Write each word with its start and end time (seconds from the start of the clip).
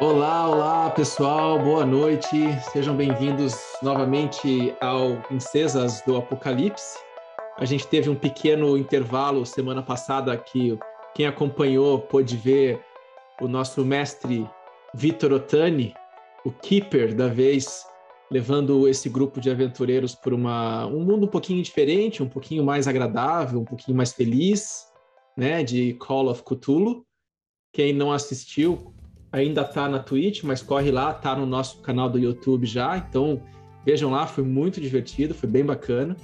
Olá, 0.00 0.48
olá 0.48 0.90
pessoal, 0.90 1.58
boa 1.58 1.86
noite. 1.86 2.26
Sejam 2.72 2.96
bem-vindos 2.96 3.54
novamente 3.82 4.74
ao 4.80 5.18
Princesas 5.28 6.02
do 6.06 6.16
Apocalipse. 6.16 6.98
A 7.58 7.64
gente 7.64 7.86
teve 7.86 8.10
um 8.10 8.16
pequeno 8.16 8.76
intervalo 8.76 9.46
semana 9.46 9.82
passada 9.82 10.36
que 10.36 10.76
quem 11.14 11.26
acompanhou 11.26 12.00
pôde 12.00 12.36
ver 12.36 12.80
o 13.40 13.46
nosso 13.46 13.84
mestre 13.84 14.48
Vitor 14.94 15.32
Otani, 15.32 15.94
o 16.44 16.50
keeper 16.50 17.14
da 17.14 17.28
vez, 17.28 17.86
levando 18.30 18.86
esse 18.86 19.08
grupo 19.08 19.40
de 19.40 19.50
aventureiros 19.50 20.14
por 20.14 20.32
uma, 20.32 20.86
um 20.86 21.04
mundo 21.04 21.26
um 21.26 21.28
pouquinho 21.28 21.62
diferente, 21.62 22.22
um 22.22 22.28
pouquinho 22.28 22.64
mais 22.64 22.86
agradável, 22.86 23.60
um 23.60 23.64
pouquinho 23.64 23.96
mais 23.96 24.12
feliz, 24.12 24.86
né, 25.36 25.64
de 25.64 25.94
Call 25.94 26.28
of 26.28 26.42
Cthulhu. 26.44 27.04
Quem 27.72 27.92
não 27.92 28.12
assistiu 28.12 28.94
ainda 29.32 29.62
está 29.62 29.88
na 29.88 29.98
Twitch, 29.98 30.42
mas 30.44 30.62
corre 30.62 30.90
lá, 30.90 31.12
tá 31.12 31.34
no 31.34 31.46
nosso 31.46 31.80
canal 31.82 32.08
do 32.08 32.18
YouTube 32.18 32.66
já, 32.66 32.96
então 32.96 33.42
vejam 33.84 34.10
lá, 34.10 34.26
foi 34.26 34.44
muito 34.44 34.80
divertido, 34.80 35.34
foi 35.34 35.48
bem 35.48 35.64
bacana. 35.64 36.16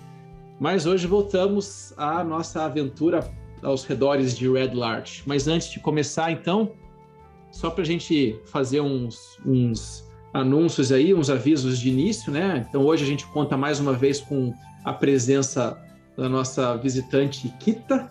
Mas 0.58 0.86
hoje 0.86 1.06
voltamos 1.06 1.92
à 1.96 2.24
nossa 2.24 2.64
aventura 2.64 3.28
aos 3.62 3.84
redores 3.84 4.36
de 4.36 4.48
Red 4.48 4.74
Larch. 4.74 5.22
Mas 5.26 5.46
antes 5.46 5.70
de 5.70 5.80
começar, 5.80 6.30
então, 6.30 6.72
só 7.50 7.68
para 7.68 7.82
a 7.82 7.86
gente 7.86 8.40
fazer 8.46 8.80
uns, 8.80 9.38
uns 9.44 10.06
anúncios 10.32 10.92
aí, 10.92 11.14
uns 11.14 11.30
avisos 11.30 11.78
de 11.78 11.88
início, 11.88 12.32
né? 12.32 12.66
Então 12.68 12.84
hoje 12.84 13.04
a 13.04 13.06
gente 13.06 13.26
conta 13.26 13.56
mais 13.56 13.80
uma 13.80 13.92
vez 13.92 14.20
com 14.20 14.52
a 14.84 14.92
presença 14.92 15.80
da 16.16 16.28
nossa 16.28 16.76
visitante 16.76 17.48
Kita. 17.60 18.10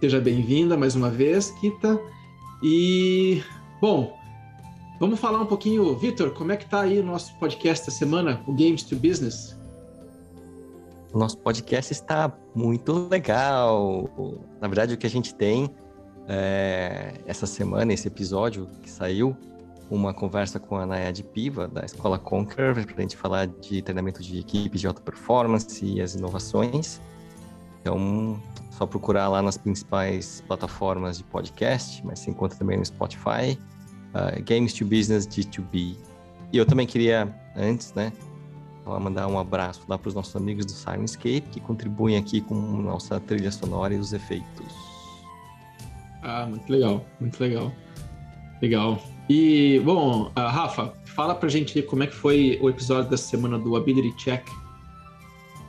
Seja 0.00 0.20
bem-vinda 0.20 0.76
mais 0.76 0.94
uma 0.94 1.10
vez, 1.10 1.50
Kita. 1.60 1.98
E, 2.62 3.42
bom, 3.80 4.16
vamos 4.98 5.20
falar 5.20 5.40
um 5.40 5.46
pouquinho, 5.46 5.96
Vitor, 5.96 6.30
como 6.30 6.52
é 6.52 6.56
que 6.56 6.66
tá 6.66 6.80
aí 6.80 6.98
o 6.98 7.04
nosso 7.04 7.38
podcast 7.38 7.86
da 7.86 7.92
semana, 7.92 8.42
o 8.46 8.52
Games 8.52 8.82
to 8.82 8.96
Business? 8.96 9.56
O 11.12 11.18
nosso 11.18 11.38
podcast 11.38 11.92
está 11.92 12.32
muito 12.54 13.08
legal. 13.08 14.10
Na 14.60 14.66
verdade, 14.66 14.94
o 14.94 14.98
que 14.98 15.06
a 15.06 15.10
gente 15.10 15.34
tem 15.34 15.70
é, 16.26 17.14
essa 17.26 17.46
semana, 17.46 17.92
esse 17.92 18.08
episódio 18.08 18.68
que 18.82 18.90
saiu, 18.90 19.36
uma 19.94 20.12
conversa 20.12 20.58
com 20.58 20.76
a 20.76 20.84
Nayad 20.84 21.22
Piva, 21.22 21.68
da 21.68 21.84
Escola 21.84 22.18
Conquer, 22.18 22.74
para 22.74 22.98
a 22.98 23.00
gente 23.00 23.16
falar 23.16 23.46
de 23.46 23.80
treinamento 23.80 24.22
de 24.22 24.38
equipe 24.38 24.76
de 24.76 24.86
alta 24.86 25.00
performance 25.00 25.84
e 25.84 26.00
as 26.00 26.14
inovações. 26.14 27.00
Então, 27.80 28.40
só 28.70 28.86
procurar 28.86 29.28
lá 29.28 29.40
nas 29.40 29.56
principais 29.56 30.42
plataformas 30.46 31.18
de 31.18 31.24
podcast, 31.24 32.04
mas 32.04 32.18
se 32.18 32.30
encontra 32.30 32.58
também 32.58 32.78
no 32.78 32.84
Spotify, 32.84 33.58
uh, 34.14 34.42
Games 34.44 34.72
to 34.72 34.84
Business 34.84 35.26
G2B. 35.26 35.96
E 36.52 36.56
eu 36.56 36.66
também 36.66 36.86
queria, 36.86 37.32
antes, 37.56 37.92
né, 37.94 38.12
mandar 38.84 39.28
um 39.28 39.38
abraço 39.38 39.82
lá 39.88 39.96
para 39.96 40.08
os 40.08 40.14
nossos 40.14 40.34
amigos 40.36 40.66
do 40.66 40.72
Sirenscape, 40.72 41.42
que 41.52 41.60
contribuem 41.60 42.16
aqui 42.16 42.40
com 42.40 42.54
nossa 42.54 43.20
trilha 43.20 43.50
sonora 43.50 43.94
e 43.94 43.98
os 43.98 44.12
efeitos. 44.12 44.74
Ah, 46.22 46.46
muito 46.46 46.70
legal, 46.70 47.04
muito 47.20 47.38
legal. 47.40 47.72
Legal. 48.60 49.13
E, 49.28 49.80
bom, 49.84 50.26
uh, 50.26 50.32
Rafa, 50.36 50.92
fala 51.06 51.34
pra 51.34 51.48
gente 51.48 51.80
como 51.82 52.02
é 52.02 52.06
que 52.06 52.14
foi 52.14 52.58
o 52.60 52.68
episódio 52.68 53.10
da 53.10 53.16
semana 53.16 53.58
do 53.58 53.74
Ability 53.74 54.14
Check. 54.16 54.46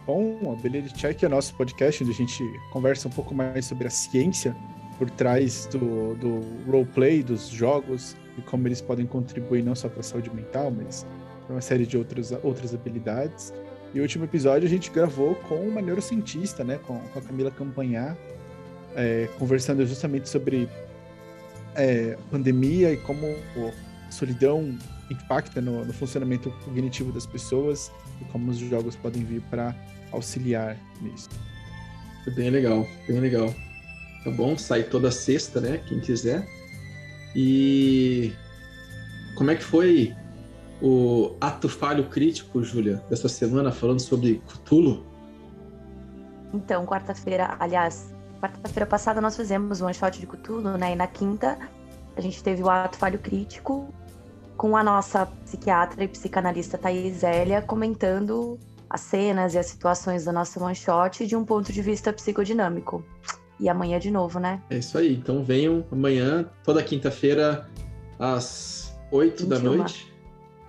Bom, 0.05 0.57
Ability 0.59 0.93
Check 0.93 1.23
é 1.23 1.29
nosso 1.29 1.55
podcast 1.55 2.03
onde 2.03 2.11
a 2.11 2.15
gente 2.15 2.43
conversa 2.71 3.07
um 3.07 3.11
pouco 3.11 3.33
mais 3.33 3.65
sobre 3.65 3.87
a 3.87 3.89
ciência 3.89 4.55
por 4.99 5.09
trás 5.09 5.67
do, 5.67 6.15
do 6.15 6.41
roleplay, 6.69 7.23
dos 7.23 7.47
jogos 7.47 8.15
e 8.37 8.41
como 8.41 8.67
eles 8.67 8.81
podem 8.81 9.05
contribuir 9.05 9.63
não 9.63 9.73
só 9.73 9.87
para 9.87 10.01
a 10.01 10.03
saúde 10.03 10.29
mental, 10.33 10.69
mas 10.69 11.05
uma 11.49 11.61
série 11.61 11.85
de 11.85 11.97
outras, 11.97 12.33
outras 12.43 12.73
habilidades. 12.73 13.53
E 13.93 13.99
o 13.99 14.01
último 14.01 14.25
episódio 14.25 14.67
a 14.67 14.69
gente 14.69 14.91
gravou 14.91 15.35
com 15.47 15.55
uma 15.55 15.81
neurocientista, 15.81 16.63
né, 16.63 16.77
com, 16.85 16.99
com 16.99 17.19
a 17.19 17.21
Camila 17.21 17.51
Campanhar, 17.51 18.17
é, 18.95 19.29
conversando 19.39 19.85
justamente 19.85 20.27
sobre 20.27 20.67
é, 21.75 22.17
pandemia 22.31 22.91
e 22.91 22.97
como 22.97 23.25
a 23.27 24.11
solidão 24.11 24.77
impacta 25.09 25.61
no, 25.61 25.85
no, 25.85 25.93
funcionamento 25.93 26.49
cognitivo 26.63 27.11
das 27.11 27.25
pessoas 27.25 27.91
e 28.21 28.25
como 28.25 28.49
os 28.49 28.57
jogos 28.57 28.95
podem 28.95 29.23
vir 29.23 29.41
para 29.49 29.75
auxiliar 30.11 30.77
nisso. 31.01 31.29
Bem 32.35 32.49
legal, 32.49 32.87
bem 33.07 33.19
legal. 33.19 33.53
Tá 34.23 34.31
bom, 34.31 34.57
sai 34.57 34.83
toda 34.83 35.11
sexta, 35.11 35.61
né? 35.61 35.79
Quem 35.87 35.99
quiser. 35.99 36.47
E 37.35 38.33
como 39.35 39.51
é 39.51 39.55
que 39.55 39.63
foi 39.63 40.15
o 40.81 41.35
ato 41.39 41.69
falho 41.69 42.05
crítico, 42.05 42.63
Júlia, 42.63 43.03
dessa 43.09 43.29
semana, 43.29 43.71
falando 43.71 43.99
sobre 43.99 44.41
Cthulhu? 44.47 45.05
Então, 46.53 46.85
quarta-feira, 46.85 47.55
aliás, 47.59 48.14
quarta-feira 48.39 48.85
passada 48.85 49.21
nós 49.21 49.35
fizemos 49.35 49.81
um 49.81 49.85
one 49.85 49.93
shot 49.93 50.19
de 50.19 50.27
Cthulhu, 50.27 50.77
né? 50.77 50.93
E 50.93 50.95
na 50.95 51.07
quinta 51.07 51.57
a 52.15 52.21
gente 52.21 52.41
teve 52.43 52.63
o 52.63 52.69
ato 52.69 52.97
falho 52.97 53.19
crítico 53.19 53.93
com 54.57 54.75
a 54.77 54.83
nossa 54.83 55.25
psiquiatra 55.25 56.03
e 56.03 56.07
psicanalista 56.07 56.77
Thais 56.77 57.17
Zélia 57.17 57.61
comentando 57.61 58.57
as 58.89 59.01
cenas 59.01 59.53
e 59.53 59.57
as 59.57 59.65
situações 59.65 60.25
da 60.25 60.31
nossa 60.31 60.63
one 60.63 60.75
shot 60.75 61.25
de 61.25 61.35
um 61.35 61.43
ponto 61.43 61.73
de 61.73 61.81
vista 61.81 62.13
psicodinâmico. 62.13 63.03
E 63.59 63.67
amanhã 63.69 63.99
de 63.99 64.11
novo, 64.11 64.39
né? 64.39 64.61
É 64.69 64.77
isso 64.77 64.97
aí. 64.97 65.15
Então 65.15 65.43
venham 65.43 65.85
amanhã, 65.91 66.49
toda 66.63 66.83
quinta-feira, 66.83 67.69
às 68.19 68.97
8 69.11 69.45
da 69.45 69.59
noite. 69.59 70.13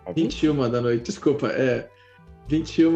É 0.05 0.13
21 0.13 0.71
da 0.71 0.81
noite, 0.81 1.05
desculpa, 1.05 1.49
é 1.49 1.89
21 2.49 2.95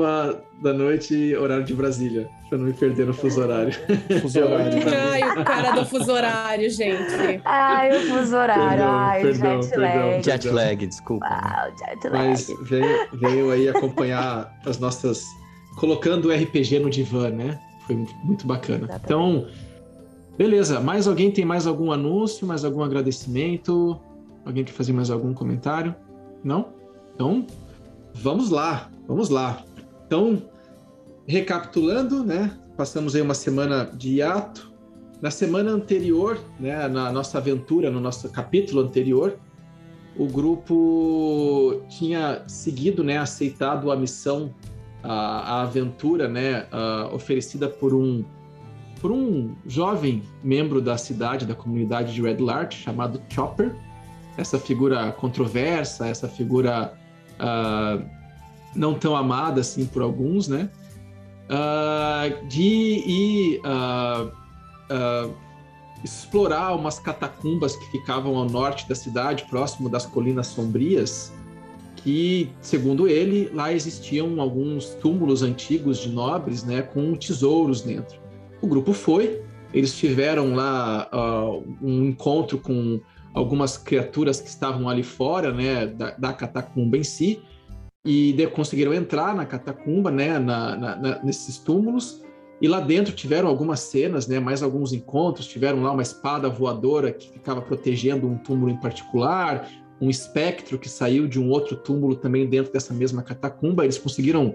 da 0.62 0.72
noite, 0.72 1.34
horário 1.34 1.64
de 1.64 1.74
Brasília, 1.74 2.28
pra 2.48 2.56
não 2.56 2.66
me 2.66 2.72
perder 2.72 3.06
no 3.06 3.14
fuso 3.14 3.40
horário. 3.40 3.72
Fuso 4.20 4.40
horário. 4.40 4.78
Ai, 5.10 5.22
o 5.40 5.44
cara 5.44 5.70
do 5.72 5.84
fuso 5.86 6.12
horário, 6.12 6.70
gente. 6.70 7.40
Ai, 7.44 7.96
o 7.96 8.00
fuso 8.02 8.36
horário. 8.36 8.68
Perdão, 8.68 8.94
Ai, 8.94 9.22
perdão, 9.22 9.62
jet 9.62 9.76
lag. 9.76 9.92
Perdão, 9.92 10.22
jet 10.22 10.48
lag, 10.50 10.86
desculpa. 10.86 11.26
Uau, 11.26 11.70
jet 11.78 12.08
lag. 12.08 12.28
Mas 12.28 12.52
veio, 12.62 13.08
veio 13.14 13.50
aí 13.50 13.68
acompanhar 13.68 14.56
as 14.64 14.78
nossas. 14.78 15.24
colocando 15.76 16.28
o 16.28 16.32
RPG 16.32 16.78
no 16.78 16.90
divã, 16.90 17.30
né? 17.30 17.58
Foi 17.86 17.96
muito 18.22 18.46
bacana. 18.46 18.84
Exatamente. 18.84 19.04
Então, 19.04 19.46
beleza. 20.38 20.80
Mais 20.80 21.08
alguém 21.08 21.30
tem 21.30 21.44
mais 21.44 21.66
algum 21.66 21.90
anúncio, 21.90 22.46
mais 22.46 22.64
algum 22.64 22.82
agradecimento? 22.82 24.00
Alguém 24.44 24.62
quer 24.62 24.72
fazer 24.72 24.92
mais 24.92 25.10
algum 25.10 25.34
comentário? 25.34 25.94
Não? 26.44 26.68
Então, 27.14 27.46
vamos 28.20 28.50
lá, 28.50 28.91
vamos 29.06 29.28
lá. 29.28 29.62
Então, 30.06 30.42
recapitulando, 31.26 32.25
né? 32.25 32.56
Passamos 32.76 33.14
aí 33.14 33.22
uma 33.22 33.34
semana 33.34 33.84
de 33.84 34.16
hiato. 34.16 34.70
Na 35.20 35.31
semana 35.31 35.70
anterior, 35.70 36.38
né, 36.59 36.88
na 36.88 37.12
nossa 37.12 37.38
aventura, 37.38 37.91
no 37.91 38.00
nosso 38.00 38.28
capítulo 38.30 38.80
anterior, 38.80 39.38
o 40.16 40.26
grupo 40.26 41.82
tinha 41.88 42.42
seguido, 42.47 43.04
né, 43.04 43.19
aceitado 43.19 43.91
a 43.91 43.97
missão, 43.97 44.54
a, 45.03 45.12
a 45.12 45.62
aventura, 45.62 46.26
né, 46.26 46.66
a, 46.72 47.10
oferecida 47.12 47.69
por 47.69 47.94
um 47.94 48.25
por 49.00 49.10
um 49.10 49.54
jovem 49.66 50.22
membro 50.44 50.78
da 50.78 50.98
cidade, 50.98 51.47
da 51.47 51.54
comunidade 51.54 52.12
de 52.12 52.20
Red 52.20 52.36
Larch, 52.36 52.82
chamado 52.82 53.20
Chopper. 53.30 53.75
Essa 54.36 54.59
figura 54.59 55.10
controversa, 55.12 56.06
essa 56.06 56.28
figura 56.28 56.99
uh, 57.40 58.04
não 58.74 58.94
tão 58.94 59.16
amada 59.16 59.60
assim 59.60 59.86
por 59.86 60.02
alguns, 60.02 60.46
né? 60.46 60.70
Uh, 61.48 62.46
de 62.46 62.62
ir 62.62 63.60
uh, 63.60 64.30
explorar 66.04 66.74
umas 66.74 66.98
catacumbas 66.98 67.76
que 67.76 67.91
ficavam 67.91 68.36
ao 68.36 68.48
norte 68.48 68.88
da 68.88 68.94
cidade, 68.94 69.44
próximo 69.50 69.88
das 69.88 70.06
Colinas 70.06 70.48
Sombrias, 70.48 71.32
que, 71.97 72.50
segundo 72.60 73.06
ele, 73.06 73.50
lá 73.53 73.72
existiam 73.72 74.41
alguns 74.41 74.86
túmulos 74.86 75.42
antigos 75.42 75.98
de 75.98 76.09
nobres, 76.09 76.65
né, 76.65 76.82
com 76.82 77.15
tesouros 77.15 77.82
dentro. 77.82 78.18
O 78.62 78.66
grupo 78.66 78.92
foi, 78.92 79.42
eles 79.72 79.97
tiveram 79.97 80.54
lá 80.54 81.09
uh, 81.12 81.65
um 81.82 82.04
encontro 82.04 82.59
com 82.59 83.00
algumas 83.34 83.77
criaturas 83.77 84.41
que 84.41 84.48
estavam 84.48 84.88
ali 84.88 85.03
fora, 85.03 85.53
né, 85.53 85.86
da, 85.86 86.10
da 86.12 86.32
catacumba 86.32 86.97
em 86.97 87.04
si, 87.04 87.41
e 88.04 88.32
de, 88.32 88.47
conseguiram 88.47 88.92
entrar 88.94 89.34
na 89.34 89.44
catacumba, 89.44 90.10
né, 90.10 90.38
na, 90.38 90.77
na, 90.77 91.22
nesses 91.22 91.59
túmulos, 91.59 92.22
e 92.60 92.68
lá 92.68 92.80
dentro 92.80 93.15
tiveram 93.15 93.48
algumas 93.48 93.80
cenas, 93.80 94.27
né, 94.27 94.38
mais 94.38 94.62
alguns 94.62 94.92
encontros, 94.92 95.47
tiveram 95.47 95.82
lá 95.82 95.92
uma 95.92 96.03
espada 96.03 96.48
voadora 96.48 97.12
que 97.12 97.30
ficava 97.30 97.62
protegendo 97.62 98.27
um 98.28 98.36
túmulo 98.36 98.71
em 98.71 98.77
particular, 98.77 99.68
um 100.00 100.10
espectro 100.10 100.78
que 100.78 100.88
saiu 100.88 101.27
de 101.27 101.38
um 101.38 101.50
outro 101.50 101.77
túmulo 101.77 102.16
também 102.16 102.48
dentro 102.48 102.72
dessa 102.72 102.92
mesma 102.92 103.22
catacumba, 103.22 103.84
eles 103.84 103.98
conseguiram 103.98 104.54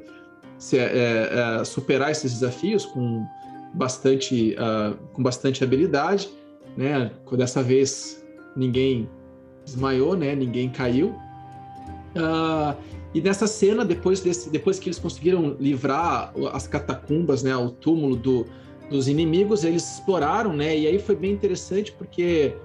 se, 0.57 0.77
é, 0.77 1.59
é, 1.59 1.63
superar 1.63 2.11
esses 2.11 2.33
desafios 2.33 2.85
com 2.85 3.25
bastante, 3.73 4.55
uh, 4.55 4.95
com 5.13 5.21
bastante 5.21 5.63
habilidade, 5.63 6.29
né? 6.77 7.11
Dessa 7.33 7.61
vez 7.61 8.24
ninguém 8.55 9.09
desmaiou, 9.65 10.15
né? 10.15 10.35
Ninguém 10.35 10.69
caiu. 10.69 11.09
Uh, 12.15 12.75
e 13.13 13.21
nessa 13.21 13.47
cena, 13.47 13.83
depois, 13.85 14.21
desse, 14.21 14.49
depois 14.49 14.79
que 14.79 14.89
eles 14.89 14.99
conseguiram 14.99 15.55
livrar 15.59 16.33
as 16.53 16.67
catacumbas, 16.67 17.43
né? 17.43 17.55
O 17.55 17.69
túmulo 17.69 18.15
do, 18.15 18.45
dos 18.89 19.07
inimigos, 19.07 19.63
eles 19.63 19.95
exploraram, 19.95 20.53
né? 20.53 20.77
E 20.77 20.87
aí 20.87 20.99
foi 20.99 21.15
bem 21.15 21.31
interessante 21.31 21.91
porque 21.91 22.55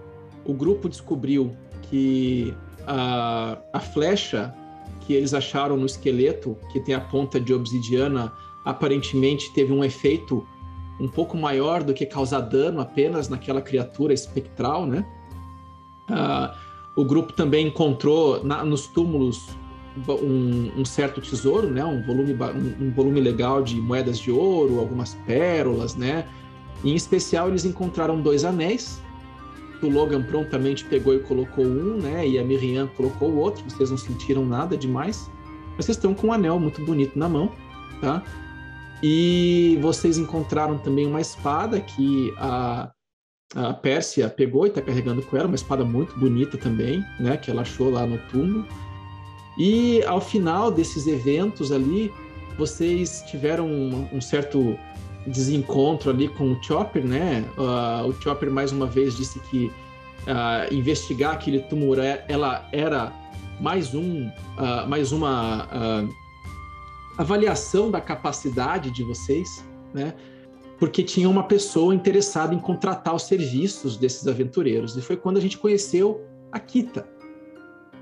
o 0.44 0.52
grupo 0.52 0.88
descobriu 0.88 1.56
que 1.82 2.54
a, 2.86 3.58
a 3.72 3.80
flecha 3.80 4.54
que 5.00 5.14
eles 5.14 5.34
acharam 5.34 5.76
no 5.76 5.86
esqueleto, 5.86 6.56
que 6.72 6.80
tem 6.80 6.94
a 6.94 7.00
ponta 7.00 7.40
de 7.40 7.52
obsidiana, 7.52 8.32
aparentemente 8.64 9.52
teve 9.54 9.72
um 9.72 9.82
efeito 9.82 10.46
um 11.00 11.08
pouco 11.08 11.36
maior 11.36 11.82
do 11.82 11.94
que 11.94 12.04
causar 12.04 12.40
dano 12.40 12.80
apenas 12.80 13.28
naquela 13.28 13.62
criatura 13.62 14.12
espectral, 14.12 14.84
né? 14.86 15.04
Uh, 16.10 16.54
o 16.96 17.04
grupo 17.04 17.32
também 17.32 17.68
encontrou 17.68 18.44
na, 18.44 18.64
nos 18.64 18.86
túmulos 18.86 19.48
um, 19.96 20.70
um, 20.76 20.84
certo 20.84 21.20
tesouro, 21.20 21.68
né? 21.68 21.84
Um 21.84 22.02
volume, 22.02 22.34
um, 22.34 22.86
um, 22.86 22.92
volume 22.92 23.20
legal 23.20 23.62
de 23.62 23.76
moedas 23.76 24.18
de 24.18 24.30
ouro, 24.30 24.78
algumas 24.78 25.14
pérolas, 25.26 25.94
né? 25.96 26.26
Em 26.84 26.94
especial, 26.94 27.48
eles 27.48 27.64
encontraram 27.64 28.20
dois 28.20 28.44
anéis. 28.44 29.00
O 29.82 29.88
Logan 29.88 30.22
prontamente 30.22 30.84
pegou 30.84 31.14
e 31.14 31.20
colocou 31.20 31.64
um, 31.64 31.96
né? 31.96 32.26
E 32.26 32.38
a 32.38 32.44
Miriam 32.44 32.86
colocou 32.88 33.30
o 33.30 33.38
outro. 33.38 33.62
Vocês 33.68 33.90
não 33.90 33.98
sentiram 33.98 34.44
nada 34.44 34.76
demais. 34.76 35.30
Mas 35.76 35.86
vocês 35.86 35.96
estão 35.96 36.14
com 36.14 36.28
um 36.28 36.32
anel 36.32 36.58
muito 36.58 36.84
bonito 36.84 37.18
na 37.18 37.28
mão, 37.28 37.50
tá? 38.00 38.22
E 39.02 39.78
vocês 39.80 40.18
encontraram 40.18 40.76
também 40.76 41.06
uma 41.06 41.20
espada 41.20 41.80
que 41.80 42.34
a, 42.36 42.90
a 43.54 43.72
Pérsia 43.72 44.28
pegou 44.28 44.66
e 44.66 44.68
está 44.68 44.80
carregando 44.80 45.22
com 45.22 45.36
ela, 45.36 45.46
uma 45.46 45.56
espada 45.56 45.84
muito 45.84 46.16
bonita 46.18 46.56
também, 46.56 47.04
né? 47.18 47.36
Que 47.36 47.50
ela 47.50 47.62
achou 47.62 47.90
lá 47.90 48.06
no 48.06 48.18
túmulo. 48.28 48.66
E 49.58 50.02
ao 50.04 50.20
final 50.20 50.70
desses 50.70 51.06
eventos 51.06 51.72
ali, 51.72 52.12
vocês 52.56 53.24
tiveram 53.28 53.66
um, 53.66 54.08
um 54.12 54.20
certo 54.20 54.78
desencontro 55.26 56.10
ali 56.10 56.28
com 56.28 56.52
o 56.52 56.62
Chopper, 56.62 57.04
né? 57.04 57.44
Uh, 57.58 58.08
o 58.08 58.12
Chopper 58.22 58.50
mais 58.50 58.70
uma 58.72 58.86
vez 58.86 59.16
disse 59.16 59.40
que 59.40 59.66
uh, 59.66 60.72
investigar 60.72 61.34
aquele 61.34 61.60
tumor 61.60 61.98
é, 61.98 62.24
ela 62.28 62.68
era 62.72 63.12
mais 63.60 63.94
um, 63.94 64.28
uh, 64.28 64.88
mais 64.88 65.12
uma 65.12 65.68
avaliação 67.18 67.90
da 67.90 68.00
capacidade 68.00 68.90
de 68.90 69.02
vocês, 69.02 69.64
né? 69.92 70.14
Porque 70.80 71.04
tinha 71.04 71.28
uma 71.28 71.46
pessoa 71.46 71.94
interessada 71.94 72.54
em 72.54 72.58
contratar 72.58 73.14
os 73.14 73.22
serviços 73.24 73.96
desses 73.96 74.26
aventureiros. 74.26 74.96
E 74.96 75.02
foi 75.02 75.16
quando 75.16 75.36
a 75.36 75.40
gente 75.40 75.58
conheceu 75.58 76.26
a 76.50 76.58
Kita. 76.58 77.06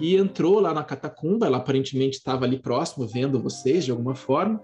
E 0.01 0.17
entrou 0.17 0.61
lá 0.61 0.73
na 0.73 0.85
catacumba, 0.85 1.47
ela 1.47 1.59
aparentemente 1.59 2.17
estava 2.17 2.45
ali 2.45 2.59
próximo, 2.59 3.07
vendo 3.07 3.43
vocês 3.43 3.85
de 3.85 3.91
alguma 3.91 4.15
forma. 4.15 4.61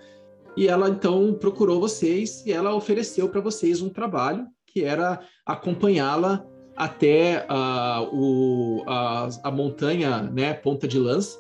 E 0.57 0.69
ela 0.69 0.89
então 0.89 1.35
procurou 1.35 1.81
vocês 1.81 2.47
e 2.47 2.53
ela 2.53 2.75
ofereceu 2.75 3.29
para 3.29 3.41
vocês 3.41 3.83
um 3.83 3.89
trabalho 3.89 4.47
que 4.65 4.85
era 4.85 5.21
acompanhá-la 5.45 6.45
até 6.77 7.47
uh, 7.49 8.09
o, 8.13 8.83
a, 8.87 9.29
a 9.45 9.51
montanha, 9.51 10.23
né, 10.23 10.55
Ponta 10.55 10.89
de 10.89 10.99
Lança, 10.99 11.39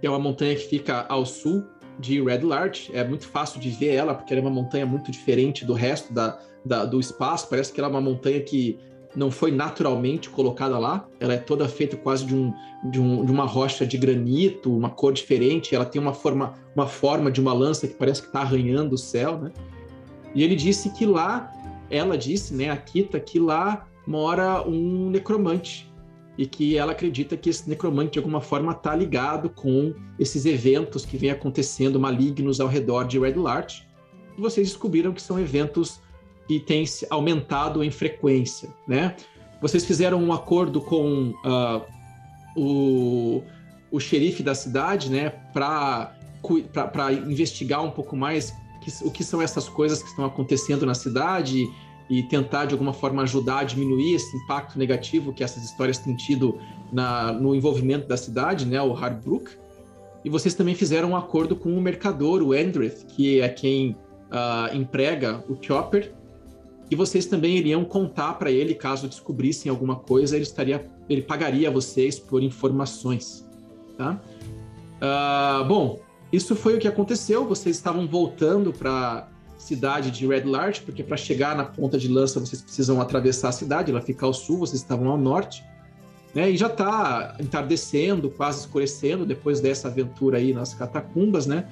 que 0.00 0.06
é 0.06 0.10
uma 0.10 0.18
montanha 0.18 0.54
que 0.54 0.62
fica 0.62 1.06
ao 1.08 1.24
sul 1.24 1.64
de 2.02 2.20
Red 2.20 2.40
Larch. 2.40 2.90
É 2.92 3.04
muito 3.04 3.26
fácil 3.26 3.60
de 3.60 3.70
ver 3.70 3.94
ela, 3.94 4.14
porque 4.14 4.34
ela 4.34 4.42
é 4.42 4.44
uma 4.44 4.50
montanha 4.50 4.84
muito 4.84 5.10
diferente 5.10 5.64
do 5.64 5.72
resto 5.72 6.12
da, 6.12 6.38
da, 6.64 6.84
do 6.84 7.00
espaço. 7.00 7.48
Parece 7.48 7.72
que 7.72 7.80
ela 7.80 7.88
é 7.88 7.90
uma 7.90 8.00
montanha 8.00 8.40
que 8.40 8.78
não 9.14 9.30
foi 9.30 9.52
naturalmente 9.52 10.28
colocada 10.28 10.78
lá. 10.78 11.06
Ela 11.20 11.34
é 11.34 11.38
toda 11.38 11.68
feita 11.68 11.96
quase 11.96 12.26
de, 12.26 12.34
um, 12.34 12.52
de, 12.90 13.00
um, 13.00 13.24
de 13.24 13.30
uma 13.30 13.46
rocha 13.46 13.86
de 13.86 13.96
granito, 13.96 14.76
uma 14.76 14.90
cor 14.90 15.12
diferente. 15.12 15.74
Ela 15.74 15.84
tem 15.84 16.02
uma 16.02 16.12
forma, 16.12 16.54
uma 16.74 16.86
forma 16.86 17.30
de 17.30 17.40
uma 17.40 17.52
lança 17.52 17.86
que 17.86 17.94
parece 17.94 18.20
que 18.20 18.26
está 18.26 18.40
arranhando 18.40 18.94
o 18.94 18.98
céu, 18.98 19.38
né? 19.38 19.52
E 20.34 20.42
ele 20.42 20.56
disse 20.56 20.90
que 20.90 21.06
lá, 21.06 21.52
ela 21.90 22.16
disse, 22.16 22.54
né, 22.54 22.70
a 22.70 22.76
Kita, 22.76 23.20
que 23.20 23.38
lá 23.38 23.86
mora 24.06 24.66
um 24.66 25.10
necromante 25.10 25.91
e 26.36 26.46
que 26.46 26.76
ela 26.76 26.92
acredita 26.92 27.36
que 27.36 27.50
esse 27.50 27.68
necromante 27.68 28.12
de 28.12 28.18
alguma 28.18 28.40
forma 28.40 28.72
está 28.72 28.94
ligado 28.94 29.50
com 29.50 29.94
esses 30.18 30.46
eventos 30.46 31.04
que 31.04 31.16
vêm 31.16 31.30
acontecendo 31.30 32.00
malignos 32.00 32.60
ao 32.60 32.68
redor 32.68 33.04
de 33.04 33.18
Red 33.18 33.34
Larch. 33.34 33.86
E 34.36 34.40
vocês 34.40 34.68
descobriram 34.68 35.12
que 35.12 35.20
são 35.20 35.38
eventos 35.38 36.00
que 36.48 36.58
têm 36.58 36.84
aumentado 37.10 37.84
em 37.84 37.90
frequência, 37.90 38.68
né? 38.88 39.14
Vocês 39.60 39.84
fizeram 39.84 40.20
um 40.22 40.32
acordo 40.32 40.80
com 40.80 41.32
uh, 41.44 41.82
o, 42.56 43.42
o 43.90 44.00
xerife 44.00 44.42
da 44.42 44.54
cidade, 44.54 45.08
né, 45.08 45.30
para 45.52 46.12
investigar 47.28 47.82
um 47.84 47.90
pouco 47.90 48.16
mais 48.16 48.52
que, 48.82 48.90
o 49.06 49.10
que 49.10 49.22
são 49.22 49.40
essas 49.40 49.68
coisas 49.68 50.02
que 50.02 50.08
estão 50.08 50.24
acontecendo 50.24 50.84
na 50.84 50.94
cidade 50.94 51.70
e 52.12 52.22
tentar 52.22 52.66
de 52.66 52.74
alguma 52.74 52.92
forma 52.92 53.22
ajudar 53.22 53.60
a 53.60 53.64
diminuir 53.64 54.16
esse 54.16 54.36
impacto 54.36 54.78
negativo 54.78 55.32
que 55.32 55.42
essas 55.42 55.64
histórias 55.64 55.96
têm 55.96 56.14
tido 56.14 56.58
na, 56.92 57.32
no 57.32 57.54
envolvimento 57.54 58.06
da 58.06 58.18
cidade, 58.18 58.66
né, 58.66 58.82
o 58.82 58.92
Hardbrook. 58.92 59.52
E 60.22 60.28
vocês 60.28 60.52
também 60.52 60.74
fizeram 60.74 61.12
um 61.12 61.16
acordo 61.16 61.56
com 61.56 61.72
o 61.74 61.80
mercador, 61.80 62.42
o 62.42 62.52
Andreth, 62.52 63.06
que 63.08 63.40
é 63.40 63.48
quem 63.48 63.96
uh, 64.30 64.76
emprega 64.76 65.42
o 65.48 65.56
Chopper. 65.58 66.12
E 66.90 66.94
vocês 66.94 67.24
também 67.24 67.56
iriam 67.56 67.82
contar 67.82 68.34
para 68.34 68.50
ele, 68.50 68.74
caso 68.74 69.08
descobrissem 69.08 69.70
alguma 69.70 69.96
coisa, 69.96 70.36
ele 70.36 70.44
estaria, 70.44 70.86
ele 71.08 71.22
pagaria 71.22 71.70
a 71.70 71.72
vocês 71.72 72.18
por 72.18 72.42
informações, 72.42 73.48
tá? 73.96 74.20
Uh, 75.00 75.64
bom, 75.64 75.98
isso 76.30 76.54
foi 76.54 76.76
o 76.76 76.78
que 76.78 76.86
aconteceu. 76.86 77.46
Vocês 77.46 77.74
estavam 77.74 78.06
voltando 78.06 78.70
para 78.70 79.31
cidade 79.62 80.10
de 80.10 80.26
Red 80.26 80.44
Larch, 80.44 80.82
porque 80.82 81.02
para 81.02 81.16
chegar 81.16 81.56
na 81.56 81.64
ponta 81.64 81.98
de 81.98 82.08
lança 82.08 82.40
vocês 82.40 82.60
precisam 82.60 83.00
atravessar 83.00 83.48
a 83.48 83.52
cidade, 83.52 83.90
ela 83.90 84.00
fica 84.00 84.26
ao 84.26 84.34
sul, 84.34 84.58
vocês 84.58 84.80
estavam 84.80 85.08
ao 85.08 85.16
norte. 85.16 85.64
Né? 86.34 86.50
E 86.50 86.56
já 86.56 86.66
está 86.66 87.36
entardecendo, 87.38 88.30
quase 88.30 88.60
escurecendo, 88.60 89.24
depois 89.24 89.60
dessa 89.60 89.88
aventura 89.88 90.38
aí 90.38 90.52
nas 90.52 90.74
catacumbas, 90.74 91.46
né? 91.46 91.68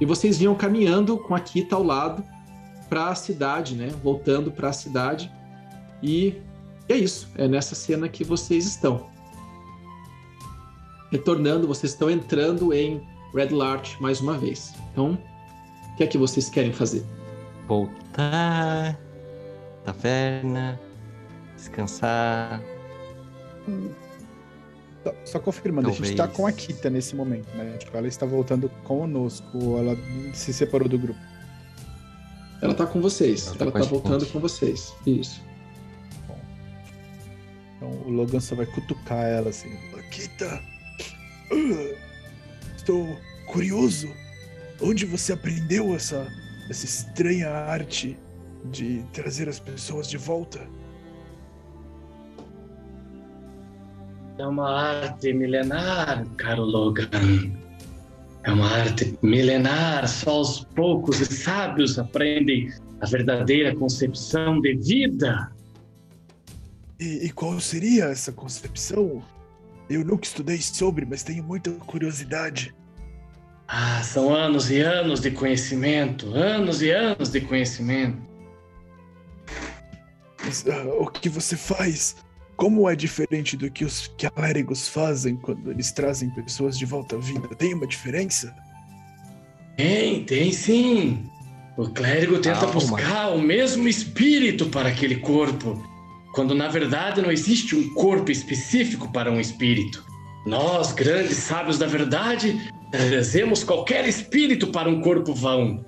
E 0.00 0.04
vocês 0.04 0.38
vinham 0.38 0.54
caminhando 0.54 1.16
com 1.16 1.34
a 1.34 1.40
Kita 1.40 1.76
ao 1.76 1.82
lado 1.82 2.22
para 2.88 3.08
a 3.08 3.14
cidade, 3.14 3.74
né? 3.74 3.88
Voltando 4.02 4.52
para 4.52 4.68
a 4.68 4.72
cidade. 4.72 5.32
E 6.02 6.34
é 6.88 6.96
isso, 6.96 7.28
é 7.36 7.48
nessa 7.48 7.74
cena 7.74 8.08
que 8.08 8.22
vocês 8.22 8.66
estão. 8.66 9.06
Retornando, 11.10 11.66
vocês 11.66 11.92
estão 11.92 12.10
entrando 12.10 12.72
em 12.72 13.00
Red 13.34 13.48
Larch 13.48 14.00
mais 14.00 14.20
uma 14.20 14.36
vez. 14.36 14.74
Então, 14.92 15.18
o 15.92 15.96
que 15.96 16.04
é 16.04 16.06
que 16.06 16.18
vocês 16.18 16.50
querem 16.50 16.72
fazer? 16.72 17.02
Voltar, 17.72 18.98
taverna, 19.84 20.78
descansar. 21.56 22.62
Só, 25.02 25.14
só 25.24 25.40
confirmando, 25.40 25.88
Talvez. 25.88 26.02
a 26.02 26.06
gente 26.06 26.16
tá 26.16 26.28
com 26.28 26.46
a 26.46 26.52
Kita 26.52 26.90
nesse 26.90 27.16
momento, 27.16 27.48
né? 27.56 27.76
Tipo, 27.78 27.96
ela 27.96 28.06
está 28.06 28.26
voltando 28.26 28.68
conosco, 28.84 29.78
ela 29.78 29.96
se 30.34 30.52
separou 30.52 30.88
do 30.88 30.98
grupo. 30.98 31.18
Ela 32.60 32.74
tá 32.74 32.86
com 32.86 33.00
vocês, 33.00 33.46
ela, 33.46 33.56
ela 33.60 33.72
tá, 33.72 33.80
tá 33.80 33.86
voltando 33.86 34.26
com 34.26 34.38
vocês. 34.38 34.92
Isso. 35.06 35.42
Bom. 36.28 36.38
Então 37.76 37.90
o 38.06 38.10
Logan 38.10 38.38
só 38.38 38.54
vai 38.54 38.66
cutucar 38.66 39.24
ela 39.24 39.48
assim. 39.48 39.70
Kita! 40.10 40.62
Estou 42.76 43.08
curioso. 43.46 44.08
Onde 44.80 45.06
você 45.06 45.32
aprendeu 45.32 45.94
essa 45.94 46.28
essa 46.72 46.86
estranha 46.86 47.50
arte 47.50 48.18
de 48.64 49.04
trazer 49.12 49.46
as 49.48 49.60
pessoas 49.60 50.08
de 50.08 50.16
volta? 50.16 50.58
É 54.38 54.46
uma 54.46 54.70
arte 54.70 55.34
milenar, 55.34 56.26
caro 56.36 56.64
Logan. 56.64 57.10
É 58.44 58.50
uma 58.50 58.68
arte 58.68 59.16
milenar, 59.22 60.08
só 60.08 60.30
aos 60.30 60.64
poucos 60.64 61.20
os 61.20 61.28
sábios 61.28 61.98
aprendem 61.98 62.72
a 63.00 63.06
verdadeira 63.06 63.76
concepção 63.76 64.58
de 64.60 64.74
vida. 64.74 65.52
E, 66.98 67.26
e, 67.26 67.30
qual 67.30 67.60
seria 67.60 68.06
essa 68.06 68.32
concepção? 68.32 69.22
Eu 69.90 70.04
nunca 70.04 70.24
estudei 70.24 70.58
sobre, 70.58 71.04
mas 71.04 71.22
tenho 71.22 71.44
muita 71.44 71.70
curiosidade. 71.72 72.74
Ah, 73.74 74.02
são 74.02 74.34
anos 74.34 74.70
e 74.70 74.80
anos 74.80 75.18
de 75.18 75.30
conhecimento, 75.30 76.34
anos 76.34 76.82
e 76.82 76.90
anos 76.90 77.30
de 77.30 77.40
conhecimento. 77.40 78.18
Mas, 80.44 80.62
uh, 80.64 81.00
o 81.00 81.06
que 81.06 81.30
você 81.30 81.56
faz? 81.56 82.16
Como 82.54 82.86
é 82.86 82.94
diferente 82.94 83.56
do 83.56 83.70
que 83.70 83.82
os 83.82 84.08
clérigos 84.18 84.88
fazem 84.88 85.36
quando 85.36 85.70
eles 85.70 85.90
trazem 85.90 86.28
pessoas 86.34 86.76
de 86.76 86.84
volta 86.84 87.16
à 87.16 87.18
vida? 87.18 87.48
Tem 87.54 87.72
uma 87.72 87.86
diferença? 87.86 88.54
Tem, 89.78 90.22
tem 90.24 90.52
sim. 90.52 91.24
O 91.78 91.88
clérigo 91.88 92.40
tenta 92.40 92.66
Calma. 92.66 92.74
buscar 92.74 93.30
o 93.30 93.40
mesmo 93.40 93.88
espírito 93.88 94.66
para 94.66 94.90
aquele 94.90 95.16
corpo, 95.16 95.82
quando 96.34 96.54
na 96.54 96.68
verdade 96.68 97.22
não 97.22 97.32
existe 97.32 97.74
um 97.74 97.94
corpo 97.94 98.30
específico 98.30 99.10
para 99.10 99.32
um 99.32 99.40
espírito. 99.40 100.04
Nós, 100.44 100.92
grandes 100.92 101.38
sábios 101.38 101.78
da 101.78 101.86
verdade, 101.86 102.70
trazemos 102.92 103.64
qualquer 103.64 104.06
espírito 104.06 104.68
para 104.68 104.88
um 104.88 105.00
corpo 105.00 105.34
vão. 105.34 105.84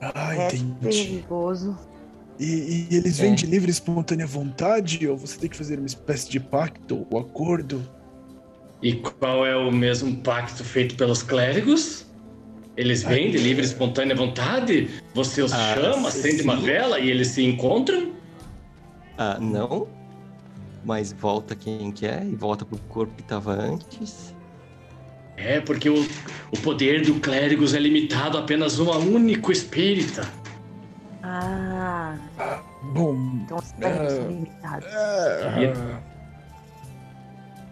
Ah, 0.00 0.34
É 0.34 0.56
entendi. 0.56 0.78
perigoso. 1.04 1.76
E, 2.38 2.88
e 2.90 2.96
eles 2.96 3.18
É. 3.18 3.22
vêm 3.24 3.34
de 3.34 3.44
livre 3.46 3.68
e 3.68 3.72
espontânea 3.72 4.26
vontade? 4.26 5.06
Ou 5.06 5.16
você 5.16 5.38
tem 5.38 5.50
que 5.50 5.56
fazer 5.56 5.78
uma 5.78 5.86
espécie 5.86 6.30
de 6.30 6.40
pacto 6.40 7.06
ou 7.10 7.18
acordo? 7.18 7.82
E 8.82 8.94
qual 8.94 9.44
é 9.44 9.54
o 9.54 9.70
mesmo 9.70 10.16
pacto 10.22 10.64
feito 10.64 10.94
pelos 10.96 11.22
clérigos? 11.22 12.06
Eles 12.76 13.02
vêm 13.02 13.30
de 13.30 13.36
livre 13.36 13.62
e 13.62 13.66
espontânea 13.66 14.16
vontade? 14.16 14.88
Você 15.12 15.42
os 15.42 15.52
Ah, 15.52 15.74
chama, 15.74 16.08
acende 16.08 16.40
uma 16.42 16.56
vela 16.56 16.98
e 16.98 17.10
eles 17.10 17.28
se 17.28 17.44
encontram? 17.44 18.12
Ah, 19.18 19.38
não. 19.38 19.86
Mas 20.82 21.12
volta 21.12 21.54
quem 21.54 21.92
quer 21.92 22.24
e 22.24 22.34
volta 22.34 22.64
pro 22.64 22.78
corpo 22.88 23.12
que 23.16 23.22
tava 23.24 23.52
antes. 23.52 24.34
É, 25.42 25.60
porque 25.60 25.88
o, 25.88 26.06
o 26.52 26.58
poder 26.58 27.02
do 27.02 27.14
clérigos 27.14 27.74
é 27.74 27.78
limitado 27.78 28.36
a 28.36 28.40
apenas 28.40 28.78
um 28.78 28.90
único 28.90 29.50
espírita. 29.50 30.28
Ah, 31.22 32.16
Bom. 32.94 33.16
então 33.44 33.58
os 33.58 33.72
clérigos 33.72 34.12
são 34.12 34.24
Ah. 34.24 34.28
limitados. 34.28 34.88
ah, 34.92 36.00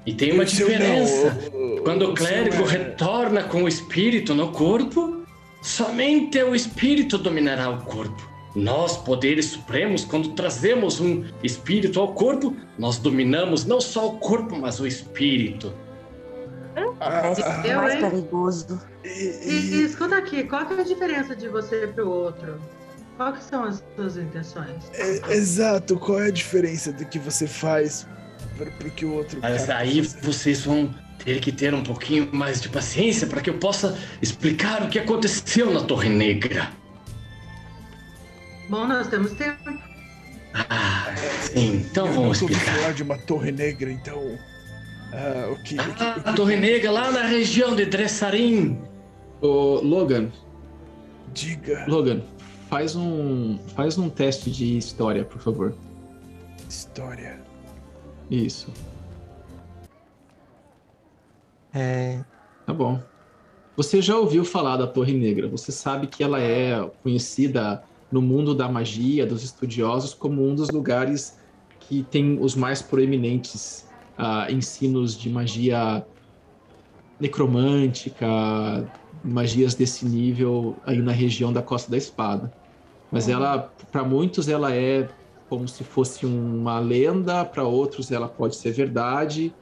E 0.07 0.13
tem 0.15 0.33
uma 0.33 0.45
diferença. 0.45 1.37
Quando 1.85 2.11
o 2.11 2.15
clérigo 2.15 2.63
é- 2.65 2.71
retorna 2.71 3.43
com 3.45 3.65
o 3.65 3.69
espírito 3.69 4.35
no 4.35 4.49
corpo, 4.53 5.23
somente 5.63 6.43
o 6.43 6.55
espírito 6.55 7.19
dominará 7.19 7.69
o 7.71 7.83
corpo. 7.83 8.29
Nós, 8.57 8.97
poderes 8.97 9.47
supremos, 9.47 10.05
quando 10.05 10.31
trazemos 10.31 11.01
um 11.01 11.25
espírito 11.43 12.01
ao 12.01 12.09
corpo, 12.15 12.57
nós 12.79 12.97
dominamos 12.99 13.65
não 13.67 13.81
só 13.81 14.09
o 14.09 14.13
corpo, 14.19 14.57
mas 14.59 14.81
o 14.81 14.87
espírito. 14.87 15.73
Ah, 17.01 17.21
Parece 17.23 17.43
ah, 17.43 17.63
eu, 17.67 17.77
mais 17.79 17.95
hein? 17.95 18.01
perigoso. 18.11 18.81
e- 19.05 19.09
E, 19.09 19.51
e- 19.51 19.75
e 19.77 19.85
escuta 19.85 20.17
aqui, 20.17 20.45
qual 20.45 20.67
que 20.67 20.75
é 20.75 20.81
a 20.81 20.85
diferença 20.85 21.35
de 21.37 21.49
você 21.49 21.87
pro 21.89 22.09
outro? 22.09 22.61
Qual 23.17 23.33
que 23.33 23.43
são 23.43 23.65
as 23.65 23.83
suas 23.97 24.17
intenções? 24.17 24.91
é- 24.95 25.33
exato, 25.35 25.99
qual 25.99 26.21
é 26.23 26.29
a 26.29 26.31
diferença 26.33 26.93
do 26.93 27.05
que 27.05 27.19
você 27.19 27.47
faz 27.47 28.07
para 28.57 28.69
o 28.69 28.91
que 28.91 29.05
o 29.05 29.13
outro 29.15 29.39
Mas 29.43 29.67
cara 29.67 29.81
aí 29.81 30.05
faz? 30.05 30.17
vocês 30.25 30.65
vão 30.65 30.95
ter 31.25 31.41
que 31.41 31.51
ter 31.51 31.75
um 31.75 31.83
pouquinho 31.83 32.29
mais 32.33 32.61
de 32.61 32.69
paciência 32.69 33.27
para 33.27 33.41
que 33.41 33.51
eu 33.51 33.59
possa 33.59 33.99
explicar 34.23 34.83
o 34.85 34.89
que 34.89 34.99
aconteceu 35.01 35.73
na 35.73 35.81
Torre 35.83 36.09
Negra. 36.09 36.71
Bom, 38.69 38.87
nós 38.87 39.09
temos 39.09 39.33
tempo. 39.33 39.59
Ah, 40.55 41.15
sim, 41.43 41.77
então 41.91 42.07
Eu 42.07 42.13
vamos 42.13 42.41
explicar. 42.41 42.75
falar 42.77 42.93
de 42.93 43.03
uma 43.03 43.19
torre 43.19 43.51
negra, 43.53 43.91
então. 43.91 44.39
Ah, 45.13 45.51
o 45.53 45.63
que. 45.63 45.75
o 45.75 45.95
que- 45.95 46.03
Ah, 46.03 46.23
a 46.25 46.33
Torre 46.33 46.57
Negra 46.57 46.91
lá 46.91 47.11
na 47.11 47.23
região 47.23 47.75
de 47.75 47.85
Dressarim. 47.87 48.79
Ô, 49.41 49.81
Logan, 49.83 50.31
Diga, 51.33 51.85
Logan, 51.89 52.23
faz 52.69 52.97
um, 52.97 53.59
faz 53.77 53.97
um 53.99 54.09
teste 54.11 54.51
de 54.51 54.77
história, 54.77 55.25
por 55.25 55.41
favor. 55.41 55.75
história. 56.69 57.41
Isso, 58.31 58.71
É. 61.75 62.21
tá 62.67 62.73
bom. 62.75 63.01
Você 63.77 64.03
já 64.03 64.17
ouviu 64.19 64.45
falar 64.45 64.77
da 64.77 64.87
Torre 64.87 65.13
Negra? 65.15 65.47
Você 65.49 65.71
sabe 65.71 66.07
que 66.09 66.23
ela 66.23 66.41
é 66.41 66.85
conhecida 67.03 67.83
no 68.11 68.21
mundo 68.21 68.55
da 68.55 68.69
magia, 68.69 69.25
dos 69.25 69.45
estudiosos, 69.45 70.13
como 70.15 70.45
um 70.47 70.55
dos 70.55 70.69
lugares 70.71 71.39
que 71.81 72.03
tem 72.03 72.39
os 72.41 72.55
mais 72.55 72.83
proeminentes 72.83 73.87
ah, 74.19 74.51
ensinos 74.51 75.17
de 75.17 75.31
magia 75.31 76.05
necromântica, 77.21 78.27
magias 79.25 79.75
desse 79.75 80.05
nível 80.05 80.77
aí 80.85 81.01
na 81.01 81.13
região 81.13 81.53
da 81.53 81.63
Costa 81.63 81.91
da 81.91 81.97
Espada. 81.97 82.53
Mas 83.11 83.29
ela, 83.29 83.73
para 83.91 84.05
muitos, 84.05 84.49
ela 84.49 84.75
é 84.75 85.09
como 85.49 85.67
se 85.67 85.83
fosse 85.83 86.27
uma 86.27 86.79
lenda, 86.79 87.45
para 87.45 87.65
outros 87.65 88.13
ela 88.13 88.29
pode 88.29 88.57
ser 88.57 88.71
verdade. 88.71 89.55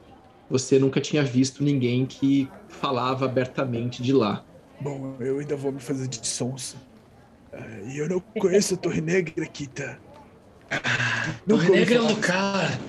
Você 0.49 0.77
nunca 0.77 0.99
tinha 0.99 1.23
visto 1.23 1.63
ninguém 1.63 2.05
que 2.05 2.49
falava 2.67 3.25
abertamente 3.25 4.03
de 4.03 4.11
lá. 4.11 4.43
Bom, 4.81 5.15
eu 5.19 5.39
ainda 5.39 5.55
vou 5.55 5.71
me 5.71 5.79
fazer 5.79 6.07
de 6.07 6.25
sonso. 6.27 6.77
Ah, 7.53 7.65
e 7.85 7.97
eu 7.97 8.09
não 8.09 8.19
conheço 8.19 8.73
a 8.73 8.77
Torre 8.77 9.01
Negra, 9.01 9.45
Kita. 9.45 9.97
Nunca 11.47 11.65
Torre 11.65 11.79
Negra 11.79 11.95
é 11.95 12.01
um 12.01 12.07
lugar, 12.07 12.79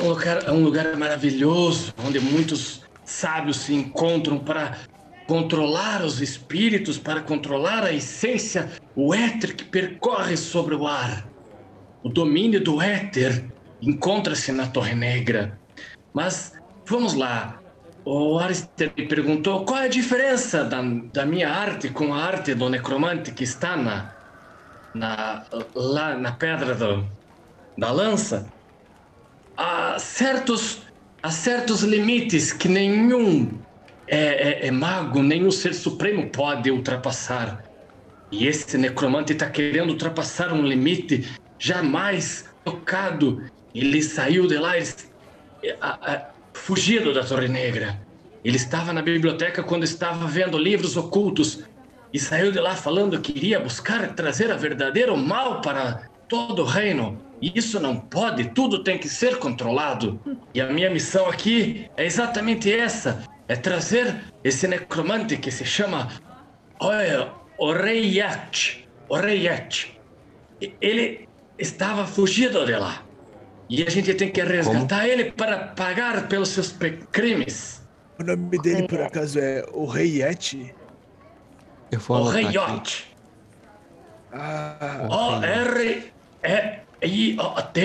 um 0.00 0.08
lugar, 0.08 0.44
é 0.44 0.50
um 0.50 0.62
lugar 0.62 0.96
maravilhoso, 0.96 1.94
onde 2.04 2.20
muitos 2.20 2.82
sábios 3.04 3.58
se 3.58 3.74
encontram 3.74 4.38
para 4.38 4.76
controlar 5.26 6.04
os 6.04 6.20
espíritos, 6.20 6.98
para 6.98 7.20
controlar 7.20 7.84
a 7.84 7.92
essência, 7.92 8.70
o 8.94 9.14
éter 9.14 9.54
que 9.54 9.64
percorre 9.64 10.36
sobre 10.36 10.74
o 10.74 10.86
ar. 10.86 11.26
O 12.02 12.08
domínio 12.08 12.62
do 12.62 12.80
éter 12.80 13.44
encontra-se 13.82 14.52
na 14.52 14.66
Torre 14.66 14.94
Negra. 14.94 15.58
Mas 16.14 16.52
vamos 16.86 17.14
lá. 17.14 17.60
O 18.04 18.38
Arister 18.38 18.92
me 18.96 19.06
perguntou 19.06 19.64
qual 19.64 19.80
é 19.80 19.86
a 19.86 19.88
diferença 19.88 20.62
da, 20.62 20.80
da 21.12 21.26
minha 21.26 21.50
arte 21.50 21.88
com 21.88 22.14
a 22.14 22.22
arte 22.22 22.54
do 22.54 22.68
necromante 22.68 23.32
que 23.32 23.42
está 23.42 23.76
na, 23.76 24.14
na, 24.94 25.44
lá 25.74 26.16
na 26.16 26.30
pedra 26.30 26.74
do, 26.74 27.04
da 27.76 27.90
lança. 27.90 28.46
Há 29.56 29.98
certos, 29.98 30.82
há 31.22 31.30
certos 31.30 31.82
limites 31.82 32.52
que 32.52 32.68
nenhum 32.68 33.58
é, 34.06 34.64
é- 34.64 34.66
é 34.66 34.70
mago, 34.70 35.22
nenhum 35.22 35.50
ser 35.50 35.74
supremo 35.74 36.30
pode 36.30 36.70
ultrapassar. 36.70 37.64
E 38.30 38.46
esse 38.46 38.76
necromante 38.76 39.32
está 39.32 39.48
querendo 39.48 39.90
ultrapassar 39.90 40.52
um 40.52 40.62
limite 40.66 41.34
jamais 41.58 42.44
tocado. 42.64 43.44
Ele 43.74 44.02
saiu 44.02 44.46
de 44.46 44.58
lá, 44.58 44.76
ele, 44.76 44.86
a- 45.80 46.12
a- 46.12 46.30
fugido 46.56 47.12
da 47.12 47.24
Torre 47.24 47.48
Negra. 47.48 48.00
Ele 48.44 48.56
estava 48.56 48.92
na 48.92 49.02
biblioteca 49.02 49.62
quando 49.62 49.84
estava 49.84 50.26
vendo 50.26 50.56
livros 50.58 50.96
ocultos 50.96 51.64
e 52.12 52.18
saiu 52.18 52.52
de 52.52 52.60
lá 52.60 52.76
falando 52.76 53.20
que 53.20 53.32
iria 53.32 53.58
buscar 53.58 54.14
trazer 54.14 54.50
a 54.50 54.56
verdadeiro 54.56 55.16
mal 55.16 55.60
para 55.60 56.08
todo 56.28 56.62
o 56.62 56.64
reino. 56.64 57.25
Isso 57.40 57.78
não 57.78 57.96
pode, 57.96 58.50
tudo 58.50 58.82
tem 58.82 58.98
que 58.98 59.08
ser 59.08 59.38
controlado. 59.38 60.20
E 60.54 60.60
a 60.60 60.72
minha 60.72 60.90
missão 60.90 61.28
aqui 61.28 61.90
é 61.96 62.04
exatamente 62.04 62.72
essa: 62.72 63.22
é 63.48 63.56
trazer 63.56 64.16
esse 64.42 64.66
necromante 64.66 65.36
que 65.36 65.50
se 65.50 65.64
chama 65.64 66.08
olha, 66.80 67.32
Oreyat. 67.58 68.88
Oreyat. 69.08 70.00
Ele 70.80 71.28
estava 71.58 72.06
fugido 72.06 72.64
de 72.64 72.76
lá. 72.76 73.02
E 73.68 73.82
a 73.82 73.90
gente 73.90 74.14
tem 74.14 74.30
que 74.30 74.42
resgatar 74.42 75.08
ele 75.08 75.32
para 75.32 75.58
pagar 75.68 76.28
pelos 76.28 76.50
seus 76.50 76.74
crimes. 77.10 77.84
O 78.18 78.24
nome 78.24 78.58
dele, 78.58 78.86
por 78.86 79.00
acaso, 79.02 79.38
é 79.38 79.64
o 79.72 79.86
Rei 79.86 80.22
Yeti? 80.22 80.74
Eu 81.90 82.00
vou 82.00 82.16
O 82.16 82.28
anotar 82.28 82.76
aqui. 82.76 83.04
Reyot. 87.06 87.36
Ah, 87.38 87.54
O-R-E-I-O-T. 87.60 87.80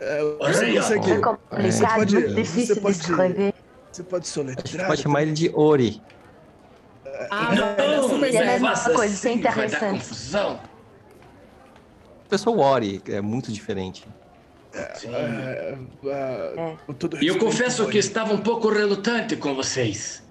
é, 0.00 0.18
você 0.20 0.78
ó. 0.78 0.82
consegue. 0.82 1.10
É 1.10 1.18
complicado, 1.20 1.94
pode- 1.96 2.14
muito 2.16 2.28
você 2.28 2.34
difícil 2.34 2.74
de 2.74 2.80
pode- 2.80 2.96
escrever. 2.98 3.54
Você 3.92 4.02
pode 4.02 4.28
soletrar? 4.28 4.86
pode 4.88 5.02
chamar 5.02 5.22
ele 5.22 5.32
de 5.32 5.50
Ori. 5.54 6.02
Ah, 7.30 7.54
Não, 7.54 8.08
não 8.08 8.24
é 8.24 8.28
a 8.28 8.32
certo. 8.32 8.46
mesma 8.46 8.68
faça 8.70 8.90
coisa, 8.92 9.14
isso 9.14 9.26
é 9.26 9.30
assim, 9.30 9.38
interessante. 9.38 9.98
confusão. 10.00 10.60
Sou 12.36 12.58
Ori, 12.58 13.00
é 13.08 13.20
muito 13.22 13.50
diferente. 13.52 14.04
Sim. 14.96 15.08
É. 15.14 15.74
com 16.86 16.92
todo 16.92 17.22
E 17.22 17.26
eu 17.26 17.38
confesso 17.38 17.86
que 17.88 17.96
estava 17.96 18.34
um 18.34 18.38
pouco 18.40 18.68
relutante 18.68 19.34
com 19.36 19.54
vocês. 19.54 20.22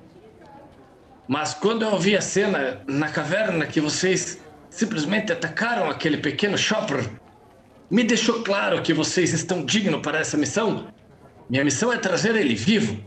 Mas 1.28 1.56
quando 1.56 1.82
eu 1.84 1.98
vi 1.98 2.16
a 2.16 2.22
cena 2.22 2.80
na 2.86 3.10
caverna 3.10 3.66
que 3.66 3.82
vocês 3.82 4.38
simplesmente 4.76 5.32
atacaram 5.32 5.90
aquele 5.90 6.18
pequeno 6.18 6.58
shopper, 6.58 7.10
me 7.90 8.04
deixou 8.04 8.44
claro 8.44 8.82
que 8.82 8.94
vocês 8.94 9.32
estão 9.32 9.64
dignos 9.64 10.02
para 10.02 10.20
essa 10.20 10.36
missão. 10.36 10.88
Minha 11.50 11.64
missão 11.64 11.94
é 11.94 11.98
trazer 11.98 12.36
ele 12.36 12.56
vivo, 12.56 13.02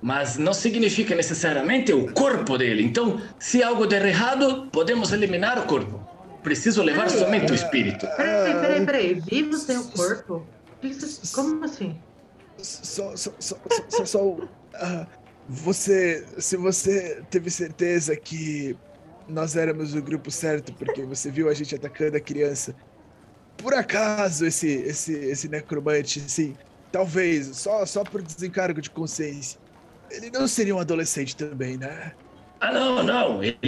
mas 0.00 0.38
não 0.38 0.54
significa 0.54 1.14
necessariamente 1.14 1.92
o 1.92 2.10
corpo 2.12 2.56
dele. 2.56 2.82
Então, 2.82 3.20
se 3.38 3.62
algo 3.62 3.86
der 3.86 4.06
errado, 4.06 4.68
podemos 4.72 5.12
eliminar 5.12 5.58
o 5.58 5.66
corpo. 5.66 6.00
Preciso 6.42 6.82
levar 6.82 7.10
somente 7.10 7.52
o 7.52 7.54
espírito. 7.54 8.06
Peraí, 8.16 8.54
peraí, 8.54 8.86
peraí. 8.86 9.14
Vivo 9.20 9.56
sem 9.58 9.76
o 9.76 9.84
corpo? 9.88 10.46
Como 11.34 11.64
assim? 11.64 11.96
Só, 12.56 13.14
só, 13.16 13.32
só, 13.38 13.56
só, 13.68 13.84
só, 13.88 14.04
só, 14.04 14.36
ah, 14.74 15.06
você, 15.48 16.24
se 16.38 16.56
você 16.56 17.22
teve 17.30 17.50
certeza 17.50 18.16
que 18.16 18.76
nós 19.28 19.56
éramos 19.56 19.94
o 19.94 20.02
grupo 20.02 20.30
certo, 20.30 20.72
porque 20.72 21.02
você 21.02 21.30
viu 21.30 21.48
a 21.48 21.54
gente 21.54 21.74
atacando 21.74 22.16
a 22.16 22.20
criança. 22.20 22.74
Por 23.56 23.74
acaso, 23.74 24.46
esse, 24.46 24.68
esse, 24.68 25.12
esse 25.12 25.48
necromante, 25.48 26.20
assim, 26.24 26.54
talvez, 26.90 27.56
só, 27.56 27.84
só 27.86 28.02
por 28.02 28.22
desencargo 28.22 28.80
de 28.80 28.90
consciência, 28.90 29.60
ele 30.10 30.30
não 30.30 30.46
seria 30.46 30.74
um 30.74 30.78
adolescente 30.78 31.36
também, 31.36 31.76
né? 31.76 32.12
Ah, 32.60 32.72
não, 32.72 33.02
não. 33.02 33.42
Ele, 33.42 33.58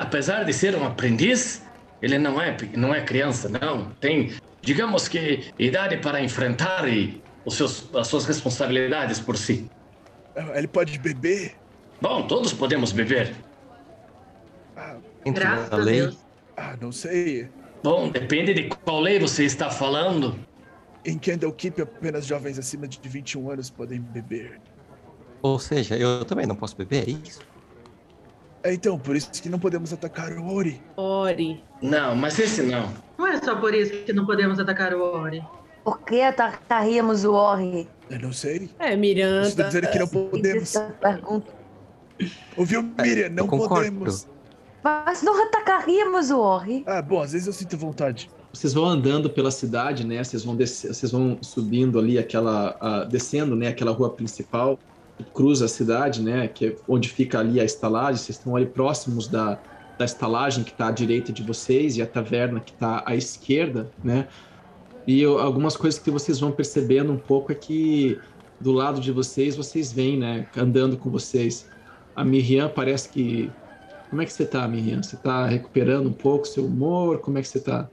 apesar 0.00 0.44
de 0.44 0.52
ser 0.52 0.74
um 0.74 0.84
aprendiz, 0.84 1.62
ele 2.00 2.18
não 2.18 2.40
é, 2.40 2.56
não 2.76 2.94
é 2.94 3.00
criança, 3.02 3.48
não. 3.48 3.90
Tem, 4.00 4.32
digamos 4.60 5.06
que, 5.06 5.52
idade 5.58 5.96
para 5.98 6.20
enfrentar 6.20 6.88
e 6.88 7.22
os 7.44 7.54
seus, 7.54 7.88
as 7.94 8.08
suas 8.08 8.24
responsabilidades 8.24 9.20
por 9.20 9.36
si. 9.36 9.70
Ele 10.54 10.66
pode 10.66 10.98
beber? 10.98 11.54
Bom, 12.00 12.26
todos 12.26 12.52
podemos 12.52 12.90
beber. 12.90 13.34
Ah, 14.82 14.96
Graças 15.30 15.72
a 15.72 15.76
lei? 15.76 16.00
Deus. 16.00 16.18
Ah, 16.56 16.76
não 16.80 16.90
sei. 16.90 17.48
Bom, 17.82 18.10
depende 18.10 18.52
de 18.54 18.68
qual 18.68 19.00
lei 19.00 19.18
você 19.18 19.44
está 19.44 19.70
falando. 19.70 20.36
Em 21.04 21.18
Candlekeep, 21.18 21.82
apenas 21.82 22.26
jovens 22.26 22.58
acima 22.58 22.86
de 22.86 22.98
21 23.08 23.50
anos 23.50 23.70
podem 23.70 24.00
beber. 24.00 24.60
Ou 25.40 25.58
seja, 25.58 25.96
eu 25.96 26.24
também 26.24 26.46
não 26.46 26.54
posso 26.54 26.76
beber, 26.76 27.08
é 27.08 27.10
isso? 27.10 27.40
É, 28.62 28.72
então, 28.72 28.96
por 28.96 29.16
isso 29.16 29.30
que 29.30 29.48
não 29.48 29.58
podemos 29.58 29.92
atacar 29.92 30.32
o 30.32 30.54
Ori. 30.54 30.80
Ori. 30.96 31.62
Não, 31.80 32.14
mas 32.14 32.38
esse 32.38 32.62
não. 32.62 32.92
Não 33.18 33.26
é 33.26 33.40
só 33.40 33.56
por 33.56 33.74
isso 33.74 34.04
que 34.04 34.12
não 34.12 34.24
podemos 34.24 34.60
atacar 34.60 34.94
o 34.94 35.02
Ori. 35.02 35.42
Por 35.82 36.00
que 36.02 36.22
atacaríamos 36.22 37.24
o 37.24 37.32
Ori? 37.32 37.88
Eu 38.08 38.20
não 38.20 38.32
sei. 38.32 38.70
É, 38.78 38.94
Miranda. 38.94 39.44
Você 39.44 39.50
está 39.50 39.64
dizendo 39.64 39.90
que 39.90 39.98
não 39.98 40.06
podemos. 40.06 40.74
Pergunta. 41.00 41.52
Ouviu, 42.56 42.82
Miriam? 42.82 43.30
Não 43.30 43.48
podemos. 43.48 44.28
Mas 44.82 45.22
não 45.22 45.40
atacaríamos 45.44 46.30
o 46.30 46.38
Ori. 46.40 46.82
Ah, 46.86 47.00
bom, 47.00 47.20
às 47.20 47.32
vezes 47.32 47.46
eu 47.46 47.52
sinto 47.52 47.76
vontade. 47.76 48.28
Vocês 48.52 48.74
vão 48.74 48.84
andando 48.84 49.30
pela 49.30 49.50
cidade, 49.50 50.04
né? 50.06 50.22
Vocês 50.22 50.44
vão 50.44 50.56
descer, 50.56 50.92
vocês 50.92 51.10
vão 51.10 51.38
subindo 51.40 51.98
ali 51.98 52.18
aquela, 52.18 52.76
uh, 52.82 53.08
descendo, 53.08 53.56
né? 53.56 53.68
Aquela 53.68 53.92
rua 53.92 54.10
principal 54.10 54.78
que 55.16 55.24
cruza 55.24 55.66
a 55.66 55.68
cidade, 55.68 56.20
né? 56.20 56.48
Que 56.48 56.66
é 56.66 56.76
onde 56.88 57.08
fica 57.08 57.38
ali 57.38 57.60
a 57.60 57.64
estalagem. 57.64 58.16
Vocês 58.16 58.36
estão 58.36 58.56
ali 58.56 58.66
próximos 58.66 59.28
da, 59.28 59.58
da 59.96 60.04
estalagem 60.04 60.64
que 60.64 60.72
está 60.72 60.88
à 60.88 60.90
direita 60.90 61.32
de 61.32 61.42
vocês 61.42 61.96
e 61.96 62.02
a 62.02 62.06
taverna 62.06 62.60
que 62.60 62.72
está 62.72 63.02
à 63.06 63.14
esquerda, 63.14 63.90
né? 64.02 64.26
E 65.06 65.20
eu, 65.20 65.38
algumas 65.38 65.76
coisas 65.76 65.98
que 65.98 66.10
vocês 66.10 66.38
vão 66.38 66.52
percebendo 66.52 67.12
um 67.12 67.18
pouco 67.18 67.52
é 67.52 67.54
que 67.54 68.18
do 68.60 68.70
lado 68.70 69.00
de 69.00 69.10
vocês, 69.10 69.56
vocês 69.56 69.92
veem, 69.92 70.18
né? 70.18 70.46
Andando 70.56 70.96
com 70.96 71.10
vocês. 71.10 71.68
A 72.14 72.22
Miriam 72.22 72.68
parece 72.68 73.08
que 73.08 73.50
como 74.12 74.20
é 74.20 74.26
que 74.26 74.32
você 74.34 74.44
tá, 74.44 74.68
Miriam? 74.68 75.02
Você 75.02 75.16
tá 75.16 75.46
recuperando 75.46 76.06
um 76.06 76.12
pouco 76.12 76.46
seu 76.46 76.66
humor? 76.66 77.20
Como 77.20 77.38
é 77.38 77.40
que 77.40 77.48
você 77.48 77.58
tá? 77.58 77.88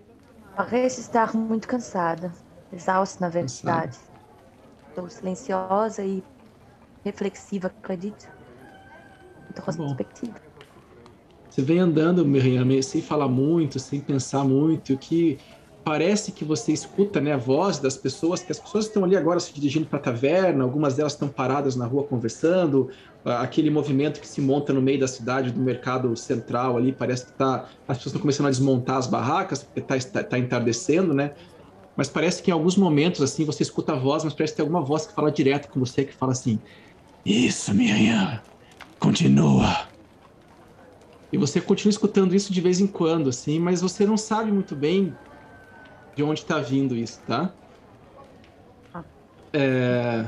Parece 0.53 0.99
estar 0.99 1.33
muito 1.33 1.65
cansada. 1.65 2.33
Exausta, 2.73 3.21
na 3.21 3.29
verdade. 3.29 3.97
Estou 4.89 5.09
silenciosa 5.09 6.03
e 6.03 6.21
reflexiva, 7.05 7.67
acredito. 7.67 8.27
Muito 9.37 9.53
tá 9.53 9.63
retrospectiva. 9.65 10.41
Você 11.49 11.61
vem 11.61 11.79
andando, 11.79 12.25
Miriam, 12.25 12.81
sem 12.81 13.01
falar 13.01 13.29
muito, 13.29 13.79
sem 13.79 14.01
pensar 14.01 14.43
muito, 14.43 14.95
o 14.95 14.97
que 14.97 15.39
parece 15.85 16.33
que 16.33 16.43
você 16.43 16.73
escuta 16.73 17.21
né, 17.21 17.31
a 17.31 17.37
voz 17.37 17.79
das 17.79 17.95
pessoas, 17.95 18.41
que 18.41 18.51
as 18.51 18.59
pessoas 18.59 18.87
estão 18.87 19.05
ali 19.05 19.15
agora 19.15 19.39
se 19.39 19.53
dirigindo 19.53 19.87
para 19.87 19.99
a 19.99 20.01
taverna, 20.01 20.65
algumas 20.65 20.95
delas 20.95 21.13
estão 21.13 21.29
paradas 21.29 21.77
na 21.77 21.87
rua 21.87 22.05
conversando, 22.05 22.89
aquele 23.25 23.69
movimento 23.69 24.19
que 24.19 24.27
se 24.27 24.39
monta 24.41 24.71
no 24.71 24.81
meio 24.81 24.99
da 24.99 25.07
cidade, 25.07 25.51
do 25.51 25.59
mercado 25.59 26.15
central 26.15 26.77
ali, 26.77 26.91
parece 26.91 27.25
que 27.25 27.33
tá, 27.33 27.65
as 27.87 27.97
pessoas 27.97 28.07
estão 28.07 28.21
começando 28.21 28.47
a 28.47 28.49
desmontar 28.49 28.97
as 28.97 29.07
barracas, 29.07 29.63
porque 29.63 29.93
está 29.93 30.23
tá 30.23 30.39
entardecendo, 30.39 31.13
né? 31.13 31.31
Mas 31.95 32.07
parece 32.07 32.41
que 32.41 32.49
em 32.49 32.53
alguns 32.53 32.77
momentos, 32.77 33.21
assim, 33.21 33.43
você 33.43 33.61
escuta 33.61 33.91
a 33.91 33.95
voz, 33.95 34.23
mas 34.23 34.33
parece 34.33 34.53
que 34.53 34.57
tem 34.57 34.63
alguma 34.63 34.81
voz 34.81 35.05
que 35.05 35.13
fala 35.13 35.29
direto 35.31 35.67
com 35.67 35.79
você, 35.81 36.05
que 36.05 36.13
fala 36.13 36.31
assim, 36.31 36.57
isso, 37.25 37.73
minha 37.73 38.41
continua. 38.99 39.87
E 41.31 41.37
você 41.37 41.61
continua 41.61 41.91
escutando 41.91 42.35
isso 42.35 42.51
de 42.51 42.61
vez 42.61 42.79
em 42.79 42.87
quando, 42.87 43.29
assim, 43.29 43.59
mas 43.59 43.81
você 43.81 44.05
não 44.05 44.17
sabe 44.17 44.51
muito 44.51 44.75
bem 44.75 45.13
de 46.15 46.23
onde 46.23 46.39
está 46.41 46.59
vindo 46.59 46.95
isso, 46.95 47.19
tá? 47.27 47.53
Ah. 48.93 49.03
É... 49.53 50.25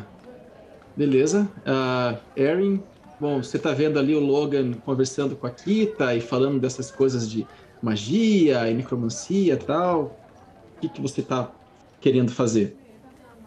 Beleza. 1.01 1.51
Uh, 1.65 2.21
Erin, 2.39 2.83
bom, 3.19 3.41
você 3.41 3.57
está 3.57 3.73
vendo 3.73 3.97
ali 3.97 4.13
o 4.13 4.19
Logan 4.19 4.71
conversando 4.73 5.35
com 5.35 5.47
a 5.47 5.49
Kita 5.49 6.13
e 6.13 6.21
falando 6.21 6.59
dessas 6.59 6.91
coisas 6.91 7.27
de 7.27 7.47
magia 7.81 8.69
e 8.69 8.75
necromancia 8.75 9.55
e 9.55 9.57
tal. 9.57 10.03
O 10.03 10.79
que, 10.79 10.89
que 10.89 11.01
você 11.01 11.21
está 11.21 11.51
querendo 11.99 12.31
fazer? 12.31 12.77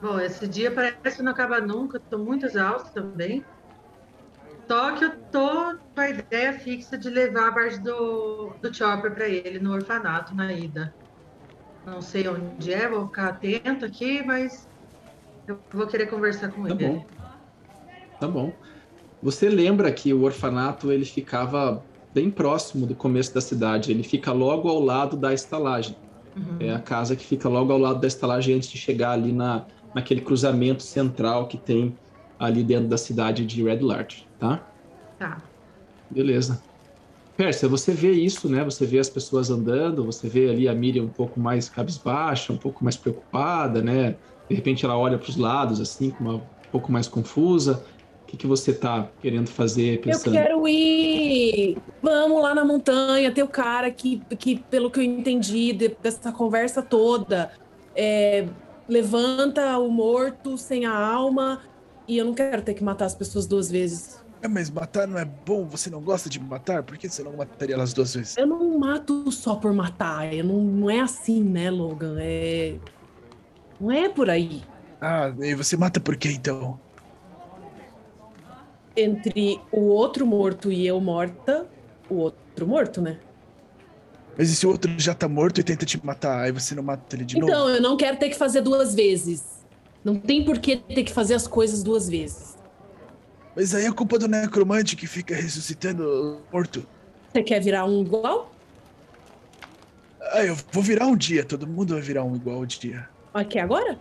Bom, 0.03 0.19
esse 0.19 0.49
dia 0.49 0.69
parece 0.73 1.19
que 1.19 1.23
não 1.23 1.31
acaba 1.31 1.61
nunca, 1.61 1.99
estou 1.99 2.19
muito 2.19 2.45
exausto 2.45 2.93
também. 2.93 3.45
Só 4.69 4.97
que 4.97 5.05
eu 5.05 5.13
tô 5.31 5.79
com 5.95 6.01
a 6.01 6.11
ideia 6.11 6.59
fixa 6.59 6.99
de 6.99 7.09
levar 7.09 7.51
a 7.51 7.53
parte 7.53 7.79
do, 7.79 8.49
do 8.61 8.75
Chopper 8.75 9.15
para 9.15 9.29
ele 9.29 9.61
no 9.61 9.75
orfanato 9.75 10.35
na 10.35 10.53
ida. 10.53 10.93
Não 11.87 12.03
sei 12.03 12.27
onde 12.27 12.73
é, 12.73 12.89
vou 12.89 13.07
ficar 13.07 13.29
atento 13.29 13.85
aqui, 13.85 14.25
mas 14.25 14.67
eu 15.47 15.63
vou 15.73 15.87
querer 15.87 16.09
conversar 16.09 16.51
com 16.51 16.67
tá 16.67 16.75
ele. 16.75 16.89
Bom. 16.89 17.15
Tá 18.19 18.29
bom. 18.29 18.59
Você 19.21 19.49
lembra 19.49 19.93
que 19.93 20.13
o 20.13 20.23
orfanato 20.23 20.93
ele 20.93 21.05
ficava 21.05 21.87
bem 22.13 22.31
próximo 22.31 22.87
do 22.87 22.95
começo 22.95 23.35
da 23.35 23.41
cidade. 23.41 23.91
Ele 23.91 24.03
fica 24.03 24.33
logo 24.33 24.69
ao 24.69 24.81
lado 24.81 25.17
da 25.17 25.33
estalagem. 25.33 25.97
Uhum. 26.37 26.59
É 26.61 26.73
a 26.73 26.81
casa 26.81 27.17
que 27.17 27.25
fica 27.25 27.49
logo 27.49 27.73
ao 27.73 27.79
lado 27.79 28.01
da 28.01 28.07
estalagem 28.07 28.55
antes 28.57 28.69
de 28.69 28.79
chegar 28.79 29.13
ali 29.13 29.33
na, 29.33 29.67
naquele 29.95 30.21
cruzamento 30.21 30.83
central 30.83 31.49
que 31.49 31.59
tem 31.59 31.99
ali 32.39 32.63
dentro 32.63 32.89
da 32.89 32.99
cidade 32.99 33.47
de 33.47 33.63
Red 33.63 33.81
Larch, 33.81 34.29
tá? 34.39 34.69
Tá. 35.19 35.51
Beleza. 36.11 36.63
Pérsia, 37.37 37.69
você 37.69 37.93
vê 37.93 38.13
isso, 38.13 38.49
né? 38.49 38.63
Você 38.65 38.87
vê 38.87 38.99
as 38.99 39.11
pessoas 39.11 39.51
andando, 39.51 40.05
você 40.05 40.29
vê 40.29 40.49
ali 40.51 40.69
a 40.69 40.75
Miriam 40.75 41.05
um 41.05 41.13
pouco 41.13 41.41
mais 41.41 41.69
cabisbaixa, 41.69 42.53
um 42.53 42.59
pouco 42.59 42.85
mais 42.85 42.97
preocupada, 42.97 43.83
né? 43.83 44.13
De 44.49 44.55
repente 44.55 44.85
ela 44.85 44.97
olha 44.97 45.19
para 45.19 45.29
os 45.29 45.37
lados, 45.37 45.81
assim, 45.81 46.13
com 46.13 46.23
uma, 46.25 46.37
um 46.37 46.51
pouco 46.71 46.93
mais 46.93 47.09
confusa. 47.09 47.85
O 48.35 48.37
que, 48.37 48.43
que 48.43 48.47
você 48.49 48.73
está 48.73 49.09
querendo 49.23 49.49
fazer, 49.49 50.01
pensando? 50.01 50.35
Eu 50.35 50.43
quero 50.43 50.67
ir! 50.69 51.79
Vamos 52.03 52.43
lá 52.43 52.53
na 52.53 52.65
montanha, 52.65 53.31
ter 53.31 53.45
o 53.45 53.49
cara 53.49 53.89
que, 53.93 54.21
que 54.37 54.57
pelo 54.69 54.91
que 54.91 54.99
eu 54.99 55.05
entendi 55.05 55.73
dessa 56.03 56.33
conversa 56.33 56.83
toda, 56.83 57.53
é, 57.95 58.49
levanta 58.89 59.79
o 59.79 59.89
morto 59.89 60.59
sem 60.59 60.85
a 60.85 60.93
alma 60.93 61.61
e 62.09 62.19
eu 62.19 62.25
não 62.25 62.35
quero 62.35 62.61
ter 62.63 62.75
que 62.75 62.83
matar 62.83 63.05
as 63.05 63.15
pessoas 63.15 63.47
duas 63.47 63.71
vezes. 63.71 64.19
É, 64.43 64.49
mas 64.49 64.69
matar 64.69 65.07
não 65.07 65.17
é 65.17 65.25
bom? 65.25 65.65
Você 65.69 65.89
não 65.89 66.01
gosta 66.01 66.29
de 66.29 66.41
matar? 66.41 66.83
Por 66.83 66.99
que 66.99 67.09
você 67.09 67.23
não 67.23 67.37
mataria 67.37 67.77
elas 67.77 67.93
duas 67.93 68.17
vezes? 68.17 68.37
Eu 68.37 68.49
não 68.49 68.77
mato 68.79 69.31
só 69.31 69.55
por 69.55 69.73
matar. 69.73 70.35
Eu 70.35 70.45
não, 70.45 70.61
não 70.61 70.91
é 70.91 71.01
assim, 71.01 71.41
né, 71.41 71.71
Logan? 71.71 72.17
É. 72.19 72.75
Não 73.81 73.93
é 73.93 74.09
por 74.09 74.29
aí. 74.29 74.65
Ah, 75.01 75.33
e 75.39 75.55
você 75.55 75.77
mata 75.77 76.01
por 76.01 76.17
quê 76.17 76.33
então? 76.33 76.81
Entre 78.97 79.61
o 79.73 79.81
outro 79.81 80.27
morto 80.27 80.71
e 80.71 80.87
eu 80.87 81.01
morta, 81.01 81.67
o 82.09 82.17
outro 82.17 82.67
morto, 82.67 83.03
né? 83.03 83.19
Mas 84.37 84.51
e 84.51 84.57
se 84.57 84.67
o 84.67 84.71
outro 84.71 84.93
já 84.99 85.15
tá 85.15 85.29
morto 85.29 85.61
e 85.61 85.65
tenta 85.65 85.87
te 85.87 86.05
matar? 86.05 86.43
Aí 86.43 86.53
você 86.53 86.75
não 86.75 86.83
mata 86.83 87.15
ele 87.15 87.25
de 87.25 87.37
então, 87.37 87.49
novo? 87.49 87.61
Então, 87.63 87.75
eu 87.75 87.83
não 87.83 87.97
quero 87.97 88.17
ter 88.17 88.29
que 88.29 88.37
fazer 88.37 88.61
duas 88.61 88.95
vezes. 88.95 89.65
Não 90.05 90.17
tem 90.17 90.45
por 90.45 90.59
que 90.59 90.77
ter 90.77 91.05
que 91.05 91.13
fazer 91.13 91.35
as 91.35 91.47
coisas 91.47 91.83
duas 91.83 92.09
vezes. 92.09 92.57
Mas 93.57 93.75
aí 93.75 93.87
é 93.87 93.93
culpa 93.93 94.19
do 94.19 94.29
necromante 94.29 94.97
que 94.97 95.07
fica 95.07 95.35
ressuscitando 95.35 96.43
morto. 96.53 96.87
Você 97.33 97.43
quer 97.43 97.61
virar 97.61 97.85
um 97.85 98.03
igual? 98.03 98.53
Ah, 100.21 100.45
eu 100.45 100.57
vou 100.73 100.83
virar 100.83 101.07
um 101.07 101.17
dia. 101.17 101.45
Todo 101.45 101.67
mundo 101.67 101.95
vai 101.95 102.03
virar 102.03 102.25
um 102.25 102.35
igual 102.35 102.61
um 102.61 102.67
dia. 102.67 103.09
Aqui 103.33 103.59
agora? 103.59 103.99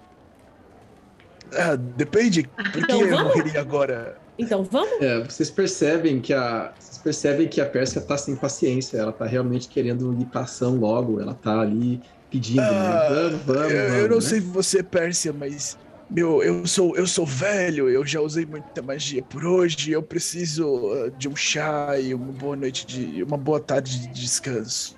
Ah, 1.55 1.75
depende. 1.75 2.43
Por 2.43 2.71
que 2.71 2.79
então, 2.79 3.01
eu 3.01 3.23
morreria 3.23 3.61
agora? 3.61 4.22
Então 4.37 4.63
vamos? 4.63 5.01
É, 5.01 5.23
vocês 5.23 5.49
percebem 5.49 6.19
que 6.19 6.33
a 6.33 6.73
vocês 6.79 6.97
percebem 6.97 7.47
que 7.47 7.61
a 7.61 7.65
Pérsia 7.65 8.01
tá 8.01 8.17
sem 8.17 8.35
paciência. 8.35 8.97
Ela 8.97 9.11
tá 9.11 9.25
realmente 9.25 9.67
querendo 9.67 10.19
ir 10.19 10.25
pra 10.25 10.41
ação 10.41 10.75
logo. 10.75 11.21
Ela 11.21 11.33
tá 11.33 11.59
ali 11.59 12.01
pedindo, 12.31 12.61
né? 12.61 12.67
ah, 12.67 13.09
né? 13.09 13.09
Vamos, 13.09 13.41
vamos, 13.45 13.71
eu, 13.71 13.87
vamos. 13.87 14.01
Eu 14.01 14.09
não 14.09 14.15
né? 14.15 14.21
sei 14.21 14.39
você, 14.39 14.81
Pérsia, 14.81 15.31
mas 15.31 15.77
meu, 16.09 16.43
eu 16.43 16.65
sou, 16.67 16.95
eu 16.95 17.07
sou 17.07 17.25
velho, 17.25 17.89
eu 17.89 18.05
já 18.05 18.21
usei 18.21 18.45
muita 18.45 18.81
magia 18.81 19.23
por 19.23 19.45
hoje, 19.45 19.91
eu 19.91 20.03
preciso 20.03 20.67
uh, 20.67 21.11
de 21.11 21.27
um 21.27 21.35
chá 21.35 21.99
e 21.99 22.13
uma 22.13 22.31
boa 22.31 22.55
noite 22.55 22.85
de. 22.85 23.23
uma 23.23 23.37
boa 23.37 23.59
tarde 23.59 23.99
de 23.99 24.07
descanso. 24.09 24.95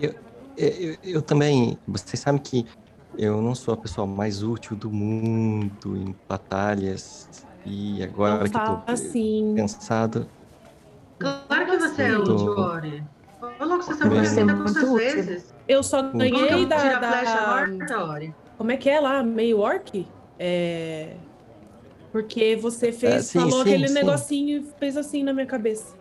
Eu, 0.00 0.14
eu, 0.56 0.96
eu 1.04 1.22
também. 1.22 1.78
Vocês 1.86 2.20
sabem 2.20 2.40
que 2.40 2.66
eu 3.16 3.40
não 3.42 3.54
sou 3.54 3.74
a 3.74 3.76
pessoa 3.76 4.06
mais 4.06 4.42
útil 4.42 4.76
do 4.76 4.90
mundo 4.90 5.96
em 5.96 6.14
batalhas. 6.28 7.28
E 7.64 8.02
agora 8.02 8.44
não 8.44 8.50
que 8.50 8.60
tô 8.60 8.82
assim. 8.86 9.54
pensado. 9.54 10.32
Claro 11.18 11.66
que 11.66 11.78
você 11.78 12.02
é 12.02 12.18
útil, 12.18 12.52
Ori? 12.58 13.06
Ô, 13.40 13.64
louco, 13.64 13.82
você 13.84 13.96
tá 13.96 14.24
ser 14.24 14.40
ainda 14.40 14.54
muito 14.54 14.62
quantas 14.62 14.92
útil. 14.92 15.24
vezes? 15.24 15.54
Eu 15.66 15.82
só 15.82 16.02
que 16.12 16.18
ganhei 16.30 16.66
da, 16.66 16.76
flecha 17.06 17.40
da- 17.40 17.46
morta, 17.46 18.04
Ori? 18.04 18.36
Como 18.56 18.70
é 18.72 18.76
que 18.76 18.88
é 18.90 19.00
lá? 19.00 19.22
Meio 19.22 19.58
orc? 19.58 20.14
É. 20.38 21.22
Porque 22.12 22.56
você 22.56 22.92
fez, 22.92 23.14
É, 23.14 23.22
sim, 23.22 23.50
falou 23.50 23.60
sim, 23.62 23.62
aquele 23.62 23.88
sim. 23.88 23.94
negocinho 23.94 24.60
e 24.60 24.74
fez 24.78 24.96
assim 24.96 25.22
na 25.22 25.32
minha 25.32 25.46
cabeça. 25.46 25.94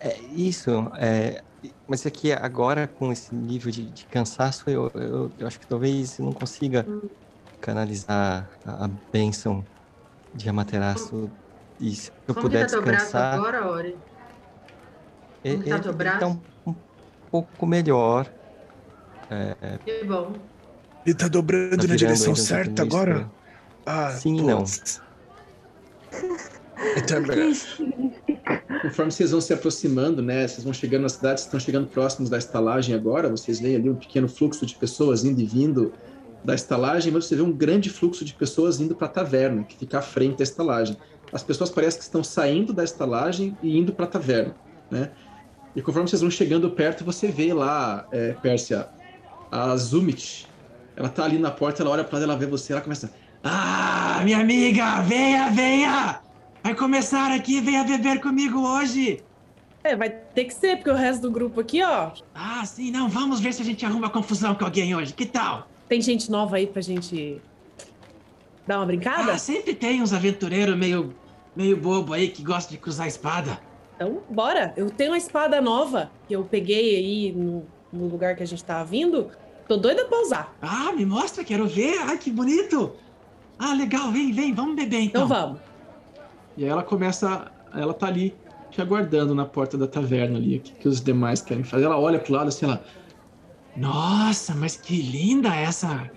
É 0.00 0.20
isso, 0.22 0.70
é, 0.96 1.44
mas 1.88 2.06
é 2.06 2.10
que 2.10 2.32
agora 2.32 2.86
com 2.86 3.10
esse 3.12 3.34
nível 3.34 3.70
de, 3.72 3.90
de 3.90 4.06
cansaço, 4.06 4.62
eu, 4.70 4.90
eu, 4.94 5.34
eu 5.38 5.46
acho 5.46 5.58
que 5.58 5.66
talvez 5.66 6.18
não 6.18 6.32
consiga 6.32 6.92
canalizar 7.60 8.58
a, 8.64 8.86
a 8.86 8.88
bênção 9.12 9.68
de 10.34 10.48
Amaterasu. 10.48 11.30
E 11.80 11.94
se 11.94 12.10
eu 12.26 12.34
Como 12.34 12.46
puder 12.46 12.66
que 12.66 12.72
tá 12.72 12.78
teu 12.78 12.82
braço 12.82 13.04
descansar, 13.04 13.34
agora, 13.34 13.68
Ori? 13.68 13.96
ele, 15.44 15.54
como 15.54 15.64
que 15.64 15.70
tá 15.70 15.76
ele 15.76 15.82
teu 15.82 15.92
tá 15.92 15.98
braço? 15.98 16.40
um, 16.66 16.70
um 16.70 16.74
pouco 17.30 17.66
melhor. 17.66 18.26
Que 19.84 20.04
bom. 20.04 20.32
Ele 21.04 21.14
tá 21.14 21.28
dobrando 21.28 21.76
Tá 21.76 21.86
na 21.88 21.96
direção 21.96 22.34
certa 22.34 22.82
agora? 22.82 23.30
Ah, 23.86 24.10
Sim 24.10 24.42
não. 24.42 24.64
Então 26.96 27.18
é. 27.18 28.82
Conforme 28.82 29.10
vocês 29.10 29.30
vão 29.30 29.40
se 29.40 29.52
aproximando, 29.52 30.22
né? 30.22 30.46
Vocês 30.46 30.64
vão 30.64 30.72
chegando 30.72 31.02
na 31.02 31.08
cidade, 31.08 31.40
vocês 31.40 31.46
estão 31.46 31.60
chegando 31.60 31.88
próximos 31.88 32.30
da 32.30 32.38
estalagem 32.38 32.94
agora. 32.94 33.28
Vocês 33.28 33.60
veem 33.60 33.76
ali 33.76 33.90
um 33.90 33.96
pequeno 33.96 34.28
fluxo 34.28 34.64
de 34.64 34.74
pessoas 34.74 35.24
indo 35.24 35.40
e 35.40 35.46
vindo 35.46 35.92
da 36.48 36.54
estalagem, 36.54 37.12
você 37.12 37.36
vê 37.36 37.42
um 37.42 37.52
grande 37.52 37.90
fluxo 37.90 38.24
de 38.24 38.32
pessoas 38.32 38.80
indo 38.80 38.94
para 38.94 39.06
a 39.06 39.10
taverna, 39.10 39.64
que 39.64 39.76
fica 39.76 39.98
à 39.98 40.02
frente 40.02 40.38
da 40.38 40.42
estalagem. 40.42 40.96
As 41.30 41.42
pessoas 41.42 41.68
parecem 41.68 41.98
que 41.98 42.04
estão 42.06 42.24
saindo 42.24 42.72
da 42.72 42.82
estalagem 42.82 43.54
e 43.62 43.76
indo 43.76 43.92
para 43.92 44.06
a 44.06 44.08
taverna, 44.08 44.56
né? 44.90 45.10
E 45.76 45.82
conforme 45.82 46.08
vocês 46.08 46.22
vão 46.22 46.30
chegando 46.30 46.70
perto, 46.70 47.04
você 47.04 47.28
vê 47.28 47.52
lá, 47.52 48.08
é, 48.10 48.32
Pérsia, 48.32 48.88
a 49.52 49.76
Zumit. 49.76 50.48
Ela 50.96 51.10
tá 51.10 51.22
ali 51.22 51.38
na 51.38 51.50
porta, 51.50 51.82
ela 51.82 51.90
olha 51.90 52.02
para 52.02 52.16
ela, 52.16 52.32
ela 52.32 52.36
vê 52.38 52.46
você, 52.46 52.72
ela 52.72 52.80
começa. 52.80 53.12
Ah, 53.44 54.22
minha 54.24 54.38
amiga, 54.38 55.02
venha, 55.02 55.50
venha! 55.50 56.22
Vai 56.64 56.74
começar 56.74 57.30
aqui, 57.30 57.60
venha 57.60 57.84
beber 57.84 58.22
comigo 58.22 58.58
hoje! 58.58 59.22
É, 59.84 59.94
vai 59.94 60.08
ter 60.08 60.46
que 60.46 60.54
ser, 60.54 60.76
porque 60.76 60.90
o 60.90 60.94
resto 60.94 61.20
do 61.20 61.30
grupo 61.30 61.60
aqui, 61.60 61.82
ó, 61.82 62.12
Ah, 62.34 62.64
sim, 62.64 62.90
não, 62.90 63.06
vamos 63.06 63.38
ver 63.38 63.52
se 63.52 63.60
a 63.60 63.64
gente 63.66 63.84
arruma 63.84 64.08
confusão 64.08 64.54
com 64.54 64.64
alguém 64.64 64.96
hoje. 64.96 65.12
Que 65.12 65.26
tal? 65.26 65.68
Tem 65.88 66.00
gente 66.00 66.30
nova 66.30 66.56
aí 66.56 66.66
pra 66.66 66.82
gente 66.82 67.40
dar 68.66 68.78
uma 68.78 68.86
brincada. 68.86 69.32
Ah, 69.32 69.38
sempre 69.38 69.74
tem 69.74 70.02
uns 70.02 70.12
aventureiros 70.12 70.76
meio, 70.76 71.14
meio 71.56 71.76
bobo 71.76 72.12
aí 72.12 72.28
que 72.28 72.42
gostam 72.42 72.72
de 72.72 72.78
cruzar 72.78 73.06
a 73.06 73.08
espada. 73.08 73.58
Então, 73.96 74.22
bora. 74.28 74.72
Eu 74.76 74.90
tenho 74.90 75.10
uma 75.10 75.18
espada 75.18 75.60
nova 75.60 76.10
que 76.28 76.34
eu 76.34 76.44
peguei 76.44 76.96
aí 76.96 77.32
no, 77.32 77.66
no 77.92 78.06
lugar 78.06 78.36
que 78.36 78.42
a 78.42 78.46
gente 78.46 78.62
tava 78.62 78.84
vindo. 78.84 79.30
Tô 79.66 79.76
doida 79.76 80.04
pra 80.04 80.20
usar. 80.20 80.56
Ah, 80.62 80.92
me 80.92 81.04
mostra, 81.04 81.42
quero 81.42 81.66
ver. 81.66 81.98
Ai, 82.02 82.16
que 82.18 82.30
bonito. 82.30 82.92
Ah, 83.58 83.74
legal, 83.74 84.12
vem, 84.12 84.32
vem, 84.32 84.54
vamos 84.54 84.76
beber 84.76 85.00
então. 85.00 85.24
Então 85.24 85.28
vamos. 85.28 85.60
E 86.56 86.64
aí 86.64 86.70
ela 86.70 86.82
começa, 86.82 87.50
ela 87.74 87.92
tá 87.92 88.06
ali 88.06 88.34
te 88.70 88.80
aguardando 88.80 89.34
na 89.34 89.44
porta 89.44 89.76
da 89.76 89.86
taverna 89.86 90.38
ali, 90.38 90.58
o 90.58 90.60
que, 90.60 90.72
que 90.72 90.88
os 90.88 91.00
demais 91.00 91.40
querem 91.40 91.64
fazer. 91.64 91.84
Ela 91.84 91.98
olha 91.98 92.18
pro 92.18 92.32
lado 92.32 92.48
assim, 92.48 92.66
ela... 92.66 92.82
Nossa, 93.78 94.54
mas 94.54 94.76
que 94.76 95.00
linda 95.00 95.54
essa 95.54 96.10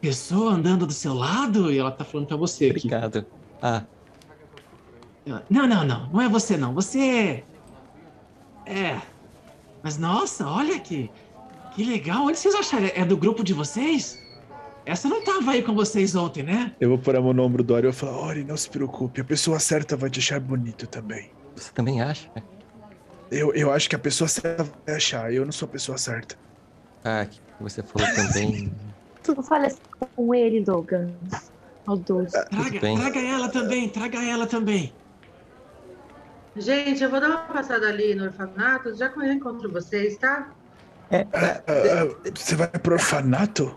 pessoa 0.00 0.52
andando 0.52 0.86
do 0.86 0.92
seu 0.92 1.14
lado. 1.14 1.70
E 1.72 1.78
ela 1.78 1.90
tá 1.90 2.04
falando 2.04 2.26
pra 2.26 2.36
você 2.36 2.66
aqui. 2.66 2.86
Obrigado. 2.86 3.26
Ah, 3.62 3.82
Não, 5.48 5.66
não, 5.66 5.84
não. 5.84 6.10
Não 6.10 6.20
é 6.20 6.28
você, 6.28 6.56
não. 6.56 6.74
Você. 6.74 7.44
É. 8.66 9.00
Mas 9.82 9.96
nossa, 9.98 10.46
olha 10.48 10.78
que. 10.78 11.10
Que 11.74 11.84
legal. 11.84 12.26
Onde 12.26 12.38
vocês 12.38 12.54
acharam? 12.54 12.90
É 12.94 13.04
do 13.04 13.16
grupo 13.16 13.42
de 13.42 13.54
vocês? 13.54 14.20
Essa 14.84 15.08
não 15.08 15.22
tava 15.24 15.52
aí 15.52 15.62
com 15.62 15.74
vocês 15.74 16.14
ontem, 16.16 16.42
né? 16.42 16.74
Eu 16.80 16.88
vou 16.90 16.98
pôr 16.98 17.14
a 17.16 17.20
mão 17.20 17.32
no 17.32 17.42
ombro 17.44 17.62
do 17.62 17.72
Ori 17.72 17.86
e 17.86 17.90
vou 17.90 17.92
falar: 17.92 18.18
Ori, 18.18 18.44
não 18.44 18.56
se 18.56 18.68
preocupe, 18.68 19.20
a 19.20 19.24
pessoa 19.24 19.58
certa 19.60 19.96
vai 19.96 20.10
te 20.10 20.18
achar 20.18 20.40
bonito 20.40 20.86
também. 20.88 21.30
você 21.54 21.70
também 21.72 22.02
acha? 22.02 22.28
Eu, 23.30 23.54
eu 23.54 23.72
acho 23.72 23.88
que 23.88 23.94
a 23.96 23.98
pessoa 23.98 24.26
certa 24.28 24.64
vai 24.64 24.96
achar, 24.96 25.32
eu 25.32 25.44
não 25.44 25.52
sou 25.52 25.66
a 25.66 25.70
pessoa 25.70 25.96
certa. 25.96 26.36
Ah, 27.04 27.26
que 27.26 27.40
você 27.60 27.82
falou 27.82 28.08
também. 28.14 28.72
Não 29.28 29.42
fale 29.42 29.66
assim 29.66 29.80
com 30.16 30.34
ele, 30.34 30.64
Logan. 30.66 31.14
Maldoso. 31.86 32.30
Traga, 32.30 32.80
bem. 32.80 32.96
traga 32.96 33.20
ela 33.20 33.48
também, 33.48 33.88
traga 33.88 34.22
ela 34.24 34.46
também. 34.46 34.92
Gente, 36.56 37.02
eu 37.02 37.10
vou 37.10 37.20
dar 37.20 37.28
uma 37.28 37.38
passada 37.38 37.88
ali 37.88 38.14
no 38.14 38.24
orfanato, 38.24 38.94
já 38.94 39.08
que 39.08 39.18
eu 39.18 39.32
encontro 39.32 39.72
vocês, 39.72 40.18
tá? 40.18 40.52
É, 41.10 41.26
Ah, 41.32 41.62
ah, 41.66 42.30
você 42.34 42.54
vai 42.54 42.68
pro 42.68 42.94
orfanato? 42.94 43.76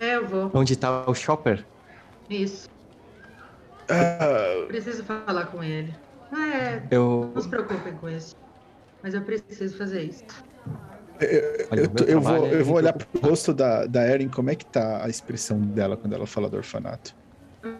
É, 0.00 0.16
eu 0.16 0.26
vou. 0.26 0.50
onde 0.54 0.76
tá 0.76 1.08
o 1.08 1.14
shopper? 1.14 1.64
Isso. 2.28 2.68
Ah, 3.88 4.66
Preciso 4.68 5.04
falar 5.04 5.46
com 5.46 5.62
ele. 5.62 5.94
É, 6.32 6.82
Eu. 6.94 7.32
não 7.34 7.40
se 7.42 7.48
preocupem 7.48 7.96
com 7.96 8.08
isso. 8.08 8.34
Mas 9.02 9.14
eu 9.14 9.22
preciso 9.22 9.76
fazer 9.76 10.02
isso. 10.02 10.24
Olha, 11.70 11.80
eu, 12.06 12.20
vou, 12.20 12.46
é 12.46 12.54
eu 12.54 12.64
vou 12.64 12.74
me 12.76 12.80
olhar 12.82 12.92
pro 12.94 13.28
rosto 13.28 13.52
da, 13.52 13.86
da 13.86 14.06
Erin, 14.08 14.28
como 14.28 14.50
é 14.50 14.54
que 14.54 14.64
tá 14.66 15.04
a 15.04 15.08
expressão 15.08 15.60
dela 15.60 15.96
quando 15.96 16.14
ela 16.14 16.26
fala 16.26 16.48
do 16.48 16.56
orfanato? 16.56 17.14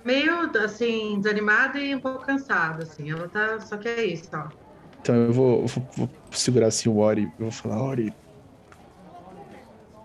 Meio, 0.04 0.50
assim, 0.58 1.18
desanimada 1.20 1.78
e 1.78 1.94
um 1.94 2.00
pouco 2.00 2.24
cansada, 2.26 2.82
assim. 2.82 3.10
Ela 3.10 3.28
tá... 3.28 3.58
Só 3.60 3.76
que 3.78 3.88
é 3.88 4.04
isso, 4.04 4.28
ó. 4.34 4.48
Então 5.00 5.14
eu 5.14 5.32
vou, 5.32 5.66
vou- 5.66 5.88
vou 5.96 6.10
segurar 6.30 6.66
assim 6.66 6.88
o 6.90 6.98
Ori, 6.98 7.22
eu 7.24 7.30
vou 7.46 7.50
falar, 7.50 7.82
Ori. 7.82 8.12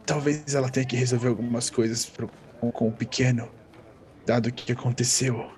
Talvez 0.05 0.53
ela 0.53 0.69
tenha 0.69 0.85
que 0.85 0.95
resolver 0.95 1.27
algumas 1.29 1.69
coisas 1.69 2.05
pro- 2.05 2.29
com, 2.59 2.71
com 2.71 2.87
o 2.87 2.91
pequeno, 2.91 3.49
dado 4.25 4.47
o 4.47 4.53
que 4.53 4.71
aconteceu. 4.71 5.49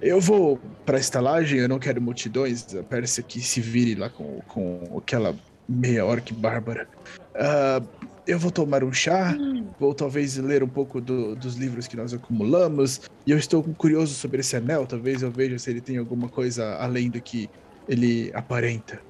Eu 0.00 0.20
vou 0.20 0.60
pra 0.86 0.98
estalagem, 0.98 1.58
eu 1.58 1.68
não 1.68 1.78
quero 1.78 2.00
multidões, 2.00 2.72
a 2.74 2.82
Pérsia 2.84 3.22
que 3.22 3.40
se 3.40 3.60
vire 3.60 3.94
lá 3.96 4.08
com, 4.08 4.40
com 4.46 4.96
aquela 4.98 5.34
meia 5.68 6.04
orc 6.04 6.32
bárbara. 6.32 6.88
Ah, 7.34 7.82
eu 8.26 8.38
vou 8.38 8.50
tomar 8.50 8.82
um 8.82 8.92
chá, 8.92 9.36
vou 9.78 9.94
talvez 9.94 10.36
ler 10.36 10.62
um 10.62 10.68
pouco 10.68 11.00
do- 11.00 11.34
dos 11.36 11.56
livros 11.56 11.86
que 11.86 11.96
nós 11.96 12.12
acumulamos, 12.12 13.00
e 13.26 13.30
eu 13.30 13.38
estou 13.38 13.62
curioso 13.62 14.14
sobre 14.14 14.40
esse 14.40 14.56
anel, 14.56 14.86
talvez 14.86 15.22
eu 15.22 15.30
veja 15.30 15.58
se 15.58 15.70
ele 15.70 15.80
tem 15.80 15.98
alguma 15.98 16.28
coisa 16.28 16.76
além 16.76 17.10
do 17.10 17.20
que 17.20 17.48
ele 17.88 18.30
aparenta. 18.34 19.00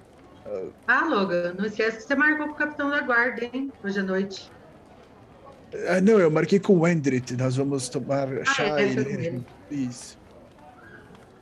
Ah, 0.87 1.05
Logan, 1.05 1.55
não 1.59 1.67
esquece 1.67 1.99
que 1.99 2.03
você 2.05 2.15
marcou 2.15 2.47
com 2.47 2.53
o 2.53 2.57
capitão 2.57 2.89
da 2.91 3.01
guarda, 3.03 3.45
hein? 3.53 3.71
Hoje 3.85 4.01
à 4.01 4.03
noite. 4.03 4.51
Ah, 5.87 6.01
não, 6.01 6.19
eu 6.19 6.31
marquei 6.31 6.59
com 6.59 6.73
o 6.73 6.81
Wendrit. 6.81 7.37
Nós 7.37 7.57
vamos 7.57 7.91
tomar 7.91 8.29
chá 8.47 8.81
é, 8.81 8.87
e 8.89 8.95
com 8.95 9.01
ler. 9.03 9.41
Isso. 9.71 10.17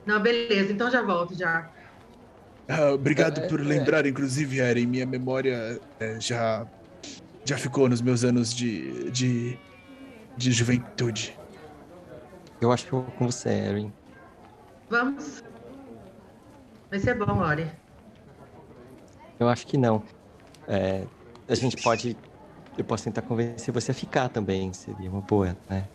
Não, 0.04 0.20
beleza, 0.20 0.72
então 0.72 0.90
já 0.90 1.02
volto 1.02 1.38
já. 1.38 1.70
Ah, 2.68 2.92
obrigado 2.92 3.40
É, 3.40 3.48
por 3.48 3.60
é. 3.60 3.64
lembrar, 3.64 4.06
inclusive, 4.06 4.58
Eren. 4.60 4.86
Minha 4.86 5.06
memória 5.06 5.80
eh, 6.00 6.18
já, 6.20 6.66
já 7.44 7.56
ficou 7.56 7.88
nos 7.88 8.00
meus 8.02 8.24
anos 8.24 8.52
de, 8.52 9.10
de, 9.10 9.58
de 10.36 10.52
juventude. 10.52 11.38
Eu 12.60 12.72
acho 12.72 12.86
que 12.86 12.92
eu 12.92 13.02
vou 13.02 13.12
com 13.12 13.26
você, 13.26 13.50
Erin. 13.50 13.92
Vamos. 14.88 15.42
Vai 16.90 17.00
ser 17.00 17.14
bom, 17.14 17.38
Ori. 17.38 17.70
Eu 19.38 19.48
acho 19.48 19.66
que 19.66 19.76
não. 19.76 20.02
É, 20.66 21.06
a 21.48 21.54
gente 21.54 21.82
pode. 21.82 22.16
Eu 22.76 22.84
posso 22.84 23.04
tentar 23.04 23.22
convencer 23.22 23.72
você 23.72 23.92
a 23.92 23.94
ficar 23.94 24.28
também. 24.28 24.72
Seria 24.72 25.10
uma 25.10 25.20
boa, 25.20 25.56
né? 25.68 25.88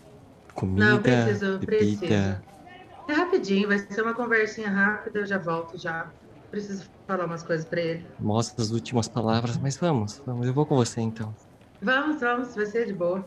Comida, 0.54 0.86
Não, 0.86 1.02
preciso, 1.02 1.60
bebida. 1.60 1.66
preciso. 1.66 2.52
É 3.08 3.14
rapidinho, 3.14 3.68
vai 3.68 3.80
ser 3.80 4.02
uma 4.02 4.14
conversinha 4.14 4.70
rápida, 4.70 5.20
eu 5.20 5.26
já 5.26 5.38
volto 5.38 5.78
já. 5.78 6.14
Preciso 6.52 6.84
falar 7.08 7.26
umas 7.26 7.44
coisas 7.44 7.66
pra 7.66 7.80
ele. 7.82 8.06
Mostra 8.20 8.62
as 8.62 8.72
últimas 8.72 9.08
palavras, 9.08 9.58
mas 9.58 9.78
vamos, 9.78 10.22
vamos. 10.26 10.46
Eu 10.46 10.54
vou 10.54 10.66
com 10.66 10.76
você 10.76 11.00
então. 11.00 11.34
Vamos, 11.82 12.20
vamos, 12.20 12.54
vai 12.54 12.66
ser 12.66 12.86
de 12.86 12.94
boa. 12.94 13.26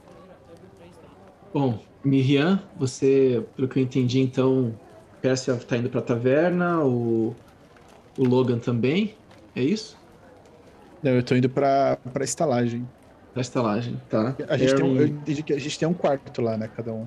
Bom, 1.52 1.78
Miriam, 2.04 2.60
você, 2.76 3.42
pelo 3.56 3.66
que 3.66 3.78
eu 3.78 3.82
entendi, 3.82 4.20
então, 4.20 4.78
Pérsia 5.22 5.56
tá 5.56 5.76
indo 5.76 5.88
pra 5.88 6.02
taverna, 6.02 6.84
o, 6.84 7.34
o 8.18 8.24
Logan 8.24 8.58
também, 8.58 9.16
é 9.56 9.62
isso? 9.62 9.96
Não, 11.02 11.12
eu 11.12 11.22
tô 11.22 11.34
indo 11.34 11.48
pra, 11.48 11.96
pra 12.12 12.24
estalagem. 12.24 12.87
Pra 13.32 13.40
estalagem, 13.40 13.96
tá? 14.08 14.37
A 14.48 14.56
gente 14.56 14.74
tem 14.74 14.84
um, 14.84 14.96
eu 14.96 15.56
a 15.56 15.58
gente 15.58 15.78
tem 15.78 15.88
um 15.88 15.94
quarto 15.94 16.42
lá, 16.42 16.56
né? 16.56 16.68
Cada 16.68 16.92
um. 16.92 17.06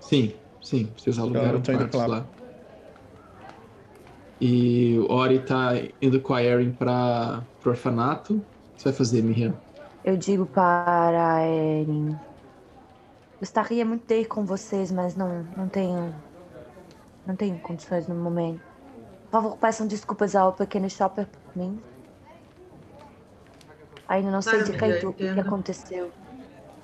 Sim, 0.00 0.32
sim, 0.62 0.88
vocês 0.96 1.18
alugaram 1.18 1.54
Eu 1.54 1.62
tô 1.62 1.72
indo 1.72 1.78
quartos 1.78 2.00
pra 2.00 2.06
lá. 2.06 2.18
lá. 2.18 2.45
E 4.40 4.98
o 4.98 5.12
Ori 5.12 5.38
tá 5.38 5.72
indo 6.00 6.20
com 6.20 6.34
a 6.34 6.42
Erin 6.42 6.72
pra, 6.72 7.42
pro 7.60 7.70
orfanato. 7.70 8.34
O 8.34 8.40
que 8.76 8.82
você 8.82 8.88
vai 8.90 8.92
fazer, 8.92 9.22
Miriam? 9.22 9.54
Eu 10.04 10.16
digo 10.16 10.46
para 10.46 11.36
a 11.36 11.46
Erin. 11.46 12.16
Gostaria 13.38 13.84
muito 13.84 14.06
de 14.06 14.20
ir 14.20 14.24
com 14.26 14.44
vocês, 14.44 14.92
mas 14.92 15.16
não, 15.16 15.46
não 15.56 15.68
tenho. 15.68 16.14
Não 17.26 17.34
tenho 17.34 17.58
condições 17.58 18.06
no 18.06 18.14
momento. 18.14 18.60
Por 19.24 19.30
favor, 19.30 19.56
peçam 19.56 19.86
desculpas 19.86 20.36
ao 20.36 20.52
pequeno 20.52 20.88
shopper 20.88 21.26
por 21.26 21.60
mim. 21.60 21.80
Ainda 24.08 24.30
não 24.30 24.40
sei 24.40 24.62
direito 24.62 25.08
o 25.08 25.12
que, 25.12 25.28
aconteceu. 25.28 26.12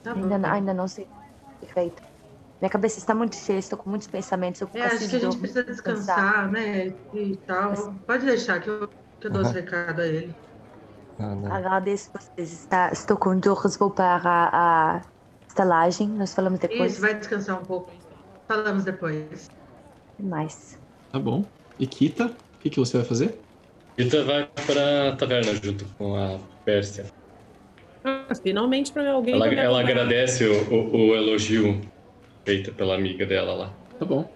Tá. 0.02 0.12
Ainda, 0.12 0.52
ainda 0.52 0.74
não 0.74 0.88
sei 0.88 1.06
direito. 1.60 2.02
Minha 2.62 2.70
cabeça 2.70 3.00
está 3.00 3.12
muito 3.12 3.34
cheia, 3.34 3.58
estou 3.58 3.76
com 3.76 3.90
muitos 3.90 4.06
pensamentos. 4.06 4.60
Eu 4.60 4.70
É, 4.72 4.82
acho 4.82 4.90
preciso 4.98 5.10
que 5.10 5.16
a 5.16 5.30
gente 5.30 5.38
precisa 5.40 5.64
descansar, 5.64 6.48
né? 6.52 6.94
E 7.12 7.36
tal. 7.44 7.74
Pode 8.06 8.24
deixar 8.24 8.60
que 8.60 8.70
eu, 8.70 8.86
que 8.86 9.26
eu 9.26 9.30
dou 9.32 9.42
Aham. 9.42 9.50
esse 9.50 9.60
recado 9.60 10.00
a 10.00 10.06
ele. 10.06 10.32
Ah, 11.18 11.34
não. 11.34 11.52
Agradeço 11.52 12.08
vocês. 12.14 12.52
Está, 12.52 12.92
estou 12.92 13.16
com 13.16 13.36
dores, 13.36 13.76
vou 13.76 13.90
para 13.90 14.20
a 14.52 15.02
estalagem. 15.48 16.08
Nós 16.10 16.32
falamos 16.32 16.60
depois. 16.60 16.92
Isso, 16.92 17.00
vai 17.00 17.18
descansar 17.18 17.60
um 17.60 17.64
pouco. 17.64 17.92
Falamos 18.48 18.84
depois. 18.84 19.50
Mais. 20.20 20.78
Tá 21.10 21.18
bom. 21.18 21.44
E 21.80 21.86
Kita, 21.88 22.26
o 22.26 22.58
que, 22.60 22.70
que 22.70 22.78
você 22.78 22.96
vai 22.98 23.06
fazer? 23.06 23.40
Rita 23.98 24.22
vai 24.22 24.48
pra 24.66 25.16
taverna 25.16 25.52
junto 25.56 25.84
com 25.96 26.14
a 26.14 26.38
Pérsia. 26.64 27.06
Ah, 28.04 28.28
Finalmente 28.40 28.92
pra 28.92 29.10
alguém. 29.10 29.34
Ela, 29.34 29.48
ela 29.48 29.80
agradece 29.80 30.44
o, 30.44 30.72
o- 30.72 31.08
o 31.10 31.14
elogio 31.16 31.80
feito 32.44 32.72
pela 32.72 32.94
amiga 32.94 33.26
dela 33.26 33.54
lá. 33.54 33.72
Tá 33.98 34.04
bom. 34.04 34.30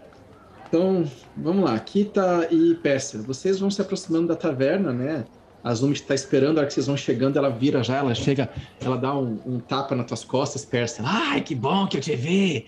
Então, 0.68 1.04
vamos 1.36 1.64
lá. 1.64 1.78
Kita 1.78 2.48
e 2.50 2.74
Pérsia, 2.76 3.20
vocês 3.20 3.60
vão 3.60 3.70
se 3.70 3.80
aproximando 3.80 4.28
da 4.28 4.36
taverna, 4.36 4.92
né? 4.92 5.24
A 5.62 5.74
Zumi 5.74 5.94
está 5.94 6.14
esperando, 6.14 6.58
a 6.58 6.60
hora 6.60 6.66
que 6.68 6.74
vocês 6.74 6.86
vão 6.86 6.96
chegando, 6.96 7.36
ela 7.36 7.50
vira 7.50 7.82
já, 7.82 7.96
ela 7.96 8.14
chega, 8.14 8.48
ela 8.80 8.96
dá 8.96 9.16
um, 9.16 9.40
um 9.44 9.58
tapa 9.58 9.96
nas 9.96 10.06
tuas 10.06 10.22
costas, 10.22 10.64
Pérsia. 10.64 11.02
Ai, 11.04 11.40
que 11.40 11.54
bom 11.54 11.88
que 11.88 11.96
eu 11.96 12.00
te 12.00 12.14
vi! 12.14 12.66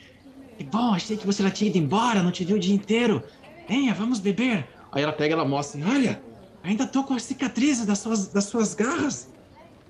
Que 0.57 0.65
bom, 0.65 0.93
achei 0.93 1.17
que 1.17 1.25
você 1.25 1.45
já 1.45 1.51
tinha 1.51 1.71
ido 1.71 1.79
embora, 1.79 2.21
não 2.23 2.33
te 2.33 2.45
vi 2.45 2.55
o 2.55 2.59
dia 2.59 2.75
inteiro. 2.75 3.23
Venha, 3.69 3.95
vamos 3.95 4.19
beber. 4.19 4.67
Aí 4.91 5.05
ela 5.05 5.13
pega, 5.13 5.35
ela 5.35 5.45
mostra, 5.45 5.81
olha, 5.89 6.21
ainda 6.65 6.87
tô 6.87 7.05
com 7.05 7.15
as 7.15 7.23
cicatrizes 7.23 7.87
das 7.87 8.01
suas, 8.01 8.29
das 8.29 8.45
suas 8.45 8.75
garras. 8.75 9.31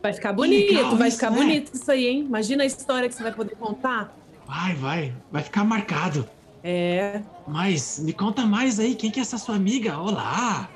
Vai 0.02 0.12
ficar 0.12 0.34
bonito, 0.34 0.74
legal 0.74 0.96
vai 0.96 1.08
isso, 1.08 1.16
ficar 1.16 1.30
né? 1.30 1.38
bonito 1.38 1.74
isso 1.74 1.90
aí, 1.90 2.06
hein? 2.06 2.20
Imagina 2.20 2.62
a 2.62 2.66
história 2.66 3.08
que 3.08 3.14
você 3.14 3.22
vai 3.22 3.32
poder 3.32 3.56
contar. 3.56 4.14
Vai, 4.48 4.74
vai, 4.74 5.14
vai 5.30 5.42
ficar 5.42 5.62
marcado. 5.62 6.26
É. 6.64 7.20
Mas 7.46 7.98
me 7.98 8.14
conta 8.14 8.46
mais 8.46 8.80
aí, 8.80 8.94
quem 8.94 9.10
que 9.10 9.20
é 9.20 9.22
essa 9.22 9.36
sua 9.36 9.54
amiga? 9.56 9.98
Olá! 9.98 10.70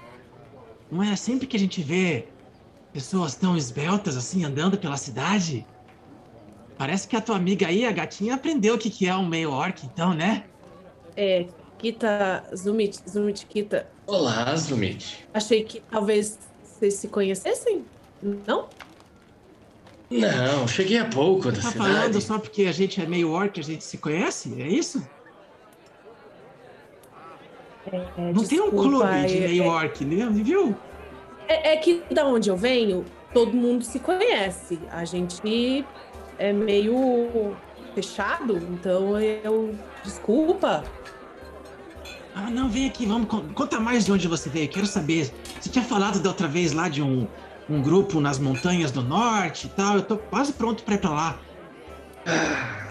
Não 0.90 1.02
é 1.02 1.16
sempre 1.16 1.46
que 1.46 1.56
a 1.56 1.58
gente 1.58 1.82
vê 1.82 2.28
pessoas 2.92 3.35
tão 3.35 3.56
esbeltas 3.56 4.14
assim 4.14 4.44
andando 4.44 4.76
pela 4.76 4.98
cidade? 4.98 5.66
Parece 6.76 7.08
que 7.08 7.16
a 7.16 7.20
tua 7.22 7.37
amiga 7.37 7.66
aí, 7.66 7.87
a 7.87 7.92
gatinha, 7.92 8.35
aprendeu 8.35 8.74
o 8.74 8.78
que, 8.78 8.90
que 8.90 9.08
é 9.08 9.16
um 9.16 9.26
meio 9.26 9.50
orc, 9.50 9.87
então, 9.87 10.12
né? 10.12 10.44
É. 11.16 11.46
Kita, 11.78 12.44
Zumit, 12.54 13.00
Zumit 13.08 13.46
Kita. 13.46 13.88
Olá, 14.06 14.54
Zumit. 14.54 15.26
Achei 15.32 15.64
que 15.64 15.80
talvez 15.90 16.38
vocês 16.62 16.94
se 16.94 17.08
conhecessem. 17.08 17.87
Não? 18.46 18.68
Não, 20.20 20.68
cheguei 20.68 20.98
há 20.98 21.05
pouco 21.05 21.51
da 21.51 21.61
Tá 21.61 21.70
cidade. 21.70 21.77
falando 21.79 22.20
só 22.20 22.38
porque 22.38 22.62
a 22.64 22.72
gente 22.72 23.01
é 23.01 23.07
meio 23.07 23.31
orc, 23.31 23.59
a 23.59 23.62
gente 23.62 23.83
se 23.85 23.98
conhece? 23.98 24.55
É 24.61 24.66
isso? 24.68 25.03
É, 27.87 27.98
Não 28.33 28.44
tem 28.44 28.61
um 28.61 28.70
desculpa, 28.70 28.70
clube 28.77 29.27
de 29.27 29.38
é- 29.38 29.48
meio 29.48 29.64
orc, 29.66 30.05
né? 30.05 30.29
viu? 30.31 30.75
É, 31.48 31.72
é 31.72 31.77
que 31.77 32.03
da 32.11 32.25
onde 32.27 32.48
eu 32.48 32.57
venho, 32.57 33.05
todo 33.35 33.53
mundo 33.53 33.85
se 33.85 33.98
conhece. 33.98 34.79
A 34.90 35.05
gente 35.05 35.85
é 36.38 36.53
meio 36.53 37.57
fechado, 37.94 38.57
então 38.70 39.20
eu. 39.20 39.75
Desculpa. 40.05 40.85
Ah, 42.35 42.48
não, 42.51 42.68
vem 42.68 42.87
aqui, 42.87 43.05
vamos. 43.05 43.29
con- 43.29 43.44
Conta 43.55 43.79
mais 43.79 44.05
de 44.07 44.12
onde 44.12 44.27
você 44.29 44.48
veio, 44.48 44.68
quero 44.68 44.87
saber. 44.87 45.31
Você 45.61 45.68
tinha 45.68 45.85
falado 45.85 46.20
da 46.20 46.31
outra 46.31 46.48
vez 46.48 46.72
lá 46.72 46.88
de 46.88 47.03
um, 47.03 47.27
um 47.68 47.81
grupo 47.81 48.20
nas 48.20 48.38
montanhas 48.38 48.90
do 48.90 49.03
norte 49.03 49.66
e 49.66 49.70
tal. 49.70 49.96
Eu 49.96 50.03
tô 50.03 50.16
quase 50.16 50.53
pronto 50.53 50.83
pra 50.83 50.94
ir 50.94 50.98
pra 50.98 51.11
lá. 51.11 51.38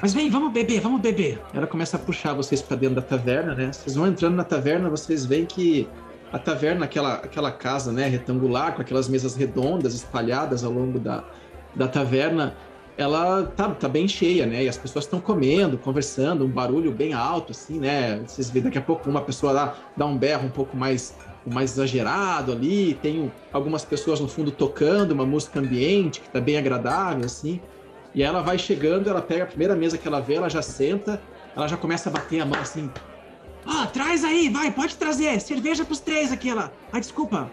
Mas 0.02 0.14
vem, 0.14 0.30
vamos 0.30 0.52
beber, 0.52 0.82
vamos 0.82 1.00
beber. 1.00 1.42
Ela 1.54 1.68
começa 1.68 1.96
a 1.96 2.00
puxar 2.00 2.34
vocês 2.34 2.62
pra 2.62 2.76
dentro 2.76 2.96
da 2.96 3.02
taverna, 3.02 3.54
né? 3.54 3.72
Vocês 3.72 3.96
vão 3.96 4.08
entrando 4.08 4.36
na 4.36 4.44
taverna, 4.44 4.90
vocês 4.90 5.26
veem 5.26 5.46
que 5.46 5.88
a 6.34 6.40
taverna, 6.40 6.86
aquela, 6.86 7.16
aquela 7.16 7.52
casa, 7.52 7.92
né, 7.92 8.08
retangular, 8.08 8.74
com 8.74 8.82
aquelas 8.82 9.08
mesas 9.08 9.36
redondas 9.36 9.94
espalhadas 9.94 10.64
ao 10.64 10.72
longo 10.72 10.98
da, 10.98 11.24
da 11.76 11.88
taverna, 11.88 12.56
ela 12.98 13.44
tá, 13.44 13.70
tá 13.70 13.90
bem 13.90 14.08
cheia, 14.08 14.46
né? 14.46 14.64
E 14.64 14.70
as 14.70 14.78
pessoas 14.78 15.06
estão 15.06 15.20
comendo, 15.20 15.78
conversando, 15.78 16.46
um 16.46 16.50
barulho 16.50 16.92
bem 16.92 17.14
alto, 17.14 17.52
assim, 17.52 17.80
né? 17.80 18.22
Vocês 18.26 18.50
veem 18.50 18.64
daqui 18.66 18.78
a 18.78 18.82
pouco 18.82 19.10
uma 19.10 19.22
pessoa 19.22 19.52
lá 19.52 19.78
dá 19.96 20.06
um 20.06 20.18
berro 20.18 20.48
um 20.48 20.52
pouco 20.52 20.76
mais, 20.76 21.16
mais 21.46 21.72
exagerado 21.72 22.52
ali, 22.52 22.94
tem 23.02 23.20
um- 23.20 23.32
algumas 23.52 23.84
pessoas 23.84 24.20
no 24.20 24.28
fundo 24.28 24.52
tocando 24.52 25.12
uma 25.12 25.26
música 25.26 25.60
ambiente 25.60 26.22
que 26.22 26.30
tá 26.30 26.40
bem 26.40 26.58
agradável, 26.58 27.26
assim. 27.26 27.60
E 28.14 28.22
ela 28.22 28.42
vai 28.42 28.58
chegando, 28.60 29.10
ela 29.10 29.22
pega 29.22 29.46
a 29.46 29.48
primeira 29.48 29.76
mesa 29.76 29.98
que 29.98 30.08
ela 30.08 30.20
vê, 30.20 30.36
ela 30.36 30.50
já 30.50 30.62
senta, 30.62 31.22
ela 31.56 31.68
já 31.68 31.78
começa 31.78 32.10
a 32.10 32.12
bater 32.12 32.42
a 32.42 32.46
mão 32.46 32.60
assim. 32.60 32.90
Ah, 33.66 33.88
traz 33.88 34.24
aí, 34.24 34.50
vai, 34.50 34.72
pode 34.72 34.96
trazer, 34.96 35.40
cerveja 35.40 35.86
pros 35.86 36.00
três 36.00 36.32
aqui, 36.32 36.50
ela. 36.50 36.72
Ah, 36.92 37.00
desculpa. 37.00 37.50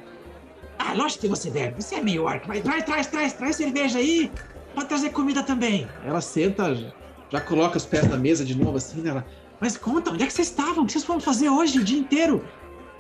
Ah, 0.79 0.95
lógico 0.95 1.23
que 1.23 1.29
você 1.29 1.51
deve, 1.51 1.81
você 1.83 1.97
é 1.97 2.01
meio 2.03 2.25
orc, 2.25 2.47
vai, 2.47 2.61
traz, 2.61 2.85
traz, 2.85 3.07
traz, 3.09 3.33
traz 3.33 3.57
cerveja 3.57 3.99
aí, 3.99 4.31
pode 4.75 4.89
trazer 4.89 5.11
comida 5.11 5.43
também. 5.43 5.89
Ela 6.05 6.21
senta, 6.21 6.75
já 7.31 7.41
coloca 7.41 7.77
os 7.77 7.85
pés 7.85 8.09
na 8.09 8.17
mesa 8.17 8.45
de 8.45 8.57
novo 8.57 8.77
assim, 8.77 9.01
né? 9.01 9.11
Ela, 9.11 9.27
mas 9.61 9.77
conta, 9.77 10.13
onde 10.13 10.23
é 10.23 10.27
que 10.27 10.33
vocês 10.33 10.49
estavam? 10.49 10.85
O 10.85 10.87
que 10.87 10.93
vocês 10.93 11.05
foram 11.05 11.21
fazer 11.21 11.49
hoje 11.49 11.81
o 11.81 11.85
dia 11.85 11.99
inteiro? 11.99 12.45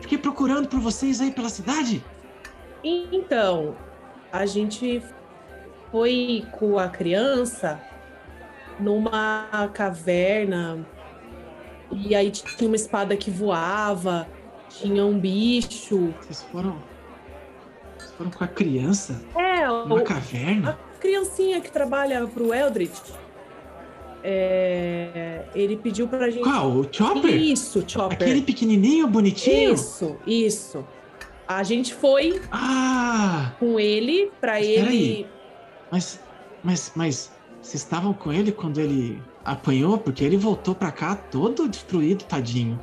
Fiquei 0.01 0.19
procurando 0.19 0.69
por 0.69 0.81
vocês 0.81 1.21
aí 1.21 1.31
pela 1.31 1.49
cidade. 1.49 2.05
Então, 2.85 3.77
a 4.33 4.47
gente 4.47 5.03
foi 5.91 6.45
com 6.53 6.79
a 6.79 6.89
criança 6.89 7.81
numa 8.79 9.69
caverna 9.75 10.87
e 11.91 12.15
aí 12.15 12.31
tinha 12.31 12.69
uma 12.69 12.77
espada 12.77 13.17
que 13.17 13.31
voava, 13.31 14.29
tinha 14.69 15.05
um 15.05 15.19
bicho. 15.19 16.15
Vocês 16.21 16.43
foram. 16.53 16.79
Vocês 17.97 18.13
foram 18.13 18.31
com 18.31 18.45
a 18.45 18.49
criança 18.49 19.21
É, 19.37 19.67
numa 19.67 19.97
o, 19.97 20.05
caverna? 20.05 20.79
a 20.97 20.99
criancinha 21.01 21.61
que 21.61 21.71
trabalha 21.73 22.27
pro 22.27 22.55
Eldritch. 22.55 23.01
É, 24.23 25.45
ele 25.55 25.77
pediu 25.77 26.09
pra 26.09 26.29
gente. 26.31 26.43
Qual? 26.43 26.71
O 26.73 26.89
Chopper? 26.91 27.35
Isso, 27.35 27.85
Chopper. 27.87 28.15
Aquele 28.17 28.43
pequenininho, 28.43 29.07
bonitinho? 29.07 29.75
Isso, 29.75 30.17
isso. 30.27 30.85
A 31.47 31.63
gente 31.63 31.95
foi 31.95 32.41
Ah! 32.51 33.53
com 33.59 33.79
ele 33.81 34.31
pra 34.41 34.55
Mas 34.55 34.67
ele. 34.67 35.27
Mas, 35.91 36.21
mas, 36.63 36.93
mas, 36.95 37.33
vocês 37.63 37.83
estavam 37.83 38.13
com 38.13 38.33
ele 38.33 38.53
quando 38.53 38.79
ele 38.79 39.23
apanhou? 39.45 39.97
Porque 39.99 40.23
ele 40.25 40.37
voltou 40.37 40.75
pra 40.75 40.91
cá 40.93 41.15
todo 41.15 41.67
destruído, 41.69 42.25
tadinho. 42.25 42.79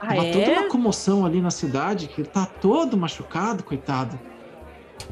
Ah, 0.00 0.08
Tava 0.08 0.24
toda 0.26 0.44
é? 0.44 0.58
uma 0.60 0.68
comoção 0.68 1.26
ali 1.26 1.40
na 1.42 1.50
cidade, 1.50 2.06
que 2.06 2.20
ele 2.22 2.28
tá 2.28 2.46
todo 2.46 2.96
machucado, 2.96 3.62
coitado. 3.64 4.18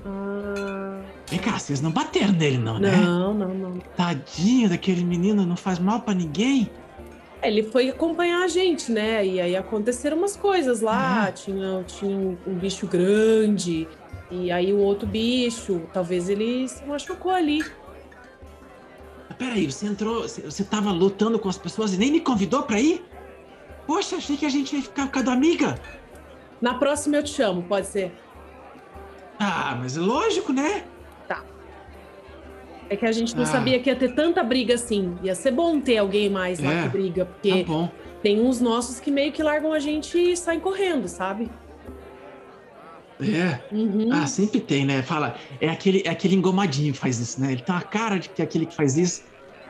Ah, 0.07 1.01
Vem 1.29 1.41
cá, 1.41 1.59
vocês 1.59 1.81
não 1.81 1.91
bateram 1.91 2.33
nele 2.33 2.59
não, 2.59 2.79
né? 2.79 2.97
não, 2.97 3.35
não, 3.35 3.55
não. 3.55 3.79
Tadinho 3.97 4.69
daquele 4.69 5.03
menino, 5.03 5.45
não 5.45 5.57
faz 5.57 5.79
mal 5.79 6.01
pra 6.01 6.15
ninguém. 6.15 6.71
Ele 7.43 7.65
foi 7.65 7.89
acompanhar 7.89 8.45
a 8.45 8.49
gente, 8.49 8.91
né? 8.91 9.27
E 9.27 9.41
aí 9.41 9.57
aconteceram 9.57 10.17
umas 10.17 10.37
coisas 10.37 10.81
lá. 10.81 11.29
É. 11.29 11.33
Tinha, 11.33 11.85
tinha 11.85 12.17
um, 12.17 12.37
um 12.47 12.55
bicho 12.55 12.87
grande. 12.87 13.89
E 14.31 14.51
aí 14.51 14.73
o 14.73 14.79
outro 14.79 15.07
bicho. 15.07 15.83
Talvez 15.93 16.29
ele 16.29 16.69
se 16.69 16.85
machucou 16.85 17.33
ali. 17.33 17.65
Mas 19.29 19.39
peraí, 19.39 19.71
você 19.71 19.87
entrou, 19.87 20.23
você, 20.23 20.65
tava 20.65 20.91
lutando 20.93 21.39
com 21.39 21.49
as 21.49 21.59
pessoas 21.59 21.93
e 21.93 21.99
nem 21.99 22.11
me 22.11 22.21
convidou 22.21 22.63
pra 22.63 22.81
ir? 22.81 23.05
Poxa, 23.87 24.17
achei 24.17 24.37
que 24.37 24.47
a 24.47 24.51
gente 24.51 24.75
ia 24.75 24.83
ficar 24.83 25.07
ficando 25.07 25.31
amiga. 25.31 25.79
Na 26.61 26.75
próxima 26.75 27.17
eu 27.17 27.23
te 27.23 27.31
chamo, 27.31 27.63
pode 27.63 27.87
ser? 27.87 28.13
Ah, 29.39 29.77
mas 29.79 29.97
é 29.97 30.01
lógico, 30.01 30.53
né? 30.53 30.85
É 32.89 32.97
que 32.97 33.05
a 33.05 33.13
gente 33.13 33.35
não 33.35 33.43
Ah. 33.43 33.47
sabia 33.47 33.79
que 33.81 33.91
ia 33.91 33.97
ter 33.97 34.15
tanta 34.15 34.43
briga 34.43 34.75
assim. 34.75 35.17
Ia 35.23 35.35
ser 35.35 35.51
bom 35.51 35.81
ter 35.81 35.99
alguém 35.99 36.31
mais 36.31 36.61
lá 36.61 36.73
É. 36.73 36.83
que 36.83 36.89
briga, 36.89 37.25
Tá 37.25 37.31
porque 37.33 37.65
bom. 37.65 37.91
tem 38.23 38.41
uns 38.41 38.61
nossos 38.61 39.01
que 39.01 39.11
meio 39.11 39.33
que 39.33 39.43
largam 39.43 39.73
a 39.73 39.79
gente 39.79 40.17
e 40.19 40.37
saem 40.37 40.61
correndo, 40.61 41.09
sabe? 41.09 41.51
É. 43.21 43.59
Uhum. 43.75 44.11
Ah, 44.13 44.27
sempre 44.27 44.61
tem, 44.61 44.85
né? 44.85 45.03
Fala, 45.03 45.37
é 45.61 45.69
aquele, 45.71 46.03
é 46.05 46.11
aquele 46.11 46.37
engomadinho 46.37 46.93
que 46.93 46.99
faz 46.99 47.19
isso, 47.19 47.41
né? 47.41 47.53
Ele 47.53 47.63
tem 47.63 47.75
uma 47.75 47.81
cara 47.83 48.19
de 48.19 48.29
que 48.29 48.43
é 48.43 48.45
aquele 48.45 48.67
que 48.67 48.75
faz 48.75 48.97
isso. 48.99 49.25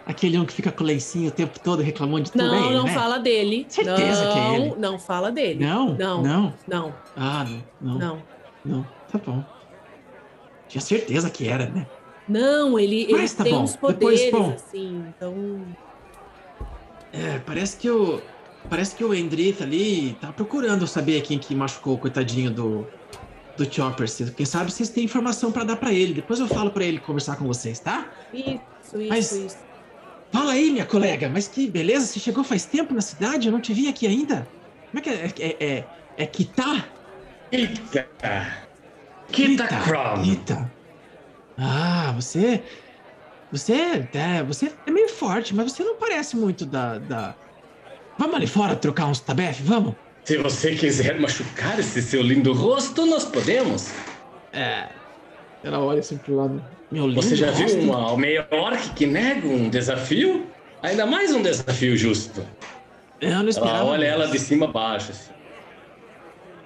Aquele 0.04 0.38
um 0.38 0.44
que 0.44 0.52
fica 0.52 0.70
com 0.70 0.84
o 0.84 0.86
lencinho 0.86 1.28
o 1.28 1.32
tempo 1.32 1.58
todo 1.58 1.82
reclamando 1.82 2.24
de 2.24 2.32
tudo. 2.32 2.44
não, 2.44 2.54
é 2.54 2.66
ele, 2.66 2.74
não 2.76 2.84
né? 2.84 2.92
fala 2.94 3.18
dele. 3.18 3.66
Certeza 3.68 4.24
não, 4.24 4.32
que 4.32 4.38
é 4.38 4.54
ele. 4.54 4.74
Não 4.78 4.98
fala 4.98 5.32
dele. 5.32 5.64
Não? 5.64 5.94
Não. 5.94 6.22
Não? 6.22 6.54
Não, 6.68 6.94
Ah, 7.16 7.44
não. 7.80 7.92
Não. 7.92 7.98
Não. 7.98 8.22
não. 8.64 8.86
Tá 9.10 9.18
bom. 9.24 9.44
Tinha 10.68 10.80
certeza 10.80 11.30
que 11.30 11.48
era, 11.48 11.66
né? 11.66 11.86
Não, 12.28 12.78
ele, 12.78 13.02
ele 13.04 13.12
Mas 13.18 13.34
tá 13.34 13.44
tem 13.44 13.52
bom. 13.54 13.62
uns 13.62 13.72
Depois, 13.72 13.96
poderes, 13.98 14.30
bom. 14.32 14.52
assim, 14.54 15.04
então. 15.08 15.66
É, 17.12 17.38
parece 17.38 17.76
que 17.76 17.88
o, 17.88 18.20
parece 18.68 18.94
que 18.96 19.04
o 19.04 19.14
Endrith 19.14 19.62
ali 19.62 20.16
tá 20.20 20.32
procurando 20.32 20.86
saber 20.86 21.20
quem 21.22 21.38
que 21.38 21.54
machucou 21.54 21.94
o 21.94 21.98
coitadinho 21.98 22.50
do, 22.50 22.86
do 23.56 23.72
Chopper. 23.72 24.06
Quem 24.34 24.44
sabe 24.44 24.70
vocês 24.72 24.88
têm 24.90 25.04
informação 25.04 25.52
para 25.52 25.64
dar 25.64 25.76
para 25.76 25.92
ele. 25.92 26.14
Depois 26.14 26.40
eu 26.40 26.48
falo 26.48 26.70
para 26.70 26.84
ele 26.84 26.98
conversar 26.98 27.36
com 27.36 27.46
vocês, 27.46 27.78
tá? 27.78 28.10
Isso, 28.34 28.60
isso, 28.94 29.08
Mas- 29.08 29.32
isso. 29.32 29.66
Fala 30.32 30.52
aí, 30.52 30.70
minha 30.72 30.84
colega, 30.84 31.28
mas 31.28 31.46
que 31.46 31.68
beleza, 31.70 32.04
você 32.04 32.18
chegou 32.18 32.42
faz 32.42 32.66
tempo 32.66 32.92
na 32.92 33.00
cidade, 33.00 33.46
eu 33.46 33.52
não 33.52 33.60
te 33.60 33.72
vi 33.72 33.88
aqui 33.88 34.06
ainda. 34.08 34.46
Como 34.90 34.98
é 34.98 35.00
que 35.00 35.08
é? 35.08 35.32
É, 35.38 35.56
é, 35.64 35.84
é 36.18 36.26
Kitá? 36.26 36.84
Eita! 37.52 38.06
Kita 39.30 39.66
Crom! 39.84 40.22
Kita. 40.24 40.72
Ah, 41.58 42.12
você. 42.14 42.62
Você 43.52 43.72
é, 43.72 44.42
você 44.42 44.72
é 44.86 44.90
meio 44.90 45.08
forte, 45.08 45.54
mas 45.54 45.72
você 45.72 45.84
não 45.84 45.96
parece 45.96 46.36
muito 46.36 46.66
da. 46.66 46.98
da... 46.98 47.34
Vamos 48.18 48.34
ali 48.34 48.46
fora 48.46 48.74
trocar 48.74 49.06
uns 49.06 49.20
tabef, 49.20 49.62
vamos? 49.62 49.94
Se 50.24 50.36
você 50.38 50.74
quiser 50.74 51.20
machucar 51.20 51.78
esse 51.78 52.02
seu 52.02 52.20
lindo 52.22 52.52
rosto, 52.52 53.06
nós 53.06 53.24
podemos. 53.24 53.92
É. 54.52 54.88
Ela 55.62 55.78
olha 55.78 56.00
assim 56.00 56.16
pro 56.16 56.34
lado. 56.34 56.64
Meu 56.90 57.06
lindo 57.06 57.22
Você 57.22 57.36
já 57.36 57.50
rosto. 57.50 57.66
viu 57.66 57.82
uma 57.82 58.02
almeia 58.02 58.46
orc 58.50 58.90
que 58.90 59.06
nega 59.06 59.46
um 59.46 59.68
desafio? 59.68 60.46
Ainda 60.82 61.06
mais 61.06 61.32
um 61.32 61.42
desafio 61.42 61.96
justo. 61.96 62.44
Eu 63.20 63.42
não 63.42 63.48
esperava. 63.48 63.78
Ela 63.78 63.84
olha 63.90 64.04
ela 64.04 64.28
de 64.28 64.38
cima 64.38 64.66
a 64.66 64.68
baixo. 64.68 65.12
Assim. 65.12 65.30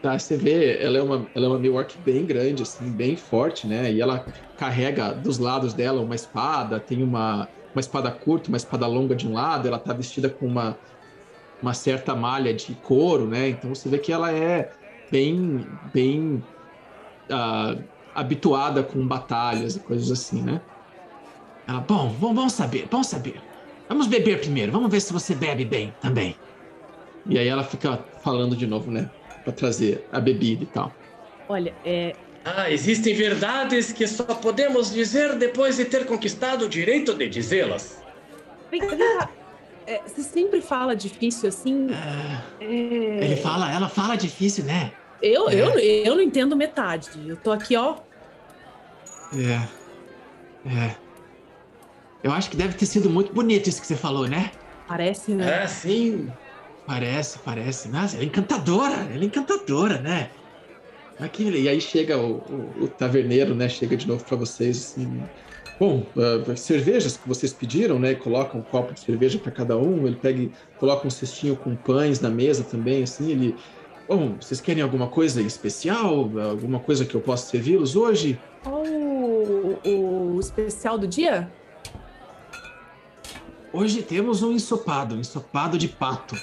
Tá, 0.00 0.18
você 0.18 0.36
vê, 0.36 0.82
ela 0.82 0.96
é 0.98 1.02
uma, 1.02 1.30
ela 1.34 1.46
é 1.46 1.48
uma 1.48 1.76
orc 1.76 1.98
bem 1.98 2.24
grande, 2.24 2.62
assim, 2.62 2.90
bem 2.90 3.16
forte, 3.16 3.66
né? 3.66 3.92
E 3.92 4.00
ela 4.00 4.26
carrega 4.56 5.12
dos 5.14 5.38
lados 5.38 5.74
dela 5.74 6.00
uma 6.00 6.14
espada, 6.14 6.80
tem 6.80 7.02
uma, 7.02 7.52
uma 7.74 7.80
espada 7.80 8.10
curta, 8.10 8.48
uma 8.48 8.56
espada 8.56 8.86
longa 8.86 9.14
de 9.14 9.28
um 9.28 9.34
lado, 9.34 9.68
ela 9.68 9.78
tá 9.78 9.92
vestida 9.92 10.30
com 10.30 10.46
uma, 10.46 10.80
uma 11.60 11.74
certa 11.74 12.14
malha 12.16 12.54
de 12.54 12.74
couro, 12.76 13.28
né? 13.28 13.48
Então 13.50 13.74
você 13.74 13.88
vê 13.90 13.98
que 13.98 14.12
ela 14.12 14.32
é 14.32 14.74
bem, 15.10 15.78
bem 15.92 16.48
ah, 17.30 17.84
habituada 18.14 18.82
com 18.84 19.06
batalhas 19.06 19.76
e 19.76 19.80
coisas 19.82 20.10
assim, 20.10 20.42
né? 20.42 20.66
Ela, 21.66 21.80
bom, 21.80 22.10
vamos 22.18 22.52
saber, 22.54 22.88
vamos 22.90 23.08
saber. 23.08 23.46
Vamos 23.88 24.06
beber 24.06 24.40
primeiro, 24.40 24.72
vamos 24.72 24.90
ver 24.90 25.00
se 25.00 25.12
você 25.12 25.34
bebe 25.34 25.64
bem 25.64 25.96
também. 26.00 26.42
E 27.26 27.38
aí 27.38 27.48
ela 27.48 27.64
fica 27.64 28.08
falando 28.22 28.56
de 28.56 28.66
novo, 28.66 28.90
né? 28.90 29.12
Pra 29.44 29.52
trazer 29.52 30.06
a 30.12 30.20
bebida 30.20 30.64
e 30.64 30.66
tal. 30.66 30.94
Olha, 31.48 31.74
é, 31.84 32.14
Ah, 32.44 32.70
existem 32.70 33.14
verdades 33.14 33.92
que 33.92 34.06
só 34.06 34.24
podemos 34.24 34.92
dizer 34.92 35.36
depois 35.36 35.76
de 35.76 35.84
ter 35.84 36.06
conquistado 36.06 36.66
o 36.66 36.68
direito 36.68 37.14
de 37.14 37.28
dizê-las. 37.28 38.02
vem, 38.70 38.80
cá. 38.80 39.28
É, 39.86 40.00
você 40.06 40.22
sempre 40.22 40.60
fala 40.60 40.94
difícil 40.94 41.48
assim. 41.48 41.88
Ah, 41.92 42.42
é, 42.60 42.64
Ele 42.64 43.36
fala, 43.36 43.72
ela 43.72 43.88
fala 43.88 44.14
difícil, 44.16 44.64
né? 44.64 44.92
Eu, 45.20 45.50
É. 45.50 45.54
eu, 45.54 45.78
eu 45.78 46.14
não 46.14 46.22
entendo 46.22 46.56
metade. 46.56 47.10
Eu 47.26 47.36
tô 47.36 47.50
aqui, 47.50 47.76
ó. 47.76 47.96
É. 49.34 49.68
É. 50.68 50.94
Eu 52.22 52.32
acho 52.32 52.50
que 52.50 52.56
deve 52.56 52.74
ter 52.74 52.86
sido 52.86 53.08
muito 53.10 53.32
bonito 53.32 53.68
isso 53.68 53.80
que 53.80 53.86
você 53.86 53.96
falou, 53.96 54.26
né? 54.28 54.50
Parece, 54.86 55.32
né? 55.32 55.62
Ah, 55.62 55.66
sim. 55.66 56.30
Parece, 56.90 57.38
parece. 57.44 57.88
Nossa, 57.88 58.16
ela 58.16 58.24
é 58.24 58.26
encantadora, 58.26 58.94
ela 59.14 59.22
é 59.22 59.24
encantadora, 59.24 60.00
né? 60.00 60.28
Aqui, 61.20 61.44
e 61.48 61.68
aí 61.68 61.80
chega 61.80 62.18
o, 62.18 62.38
o- 62.38 62.84
o 62.84 62.88
taverneiro, 62.88 63.54
né? 63.54 63.68
Chega 63.68 63.96
de 63.96 64.08
novo 64.08 64.24
pra 64.24 64.36
vocês, 64.36 64.76
assim. 64.76 65.22
Bom, 65.78 66.04
ah, 66.18 66.56
cervejas 66.56 67.16
que 67.16 67.28
vocês 67.28 67.52
pediram, 67.52 67.96
né? 68.00 68.16
Coloca 68.16 68.58
um 68.58 68.62
copo 68.62 68.92
de 68.92 68.98
cerveja 68.98 69.38
pra 69.38 69.52
cada 69.52 69.76
um. 69.78 70.04
Ele 70.04 70.16
pega 70.16 70.42
e 70.42 70.50
coloca 70.80 71.06
um 71.06 71.10
cestinho 71.10 71.54
com 71.54 71.76
pães 71.76 72.18
na 72.20 72.28
mesa 72.28 72.64
também, 72.64 73.04
assim. 73.04 73.30
Ele. 73.30 73.54
Bom, 74.08 74.34
vocês 74.40 74.60
querem 74.60 74.82
alguma 74.82 75.06
coisa 75.06 75.40
especial? 75.40 76.28
Alguma 76.40 76.80
coisa 76.80 77.04
que 77.04 77.14
eu 77.14 77.20
possa 77.20 77.46
servi-los 77.50 77.94
hoje? 77.94 78.36
Qual 78.64 78.82
o, 78.84 79.78
o 80.34 80.40
especial 80.40 80.98
do 80.98 81.06
dia? 81.06 81.48
Hoje 83.72 84.02
temos 84.02 84.42
um 84.42 84.50
ensopado, 84.50 85.14
um 85.14 85.20
ensopado 85.20 85.78
de 85.78 85.86
pato. 85.86 86.34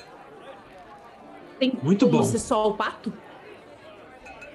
Tem 1.59 1.73
Muito 1.81 2.07
bom. 2.07 2.23
ser 2.23 2.39
só 2.39 2.69
o 2.69 2.73
pato? 2.73 3.11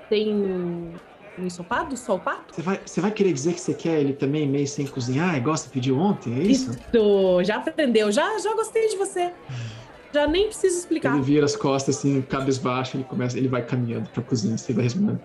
Tem 0.09 0.35
um 0.35 0.93
ensopado, 1.39 1.97
só 1.97 2.17
o 2.17 2.21
pato? 2.21 2.55
Você 2.55 2.63
vai, 2.63 2.81
você 2.85 3.01
vai 3.01 3.11
querer 3.11 3.33
dizer 3.33 3.55
que 3.55 3.61
você 3.61 3.75
quer 3.75 4.01
ele 4.01 4.13
também 4.13 4.47
meio 4.47 4.67
sem 4.69 4.87
cozinhar, 4.87 5.37
igual 5.37 5.57
você 5.57 5.69
pediu 5.69 5.99
ontem, 5.99 6.35
é 6.35 6.43
isso? 6.43 6.71
Isso, 6.71 7.45
já 7.45 7.57
aprendeu. 7.57 8.13
Já, 8.13 8.39
já 8.39 8.55
gostei 8.55 8.89
de 8.89 8.97
você. 8.97 9.33
Já 10.15 10.27
nem 10.27 10.49
preciso 10.49 10.79
explicar. 10.79 11.15
Ele 11.15 11.23
vira 11.23 11.47
as 11.47 11.57
costas 11.57 11.97
assim, 11.97 12.21
cabisbaixo, 12.21 12.99
ele 12.99 13.05
começa, 13.05 13.39
ele 13.39 13.49
vai 13.49 13.65
caminhando 13.65 14.11
pra 14.11 14.23
cozinha, 14.23 14.59
você 14.59 14.75
vai 14.75 14.85
respondendo. 14.85 15.23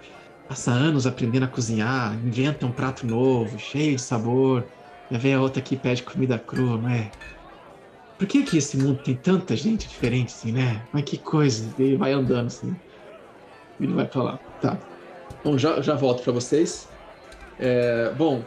Passa 0.47 0.71
anos 0.71 1.05
aprendendo 1.05 1.43
a 1.43 1.47
cozinhar, 1.49 2.15
inventa 2.25 2.65
um 2.65 2.71
prato 2.71 3.05
novo, 3.05 3.59
cheio 3.59 3.97
de 3.97 4.01
sabor. 4.01 4.65
Já 5.11 5.17
vem 5.17 5.33
a 5.33 5.41
outra 5.41 5.59
aqui 5.61 5.75
e 5.75 5.77
pede 5.77 6.03
comida 6.03 6.39
crua, 6.39 6.77
não 6.77 6.89
é? 6.89 7.11
Por 8.17 8.27
que 8.27 8.43
que 8.43 8.57
esse 8.57 8.77
mundo 8.77 8.99
tem 9.03 9.15
tanta 9.15 9.55
gente 9.55 9.87
diferente 9.87 10.33
assim, 10.33 10.51
né? 10.51 10.81
Mas 10.91 11.03
que 11.03 11.17
coisa. 11.17 11.69
Ele 11.77 11.97
vai 11.97 12.13
andando 12.13 12.47
assim. 12.47 12.75
Ele 13.79 13.93
vai 13.93 14.05
pra 14.05 14.23
lá. 14.23 14.39
Tá. 14.59 14.77
Bom, 15.43 15.57
já, 15.57 15.81
já 15.81 15.93
volto 15.93 16.23
pra 16.23 16.33
vocês. 16.33 16.87
É, 17.59 18.11
bom, 18.17 18.43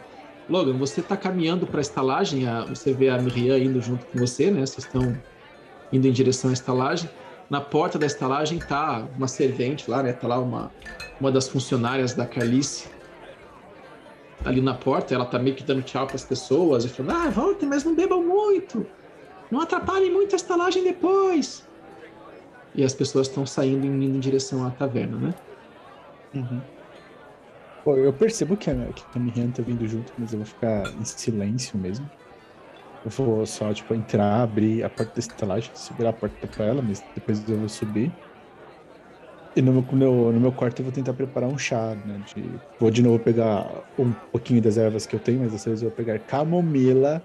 Logan, 0.49 0.73
você 0.77 1.01
tá 1.01 1.15
caminhando 1.15 1.65
estalagem, 1.79 2.47
a- 2.47 2.65
você 2.65 2.91
vê 2.93 3.09
a 3.09 3.17
Miriam 3.17 3.57
indo 3.57 3.81
junto 3.81 4.05
com 4.07 4.19
você, 4.19 4.51
né? 4.51 4.65
Vocês 4.65 4.85
estão 4.85 5.17
indo 5.91 6.05
em 6.07 6.11
direção 6.11 6.49
à 6.49 6.53
estalagem. 6.53 7.09
Na 7.49 7.61
porta 7.61 7.97
da 7.97 8.05
estalagem 8.05 8.59
tá 8.59 9.07
uma 9.17 9.27
servente 9.27 9.89
lá, 9.89 10.03
né? 10.03 10.11
Tá 10.13 10.27
lá 10.27 10.37
uma, 10.39 10.69
uma 11.19 11.31
das 11.31 11.47
funcionárias 11.47 12.13
da 12.13 12.25
Carlice 12.25 12.87
ali 14.43 14.61
na 14.61 14.73
porta. 14.73 15.13
Ela 15.13 15.25
tá 15.25 15.39
meio 15.39 15.55
que 15.55 15.63
dando 15.63 15.81
tchau 15.81 16.07
pras 16.07 16.23
pessoas 16.23 16.83
e 16.85 16.89
falando: 16.89 17.15
Ah, 17.15 17.29
voltem, 17.29 17.67
mas 17.69 17.83
não 17.85 17.95
bebam 17.95 18.21
muito. 18.23 18.85
Não 19.51 19.59
atrapalhem 19.59 20.11
muito 20.11 20.33
a 20.33 20.37
estalagem 20.37 20.83
depois. 20.83 21.67
E 22.73 22.83
as 22.85 22.93
pessoas 22.93 23.27
estão 23.27 23.45
saindo 23.45 23.85
e 23.85 23.89
indo 23.89 24.15
em 24.15 24.19
direção 24.19 24.65
à 24.65 24.71
taverna, 24.71 25.17
né? 25.17 25.33
Uhum. 26.33 26.61
Pô, 27.83 27.97
eu 27.97 28.13
percebo 28.13 28.55
que 28.55 28.69
a, 28.69 28.75
que 28.75 29.03
a 29.13 29.19
Miriam 29.19 29.51
tá 29.51 29.61
vindo 29.61 29.85
junto, 29.87 30.13
mas 30.17 30.31
eu 30.31 30.39
vou 30.39 30.45
ficar 30.45 30.87
em 30.93 31.03
silêncio 31.03 31.77
mesmo. 31.77 32.09
Eu 33.03 33.11
vou 33.11 33.45
só, 33.45 33.73
tipo, 33.73 33.93
entrar, 33.93 34.43
abrir 34.43 34.83
a 34.83 34.89
porta 34.89 35.13
da 35.15 35.19
estalagem, 35.19 35.71
segurar 35.73 36.11
a 36.11 36.13
porta 36.13 36.47
pra 36.47 36.65
ela, 36.65 36.81
mas 36.81 37.03
depois 37.13 37.47
eu 37.49 37.57
vou 37.57 37.67
subir. 37.67 38.11
E 39.53 39.61
no 39.61 39.73
meu, 39.73 40.31
no 40.31 40.39
meu, 40.39 40.51
quarto 40.53 40.79
eu 40.79 40.85
vou 40.85 40.93
tentar 40.93 41.13
preparar 41.13 41.49
um 41.49 41.57
chá, 41.57 41.93
né? 42.05 42.21
De, 42.33 42.49
vou 42.79 42.89
de 42.89 43.01
novo 43.01 43.19
pegar 43.19 43.67
um 43.99 44.13
pouquinho 44.31 44.61
das 44.61 44.77
ervas 44.77 45.05
que 45.05 45.15
eu 45.15 45.19
tenho, 45.19 45.41
mas 45.41 45.51
dessa 45.51 45.69
vez 45.69 45.81
eu 45.81 45.89
vou 45.89 45.97
pegar 45.97 46.19
camomila 46.19 47.21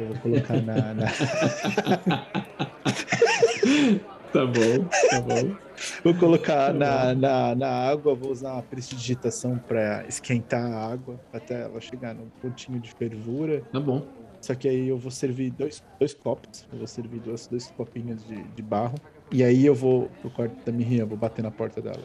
eu 0.00 0.08
vou 0.08 0.18
colocar 0.18 0.60
na- 0.62 0.94
na, 0.94 1.06
Tá 4.32 4.46
bom, 4.46 4.88
tá 5.10 5.20
bom. 5.20 5.54
Vou 6.02 6.14
colocar 6.14 6.72
na, 6.72 7.14
na, 7.14 7.54
na 7.54 7.68
água, 7.68 8.14
vou 8.14 8.30
usar 8.30 8.54
uma 8.54 8.62
prestidigitação 8.62 9.58
para 9.58 10.06
esquentar 10.08 10.72
a 10.72 10.86
água 10.90 11.20
até 11.30 11.60
ela 11.62 11.78
chegar 11.82 12.14
num 12.14 12.30
pontinho 12.40 12.80
de 12.80 12.90
fervura. 12.94 13.62
Tá 13.70 13.78
bom. 13.78 14.08
Só 14.40 14.54
que 14.54 14.66
aí 14.68 14.88
eu 14.88 14.96
vou 14.98 15.10
servir 15.10 15.50
dois, 15.50 15.82
dois 16.00 16.14
copos, 16.14 16.66
eu 16.72 16.78
vou 16.78 16.86
servir 16.86 17.20
dois, 17.20 17.46
dois 17.46 17.70
copinhos 17.70 18.24
de, 18.24 18.42
de 18.42 18.62
barro. 18.62 18.94
E 19.30 19.44
aí 19.44 19.66
eu 19.66 19.74
vou 19.74 20.08
pro 20.20 20.30
quarto 20.30 20.56
da 20.64 20.72
Miriam, 20.72 21.06
vou 21.06 21.18
bater 21.18 21.42
na 21.42 21.50
porta 21.50 21.82
dela. 21.82 22.02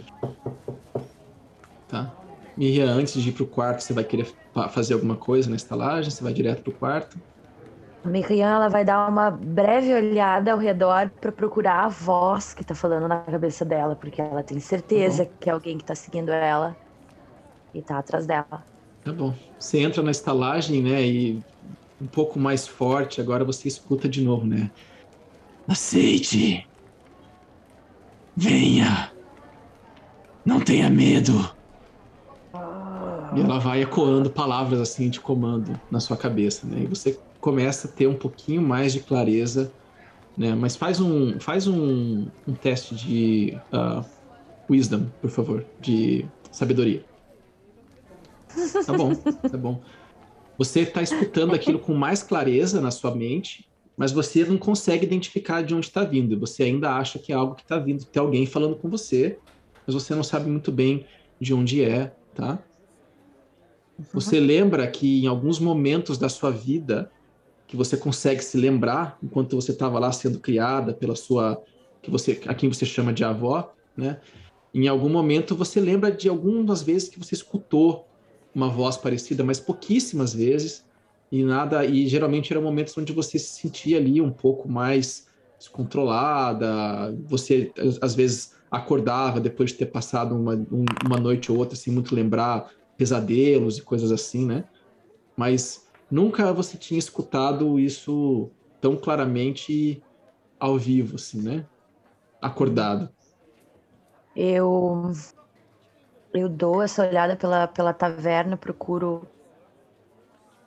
Tá. 1.88 2.14
Miriam, 2.58 2.90
antes 2.90 3.22
de 3.22 3.30
ir 3.30 3.34
pro 3.34 3.48
quarto, 3.48 3.82
você 3.82 3.94
vai 3.94 4.04
querer 4.04 4.28
fa- 4.54 4.68
fazer 4.70 4.94
alguma 4.96 5.16
coisa 5.16 5.50
na 5.50 5.56
estalagem? 5.56 6.12
Você 6.12 6.22
vai 6.24 6.34
direto 6.34 6.62
pro 6.62 6.74
quarto? 6.78 7.18
A 8.08 8.10
Miriam 8.10 8.48
ela 8.48 8.70
vai 8.70 8.86
dar 8.86 9.06
uma 9.10 9.30
breve 9.30 9.94
olhada 9.94 10.54
ao 10.54 10.58
redor 10.58 11.12
para 11.20 11.30
procurar 11.30 11.84
a 11.84 11.90
voz 11.90 12.54
que 12.54 12.64
tá 12.64 12.74
falando 12.74 13.06
na 13.06 13.20
cabeça 13.20 13.66
dela, 13.66 13.98
porque 13.98 14.22
ela 14.22 14.42
tem 14.42 14.62
certeza 14.62 15.26
que 15.26 15.50
é 15.50 15.52
alguém 15.52 15.78
que 15.78 15.84
tá 15.84 15.94
seguindo 15.94 16.32
ela 16.32 16.74
e 17.74 17.82
tá 17.82 17.98
atrás 17.98 18.26
dela. 18.26 18.64
Tá 19.04 19.12
bom. 19.12 19.34
Você 19.60 19.80
entra 19.80 20.02
na 20.02 20.12
estalagem, 20.12 20.82
né? 20.82 21.06
E 21.06 21.44
um 22.00 22.08
pouco 22.08 22.40
mais 22.40 22.66
forte, 22.66 23.20
agora 23.20 23.44
você 23.44 23.68
escuta 23.68 24.08
de 24.08 24.24
novo, 24.24 24.48
né? 24.48 24.72
Aceite! 25.68 26.66
Venha! 28.38 29.12
Não 30.46 30.62
tenha 30.62 30.90
medo! 30.90 31.34
E 33.36 33.42
ela 33.42 33.60
vai 33.60 33.82
ecoando 33.82 34.30
palavras 34.30 34.80
assim 34.80 35.10
de 35.10 35.20
comando 35.20 35.78
na 35.92 36.00
sua 36.00 36.16
cabeça, 36.16 36.66
né? 36.66 36.84
E 36.84 36.88
você 36.88 37.20
começa 37.48 37.88
a 37.88 37.92
ter 37.92 38.08
um 38.08 38.14
pouquinho 38.14 38.62
mais 38.62 38.92
de 38.92 39.00
clareza, 39.00 39.72
né? 40.38 40.54
Mas 40.54 40.76
faz 40.76 41.00
um, 41.00 41.40
faz 41.40 41.66
um, 41.66 42.28
um 42.46 42.54
teste 42.54 42.94
de 42.94 43.58
ah, 43.72 44.04
wisdom, 44.70 45.06
por 45.22 45.30
favor, 45.30 45.66
de 45.80 46.26
sabedoria. 46.52 47.06
Tá 48.86 48.92
bom, 48.92 49.16
tá 49.16 49.58
bom. 49.58 49.82
Você 50.58 50.82
está 50.82 51.02
escutando 51.02 51.56
aquilo 51.56 51.80
com 51.80 51.94
mais 51.94 52.22
clareza 52.22 52.82
na 52.82 52.92
sua 52.92 53.16
mente 53.16 53.66
mas 53.96 54.12
você 54.12 54.46
não 54.46 54.60
consegue 54.60 55.08
identificar 55.08 55.64
de 55.64 55.74
onde 55.74 55.88
está 55.88 56.04
vindo. 56.04 56.40
Você 56.40 56.62
ainda 56.62 56.96
acha 56.96 57.18
que 57.18 57.32
é 57.32 57.36
algo 57.36 57.56
que 57.56 57.64
está 57.64 57.80
vindo, 57.80 58.06
tem 58.06 58.22
alguém 58.22 58.46
falando 58.46 58.76
com 58.76 58.88
você, 58.88 59.40
mas 59.88 59.96
você 59.96 60.14
não 60.14 60.22
sabe 60.22 60.48
muito 60.48 60.72
bem 60.72 61.08
de 61.42 61.52
onde 61.52 61.84
é, 61.84 62.14
tá? 62.36 62.60
Você 64.14 64.40
lembra 64.40 64.86
que 64.86 65.24
em 65.24 65.26
alguns 65.26 65.60
momentos 65.60 66.20
da 66.20 66.30
sua 66.30 66.52
vida 66.52 67.12
que 67.68 67.76
você 67.76 67.98
consegue 67.98 68.44
se 68.44 68.58
lembrar 68.58 69.18
enquanto 69.22 69.56
você 69.56 69.72
estava 69.72 70.00
lá 70.00 70.12
sendo 70.12 70.40
criada 70.40 70.94
pela 70.94 71.16
sua 71.16 71.62
que 72.02 72.10
você 72.10 72.42
a 72.48 72.54
quem 72.54 72.70
você 72.70 72.86
chama 72.86 73.12
de 73.12 73.24
avó, 73.24 73.74
né? 73.96 74.20
Em 74.74 74.88
algum 74.88 75.10
momento 75.10 75.56
você 75.56 75.80
lembra 75.80 76.12
de 76.12 76.30
algumas 76.30 76.82
vezes 76.82 77.10
que 77.10 77.20
você 77.20 77.36
escutou 77.36 78.08
uma 78.56 78.70
voz 78.70 78.96
parecida, 78.96 79.44
mas 79.44 79.60
pouquíssimas 79.60 80.34
vezes 80.34 80.86
e 81.32 81.44
nada 81.44 81.86
e 81.86 82.08
geralmente 82.08 82.52
eram 82.54 82.62
momentos 82.62 82.98
onde 82.98 83.12
você 83.12 83.38
se 83.38 83.60
sentia 83.60 83.98
ali 83.98 84.22
um 84.22 84.32
pouco 84.32 84.70
mais 84.70 85.28
descontrolada, 85.60 87.14
você 87.26 87.72
às 88.02 88.16
vezes 88.16 88.56
acordava 88.70 89.40
depois 89.40 89.72
de 89.72 89.78
ter 89.78 89.88
passado 89.88 90.36
uma, 90.36 90.54
um, 90.54 90.86
uma 91.06 91.20
noite 91.20 91.52
ou 91.52 91.58
outra 91.58 91.76
sem 91.76 91.92
muito 91.92 92.16
lembrar 92.16 92.70
pesadelos 92.96 93.78
e 93.78 93.82
coisas 93.82 94.12
assim, 94.12 94.46
né? 94.46 94.66
Mas 95.36 95.87
nunca 96.10 96.54
você 96.54 96.78
tinha 96.78 96.98
escutado 96.98 97.80
isso 97.80 98.50
tão 98.80 98.96
claramente 98.96 100.02
ao 100.60 100.78
vivo, 100.78 101.16
assim, 101.16 101.42
né? 101.42 101.66
Acordado. 102.42 103.10
Eu 104.36 105.12
eu 106.34 106.48
dou 106.48 106.84
essa 106.84 107.08
olhada 107.08 107.36
pela, 107.36 107.68
pela 107.68 107.94
taverna, 107.94 108.56
procuro 108.56 109.28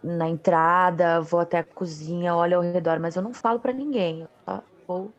na 0.03 0.29
entrada, 0.29 1.21
vou 1.21 1.41
até 1.41 1.59
a 1.59 1.65
cozinha, 1.65 2.35
olho 2.35 2.57
ao 2.57 2.63
redor, 2.63 2.99
mas 2.99 3.17
eu 3.17 3.23
não 3.23 3.35
falo 3.35 3.61
para 3.61 3.73
ninguém. 3.73 4.23
Eu 4.23 4.29
só 4.45 4.63
vou 4.87 5.13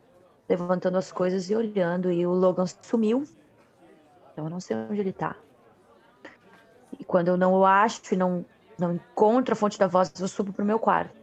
levantando 0.49 0.97
as 0.97 1.11
coisas 1.11 1.49
e 1.49 1.55
olhando. 1.55 2.11
E 2.11 2.25
o 2.25 2.33
Logan 2.33 2.65
sumiu. 2.81 3.23
Então 4.31 4.45
eu 4.45 4.49
não 4.49 4.59
sei 4.59 4.75
onde 4.75 4.99
ele 4.99 5.13
tá. 5.13 5.35
E 6.99 7.03
quando 7.03 7.29
eu 7.29 7.37
não 7.37 7.53
o 7.53 7.65
acho 7.65 8.13
e 8.13 8.17
não, 8.17 8.45
não 8.81 8.95
encontro 8.95 9.53
a 9.53 9.55
fonte 9.55 9.77
da 9.77 9.87
voz, 9.87 10.11
eu 10.19 10.27
subo 10.27 10.51
pro 10.51 10.65
meu 10.65 10.79
quarto. 10.79 11.21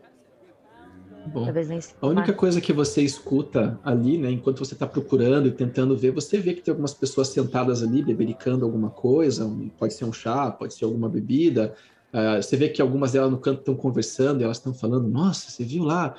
Bom, 1.27 1.47
a 2.01 2.07
única 2.07 2.33
coisa 2.33 2.59
que 2.59 2.73
você 2.73 3.03
escuta 3.03 3.79
ali, 3.85 4.17
né, 4.17 4.31
enquanto 4.31 4.61
você 4.61 4.73
está 4.73 4.87
procurando 4.87 5.47
e 5.47 5.51
tentando 5.51 5.95
ver, 5.95 6.11
você 6.11 6.39
vê 6.39 6.55
que 6.55 6.63
tem 6.63 6.73
algumas 6.73 6.95
pessoas 6.95 7.29
sentadas 7.29 7.83
ali 7.83 8.03
bebericando 8.03 8.65
alguma 8.65 8.89
coisa, 8.89 9.51
pode 9.79 9.93
ser 9.93 10.07
um 10.07 10.13
chá, 10.13 10.51
pode 10.51 10.73
ser 10.73 10.87
alguma 10.87 11.09
bebida. 11.09 11.75
Uh, 12.15 12.43
você 12.43 12.57
vê 12.57 12.69
que 12.69 12.81
algumas 12.81 13.13
delas 13.13 13.31
no 13.31 13.39
canto 13.39 13.59
estão 13.59 13.75
conversando 13.75 14.41
e 14.41 14.45
elas 14.45 14.57
estão 14.57 14.73
falando: 14.73 15.07
Nossa, 15.07 15.51
você 15.51 15.65
viu 15.65 15.85
lá? 15.85 16.15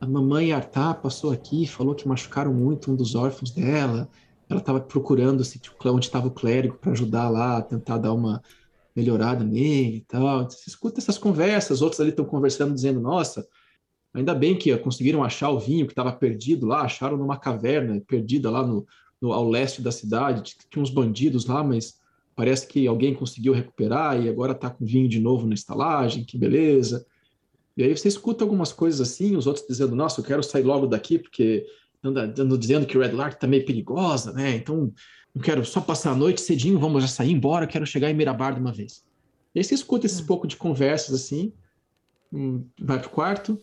A 0.00 0.06
mamãe 0.06 0.52
Artá 0.52 0.94
passou 0.94 1.30
aqui, 1.30 1.66
falou 1.66 1.94
que 1.94 2.08
machucaram 2.08 2.54
muito 2.54 2.90
um 2.90 2.96
dos 2.96 3.14
órfãos 3.14 3.50
dela. 3.50 4.08
Ela 4.48 4.60
estava 4.60 4.80
procurando 4.80 5.44
se, 5.44 5.60
onde 5.84 6.06
estava 6.06 6.28
o 6.28 6.30
clérigo 6.30 6.76
para 6.76 6.92
ajudar 6.92 7.28
lá, 7.28 7.60
tentar 7.60 7.98
dar 7.98 8.12
uma, 8.12 8.42
melhorada 8.94 9.44
nele 9.44 9.98
e 9.98 10.00
tal. 10.02 10.44
Você 10.44 10.68
escuta 10.68 11.00
essas 11.00 11.18
conversas, 11.18 11.82
outros 11.82 12.00
ali 12.00 12.10
estão 12.10 12.24
conversando, 12.24 12.74
dizendo: 12.74 13.00
Nossa, 13.00 13.46
ainda 14.14 14.34
bem 14.34 14.56
que 14.56 14.76
conseguiram 14.78 15.22
achar 15.22 15.50
o 15.50 15.58
vinho 15.58 15.86
que 15.86 15.92
estava 15.92 16.12
perdido 16.12 16.66
lá, 16.66 16.82
acharam 16.82 17.16
numa 17.16 17.38
caverna 17.38 18.00
perdida 18.06 18.50
lá 18.50 18.66
no, 18.66 18.86
no, 19.20 19.32
ao 19.32 19.48
leste 19.48 19.82
da 19.82 19.90
cidade. 19.90 20.54
Tinha 20.70 20.82
uns 20.82 20.90
bandidos 20.90 21.46
lá, 21.46 21.62
mas 21.62 22.00
parece 22.34 22.66
que 22.66 22.86
alguém 22.86 23.14
conseguiu 23.14 23.52
recuperar 23.52 24.20
e 24.22 24.28
agora 24.28 24.52
está 24.52 24.70
com 24.70 24.84
vinho 24.84 25.08
de 25.08 25.20
novo 25.20 25.46
na 25.46 25.54
estalagem, 25.54 26.24
que 26.24 26.38
beleza. 26.38 27.06
E 27.76 27.82
aí 27.82 27.96
você 27.96 28.08
escuta 28.08 28.44
algumas 28.44 28.72
coisas 28.72 29.00
assim, 29.00 29.36
os 29.36 29.46
outros 29.46 29.66
dizendo: 29.66 29.96
Nossa, 29.96 30.20
eu 30.20 30.24
quero 30.24 30.42
sair 30.42 30.62
logo 30.62 30.86
daqui 30.86 31.18
porque 31.18 31.66
andando 32.04 32.58
dizendo 32.58 32.86
que 32.86 32.98
o 32.98 33.00
Red 33.00 33.12
Lark 33.12 33.34
está 33.34 33.46
meio 33.46 33.64
perigosa, 33.64 34.32
né? 34.32 34.56
Então 34.56 34.92
não 35.34 35.42
quero 35.42 35.64
só 35.64 35.80
passar 35.80 36.12
a 36.12 36.14
noite 36.14 36.40
cedinho, 36.40 36.78
vamos 36.78 37.02
já 37.02 37.08
sair 37.08 37.32
embora, 37.32 37.66
quero 37.66 37.86
chegar 37.86 38.10
em 38.10 38.14
Mirabar 38.14 38.54
de 38.54 38.60
uma 38.60 38.72
vez. 38.72 39.04
E 39.54 39.58
aí 39.58 39.64
você 39.64 39.74
escuta 39.74 40.06
esses 40.06 40.20
hum. 40.20 40.26
pouco 40.26 40.46
de 40.46 40.56
conversas 40.56 41.14
assim, 41.14 41.52
hum, 42.32 42.66
vai 42.78 42.98
pro 42.98 43.10
quarto. 43.10 43.60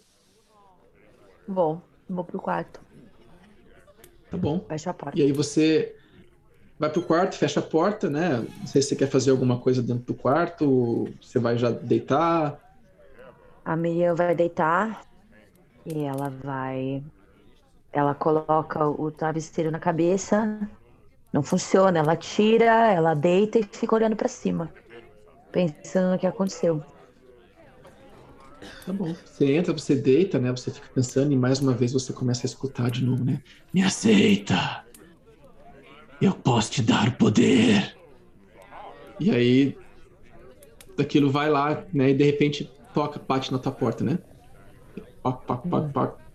Vou, 1.48 1.82
vou 2.10 2.24
pro 2.24 2.40
quarto. 2.40 2.82
Tá 4.30 4.38
bom. 4.38 4.66
Fecha 4.68 4.90
a 4.90 4.94
porta. 4.94 5.20
E 5.20 5.24
aí 5.24 5.32
você 5.32 5.96
vai 6.78 6.90
pro 6.90 7.02
quarto, 7.02 7.36
fecha 7.36 7.60
a 7.60 7.64
porta, 7.64 8.10
né? 8.10 8.46
Não 8.60 8.68
sei 8.68 8.82
se 8.82 8.90
você 8.90 8.96
quer 8.96 9.10
fazer 9.10 9.32
alguma 9.32 9.60
coisa 9.60 9.82
dentro 9.82 10.06
do 10.06 10.14
quarto, 10.14 11.08
você 11.22 11.40
vai 11.40 11.58
já 11.58 11.72
deitar. 11.72 12.60
A 13.66 13.76
Miriam 13.76 14.16
vai 14.16 14.36
deitar 14.36 15.04
e 15.86 16.00
ela 16.00 16.30
vai. 16.30 17.04
Ela 17.92 18.14
coloca 18.14 18.88
o 18.88 19.10
travesseiro 19.12 19.72
na 19.72 19.80
cabeça 19.80 20.70
não 21.32 21.44
funciona. 21.44 22.00
Ela 22.00 22.16
tira, 22.16 22.92
ela 22.92 23.14
deita 23.14 23.60
e 23.60 23.64
fica 23.64 23.96
olhando 23.96 24.16
para 24.16 24.28
cima, 24.28 24.72
pensando 25.52 26.12
no 26.12 26.20
que 26.20 26.28
aconteceu. 26.28 26.84
Tá 28.86 28.94
bom. 28.94 29.16
Você 29.26 29.54
entra, 29.54 29.74
você 29.74 29.96
deita, 29.96 30.40
né? 30.40 30.52
Você 30.52 30.72
fica 30.72 30.88
pensando 30.94 31.32
e 31.32 31.38
mais 31.38 31.60
uma 31.60 31.74
vez 31.74 31.94
você 31.94 32.12
começa 32.12 32.46
a 32.46 32.50
escutar 32.50 32.90
de 32.92 33.04
novo, 33.04 33.24
né? 33.24 33.42
Me 33.74 33.84
aceita! 33.84 34.84
Eu 36.22 36.34
posso 36.34 36.72
te 36.72 36.82
dar 36.82 37.18
poder! 37.18 37.96
E 39.20 39.32
aí, 39.32 39.78
daquilo 40.98 41.30
vai 41.30 41.50
lá, 41.50 41.84
né? 41.94 42.10
E 42.10 42.14
de 42.14 42.24
repente 42.24 42.72
toca, 42.94 43.22
bate 43.26 43.52
na 43.52 43.60
tua 43.60 43.72
porta, 43.72 44.04
né? 44.04 44.20
Pac, 45.22 45.46
pac, 45.46 45.68
pac, 45.68 45.94
pac. 45.94 46.29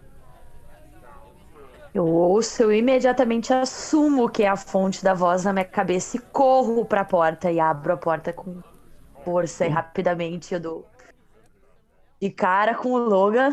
Eu 1.95 2.07
ouço, 2.07 2.64
eu 2.64 2.72
imediatamente 2.72 3.53
assumo 3.53 4.28
que 4.28 4.42
é 4.42 4.49
a 4.49 4.57
fonte 4.57 5.05
da 5.05 5.14
voz 5.14 5.45
na 5.45 5.53
minha 5.53 5.64
cabeça 5.64 6.16
e 6.16 6.20
corro 6.20 6.84
para 6.84 7.03
a 7.03 7.05
porta 7.05 7.53
e 7.53 7.61
abro 7.61 7.92
a 7.92 7.97
porta 7.97 8.32
com 8.32 8.61
força 9.24 9.64
e 9.64 9.68
rapidamente 9.68 10.53
eu 10.53 10.59
dou 10.59 10.90
de 12.20 12.30
cara 12.30 12.74
com 12.74 12.92
o 12.92 12.99
Logan. 12.99 13.51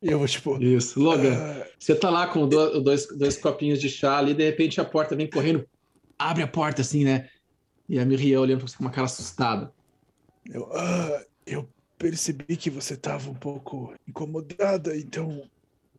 Eu 0.00 0.18
vou, 0.18 0.26
tipo. 0.26 0.56
Isso, 0.62 0.98
Logan. 0.98 1.34
Uh... 1.34 1.66
Você 1.78 1.94
tá 1.94 2.08
lá 2.08 2.26
com 2.28 2.48
dois, 2.48 3.06
dois 3.08 3.36
copinhos 3.36 3.78
de 3.78 3.90
chá 3.90 4.16
ali, 4.16 4.32
de 4.32 4.44
repente 4.44 4.80
a 4.80 4.84
porta 4.84 5.14
vem 5.14 5.28
correndo, 5.28 5.68
abre 6.18 6.42
a 6.42 6.48
porta 6.48 6.80
assim, 6.80 7.04
né? 7.04 7.28
E 7.86 7.98
a 7.98 8.06
Miriam 8.06 8.40
olhando 8.40 8.60
pra 8.60 8.68
você 8.68 8.76
com 8.76 8.84
uma 8.84 8.90
cara 8.90 9.04
assustada. 9.04 9.70
Eu, 10.50 10.62
uh, 10.62 11.24
eu 11.46 11.68
percebi 11.98 12.56
que 12.56 12.70
você 12.70 12.96
tava 12.96 13.28
um 13.28 13.34
pouco 13.34 13.92
incomodada, 14.08 14.96
então 14.96 15.42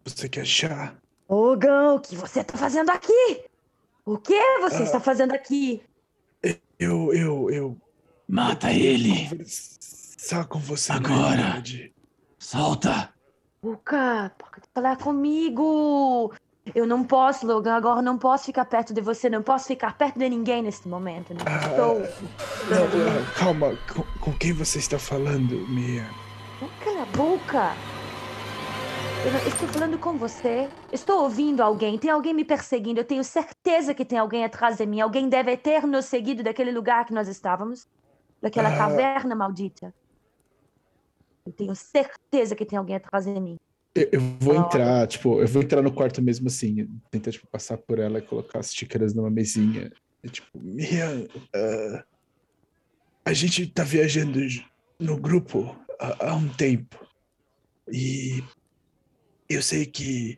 você 0.04 0.28
quer 0.28 0.46
chá? 0.46 0.96
Logan, 1.30 1.94
o 1.94 2.00
que 2.00 2.16
você 2.16 2.40
está 2.40 2.58
fazendo 2.58 2.90
aqui? 2.90 3.42
O 4.06 4.18
que 4.18 4.40
você 4.60 4.78
ah, 4.78 4.84
está 4.84 5.00
fazendo 5.00 5.34
aqui? 5.34 5.82
Eu, 6.80 7.14
eu, 7.14 7.52
eu. 7.52 7.78
Mata 8.28 8.72
ele! 8.72 9.28
Conversar 9.30 10.46
com 10.48 10.60
você 10.60 10.92
agora. 10.92 11.64
Solta! 12.40 13.10
Luca, 13.64 14.32
pode 14.38 14.68
falar 14.74 14.98
comigo. 14.98 16.34
Eu 16.76 16.86
não 16.86 17.04
posso, 17.04 17.46
Logan. 17.46 17.76
Agora 17.76 18.02
não 18.02 18.18
posso 18.18 18.46
ficar 18.46 18.66
perto 18.66 18.94
de 18.94 19.02
você. 19.02 19.30
Não 19.30 19.42
posso 19.42 19.68
ficar 19.68 19.98
perto 19.98 20.20
de 20.20 20.30
ninguém 20.30 20.62
neste 20.62 20.88
momento. 20.88 21.34
Não 21.34 21.46
ah, 21.46 21.68
estou. 21.68 22.00
Não, 22.70 23.26
calma. 23.38 23.78
Com, 23.94 24.04
com, 24.20 24.38
quem 24.38 24.54
você 24.54 24.80
está 24.80 25.00
falando, 25.00 25.68
Mia? 25.68 26.08
Cala 26.84 27.04
a 27.04 27.06
boca. 27.06 27.74
Eu 29.28 29.50
estou 29.50 29.68
falando 29.68 30.00
com 30.00 30.18
você. 30.18 30.70
Estou 30.90 31.24
ouvindo 31.24 31.60
alguém. 31.60 31.98
Tem 31.98 32.10
alguém 32.10 32.34
me 32.34 32.46
perseguindo. 32.46 33.02
Eu 33.02 33.04
tenho 33.04 33.26
certeza 33.26 33.94
que 33.94 34.06
tem 34.06 34.18
alguém 34.18 34.46
atrás 34.46 34.78
de 34.78 34.86
mim. 34.86 35.02
Alguém 35.02 35.28
deve 35.28 35.58
ter 35.58 35.86
nos 35.86 36.06
seguido 36.06 36.42
daquele 36.44 36.72
lugar 36.72 37.06
que 37.06 37.14
nós 37.14 37.28
estávamos. 37.28 37.90
Daquela 38.42 38.74
ah. 38.74 38.78
caverna 38.78 39.36
maldita. 39.36 39.94
Eu 41.46 41.52
tenho 41.52 41.76
certeza 41.76 42.56
que 42.56 42.64
tem 42.66 42.80
alguém 42.80 42.96
atrás 42.96 43.26
de 43.26 43.38
mim. 43.38 43.58
Eu, 43.94 44.08
eu 44.14 44.22
vou 44.40 44.54
ah, 44.54 44.62
entrar, 44.62 45.08
tipo, 45.08 45.42
eu 45.42 45.48
vou 45.48 45.62
entrar 45.62 45.82
no 45.82 45.92
quarto 45.92 46.22
mesmo 46.22 46.48
assim. 46.48 46.90
Tentar, 47.12 47.32
tipo, 47.32 47.48
passar 47.48 47.78
por 47.78 48.00
ela 48.00 48.20
e 48.20 48.22
colocar 48.22 48.60
as 48.60 48.74
xícaras 48.74 49.14
numa 49.14 49.30
mesinha. 49.30 49.92
E, 50.24 50.30
tipo, 50.30 50.58
Miriam, 50.58 51.28
uh, 51.54 52.02
a 53.26 53.34
gente 53.34 53.68
tá 53.68 53.84
viajando 53.84 54.40
no 54.98 55.18
grupo 55.18 55.76
há, 56.00 56.30
há 56.30 56.36
um 56.36 56.48
tempo. 56.48 57.06
E 57.92 58.42
eu 59.50 59.62
sei 59.62 59.86
que 59.86 60.38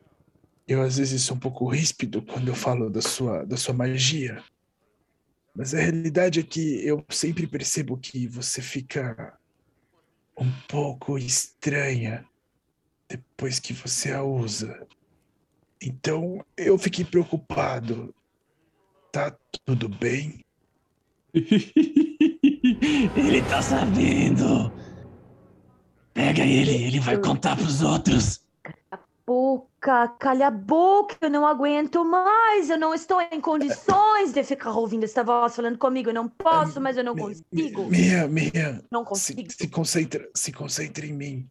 eu 0.67 0.81
às 0.81 0.97
vezes 0.97 1.23
sou 1.23 1.35
um 1.35 1.39
pouco 1.39 1.67
ríspido 1.67 2.21
quando 2.21 2.47
eu 2.47 2.55
falo 2.55 2.89
da 2.89 3.01
sua, 3.01 3.43
da 3.43 3.57
sua 3.57 3.73
magia. 3.73 4.43
Mas 5.55 5.73
a 5.73 5.79
realidade 5.79 6.39
é 6.39 6.43
que 6.43 6.85
eu 6.85 7.03
sempre 7.09 7.47
percebo 7.47 7.97
que 7.97 8.27
você 8.27 8.61
fica 8.61 9.37
um 10.37 10.51
pouco 10.67 11.17
estranha 11.17 12.25
depois 13.09 13.59
que 13.59 13.73
você 13.73 14.13
a 14.13 14.23
usa. 14.23 14.87
Então 15.81 16.45
eu 16.55 16.77
fiquei 16.77 17.03
preocupado. 17.03 18.13
Tá 19.11 19.35
tudo 19.65 19.89
bem? 19.89 20.45
ele 21.33 23.41
tá 23.49 23.61
sabendo. 23.61 24.71
Pega 26.13 26.43
ele, 26.43 26.83
ele 26.83 26.99
vai 26.99 27.17
contar 27.17 27.55
pros 27.55 27.81
outros. 27.81 28.48
Boca, 29.29 30.07
calha 30.17 30.47
a 30.47 30.51
boca, 30.51 31.15
eu 31.21 31.29
não 31.29 31.45
aguento 31.45 32.03
mais, 32.03 32.67
eu 32.67 32.79
não 32.79 32.95
estou 32.95 33.21
em 33.21 33.39
condições 33.39 34.33
de 34.33 34.43
ficar 34.43 34.71
ouvindo 34.71 35.03
essa 35.03 35.23
voz 35.23 35.55
falando 35.55 35.77
comigo, 35.77 36.09
eu 36.09 36.13
não 36.15 36.27
posso, 36.27 36.81
mas 36.81 36.97
eu 36.97 37.03
não 37.03 37.15
consigo. 37.15 37.85
Mia, 37.85 38.27
Mia, 38.27 38.83
Não 38.89 39.03
se, 39.03 39.35
consigo. 39.35 39.51
se 39.51 39.67
concentra, 39.67 40.27
se 40.33 40.51
concentra 40.51 41.05
em 41.05 41.13
mim. 41.13 41.47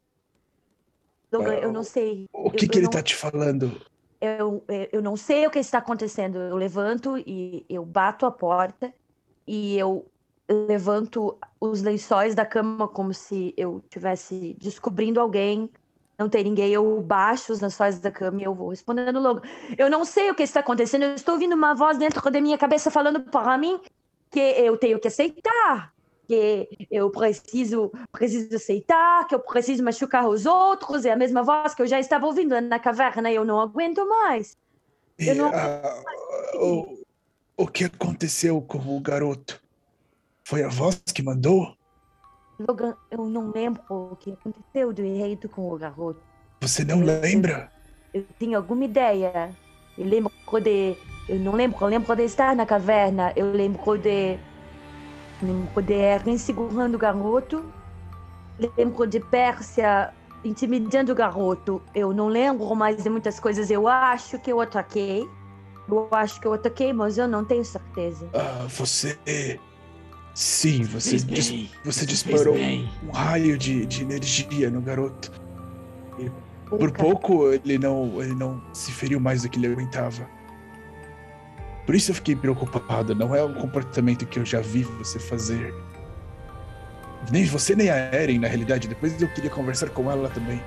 Logan, 1.30 1.52
ah, 1.52 1.58
eu 1.58 1.72
não 1.72 1.84
sei. 1.84 2.26
O 2.32 2.50
que 2.50 2.64
eu, 2.64 2.68
que 2.68 2.78
eu 2.78 2.80
ele 2.80 2.86
não, 2.86 2.90
tá 2.90 3.00
te 3.00 3.14
falando? 3.14 3.80
eu, 4.20 4.64
eu 4.90 5.00
não 5.00 5.16
sei 5.16 5.46
o 5.46 5.50
que 5.50 5.60
está 5.60 5.78
acontecendo. 5.78 6.36
Eu 6.36 6.56
levanto 6.56 7.16
e 7.18 7.64
eu 7.68 7.84
bato 7.84 8.26
a 8.26 8.30
porta 8.32 8.92
e 9.46 9.78
eu 9.78 10.04
levanto 10.50 11.38
os 11.60 11.82
lençóis 11.82 12.34
da 12.34 12.44
cama 12.44 12.88
como 12.88 13.14
se 13.14 13.54
eu 13.56 13.78
estivesse 13.84 14.56
descobrindo 14.58 15.20
alguém. 15.20 15.70
Não 16.18 16.28
tem 16.28 16.42
ninguém, 16.42 16.70
eu 16.72 17.00
baixo 17.00 17.52
os 17.52 17.60
lençóis 17.60 18.00
da 18.00 18.10
cama 18.10 18.40
e 18.40 18.44
eu 18.44 18.52
vou 18.52 18.70
respondendo 18.70 19.20
logo. 19.20 19.40
Eu 19.78 19.88
não 19.88 20.04
sei 20.04 20.30
o 20.30 20.34
que 20.34 20.42
está 20.42 20.58
acontecendo, 20.58 21.04
eu 21.04 21.14
estou 21.14 21.34
ouvindo 21.34 21.54
uma 21.54 21.74
voz 21.74 21.96
dentro 21.96 22.28
da 22.28 22.40
minha 22.40 22.58
cabeça 22.58 22.90
falando 22.90 23.20
para 23.20 23.56
mim 23.56 23.78
que 24.28 24.40
eu 24.40 24.76
tenho 24.76 24.98
que 24.98 25.06
aceitar, 25.06 25.94
que 26.26 26.68
eu 26.90 27.08
preciso, 27.10 27.92
preciso 28.10 28.56
aceitar, 28.56 29.28
que 29.28 29.34
eu 29.34 29.38
preciso 29.38 29.84
machucar 29.84 30.28
os 30.28 30.44
outros. 30.44 31.04
É 31.04 31.12
a 31.12 31.16
mesma 31.16 31.44
voz 31.44 31.72
que 31.72 31.82
eu 31.82 31.86
já 31.86 32.00
estava 32.00 32.26
ouvindo 32.26 32.60
na 32.60 32.80
caverna 32.80 33.30
e 33.30 33.36
eu 33.36 33.44
não 33.44 33.60
aguento 33.60 34.04
mais. 34.08 34.56
Eu 35.16 35.36
não- 35.36 35.52
ah, 35.54 36.02
o, 36.56 36.98
o 37.56 37.66
que 37.68 37.84
aconteceu 37.84 38.60
com 38.60 38.78
o 38.96 39.00
garoto? 39.00 39.60
Foi 40.42 40.64
a 40.64 40.68
voz 40.68 41.00
que 41.14 41.22
mandou? 41.22 41.76
Logan, 42.58 42.96
eu 43.10 43.24
não 43.26 43.52
lembro 43.52 43.82
o 43.88 44.16
que 44.16 44.32
aconteceu 44.32 44.92
direito 44.92 45.48
com 45.48 45.72
o 45.72 45.78
garoto. 45.78 46.20
Você 46.60 46.84
não 46.84 47.00
lembra? 47.00 47.70
Eu 48.12 48.24
tinha 48.38 48.56
alguma 48.56 48.84
ideia. 48.84 49.50
Eu 49.96 50.06
lembro 50.06 50.32
de. 50.60 50.96
Eu 51.28 51.38
não 51.38 51.52
lembro, 51.52 51.78
eu 51.80 51.88
lembro 51.88 52.16
de 52.16 52.24
estar 52.24 52.56
na 52.56 52.66
caverna. 52.66 53.32
Eu 53.36 53.52
lembro 53.52 53.96
de. 53.96 54.38
Lembro 55.40 55.82
de 55.82 55.92
Erin 55.92 56.36
segurando 56.36 56.96
o 56.96 56.98
garoto. 56.98 57.64
Lembro 58.76 59.06
de 59.06 59.20
Pérsia 59.20 60.12
intimidando 60.44 61.12
o 61.12 61.14
garoto. 61.14 61.80
Eu 61.94 62.12
não 62.12 62.26
lembro 62.26 62.74
mais 62.74 63.02
de 63.02 63.08
muitas 63.08 63.38
coisas. 63.38 63.70
Eu 63.70 63.86
acho 63.86 64.36
que 64.40 64.50
eu 64.50 64.60
ataquei. 64.60 65.28
Eu 65.88 66.08
acho 66.10 66.40
que 66.40 66.46
eu 66.46 66.52
ataquei, 66.52 66.92
mas 66.92 67.18
eu 67.18 67.28
não 67.28 67.44
tenho 67.44 67.64
certeza. 67.64 68.28
Ah, 68.34 68.66
você. 68.68 69.16
Sim, 70.40 70.84
você, 70.84 71.16
dis- 71.16 71.50
bem, 71.50 71.68
você 71.84 72.06
disparou 72.06 72.54
bem. 72.54 72.88
um 73.02 73.10
raio 73.10 73.58
de, 73.58 73.84
de 73.86 74.02
energia 74.02 74.70
no 74.70 74.80
garoto. 74.80 75.32
Por 76.68 76.78
Pouca- 76.92 77.02
pouco 77.02 77.52
ele 77.52 77.76
não, 77.76 78.22
ele 78.22 78.34
não 78.36 78.62
se 78.72 78.92
feriu 78.92 79.18
mais 79.18 79.42
do 79.42 79.48
que 79.48 79.58
ele 79.58 79.66
aguentava. 79.66 80.28
Por 81.84 81.92
isso 81.96 82.12
eu 82.12 82.14
fiquei 82.14 82.36
preocupado. 82.36 83.16
Não 83.16 83.34
é 83.34 83.42
um 83.42 83.52
comportamento 83.54 84.26
que 84.26 84.38
eu 84.38 84.44
já 84.46 84.60
vi 84.60 84.84
você 84.84 85.18
fazer. 85.18 85.74
Nem 87.32 87.44
você 87.46 87.74
nem 87.74 87.90
a 87.90 87.96
Eren, 87.96 88.38
na 88.38 88.46
realidade. 88.46 88.86
Depois 88.86 89.20
eu 89.20 89.28
queria 89.34 89.50
conversar 89.50 89.90
com 89.90 90.08
ela 90.08 90.28
também. 90.28 90.62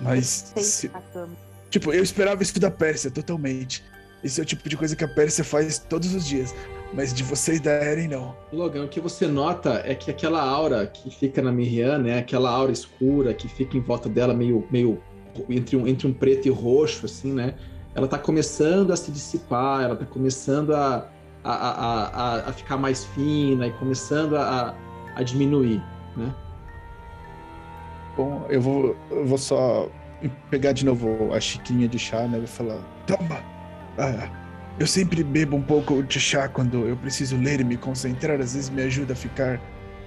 Mas, 0.00 0.52
se- 0.56 0.88
cama. 1.12 1.36
tipo, 1.70 1.92
eu 1.92 2.02
esperava 2.02 2.42
isso 2.42 2.58
da 2.58 2.72
Pérsia 2.72 3.08
totalmente. 3.08 3.84
Esse 4.24 4.40
é 4.40 4.42
o 4.42 4.46
tipo 4.46 4.68
de 4.68 4.76
coisa 4.76 4.96
que 4.96 5.04
a 5.04 5.08
Pérsia 5.08 5.44
faz 5.44 5.78
todos 5.78 6.12
os 6.12 6.26
dias. 6.26 6.52
Mas 6.92 7.12
de 7.12 7.22
você 7.22 7.56
e 7.56 7.60
da 7.60 7.72
Eren, 7.72 8.08
não. 8.08 8.34
Logan, 8.52 8.84
o 8.84 8.88
que 8.88 9.00
você 9.00 9.26
nota 9.26 9.82
é 9.84 9.94
que 9.94 10.10
aquela 10.10 10.42
aura 10.42 10.86
que 10.86 11.10
fica 11.10 11.42
na 11.42 11.52
Miriam, 11.52 11.98
né? 11.98 12.18
Aquela 12.18 12.50
aura 12.50 12.72
escura 12.72 13.34
que 13.34 13.48
fica 13.48 13.76
em 13.76 13.80
volta 13.80 14.08
dela, 14.08 14.32
meio, 14.32 14.66
meio 14.70 15.00
entre, 15.50 15.76
um, 15.76 15.86
entre 15.86 16.06
um 16.06 16.12
preto 16.12 16.46
e 16.46 16.50
roxo, 16.50 17.06
assim, 17.06 17.32
né? 17.32 17.54
Ela 17.94 18.06
tá 18.06 18.18
começando 18.18 18.92
a 18.92 18.96
se 18.96 19.10
dissipar, 19.10 19.82
ela 19.82 19.96
tá 19.96 20.06
começando 20.06 20.74
a, 20.74 21.08
a, 21.42 21.52
a, 21.52 22.06
a, 22.06 22.48
a 22.48 22.52
ficar 22.52 22.76
mais 22.76 23.04
fina 23.06 23.66
e 23.66 23.72
começando 23.72 24.36
a, 24.36 24.74
a 25.14 25.22
diminuir, 25.22 25.82
né? 26.16 26.34
Bom, 28.16 28.46
eu 28.48 28.60
vou, 28.60 28.96
eu 29.10 29.26
vou 29.26 29.38
só 29.38 29.90
pegar 30.50 30.72
de 30.72 30.84
novo 30.84 31.32
a 31.34 31.40
xicrinha 31.40 31.86
de 31.86 31.98
chá, 31.98 32.26
né? 32.26 32.38
E 32.42 32.46
falar: 32.46 32.78
Toma! 33.06 33.40
Ah, 33.98 34.45
eu 34.78 34.86
sempre 34.86 35.24
bebo 35.24 35.56
um 35.56 35.62
pouco 35.62 36.02
de 36.02 36.20
chá 36.20 36.48
quando 36.48 36.86
eu 36.86 36.96
preciso 36.96 37.36
ler 37.36 37.60
e 37.60 37.64
me 37.64 37.76
concentrar. 37.76 38.40
Às 38.40 38.54
vezes 38.54 38.68
me 38.68 38.82
ajuda 38.82 39.14
a 39.14 39.16
ficar 39.16 39.60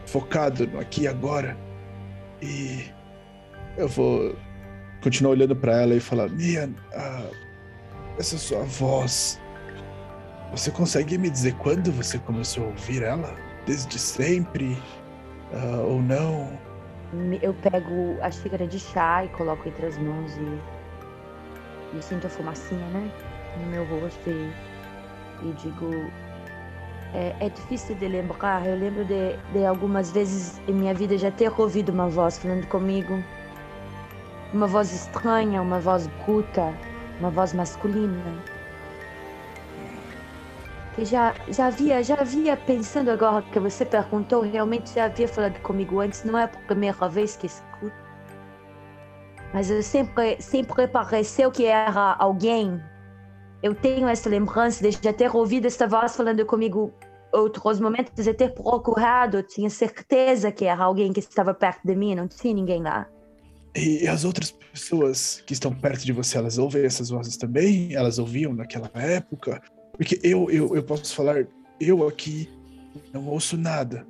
focado 0.06 0.68
no 0.68 0.80
aqui 0.80 1.04
e 1.04 1.08
agora. 1.08 1.58
E 2.42 2.86
eu 3.78 3.88
vou 3.88 4.36
continuar 5.02 5.32
olhando 5.32 5.56
pra 5.56 5.82
ela 5.82 5.96
e 5.96 6.00
falar: 6.00 6.30
Mia, 6.30 6.70
ah, 6.94 7.30
essa 8.20 8.38
sua 8.38 8.64
voz. 8.64 9.40
Você 10.52 10.72
consegue 10.72 11.18
me 11.18 11.30
dizer 11.30 11.54
quando 11.56 11.92
você 11.92 12.18
começou 12.20 12.66
a 12.66 12.68
ouvir 12.68 13.04
ela? 13.04 13.36
Desde 13.66 13.98
sempre? 13.98 14.78
Ah, 15.52 15.82
ou 15.82 16.02
não? 16.02 16.60
Eu 17.42 17.56
pego 17.56 18.22
a 18.22 18.30
xícara 18.30 18.68
de 18.68 18.80
chá 18.80 19.26
e 19.26 19.30
coloco 19.30 19.68
entre 19.68 19.88
as 19.88 19.98
mãos 19.98 20.32
e, 20.38 21.98
e 21.98 22.02
sinto 22.04 22.28
a 22.28 22.30
fumacinha, 22.30 22.86
né? 22.90 23.12
No 23.58 23.66
meu 23.68 23.86
rosto 23.86 24.30
e, 24.30 24.52
e 25.44 25.54
digo. 25.54 25.90
É, 27.14 27.36
é 27.40 27.50
difícil 27.50 27.96
de 27.96 28.08
lembrar. 28.08 28.66
Eu 28.68 28.78
lembro 28.78 29.04
de, 29.06 29.36
de 29.52 29.66
algumas 29.66 30.12
vezes 30.12 30.62
em 30.68 30.74
minha 30.74 30.94
vida 30.94 31.18
já 31.18 31.32
ter 31.32 31.52
ouvido 31.60 31.92
uma 31.92 32.08
voz 32.08 32.38
falando 32.38 32.68
comigo. 32.68 33.24
Uma 34.54 34.68
voz 34.68 34.94
estranha, 34.94 35.62
uma 35.62 35.80
voz 35.80 36.08
bruta, 36.26 36.74
uma 37.20 37.30
voz 37.30 37.54
masculina. 37.54 38.44
Que 40.96 41.06
já, 41.06 41.34
já 41.50 41.68
havia, 41.68 42.04
já 42.04 42.16
havia 42.16 42.58
pensando 42.58 43.10
agora 43.10 43.44
que 43.52 43.60
você 43.60 43.86
perguntou, 43.86 44.42
realmente 44.42 44.94
já 44.94 45.06
havia 45.06 45.28
falado 45.28 45.60
comigo 45.62 46.00
antes, 46.00 46.24
não 46.24 46.38
é 46.38 46.44
a 46.44 46.48
primeira 46.48 47.08
vez 47.08 47.36
que 47.36 47.48
escuto. 47.48 48.10
Mas 49.54 49.70
eu 49.72 49.82
sempre, 49.82 50.42
sempre 50.42 50.88
pareceu 50.88 51.52
que 51.52 51.66
era 51.66 52.16
alguém. 52.20 52.82
Eu 53.62 53.76
tenho 53.76 54.08
essa 54.08 54.30
lembrança 54.30 54.82
de 54.82 54.98
já 55.04 55.12
ter 55.12 55.36
ouvido 55.36 55.66
esta 55.66 55.88
voz 55.88 56.16
falando 56.16 56.46
comigo 56.46 56.94
outros 57.32 57.80
momentos, 57.80 58.26
de 58.26 58.34
ter 58.34 58.54
procurado, 58.54 59.44
tinha 59.44 59.70
certeza 59.70 60.52
que 60.52 60.66
era 60.66 60.84
alguém 60.84 61.14
que 61.14 61.20
estava 61.20 61.54
perto 61.54 61.82
de 61.86 61.96
mim, 61.96 62.16
não 62.16 62.28
tinha 62.28 62.54
ninguém 62.54 62.82
lá. 62.82 63.08
E 63.76 64.08
as 64.08 64.24
outras 64.24 64.52
pessoas 64.52 65.44
que 65.46 65.54
estão 65.54 65.74
perto 65.74 66.04
de 66.04 66.12
você, 66.12 66.38
elas 66.38 66.58
ouvem 66.58 66.84
essas 66.84 67.10
vozes 67.10 67.38
também? 67.38 67.94
Elas 67.94 68.18
ouviam 68.18 68.54
naquela 68.54 68.90
época? 68.96 69.62
Porque 69.94 70.20
eu, 70.24 70.50
eu, 70.50 70.76
eu 70.76 70.84
posso 70.84 71.14
falar, 71.14 71.46
eu 71.80 72.08
aqui 72.08 72.50
não 73.14 73.28
ouço 73.28 73.58
nada. 73.58 74.08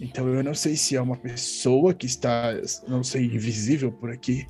Então 0.00 0.28
eu 0.28 0.44
não 0.44 0.54
sei 0.54 0.76
se 0.76 0.94
é 0.94 1.00
uma 1.00 1.16
pessoa 1.16 1.92
que 1.92 2.06
está, 2.06 2.52
não 2.86 3.02
sei, 3.02 3.24
invisível 3.24 3.90
por 3.90 4.10
aqui. 4.10 4.46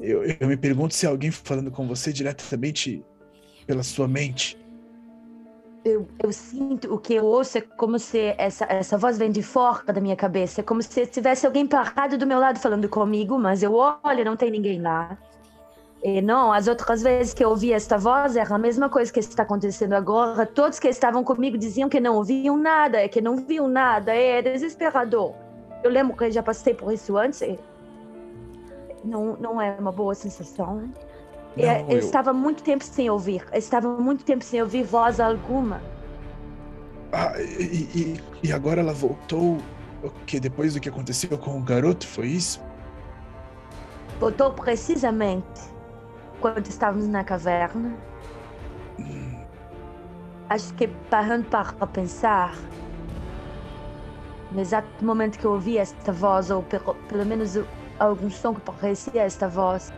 Eu, 0.00 0.24
eu 0.24 0.48
me 0.48 0.56
pergunto 0.56 0.94
se 0.94 1.06
é 1.06 1.08
alguém 1.08 1.30
falando 1.30 1.70
com 1.70 1.86
você 1.86 2.12
diretamente 2.12 3.04
pela 3.66 3.82
sua 3.82 4.08
mente. 4.08 4.58
Eu, 5.84 6.06
eu 6.22 6.32
sinto 6.32 6.94
o 6.94 6.98
que 6.98 7.14
eu 7.14 7.24
ouço 7.24 7.58
é 7.58 7.60
como 7.60 7.98
se 7.98 8.34
essa, 8.38 8.64
essa 8.68 8.96
voz 8.96 9.18
vem 9.18 9.32
de 9.32 9.42
fora 9.42 9.92
da 9.92 10.00
minha 10.00 10.14
cabeça. 10.14 10.60
É 10.60 10.64
como 10.64 10.80
se 10.80 11.06
tivesse 11.06 11.44
alguém 11.44 11.66
parado 11.66 12.16
do 12.16 12.26
meu 12.26 12.38
lado 12.38 12.60
falando 12.60 12.88
comigo, 12.88 13.36
mas 13.36 13.62
eu 13.64 13.74
olho, 13.74 14.24
não 14.24 14.36
tem 14.36 14.50
ninguém 14.50 14.80
lá. 14.80 15.18
E 16.04 16.20
não, 16.20 16.52
as 16.52 16.66
outras 16.66 17.02
vezes 17.02 17.32
que 17.32 17.44
eu 17.44 17.50
ouvi 17.50 17.72
esta 17.72 17.96
voz 17.96 18.36
era 18.36 18.54
a 18.54 18.58
mesma 18.58 18.88
coisa 18.88 19.12
que 19.12 19.20
está 19.20 19.44
acontecendo 19.44 19.92
agora. 19.92 20.44
Todos 20.44 20.78
que 20.78 20.88
estavam 20.88 21.22
comigo 21.22 21.56
diziam 21.56 21.88
que 21.88 22.00
não 22.00 22.16
ouviam 22.16 22.56
nada, 22.56 23.08
que 23.08 23.20
não 23.20 23.36
viam 23.36 23.68
nada. 23.68 24.12
É 24.14 24.42
desesperador. 24.42 25.34
Eu 25.82 25.90
lembro 25.90 26.16
que 26.16 26.24
eu 26.24 26.30
já 26.30 26.42
passei 26.42 26.74
por 26.74 26.92
isso 26.92 27.16
antes. 27.16 27.40
Não, 29.04 29.36
não 29.36 29.60
é 29.60 29.76
uma 29.78 29.92
boa 29.92 30.14
sensação. 30.14 30.90
Não, 31.56 31.64
eu 31.90 31.90
eu- 31.90 31.98
estava 31.98 32.32
muito 32.32 32.62
tempo 32.62 32.84
sem 32.84 33.10
ouvir. 33.10 33.46
Eu 33.52 33.58
estava 33.58 33.88
muito 34.00 34.24
tempo 34.24 34.44
sem 34.44 34.60
ouvir 34.62 34.84
voz 34.84 35.20
alguma. 35.20 35.80
Ah, 37.12 37.34
e, 37.38 37.88
e, 37.94 38.20
e 38.48 38.52
agora 38.52 38.80
ela 38.80 38.92
voltou, 38.94 39.58
o 40.02 40.10
que 40.26 40.40
depois 40.40 40.74
do 40.74 40.80
que 40.80 40.88
aconteceu 40.88 41.36
com 41.36 41.58
o 41.58 41.62
garoto, 41.62 42.06
foi 42.06 42.28
isso? 42.28 42.60
Voltou 44.18 44.52
precisamente 44.52 45.60
quando 46.40 46.66
estávamos 46.66 47.06
na 47.08 47.22
caverna. 47.22 47.94
Acho 50.48 50.72
que 50.74 50.88
parando 51.10 51.44
para 51.44 51.86
pensar, 51.86 52.54
no 54.50 54.60
exato 54.60 55.04
momento 55.04 55.38
que 55.38 55.44
eu 55.44 55.52
ouvi 55.52 55.78
esta 55.78 56.12
voz, 56.12 56.50
ou 56.50 56.62
pelo, 56.62 56.94
pelo 57.08 57.24
menos 57.24 57.58
algum 57.98 58.30
som 58.30 58.54
que 58.54 58.60
parecia 58.60 59.22
esta 59.22 59.48
voz, 59.48 59.92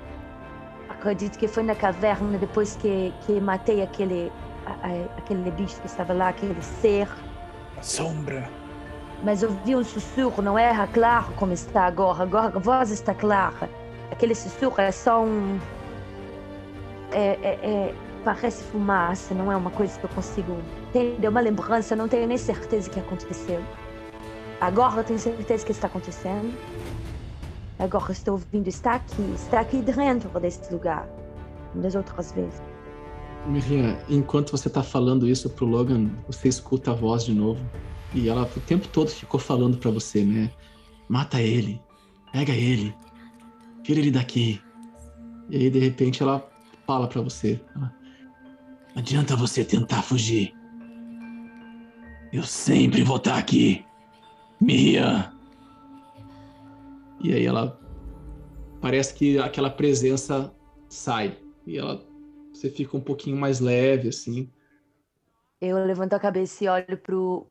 acredito 1.05 1.39
que 1.39 1.47
foi 1.47 1.63
na 1.63 1.75
caverna 1.75 2.39
depois 2.39 2.77
que, 2.77 3.13
que 3.27 3.39
matei 3.39 3.83
aquele, 3.83 4.33
a- 4.65 4.71
a- 4.89 5.19
aquele 5.19 5.51
bicho 5.51 5.79
que 5.83 5.87
estava 5.87 6.15
lá, 6.15 6.29
aquele 6.31 6.57
ser. 6.81 7.07
A 7.77 7.83
sombra. 7.83 8.49
Mas 9.23 9.43
ouvi 9.43 9.77
um 9.77 9.85
sussurro, 9.85 10.41
não 10.43 10.59
era 10.59 10.87
claro 10.87 11.27
como 11.37 11.53
está 11.53 11.85
agora. 11.85 12.23
Agora 12.23 12.57
a 12.57 12.59
voz 12.59 12.91
está 12.91 13.13
clara. 13.15 13.69
aquele 14.11 14.35
sussurro 14.35 14.81
é 14.81 14.91
só 14.91 15.23
um. 15.23 15.59
É, 17.13 17.39
é, 17.43 17.59
é, 17.63 17.95
parece 18.25 18.65
fumaça, 18.65 19.35
não 19.35 19.53
é 19.53 19.57
uma 19.57 19.71
coisa 19.71 19.99
que 19.99 20.05
eu 20.05 20.11
consigo 20.11 20.57
entender, 20.89 21.29
uma 21.29 21.41
lembrança, 21.41 21.95
não 21.95 22.09
tenho 22.09 22.27
nem 22.27 22.39
certeza 22.39 22.89
que 22.89 22.99
aconteceu. 22.99 23.61
Agora 24.61 25.01
eu 25.01 25.05
tenho 25.05 25.19
certeza 25.19 25.65
que 25.67 25.73
está 25.73 25.87
acontecendo. 25.87 26.55
Agora 27.79 28.13
estou 28.13 28.35
ouvindo, 28.35 28.69
está 28.69 28.95
aqui, 28.95 29.23
está 29.35 29.61
aqui 29.61 29.83
dentro 29.83 30.29
desse 30.41 30.73
lugar, 30.73 31.09
das 31.75 31.95
outras 31.95 32.33
vezes. 32.33 32.63
Miriam, 33.47 33.99
enquanto 34.09 34.53
você 34.53 34.69
está 34.69 34.83
falando 34.83 35.29
isso 35.29 35.51
pro 35.51 35.67
Logan, 35.67 36.11
você 36.27 36.49
escuta 36.49 36.93
a 36.93 36.95
voz 36.95 37.25
de 37.25 37.35
novo. 37.35 37.61
E 38.15 38.29
ela 38.29 38.45
o 38.45 38.61
tempo 38.61 38.87
todo 38.89 39.09
ficou 39.09 39.41
falando 39.41 39.77
para 39.77 39.91
você, 39.91 40.25
né? 40.25 40.51
Mata 41.09 41.43
ele, 41.43 41.83
pega 42.33 42.53
ele, 42.53 42.95
tira 43.83 43.99
ele 43.99 44.11
daqui. 44.11 44.63
E 45.51 45.57
aí, 45.57 45.71
de 45.71 45.79
repente, 45.81 46.23
ela 46.23 46.49
fala 46.87 47.09
para 47.09 47.21
você: 47.21 47.61
Não 47.75 47.91
adianta 48.97 49.37
você 49.37 49.65
tentar 49.65 50.03
fugir. 50.03 50.55
Eu 52.33 52.45
sempre 52.45 53.03
vou 53.03 53.17
estar 53.17 53.37
aqui. 53.37 53.85
Miriam. 54.61 55.34
E 57.21 57.33
aí 57.33 57.47
ela. 57.47 57.79
Parece 58.81 59.15
que 59.15 59.39
aquela 59.39 59.71
presença 59.71 60.55
sai. 60.89 61.39
E 61.67 61.79
ela. 61.79 62.05
Você 62.53 62.71
fica 62.71 62.97
um 62.97 63.01
pouquinho 63.01 63.37
mais 63.37 63.61
leve, 63.61 64.09
assim. 64.09 64.51
Eu 65.61 65.85
levanto 65.85 66.15
a 66.15 66.21
cabeça 66.21 66.65
e 66.65 66.69
olho 66.69 66.99
pro, 66.99 67.47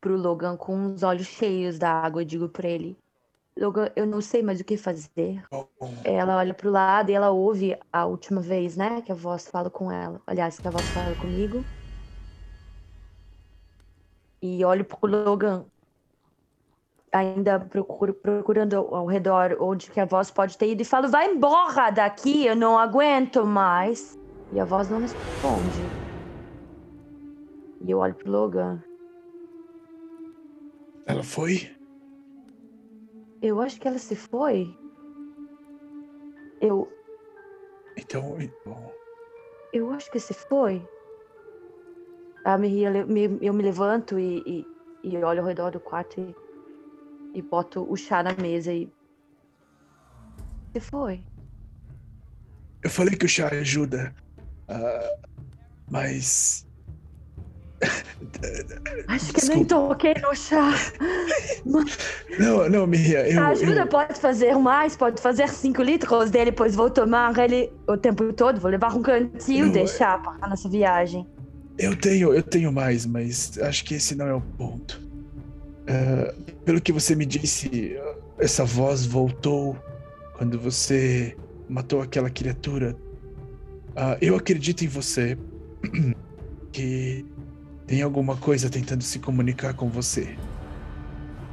pro 0.00 0.16
Logan 0.16 0.56
com 0.56 0.92
os 0.92 1.02
olhos 1.02 1.26
cheios 1.26 1.78
da 1.78 1.90
água 1.90 2.22
e 2.22 2.26
digo 2.26 2.48
pra 2.48 2.68
ele: 2.68 2.96
Logan, 3.58 3.90
eu 3.94 4.06
não 4.06 4.20
sei 4.20 4.42
mais 4.42 4.60
o 4.60 4.64
que 4.64 4.76
fazer. 4.76 5.42
Ela 6.04 6.36
olha 6.36 6.52
pro 6.52 6.70
lado 6.70 7.10
e 7.10 7.14
ela 7.14 7.30
ouve 7.30 7.78
a 7.92 8.04
última 8.06 8.40
vez, 8.40 8.76
né? 8.76 9.00
Que 9.02 9.12
a 9.12 9.14
voz 9.14 9.46
fala 9.48 9.70
com 9.70 9.90
ela. 9.90 10.20
Aliás, 10.26 10.58
que 10.58 10.66
a 10.66 10.70
voz 10.70 10.90
fala 10.90 11.14
comigo. 11.14 11.64
E 14.42 14.64
olho 14.64 14.84
pro 14.84 15.06
Logan 15.06 15.64
ainda 17.12 17.60
procuro, 17.60 18.14
procurando 18.14 18.76
ao 18.76 19.06
redor 19.06 19.56
onde 19.60 19.90
que 19.90 20.00
a 20.00 20.06
voz 20.06 20.30
pode 20.30 20.56
ter 20.56 20.70
ido 20.70 20.80
e 20.80 20.84
falo, 20.84 21.08
vai 21.08 21.30
embora 21.30 21.90
daqui, 21.90 22.46
eu 22.46 22.56
não 22.56 22.78
aguento 22.78 23.44
mais. 23.44 24.18
E 24.52 24.58
a 24.58 24.64
voz 24.64 24.88
não 24.88 25.00
responde. 25.00 25.80
E 27.82 27.90
eu 27.90 27.98
olho 27.98 28.14
pro 28.14 28.30
Logan. 28.30 28.82
Ela 31.06 31.22
foi? 31.22 31.70
Eu 33.42 33.60
acho 33.60 33.78
que 33.80 33.88
ela 33.88 33.98
se 33.98 34.14
foi. 34.14 34.74
Eu. 36.60 36.88
Então. 37.96 38.36
Bom. 38.64 38.92
Eu 39.72 39.90
acho 39.90 40.10
que 40.10 40.20
se 40.20 40.32
foi. 40.32 40.86
A 42.44 42.56
Miriam, 42.56 43.06
eu 43.40 43.52
me 43.52 43.62
levanto 43.62 44.18
e, 44.18 44.42
e, 44.46 44.66
e 45.02 45.16
olho 45.16 45.40
ao 45.40 45.46
redor 45.46 45.70
do 45.70 45.80
quarto 45.80 46.20
e 46.20 46.34
e 47.34 47.42
boto 47.42 47.86
o 47.90 47.96
chá 47.96 48.22
na 48.22 48.34
mesa 48.34 48.72
e. 48.72 48.84
O 50.68 50.72
que 50.72 50.80
foi? 50.80 51.22
Eu 52.82 52.90
falei 52.90 53.16
que 53.16 53.26
o 53.26 53.28
chá 53.28 53.48
ajuda. 53.48 54.14
Uh, 54.68 55.28
mas. 55.90 56.66
Acho 59.08 59.26
que 59.26 59.40
Desculpa. 59.40 59.54
nem 59.54 59.64
toquei 59.64 60.14
no 60.22 60.34
chá. 60.34 60.72
Não, 62.38 62.68
não, 62.68 62.86
Miriam. 62.86 63.20
Eu, 63.22 63.44
ajuda, 63.44 63.80
eu... 63.80 63.86
pode 63.86 64.18
fazer 64.18 64.56
mais, 64.56 64.96
pode 64.96 65.20
fazer 65.20 65.48
5 65.48 65.82
litros 65.82 66.30
dele, 66.30 66.46
depois 66.46 66.74
vou 66.74 66.90
tomar 66.90 67.36
ele 67.38 67.72
o 67.86 67.96
tempo 67.96 68.32
todo, 68.32 68.60
vou 68.60 68.70
levar 68.70 68.94
um 68.96 69.02
cantil 69.02 69.66
eu, 69.66 69.72
de 69.72 69.86
chá 69.86 70.18
para 70.18 70.38
a 70.40 70.48
nossa 70.48 70.68
viagem. 70.68 71.26
Eu 71.78 71.96
tenho, 71.96 72.32
eu 72.32 72.42
tenho 72.42 72.72
mais, 72.72 73.06
mas 73.06 73.58
acho 73.58 73.84
que 73.84 73.94
esse 73.94 74.14
não 74.14 74.26
é 74.26 74.34
o 74.34 74.40
ponto. 74.40 75.00
Uh, 75.82 76.51
pelo 76.64 76.80
que 76.80 76.92
você 76.92 77.14
me 77.14 77.24
disse, 77.24 77.96
essa 78.38 78.64
voz 78.64 79.04
voltou 79.06 79.76
quando 80.36 80.58
você 80.58 81.36
matou 81.68 82.00
aquela 82.00 82.30
criatura. 82.30 82.96
Uh, 83.90 84.16
eu 84.20 84.36
acredito 84.36 84.84
em 84.84 84.88
você 84.88 85.36
que 86.72 87.24
tem 87.86 88.02
alguma 88.02 88.36
coisa 88.36 88.70
tentando 88.70 89.02
se 89.02 89.18
comunicar 89.18 89.74
com 89.74 89.88
você. 89.88 90.36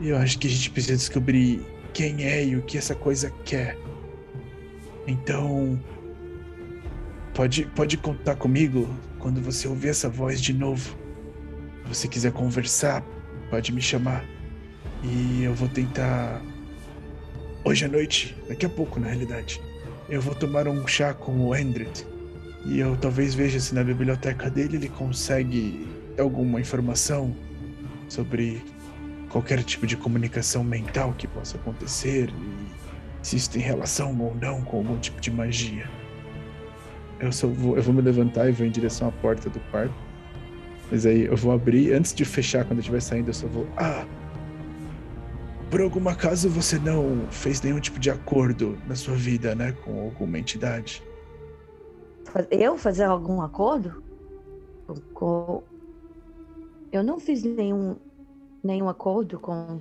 Eu 0.01 0.17
acho 0.17 0.39
que 0.39 0.47
a 0.47 0.49
gente 0.49 0.71
precisa 0.71 0.95
descobrir 0.95 1.61
quem 1.93 2.23
é 2.23 2.45
e 2.45 2.55
o 2.55 2.61
que 2.61 2.77
essa 2.77 2.95
coisa 2.95 3.29
quer. 3.43 3.77
Então, 5.05 5.81
pode, 7.33 7.65
pode 7.75 7.97
contar 7.97 8.35
comigo 8.35 8.87
quando 9.17 9.41
você 9.41 9.67
ouvir 9.67 9.89
essa 9.89 10.09
voz 10.09 10.39
de 10.39 10.53
novo. 10.53 10.97
Se 11.83 11.95
você 11.95 12.07
quiser 12.07 12.31
conversar, 12.31 13.03
Pode 13.49 13.73
me 13.73 13.81
chamar. 13.81 14.23
E 15.03 15.43
eu 15.43 15.53
vou 15.53 15.67
tentar. 15.69 16.41
Hoje 17.63 17.85
à 17.85 17.87
noite, 17.87 18.35
daqui 18.47 18.65
a 18.65 18.69
pouco 18.69 18.99
na 18.99 19.07
realidade, 19.07 19.61
eu 20.09 20.21
vou 20.21 20.33
tomar 20.33 20.67
um 20.67 20.85
chá 20.87 21.13
com 21.13 21.47
o 21.47 21.55
Endred. 21.55 22.05
E 22.65 22.79
eu 22.79 22.97
talvez 22.97 23.33
veja 23.33 23.59
se 23.59 23.73
na 23.73 23.83
biblioteca 23.83 24.49
dele 24.49 24.77
ele 24.77 24.89
consegue 24.89 25.87
alguma 26.19 26.59
informação 26.59 27.33
sobre 28.09 28.61
qualquer 29.29 29.63
tipo 29.63 29.87
de 29.87 29.95
comunicação 29.95 30.63
mental 30.63 31.13
que 31.17 31.27
possa 31.27 31.57
acontecer 31.57 32.29
e 32.29 33.25
se 33.25 33.37
isso 33.37 33.51
tem 33.51 33.61
relação 33.61 34.19
ou 34.19 34.35
não 34.35 34.61
com 34.61 34.77
algum 34.77 34.97
tipo 34.97 35.21
de 35.21 35.31
magia. 35.31 35.89
Eu 37.19 37.31
só 37.31 37.47
vou, 37.47 37.77
eu 37.77 37.83
vou 37.83 37.93
me 37.93 38.01
levantar 38.01 38.49
e 38.49 38.51
vou 38.51 38.65
em 38.65 38.71
direção 38.71 39.07
à 39.07 39.11
porta 39.11 39.49
do 39.49 39.59
quarto 39.71 40.09
mas 40.91 41.05
aí 41.05 41.25
eu 41.25 41.37
vou 41.37 41.51
abrir, 41.51 41.93
antes 41.93 42.13
de 42.13 42.25
fechar, 42.25 42.65
quando 42.65 42.77
eu 42.77 42.79
estiver 42.79 43.01
saindo, 43.01 43.29
eu 43.29 43.33
só 43.33 43.47
vou. 43.47 43.67
Ah! 43.77 44.05
Por 45.69 45.81
algum 45.81 46.09
acaso 46.09 46.49
você 46.49 46.79
não 46.79 47.27
fez 47.29 47.61
nenhum 47.61 47.79
tipo 47.79 47.99
de 47.99 48.09
acordo 48.09 48.75
na 48.87 48.95
sua 48.95 49.15
vida, 49.15 49.53
né? 49.53 49.71
Com 49.83 50.01
alguma 50.01 50.39
entidade? 50.39 51.03
Eu 52.49 52.77
fazer 52.77 53.03
algum 53.03 53.41
acordo? 53.41 54.03
Com... 55.13 55.63
Eu 56.91 57.03
não 57.03 57.19
fiz 57.19 57.43
nenhum, 57.43 57.95
nenhum 58.63 58.89
acordo 58.89 59.39
com. 59.39 59.79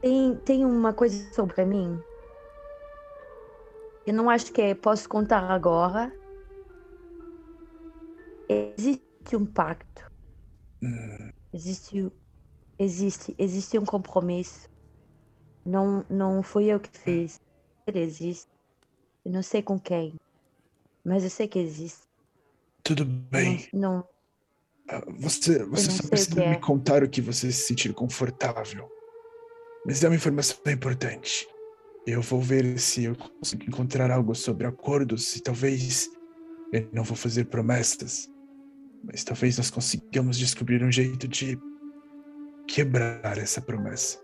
Tem, 0.00 0.36
tem 0.36 0.64
uma 0.64 0.94
coisa 0.94 1.30
sobre 1.34 1.64
mim. 1.66 2.00
Eu 4.06 4.14
não 4.14 4.30
acho 4.30 4.50
que 4.50 4.62
é, 4.62 4.74
posso 4.74 5.06
contar 5.06 5.50
agora, 5.50 6.10
existe 8.48 9.36
um 9.36 9.44
pacto. 9.44 10.10
Hum. 10.82 11.37
Existe, 11.58 12.12
existe, 12.78 13.34
existe 13.36 13.76
um 13.80 13.84
compromisso. 13.84 14.70
Não, 15.66 16.06
não 16.08 16.40
fui 16.40 16.66
eu 16.66 16.78
que 16.78 16.88
fiz. 16.96 17.40
Ele 17.84 17.98
existe. 17.98 18.48
Eu 19.24 19.32
não 19.32 19.42
sei 19.42 19.60
com 19.60 19.76
quem, 19.76 20.14
mas 21.04 21.24
eu 21.24 21.30
sei 21.30 21.48
que 21.48 21.58
existe. 21.58 22.06
Tudo 22.84 23.04
bem. 23.04 23.68
Não. 23.72 23.96
não 23.96 24.08
ah, 24.88 25.04
você, 25.18 25.64
você 25.64 25.90
só 25.90 26.08
precisa 26.08 26.36
me 26.36 26.46
é. 26.46 26.54
contar 26.60 27.02
o 27.02 27.08
que 27.08 27.20
você 27.20 27.50
se 27.50 27.66
sentir 27.66 27.92
confortável. 27.92 28.88
Mas 29.84 30.04
é 30.04 30.08
uma 30.08 30.14
informação 30.14 30.58
importante. 30.64 31.44
Eu 32.06 32.22
vou 32.22 32.40
ver 32.40 32.78
se 32.78 33.02
eu 33.02 33.16
consigo 33.16 33.64
encontrar 33.64 34.12
algo 34.12 34.32
sobre 34.32 34.64
acordos 34.64 35.34
e 35.34 35.42
talvez 35.42 36.08
eu 36.72 36.88
não 36.92 37.02
vou 37.02 37.16
fazer 37.16 37.46
promessas, 37.46 38.30
mas 39.04 39.24
talvez 39.24 39.56
nós 39.56 39.70
consigamos 39.70 40.38
descobrir 40.38 40.82
um 40.82 40.90
jeito 40.92 41.26
de 41.26 41.58
quebrar 42.66 43.38
essa 43.38 43.60
promessa. 43.60 44.18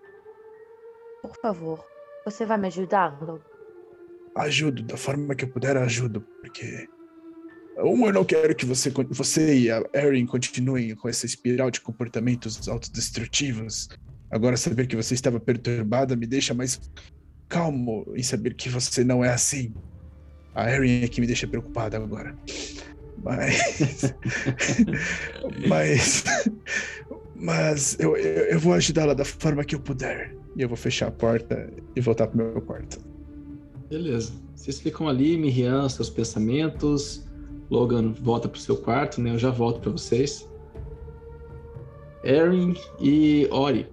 Por 1.22 1.35
favor, 1.41 1.85
você 2.25 2.45
vai 2.45 2.59
me 2.59 2.66
ajudar, 2.66 3.20
Log? 3.22 3.41
Ajudo, 4.37 4.83
da 4.83 4.97
forma 4.97 5.35
que 5.35 5.45
eu 5.45 5.49
puder, 5.49 5.77
ajudo, 5.77 6.20
porque. 6.41 6.89
Um, 7.79 8.07
eu 8.07 8.12
não 8.12 8.25
quero 8.25 8.55
que 8.55 8.64
você, 8.64 8.93
você 9.11 9.59
e 9.59 9.70
a 9.70 9.83
Erin 9.95 10.27
continuem 10.27 10.95
com 10.95 11.09
essa 11.09 11.27
espiral 11.27 11.70
de 11.70 11.81
comportamentos 11.81 12.68
autodestrutivos. 12.68 13.89
Agora, 14.31 14.57
saber 14.57 14.87
que 14.87 14.97
você 14.97 15.14
estava 15.14 15.41
perturbada 15.41 16.14
me 16.14 16.27
deixa 16.27 16.55
mais 16.55 16.81
calmo 17.49 18.05
em 18.14 18.22
saber 18.22 18.55
que 18.55 18.68
você 18.68 19.03
não 19.03 19.25
é 19.25 19.31
assim. 19.31 19.75
A 20.55 20.70
Erin 20.70 21.03
é 21.03 21.09
que 21.09 21.20
me 21.20 21.27
deixa 21.27 21.47
preocupado 21.47 21.97
agora. 21.97 22.37
Mas. 23.25 24.14
mas. 25.68 26.25
Mas 27.35 27.97
eu, 27.99 28.16
eu, 28.16 28.45
eu 28.45 28.61
vou 28.61 28.72
ajudá-la 28.75 29.14
da 29.14 29.25
forma 29.25 29.64
que 29.64 29.75
eu 29.75 29.81
puder. 29.81 30.37
E 30.57 30.62
eu 30.62 30.68
vou 30.68 30.77
fechar 30.77 31.09
a 31.09 31.11
porta 31.11 31.68
e 31.97 32.01
voltar 32.01 32.29
pro 32.29 32.37
meu 32.39 32.61
quarto. 32.62 32.99
Beleza. 33.91 34.33
Vocês 34.55 34.81
ficam 34.81 35.09
ali, 35.09 35.37
Miriam, 35.37 35.89
seus 35.89 36.09
pensamentos. 36.09 37.27
Logan 37.70 38.12
volta 38.12 38.49
pro 38.49 38.61
seu 38.61 38.77
quarto, 38.77 39.20
né? 39.20 39.31
Eu 39.31 39.39
já 39.39 39.51
volto 39.51 39.81
para 39.81 39.91
vocês. 39.91 40.49
Erin 42.22 42.75
e 43.01 43.47
Ori, 43.51 43.87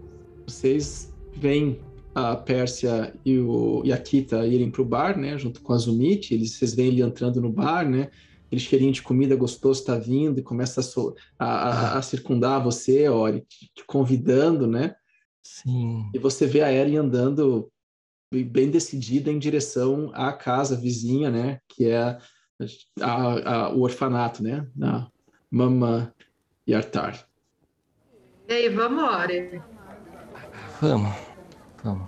vocês 0.47 1.13
veem 1.36 1.79
a 2.15 2.36
Pérsia 2.36 3.13
e, 3.25 3.38
o, 3.38 3.82
e 3.84 3.91
a 3.91 3.97
Kita 3.97 4.45
irem 4.47 4.69
para 4.69 4.82
o 4.82 4.86
bar, 4.86 5.17
né, 5.17 5.38
junto 5.38 5.61
com 5.61 5.73
a 5.73 5.77
Zumit, 5.77 6.34
eles, 6.34 6.51
vocês 6.51 6.73
veem 6.73 6.89
ele 6.89 7.01
entrando 7.01 7.41
no 7.41 7.49
bar, 7.49 7.89
né, 7.89 8.09
aquele 8.51 8.61
cheirinho 8.61 8.91
de 8.91 9.01
comida 9.01 9.33
gostoso 9.33 9.79
está 9.79 9.97
vindo 9.97 10.37
e 10.37 10.43
começa 10.43 10.81
a, 10.81 10.83
so, 10.83 11.15
a, 11.39 11.45
a, 11.45 11.97
a, 11.97 12.01
circundar 12.01 12.61
você, 12.61 13.07
Ori, 13.07 13.45
te, 13.47 13.71
convidando, 13.85 14.67
né? 14.67 14.93
Sim. 15.41 16.11
E 16.13 16.19
você 16.19 16.45
vê 16.45 16.61
a 16.61 16.69
Eren 16.69 16.97
andando 16.97 17.71
bem 18.29 18.69
decidida 18.69 19.31
em 19.31 19.39
direção 19.39 20.11
à 20.13 20.33
casa 20.33 20.75
vizinha, 20.75 21.29
né, 21.29 21.59
que 21.67 21.89
é 21.89 22.17
o 23.73 23.81
orfanato, 23.81 24.43
né, 24.43 24.67
da 24.75 25.07
Mama 25.49 26.13
Yartar. 26.67 27.25
E 28.49 28.53
aí, 28.53 28.69
vamos, 28.69 29.01
Ori? 29.01 29.61
Vamos, 30.81 31.15
vamos. 31.83 32.07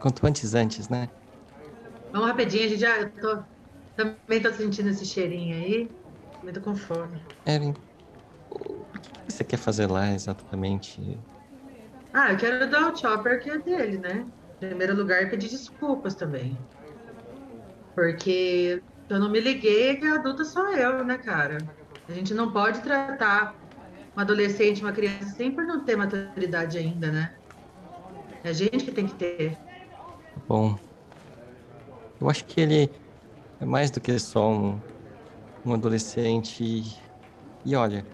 Quanto 0.00 0.26
antes, 0.26 0.54
antes, 0.54 0.88
né? 0.88 1.08
Vamos 2.12 2.26
rapidinho, 2.28 2.64
a 2.64 2.68
gente 2.68 2.80
já. 2.80 3.08
Tô, 3.08 3.42
também 3.96 4.42
tô 4.42 4.52
sentindo 4.52 4.90
esse 4.90 5.06
cheirinho 5.06 5.56
aí. 5.56 5.90
Também 6.40 6.54
tô 6.54 6.60
com 6.62 6.76
fome. 6.76 7.26
Erin, 7.46 7.74
o 8.50 8.86
que 9.00 9.32
você 9.32 9.44
quer 9.44 9.58
fazer 9.58 9.86
lá 9.90 10.12
exatamente? 10.12 11.00
Ah, 12.12 12.32
eu 12.32 12.38
quero 12.38 12.68
dar 12.70 12.92
o 12.92 12.96
chopper 12.96 13.40
que 13.42 13.50
é 13.50 13.58
dele, 13.62 13.98
né? 13.98 14.22
Em 14.60 14.68
primeiro 14.68 14.94
lugar, 14.96 15.28
pedir 15.30 15.48
desculpas 15.48 16.14
também. 16.14 16.58
Porque 17.94 18.82
eu 19.08 19.18
não 19.20 19.30
me 19.30 19.40
liguei 19.40 19.96
que 19.98 20.06
a 20.06 20.14
adulta 20.16 20.44
sou 20.44 20.68
eu, 20.76 21.04
né, 21.04 21.18
cara? 21.18 21.58
A 22.08 22.12
gente 22.12 22.34
não 22.34 22.52
pode 22.52 22.82
tratar 22.82 23.52
uma 24.16 24.24
adolescente, 24.24 24.82
uma 24.82 24.92
criança, 24.92 25.34
por 25.54 25.66
não 25.66 25.84
ter 25.84 25.96
maturidade 25.96 26.78
ainda, 26.78 27.10
né? 27.12 27.28
É 28.42 28.48
a 28.50 28.52
gente 28.52 28.84
que 28.84 28.92
tem 28.92 29.06
que 29.06 29.14
ter. 29.16 29.58
Bom, 30.46 30.78
eu 32.20 32.28
acho 32.28 32.44
que 32.44 32.60
ele 32.60 32.90
é 33.60 33.64
mais 33.64 33.90
do 33.90 34.00
que 34.00 34.18
só 34.18 34.50
um, 34.50 34.82
um 35.64 35.74
adolescente. 35.74 36.64
E, 36.64 36.82
e 37.64 37.76
olha, 37.76 38.06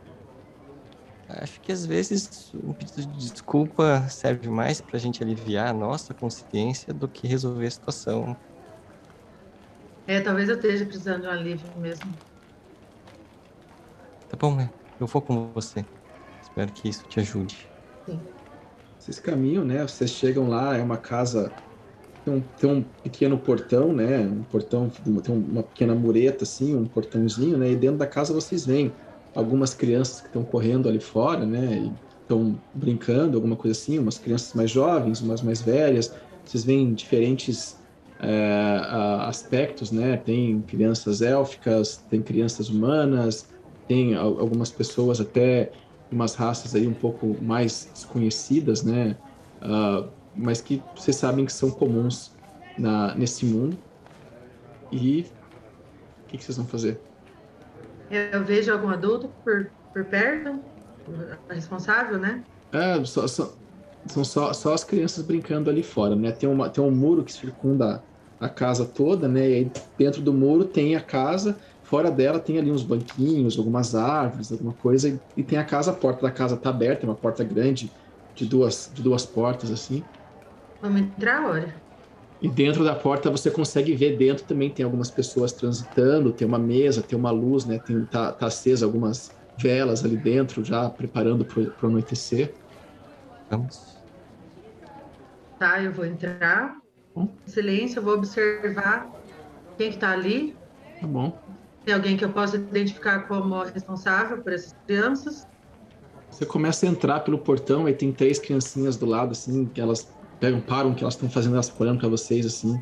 acho 1.29 1.61
que 1.61 1.73
às 1.73 1.85
vezes 1.87 2.51
um 2.55 2.75
pedido 2.75 3.03
de 3.07 3.31
desculpa 3.33 4.09
serve 4.09 4.49
mais 4.49 4.81
para 4.81 4.97
a 4.97 5.01
gente 5.01 5.23
aliviar 5.23 5.69
a 5.69 5.73
nossa 5.75 6.15
consciência 6.15 6.93
do 6.93 7.09
que 7.09 7.27
resolver 7.27 7.67
a 7.67 7.71
situação. 7.71 8.37
É, 10.07 10.21
talvez 10.21 10.49
eu 10.49 10.57
esteja 10.57 10.85
precisando 10.85 11.23
de 11.23 11.29
um 11.29 11.31
alívio 11.31 11.79
mesmo. 11.79 12.19
Tá 14.29 14.37
bom, 14.37 14.55
né? 14.57 14.73
Eu 14.99 15.07
vou 15.07 15.23
com 15.23 15.53
você. 15.53 15.87
Espero 16.41 16.73
que 16.73 16.89
isso 16.89 17.07
te 17.07 17.21
ajude. 17.21 17.71
Sim. 18.05 18.29
Vocês 18.99 19.19
caminham, 19.21 19.65
né? 19.65 19.83
Vocês 19.83 20.11
chegam 20.11 20.49
lá, 20.49 20.77
é 20.77 20.83
uma 20.83 20.97
casa. 20.99 21.55
Tem 22.25 22.35
um, 22.35 22.41
tem 22.41 22.71
um 22.71 22.83
pequeno 23.03 23.39
portão, 23.39 23.93
né? 23.93 24.21
Um 24.21 24.43
portão, 24.45 24.89
tem 24.89 25.35
uma 25.35 25.63
pequena 25.63 25.95
mureta, 25.95 26.45
assim, 26.45 26.75
um 26.75 26.87
portãozinho, 26.87 27.59
né? 27.59 27.73
E 27.73 27.77
dentro 27.77 27.99
da 27.99 28.07
casa 28.07 28.33
vocês 28.33 28.65
veem 28.65 28.93
algumas 29.35 29.75
crianças 29.75 30.21
que 30.21 30.29
estão 30.29 30.45
correndo 30.45 30.89
ali 30.89 31.01
fora, 31.01 31.45
né? 31.45 31.93
Estão 32.21 32.61
brincando, 32.73 33.37
alguma 33.37 33.57
coisa 33.57 33.79
assim, 33.79 33.99
umas 33.99 34.19
crianças 34.19 34.55
mais 34.55 34.71
jovens, 34.71 35.21
umas 35.21 35.43
mais 35.43 35.61
velhas. 35.61 36.15
Vocês 36.45 36.65
veem 36.65 36.95
diferentes 36.95 37.77
é, 38.21 38.79
aspectos, 39.27 39.91
né? 39.91 40.17
Tem 40.17 40.63
crianças 40.63 41.23
élficas, 41.23 41.97
tem 42.09 42.23
crianças 42.23 42.69
humanas, 42.69 43.49
tem 43.89 44.15
algumas 44.15 44.71
pessoas 44.71 45.21
até 45.21 45.73
umas 46.11 46.35
raças 46.35 46.75
aí 46.75 46.87
um 46.87 46.95
pouco 46.95 47.37
mais 47.43 47.91
desconhecidas, 47.93 48.83
né? 48.83 49.17
Uh, 49.61 50.09
mas 50.35 50.61
que 50.61 50.83
vocês 50.95 51.17
sabem 51.17 51.45
que 51.45 51.53
são 51.53 51.71
comuns 51.71 52.33
na, 52.79 53.15
nesse 53.15 53.45
mundo. 53.45 53.77
E 54.91 55.27
o 56.25 56.29
que, 56.29 56.39
que, 56.39 56.45
vocês 56.45 56.57
vão 56.57 56.67
fazer? 56.67 57.01
Eu 58.11 58.45
vejo 58.45 58.73
algum 58.73 58.89
adulto 58.89 59.29
por, 59.43 59.71
por 59.93 60.05
perto, 60.05 60.61
responsável, 61.49 62.19
né? 62.19 62.45
É, 62.73 63.03
só, 63.05 63.27
só, 63.27 63.53
são 64.07 64.25
só, 64.25 64.53
só 64.53 64.75
as 64.75 64.85
crianças 64.85 65.25
brincando 65.25 65.71
ali 65.71 65.83
fora, 65.83 66.15
né? 66.15 66.33
Tem, 66.33 66.49
uma, 66.49 66.69
tem 66.69 66.83
um 66.83 66.91
muro 66.91 67.25
que 67.25 67.33
circunda 67.33 68.03
a 68.39 68.49
casa 68.49 68.85
toda, 68.85 69.29
né? 69.29 69.49
E 69.49 69.55
aí 69.55 69.73
dentro 69.97 70.21
do 70.21 70.33
muro 70.33 70.65
tem 70.65 70.97
a 70.97 71.01
casa 71.01 71.57
Fora 71.93 72.11
dela 72.11 72.41
tem 72.41 72.57
ali 72.57 72.73
uns 72.73 72.83
banquinhos, 72.83 73.59
algumas 73.59 73.95
árvores, 73.95 74.51
alguma 74.51 74.73
coisa. 74.73 75.21
E 75.37 75.43
tem 75.43 75.59
a 75.59 75.65
casa, 75.65 75.91
a 75.91 75.95
porta 75.95 76.23
da 76.23 76.31
casa 76.31 76.57
tá 76.57 76.71
aberta, 76.71 77.05
é 77.05 77.07
uma 77.07 77.15
porta 77.15 77.45
grande, 77.45 77.93
de 78.35 78.47
duas, 78.47 78.91
de 78.95 79.03
duas 79.03 79.27
portas, 79.27 79.71
assim. 79.71 80.03
Vamos 80.83 81.01
entrar 81.03 81.39
agora. 81.39 81.73
E 82.43 82.49
dentro 82.49 82.83
da 82.85 82.93
porta 82.93 83.31
você 83.31 83.53
consegue 83.53 83.95
ver 83.95 84.17
dentro 84.17 84.45
também 84.45 84.69
tem 84.69 84.85
algumas 84.85 85.09
pessoas 85.09 85.53
transitando, 85.53 86.33
tem 86.33 86.47
uma 86.47 86.59
mesa, 86.59 87.01
tem 87.01 87.17
uma 87.17 87.31
luz, 87.31 87.65
né? 87.65 87.79
Tem, 87.79 88.05
tá, 88.07 88.33
tá 88.33 88.47
acesa 88.47 88.85
algumas 88.85 89.31
velas 89.57 90.05
ali 90.05 90.17
dentro, 90.17 90.65
já 90.65 90.91
preparando 90.91 91.45
para 91.45 91.87
o 91.87 91.87
anoitecer. 91.87 92.53
Vamos. 93.49 93.97
Tá, 95.57 95.81
eu 95.81 95.93
vou 95.93 96.05
entrar. 96.05 96.77
Hum? 97.15 97.29
Silêncio, 97.47 98.01
eu 98.01 98.03
vou 98.03 98.15
observar 98.15 99.09
quem 99.79 99.93
que 99.93 99.99
tá 99.99 100.11
ali. 100.11 100.57
Tá 101.01 101.07
bom. 101.07 101.39
Tem 101.85 101.95
alguém 101.95 102.17
que 102.17 102.25
eu 102.25 102.33
possa 102.33 102.57
identificar 102.57 103.29
como 103.29 103.63
responsável 103.63 104.43
por 104.43 104.53
essas 104.53 104.75
crianças? 104.85 105.47
Você 106.29 106.45
começa 106.45 106.87
a 106.87 106.89
entrar 106.89 107.21
pelo 107.21 107.39
portão 107.39 107.89
e 107.89 107.95
tem 107.95 108.11
três 108.11 108.41
criancinhas 108.41 108.97
do 108.97 109.07
lado, 109.07 109.31
assim, 109.31 109.67
que 109.67 109.81
elas 109.81 110.11
pegam, 110.43 110.61
param 110.61 110.91
o 110.91 110.95
que 110.95 111.05
elas 111.05 111.15
estão 111.15 111.31
fazendo, 111.31 111.53
elas 111.55 111.73
olhando 111.79 112.01
para 112.01 112.09
vocês, 112.09 112.45
assim. 112.45 112.77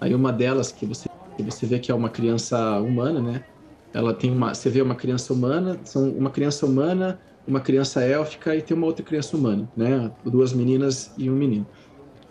Aí 0.00 0.14
uma 0.14 0.32
delas, 0.32 0.72
que 0.72 0.86
você, 0.86 1.06
que 1.36 1.42
você 1.42 1.66
vê 1.66 1.78
que 1.78 1.92
é 1.92 1.94
uma 1.94 2.08
criança 2.08 2.80
humana, 2.80 3.20
né? 3.20 3.44
Ela 3.92 4.14
tem 4.14 4.30
uma. 4.30 4.54
Você 4.54 4.70
vê 4.70 4.80
uma 4.80 4.94
criança 4.94 5.34
humana, 5.34 5.78
são 5.84 6.10
uma 6.10 6.30
criança 6.30 6.64
humana, 6.64 7.20
uma 7.46 7.60
criança 7.60 8.02
élfica 8.02 8.56
e 8.56 8.62
tem 8.62 8.74
uma 8.74 8.86
outra 8.86 9.04
criança 9.04 9.36
humana, 9.36 9.70
né? 9.76 10.10
Duas 10.24 10.54
meninas 10.54 11.12
e 11.18 11.30
um 11.30 11.34
menino. 11.34 11.66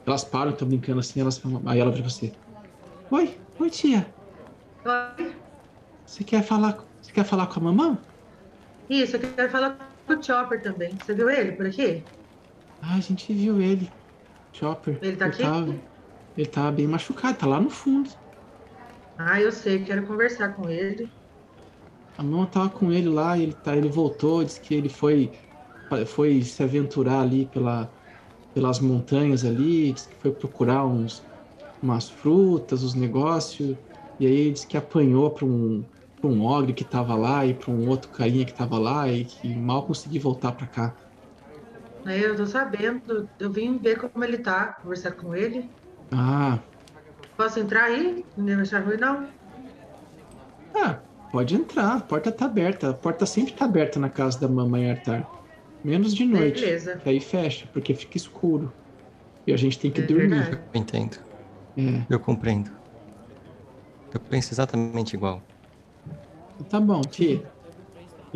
Elas 0.08 0.24
param, 0.24 0.52
estão 0.52 0.68
brincando 0.68 1.02
assim, 1.02 1.20
elas 1.22 1.38
falam, 1.38 1.62
aí 1.68 1.80
ela 1.80 1.92
vira 1.92 2.10
você. 2.10 2.32
Oi, 3.12 3.38
oi 3.60 3.70
tia. 3.70 4.12
Oi. 4.86 5.36
Você 6.04 6.24
quer 6.24 6.42
falar, 6.42 6.84
você 7.00 7.12
quer 7.12 7.26
falar 7.26 7.46
com 7.48 7.60
a 7.60 7.64
mamãe? 7.64 7.98
Isso, 8.90 9.18
eu 9.18 9.20
quero 9.20 9.52
falar 9.52 9.78
com 10.08 10.14
o 10.14 10.24
Chopper 10.24 10.64
também. 10.64 10.98
Você 10.98 11.14
viu 11.14 11.30
ele 11.30 11.52
por 11.52 11.68
aqui? 11.68 12.04
Ah, 12.82 12.96
a 12.96 13.00
gente 13.00 13.32
viu 13.34 13.62
ele. 13.62 13.97
Chopper. 14.58 15.02
Ele 15.02 15.18
tá 15.18 15.26
ele 15.26 15.34
aqui? 15.34 15.44
Tava, 15.44 15.82
ele 16.36 16.48
tá 16.50 16.72
bem 16.72 16.88
machucado, 16.88 17.38
tá 17.40 17.48
lá 17.48 17.60
no 17.62 17.70
fundo. 17.70 18.10
Ah, 19.18 19.40
eu 19.42 19.52
sei, 19.52 19.84
quero 19.86 20.08
conversar 20.08 20.56
com 20.56 20.68
ele. 20.70 21.12
A 22.18 22.24
mão 22.24 22.50
tava 22.50 22.70
com 22.70 22.92
ele 22.92 23.08
lá, 23.10 23.38
ele 23.38 23.54
tá, 23.54 23.76
ele 23.78 23.90
voltou, 23.90 24.44
disse 24.44 24.60
que 24.60 24.74
ele 24.74 24.90
foi 24.90 25.40
foi 26.08 26.42
se 26.44 26.64
aventurar 26.64 27.22
ali 27.22 27.46
pela, 27.48 27.96
pelas 28.54 28.80
montanhas 28.80 29.46
ali, 29.46 29.94
disse 29.94 30.10
que 30.10 30.16
foi 30.18 30.34
procurar 30.34 30.86
uns 30.88 31.30
umas 31.82 32.10
frutas, 32.10 32.84
os 32.84 32.96
negócios, 32.96 33.78
e 34.20 34.26
aí 34.28 34.34
ele 34.34 34.54
disse 34.54 34.68
que 34.68 34.78
apanhou 34.78 35.34
para 35.34 35.46
um 35.46 35.90
para 36.16 36.30
um 36.30 36.44
ogre 36.44 36.74
que 36.74 36.84
estava 36.84 37.16
lá 37.16 37.46
e 37.46 37.54
para 37.56 37.72
um 37.72 37.88
outro 37.90 38.12
carinha 38.12 38.46
que 38.46 38.52
estava 38.52 38.80
lá 38.80 39.10
e 39.12 39.26
que 39.26 39.56
mal 39.56 39.88
consegui 39.88 40.20
voltar 40.20 40.54
para 40.54 40.68
cá. 40.68 41.02
É, 42.06 42.20
eu 42.20 42.36
tô 42.36 42.46
sabendo. 42.46 43.28
Eu 43.40 43.52
vim 43.52 43.78
ver 43.78 43.98
como 44.00 44.24
ele 44.24 44.38
tá, 44.38 44.78
conversar 44.82 45.12
com 45.12 45.36
ele. 45.36 45.70
Ah. 46.12 46.60
Posso 47.36 47.60
entrar 47.60 47.86
aí? 47.86 48.26
Ninguém 48.36 48.56
vai 48.56 48.64
achar 48.64 48.84
ruim, 48.84 48.98
não? 48.98 49.28
Ah, 50.74 51.00
pode 51.32 51.56
entrar. 51.56 51.98
A 51.98 52.00
porta 52.00 52.32
tá 52.32 52.46
aberta. 52.46 52.90
A 52.92 52.94
porta 52.94 53.26
sempre 53.26 53.54
tá 53.54 53.66
aberta 53.66 54.00
na 54.00 54.10
casa 54.10 54.40
da 54.40 54.48
mamãe 54.48 54.90
Artar. 54.90 55.30
Menos 55.84 56.14
de 56.16 56.26
noite. 56.26 56.62
Beleza. 56.62 56.98
Que 56.98 57.10
aí 57.10 57.20
fecha, 57.20 57.68
porque 57.74 57.94
fica 57.94 58.18
escuro. 58.18 58.72
E 59.46 59.54
a 59.54 59.58
gente 59.58 59.80
tem 59.80 59.92
que 59.92 60.02
É 60.02 60.06
dormir. 60.06 60.28
verdade. 60.30 60.60
Eu 60.74 60.80
entendo. 60.82 61.18
É. 61.78 62.02
Eu 62.10 62.20
compreendo. 62.20 62.72
Eu 64.14 64.20
penso 64.20 64.54
exatamente 64.54 65.14
igual. 65.16 65.42
Tá 66.70 66.80
bom, 66.80 67.02
tia. 67.02 67.44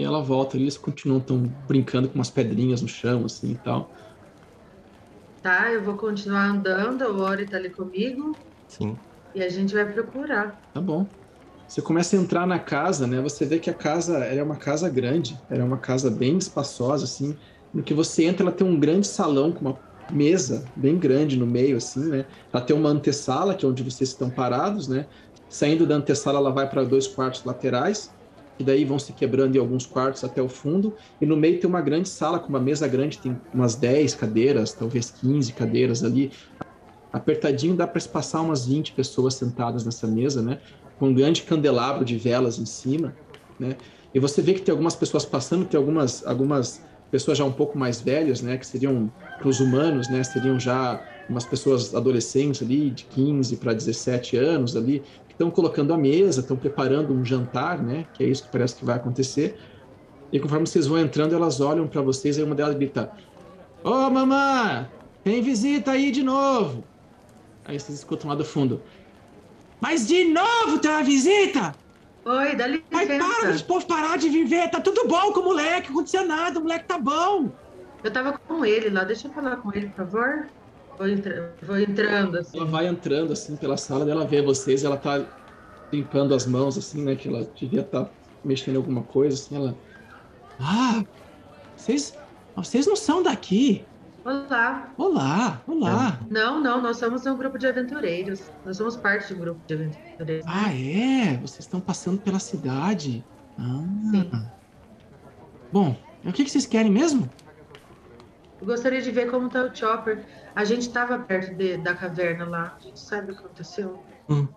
E 0.01 0.03
ela 0.03 0.19
volta, 0.19 0.57
eles 0.57 0.79
continuam 0.79 1.19
tão 1.19 1.43
brincando 1.67 2.09
com 2.09 2.15
umas 2.15 2.31
pedrinhas 2.31 2.81
no 2.81 2.87
chão, 2.87 3.23
assim 3.23 3.51
e 3.51 3.55
tal. 3.55 3.91
Tá, 5.43 5.71
eu 5.71 5.83
vou 5.83 5.95
continuar 5.95 6.45
andando, 6.45 7.03
o 7.03 7.21
Ori 7.21 7.45
tá 7.45 7.57
ali 7.57 7.69
comigo 7.69 8.35
Sim. 8.67 8.97
e 9.35 9.43
a 9.43 9.49
gente 9.49 9.75
vai 9.75 9.85
procurar. 9.85 10.59
Tá 10.73 10.81
bom. 10.81 11.05
Você 11.67 11.83
começa 11.83 12.15
a 12.15 12.19
entrar 12.19 12.47
na 12.47 12.57
casa, 12.57 13.05
né? 13.05 13.21
Você 13.21 13.45
vê 13.45 13.59
que 13.59 13.69
a 13.69 13.75
casa 13.75 14.17
é 14.25 14.41
uma 14.41 14.55
casa 14.55 14.89
grande, 14.89 15.39
ela 15.51 15.61
é 15.61 15.63
uma 15.63 15.77
casa 15.77 16.09
bem 16.09 16.35
espaçosa, 16.35 17.03
assim. 17.03 17.37
No 17.71 17.83
que 17.83 17.93
você 17.93 18.25
entra, 18.25 18.43
ela 18.43 18.51
tem 18.51 18.65
um 18.65 18.79
grande 18.79 19.05
salão 19.05 19.51
com 19.51 19.61
uma 19.61 19.77
mesa 20.11 20.65
bem 20.75 20.97
grande 20.97 21.37
no 21.37 21.45
meio, 21.45 21.77
assim, 21.77 22.09
né? 22.09 22.25
Ela 22.51 22.63
tem 22.63 22.75
uma 22.75 22.89
antessala, 22.89 23.53
que 23.53 23.63
é 23.63 23.69
onde 23.69 23.83
vocês 23.83 24.09
estão 24.09 24.31
parados, 24.31 24.87
né? 24.87 25.05
Saindo 25.47 25.85
da 25.85 25.93
antessala, 25.93 26.39
ela 26.39 26.51
vai 26.51 26.67
para 26.67 26.83
dois 26.83 27.05
quartos 27.05 27.43
laterais, 27.45 28.11
e 28.61 28.63
daí 28.63 28.85
vão 28.85 28.97
se 28.97 29.13
quebrando 29.13 29.55
em 29.55 29.59
alguns 29.59 29.85
quartos 29.85 30.23
até 30.23 30.41
o 30.41 30.47
fundo. 30.47 30.93
E 31.19 31.25
no 31.25 31.35
meio 31.35 31.59
tem 31.59 31.69
uma 31.69 31.81
grande 31.81 32.07
sala 32.07 32.39
com 32.39 32.49
uma 32.49 32.59
mesa 32.59 32.87
grande, 32.87 33.17
tem 33.17 33.37
umas 33.53 33.75
10 33.75 34.15
cadeiras, 34.15 34.73
talvez 34.73 35.11
15 35.11 35.51
cadeiras 35.53 36.03
ali. 36.03 36.31
Apertadinho 37.11 37.75
dá 37.75 37.85
para 37.85 37.99
se 37.99 38.07
passar 38.07 38.41
umas 38.41 38.65
20 38.65 38.93
pessoas 38.93 39.33
sentadas 39.33 39.83
nessa 39.83 40.07
mesa, 40.07 40.41
né? 40.41 40.59
Com 40.97 41.09
um 41.09 41.13
grande 41.13 41.43
candelabro 41.43 42.05
de 42.05 42.17
velas 42.17 42.57
em 42.57 42.65
cima, 42.65 43.13
né? 43.59 43.75
E 44.13 44.19
você 44.19 44.41
vê 44.41 44.53
que 44.53 44.61
tem 44.61 44.71
algumas 44.71 44.95
pessoas 44.95 45.25
passando, 45.25 45.65
tem 45.65 45.77
algumas, 45.77 46.25
algumas 46.25 46.81
pessoas 47.09 47.37
já 47.37 47.43
um 47.43 47.51
pouco 47.51 47.77
mais 47.77 47.99
velhas, 47.99 48.41
né? 48.41 48.57
Que 48.57 48.65
seriam, 48.65 49.11
para 49.37 49.47
os 49.47 49.59
humanos, 49.59 50.09
né? 50.09 50.23
Seriam 50.23 50.59
já 50.59 51.03
umas 51.27 51.45
pessoas 51.45 51.95
adolescentes 51.95 52.61
ali, 52.61 52.89
de 52.89 53.05
15 53.05 53.55
para 53.57 53.73
17 53.73 54.37
anos 54.37 54.75
ali, 54.75 55.01
que 55.20 55.20
estão 55.31 55.49
colocando 55.49 55.93
a 55.93 55.97
mesa, 55.97 56.41
estão 56.41 56.57
preparando 56.57 57.13
um 57.13 57.23
jantar, 57.25 57.81
né? 57.81 58.05
Que 58.13 58.23
é 58.23 58.27
isso 58.27 58.43
que 58.43 58.51
parece 58.51 58.75
que 58.75 58.85
vai 58.85 58.95
acontecer. 58.95 59.57
E 60.31 60.39
conforme 60.39 60.65
vocês 60.65 60.87
vão 60.87 60.97
entrando, 60.97 61.35
elas 61.35 61.59
olham 61.59 61.87
para 61.87 62.01
vocês 62.01 62.37
e 62.37 62.43
uma 62.43 62.55
delas 62.55 62.75
grita: 62.75 63.11
Ô, 63.83 63.89
oh, 63.89 64.09
mamãe, 64.09 64.87
tem 65.23 65.41
visita 65.41 65.91
aí 65.91 66.11
de 66.11 66.23
novo. 66.23 66.83
Aí 67.65 67.79
vocês 67.79 67.97
escutam 67.97 68.29
lá 68.29 68.35
do 68.35 68.45
fundo. 68.45 68.81
Mas 69.79 70.07
de 70.07 70.25
novo 70.25 70.79
tem 70.79 70.91
uma 70.91 71.03
visita? 71.03 71.75
Oi, 72.23 72.55
dá 72.55 72.67
licença. 72.67 72.85
Ai, 72.93 73.07
para, 73.07 73.51
os 73.51 73.61
povos 73.63 73.83
parar 73.83 74.17
de 74.17 74.29
viver. 74.29 74.69
Tá 74.69 74.79
tudo 74.79 75.07
bom 75.07 75.33
com 75.33 75.39
o 75.39 75.43
moleque, 75.45 75.89
não 75.89 75.97
aconteceu 75.97 76.25
nada, 76.25 76.59
o 76.59 76.61
moleque 76.61 76.85
tá 76.85 76.99
bom. 76.99 77.51
Eu 78.03 78.11
tava 78.11 78.37
com 78.37 78.63
ele 78.63 78.89
lá, 78.89 79.03
deixa 79.03 79.27
eu 79.27 79.31
falar 79.31 79.57
com 79.57 79.73
ele, 79.73 79.87
por 79.87 80.05
favor. 80.05 80.47
Vou, 80.97 81.07
entra... 81.07 81.53
Vou 81.63 81.79
entrando, 81.79 82.37
assim. 82.37 82.57
Ela 82.57 82.67
vai 82.67 82.87
entrando, 82.87 83.33
assim, 83.33 83.55
pela 83.55 83.77
sala 83.77 84.05
dela, 84.05 84.25
vê 84.25 84.41
vocês, 84.41 84.83
ela 84.83 84.97
tá 84.97 85.25
limpando 85.91 86.33
as 86.33 86.45
mãos, 86.45 86.77
assim, 86.77 87.03
né, 87.03 87.15
que 87.15 87.27
ela 87.27 87.47
devia 87.55 87.81
estar 87.81 88.05
tá 88.05 88.11
mexendo 88.43 88.75
em 88.75 88.77
alguma 88.77 89.03
coisa, 89.03 89.35
assim, 89.35 89.55
ela... 89.55 89.75
Ah, 90.59 91.03
vocês, 91.75 92.15
vocês 92.55 92.85
não 92.85 92.95
são 92.95 93.23
daqui. 93.23 93.83
Olá. 94.23 94.93
Olá, 94.97 95.61
olá. 95.65 96.19
Não, 96.29 96.59
não, 96.59 96.79
nós 96.79 96.97
somos 96.97 97.25
um 97.25 97.35
grupo 97.35 97.57
de 97.57 97.65
aventureiros. 97.65 98.43
Nós 98.63 98.77
somos 98.77 98.95
parte 98.95 99.29
de 99.29 99.33
um 99.33 99.39
grupo 99.39 99.59
de 99.65 99.73
aventureiros. 99.73 100.45
Ah, 100.47 100.71
é? 100.71 101.37
Vocês 101.37 101.61
estão 101.61 101.79
passando 101.79 102.21
pela 102.21 102.37
cidade. 102.37 103.23
Ah. 103.57 103.83
Sim. 104.11 104.29
Bom, 105.71 105.97
o 106.23 106.31
que, 106.31 106.43
que 106.43 106.51
vocês 106.51 106.67
querem 106.67 106.91
mesmo? 106.91 107.27
Eu 108.61 108.67
gostaria 108.67 109.01
de 109.01 109.11
ver 109.11 109.29
como 109.29 109.49
tá 109.49 109.63
o 109.65 109.75
Chopper. 109.75 110.23
A 110.55 110.63
gente 110.63 110.81
estava 110.83 111.17
perto 111.17 111.55
de, 111.55 111.77
da 111.77 111.95
caverna 111.95 112.45
lá. 112.45 112.75
A 112.77 112.79
gente 112.79 112.99
sabe 112.99 113.31
o 113.31 113.35
que 113.35 113.43
aconteceu. 113.43 114.03
Hum, 114.29 114.47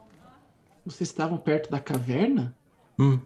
Vocês 0.85 1.09
estavam 1.09 1.39
perto 1.39 1.71
da 1.71 1.81
caverna? 1.81 2.55
hum. 2.99 3.19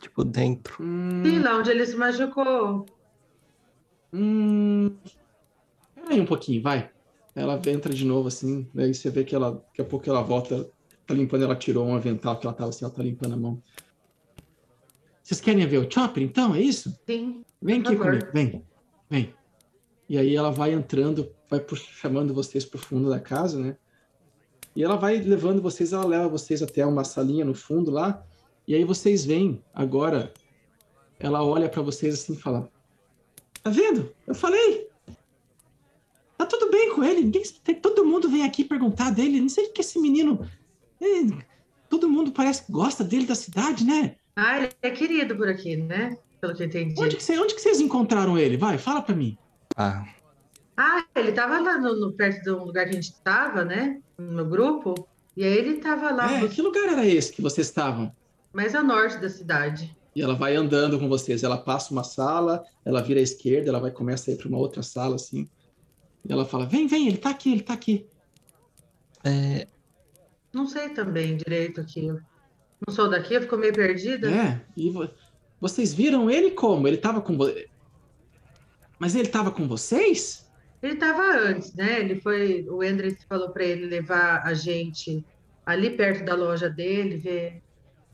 Tipo, 0.00 0.24
dentro. 0.24 0.82
Hum, 0.82 1.22
Sim, 1.22 1.40
lá 1.40 1.58
onde 1.58 1.70
ele 1.70 1.84
se 1.84 1.94
machucou. 1.94 2.86
hum... 4.12 4.96
Peraí 5.94 6.18
um 6.18 6.24
pouquinho, 6.26 6.62
vai. 6.62 6.90
Ela 7.36 7.60
entra 7.66 7.92
de 7.92 8.04
novo, 8.06 8.28
assim, 8.28 8.66
daí 8.74 8.94
você 8.94 9.10
vê 9.10 9.22
que 9.24 9.34
ela, 9.34 9.52
daqui 9.52 9.82
a 9.82 9.84
pouco 9.84 10.08
ela 10.08 10.22
volta, 10.22 10.68
tá 11.06 11.12
limpando, 11.12 11.44
ela 11.44 11.54
tirou 11.54 11.86
um 11.86 11.94
avental 11.94 12.38
que 12.38 12.46
ela 12.46 12.56
tava 12.56 12.70
assim, 12.70 12.84
ela 12.84 12.94
tá 12.94 13.02
limpando 13.02 13.34
a 13.34 13.36
mão. 13.36 13.62
Vocês 15.22 15.40
querem 15.40 15.64
ver 15.66 15.78
o 15.78 15.88
Chopper, 15.88 16.22
então? 16.22 16.54
É 16.54 16.60
isso? 16.60 16.98
Sim. 17.06 17.44
Vem 17.60 17.80
aqui 17.82 17.94
comigo, 17.94 18.26
vem, 18.32 18.64
vem. 19.10 19.34
E 20.10 20.18
aí 20.18 20.34
ela 20.34 20.50
vai 20.50 20.72
entrando, 20.72 21.30
vai 21.48 21.64
chamando 21.76 22.34
vocês 22.34 22.64
pro 22.64 22.80
fundo 22.80 23.08
da 23.08 23.20
casa, 23.20 23.60
né? 23.60 23.76
E 24.74 24.82
ela 24.82 24.96
vai 24.96 25.18
levando 25.18 25.62
vocês, 25.62 25.92
ela 25.92 26.04
leva 26.04 26.26
vocês 26.28 26.60
até 26.62 26.84
uma 26.84 27.04
salinha 27.04 27.44
no 27.44 27.54
fundo 27.54 27.92
lá. 27.92 28.20
E 28.66 28.74
aí 28.74 28.82
vocês 28.84 29.24
veem 29.24 29.62
agora, 29.72 30.32
ela 31.20 31.44
olha 31.44 31.68
pra 31.68 31.80
vocês 31.80 32.14
assim 32.14 32.32
e 32.32 32.36
fala: 32.36 32.68
Tá 33.62 33.70
vendo? 33.70 34.12
Eu 34.26 34.34
falei. 34.34 34.88
Tá 36.36 36.44
tudo 36.44 36.70
bem 36.72 36.92
com 36.92 37.04
ele. 37.04 37.22
Ninguém, 37.22 37.42
todo 37.80 38.04
mundo 38.04 38.28
vem 38.28 38.44
aqui 38.44 38.64
perguntar 38.64 39.10
dele. 39.10 39.40
Não 39.40 39.48
sei 39.48 39.66
o 39.66 39.72
que 39.72 39.80
esse 39.80 40.00
menino. 40.00 40.44
eh, 41.00 41.44
todo 41.88 42.08
mundo 42.08 42.32
parece 42.32 42.64
que 42.66 42.72
gosta 42.72 43.04
dele 43.04 43.26
da 43.26 43.36
cidade, 43.36 43.84
né? 43.84 44.16
Ah, 44.34 44.56
ele 44.58 44.70
é 44.82 44.90
querido 44.90 45.36
por 45.36 45.48
aqui, 45.48 45.76
né? 45.76 46.16
Pelo 46.40 46.54
que 46.56 46.62
eu 46.64 46.66
entendi. 46.66 47.00
Onde 47.00 47.14
que, 47.16 47.22
cê- 47.22 47.38
onde 47.38 47.54
que 47.54 47.60
vocês 47.60 47.80
encontraram 47.80 48.36
ele? 48.36 48.56
Vai, 48.56 48.76
fala 48.76 49.02
pra 49.02 49.14
mim. 49.14 49.38
Ah, 49.80 50.04
Ah, 50.76 51.04
ele 51.14 51.32
tava 51.32 51.58
lá 51.60 51.78
no, 51.78 51.94
no- 51.98 52.12
perto 52.12 52.42
do 52.44 52.64
lugar 52.64 52.84
que 52.86 52.90
a 52.90 52.94
gente 52.94 53.14
tava, 53.22 53.64
né? 53.64 54.00
No 54.18 54.44
grupo. 54.46 55.08
E 55.36 55.44
aí 55.44 55.52
ele 55.56 55.76
tava 55.76 56.10
lá, 56.10 56.32
É, 56.42 56.48
que 56.48 56.60
lugar 56.62 56.88
era 56.92 57.06
esse 57.06 57.32
que 57.32 57.40
vocês 57.42 57.66
estavam? 57.66 58.14
mais 58.52 58.74
ao 58.74 58.82
norte 58.82 59.16
da 59.18 59.28
cidade. 59.28 59.96
E 60.14 60.20
ela 60.20 60.34
vai 60.34 60.56
andando 60.56 60.98
com 60.98 61.08
vocês. 61.08 61.42
Ela 61.44 61.56
passa 61.56 61.92
uma 61.92 62.02
sala, 62.02 62.64
ela 62.84 63.00
vira 63.00 63.20
à 63.20 63.22
esquerda, 63.22 63.68
ela 63.68 63.78
vai 63.78 63.90
começa 63.92 64.30
a 64.30 64.34
ir 64.34 64.36
para 64.38 64.48
uma 64.48 64.58
outra 64.58 64.82
sala 64.82 65.14
assim. 65.14 65.48
E 66.28 66.32
ela 66.32 66.44
fala: 66.44 66.66
"Vem, 66.66 66.86
vem, 66.88 67.06
ele 67.06 67.16
tá 67.16 67.30
aqui, 67.30 67.52
ele 67.52 67.62
tá 67.62 67.74
aqui". 67.74 68.06
é, 69.24 69.66
Não 70.52 70.66
sei 70.66 70.88
também 70.90 71.36
direito 71.36 71.80
aqui. 71.80 72.08
Não 72.08 72.92
sou 72.94 73.08
daqui, 73.08 73.34
eu 73.34 73.42
fico 73.42 73.56
meio 73.56 73.72
perdida. 73.72 74.28
É. 74.30 74.60
E 74.76 74.90
vo- 74.90 75.08
vocês 75.60 75.94
viram 75.94 76.28
ele 76.30 76.50
como? 76.50 76.88
Ele 76.88 76.96
tava 76.96 77.20
com 77.20 77.36
vo... 77.36 77.44
Mas 79.00 79.14
ele 79.14 79.28
tava 79.28 79.50
com 79.50 79.66
vocês? 79.66 80.46
Ele 80.82 80.96
tava 80.96 81.22
antes, 81.22 81.74
né? 81.74 82.00
Ele 82.00 82.20
foi. 82.20 82.66
O 82.68 82.82
Endres 82.82 83.16
falou 83.28 83.50
para 83.50 83.64
ele 83.64 83.86
levar 83.86 84.42
a 84.46 84.54
gente 84.54 85.24
ali 85.64 85.96
perto 85.96 86.24
da 86.24 86.34
loja 86.34 86.68
dele, 86.68 87.16
ver 87.18 87.62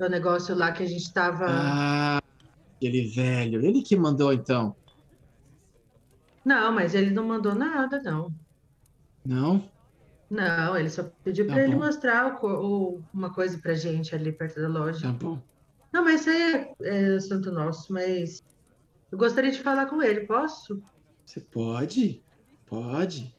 o 0.01 0.09
negócio 0.09 0.55
lá 0.55 0.73
que 0.73 0.83
a 0.83 0.87
gente 0.87 1.13
tava. 1.13 1.47
Ah, 1.49 2.23
ele 2.81 3.09
velho. 3.09 3.65
Ele 3.65 3.83
que 3.83 3.97
mandou 3.97 4.33
então. 4.33 4.77
Não, 6.45 6.73
mas 6.73 6.95
ele 6.95 7.11
não 7.11 7.27
mandou 7.27 7.55
nada, 7.55 8.01
não. 8.03 8.33
Não? 9.25 9.69
Não, 10.31 10.77
ele 10.77 10.91
só 10.91 11.05
pediu 11.25 11.47
Tá 11.47 11.55
para 11.55 11.65
ele 11.65 11.77
mostrar 11.77 12.39
o 12.43 12.47
o- 12.47 13.03
uma 13.13 13.33
coisa 13.33 13.59
pra 13.59 13.75
gente 13.75 14.15
ali 14.15 14.33
perto 14.33 14.61
da 14.61 14.69
loja. 14.69 15.03
Tá 15.07 15.13
bom. 15.13 15.41
Não, 15.93 16.05
mas 16.05 16.21
isso 16.21 16.31
aí 16.31 16.75
é, 16.83 17.15
é 17.15 17.21
santo 17.21 17.51
nosso, 17.51 17.93
mas 17.93 18.43
eu 19.11 19.19
gostaria 19.19 19.51
de 19.51 19.61
falar 19.61 19.87
com 19.87 20.03
ele, 20.03 20.21
posso? 20.21 20.83
Você 21.25 21.41
pode? 21.41 22.23
Pode. 22.67 23.35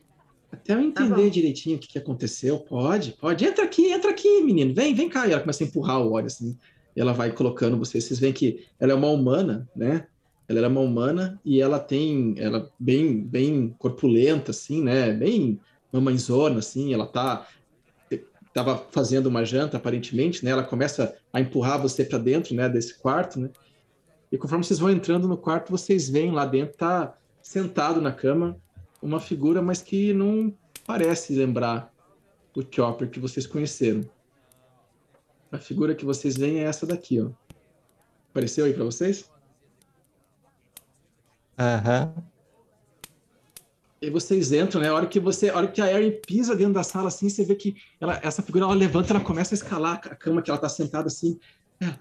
Até 0.51 0.73
eu 0.73 0.77
Tá 0.77 0.83
entender 1.03 1.23
bom. 1.23 1.29
direitinho 1.29 1.77
o 1.77 1.79
que, 1.79 1.87
que 1.87 1.97
aconteceu. 1.97 2.59
Pode, 2.59 3.13
pode. 3.13 3.45
Entra 3.45 3.65
aqui, 3.65 3.91
entra 3.91 4.11
aqui, 4.11 4.41
menino. 4.41 4.73
Vem, 4.73 4.93
vem 4.93 5.09
cá. 5.09 5.27
E 5.27 5.31
ela 5.31 5.41
começa 5.41 5.63
a 5.63 5.67
empurrar 5.67 6.01
o 6.01 6.13
óleo 6.13 6.27
assim. 6.27 6.57
Ela 6.95 7.13
vai 7.13 7.31
colocando 7.31 7.77
vocês. 7.77 8.03
Vocês 8.05 8.19
veem 8.19 8.33
que 8.33 8.65
ela 8.79 8.93
é 8.93 8.95
uma 8.95 9.09
humana, 9.09 9.69
né? 9.75 10.07
Ela 10.47 10.59
era 10.59 10.67
uma 10.69 10.79
humana 10.81 11.39
e 11.43 11.61
ela 11.61 11.77
tem, 11.77 12.33
ela 12.37 12.71
bem, 12.79 13.21
bem 13.21 13.75
corpulenta, 13.77 14.51
assim, 14.51 14.81
né? 14.81 15.11
Bem 15.11 15.59
mamãezona, 15.91 16.59
assim. 16.59 16.93
Ela 16.93 17.05
tá, 17.05 17.45
tava 18.53 18.77
fazendo 18.91 19.27
uma 19.27 19.43
janta, 19.43 19.75
aparentemente, 19.75 20.43
né? 20.45 20.51
Ela 20.51 20.63
começa 20.63 21.15
a 21.33 21.41
empurrar 21.41 21.81
você 21.81 22.05
para 22.05 22.17
dentro, 22.17 22.55
né? 22.55 22.69
Desse 22.69 22.97
quarto, 22.97 23.39
né? 23.39 23.49
E 24.31 24.37
conforme 24.37 24.63
vocês 24.63 24.79
vão 24.79 24.89
entrando 24.89 25.27
no 25.27 25.37
quarto, 25.37 25.71
vocês 25.71 26.09
veem 26.09 26.31
lá 26.31 26.45
dentro, 26.45 26.77
tá 26.77 27.17
sentado 27.41 28.01
na 28.01 28.11
cama, 28.11 28.57
uma 29.01 29.19
figura, 29.19 29.61
mas 29.61 29.81
que 29.81 30.13
não 30.13 30.53
parece 30.85 31.35
lembrar 31.35 31.93
o 32.55 32.61
Chopper 32.69 33.09
que 33.09 33.19
vocês 33.19 33.47
conheceram. 33.47 34.01
A 35.51 35.57
figura 35.57 35.95
que 35.95 36.03
vocês 36.03 36.35
veem 36.35 36.59
é 36.59 36.63
essa 36.63 36.85
daqui, 36.85 37.21
ó. 37.21 37.29
Apareceu 38.31 38.65
aí 38.65 38.73
para 38.73 38.83
vocês? 38.83 39.29
aham. 41.57 42.13
E 43.99 44.11
vocês 44.11 44.51
entram, 44.51 44.79
né? 44.79 44.89
A 44.89 44.93
hora 44.93 45.07
que 45.07 45.19
você, 45.19 45.49
a 45.49 45.57
hora 45.57 45.67
que 45.67 45.81
a 45.81 45.91
Erin 45.91 46.19
pisa 46.25 46.55
dentro 46.55 46.73
da 46.73 46.83
sala 46.83 47.07
assim, 47.07 47.29
você 47.29 47.43
vê 47.43 47.55
que 47.55 47.75
ela, 47.99 48.19
essa 48.21 48.43
figura 48.43 48.65
ela 48.65 48.75
levanta, 48.75 49.11
ela 49.11 49.23
começa 49.23 49.55
a 49.55 49.57
escalar 49.57 49.95
a 49.95 50.15
cama 50.15 50.41
que 50.41 50.51
ela 50.51 50.59
tá 50.59 50.69
sentada 50.69 51.07
assim. 51.07 51.39
Ela, 51.79 51.99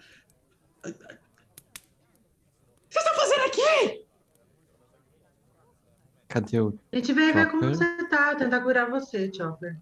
Cadê 6.29 6.61
o. 6.61 6.75
A 6.93 6.97
gente 6.97 7.13
veio 7.13 7.33
ver 7.35 7.51
como 7.51 7.63
você 7.75 7.85
tá, 8.09 8.35
tentar 8.35 8.61
curar 8.61 8.91
você, 8.91 9.33
Chopper. 9.33 9.77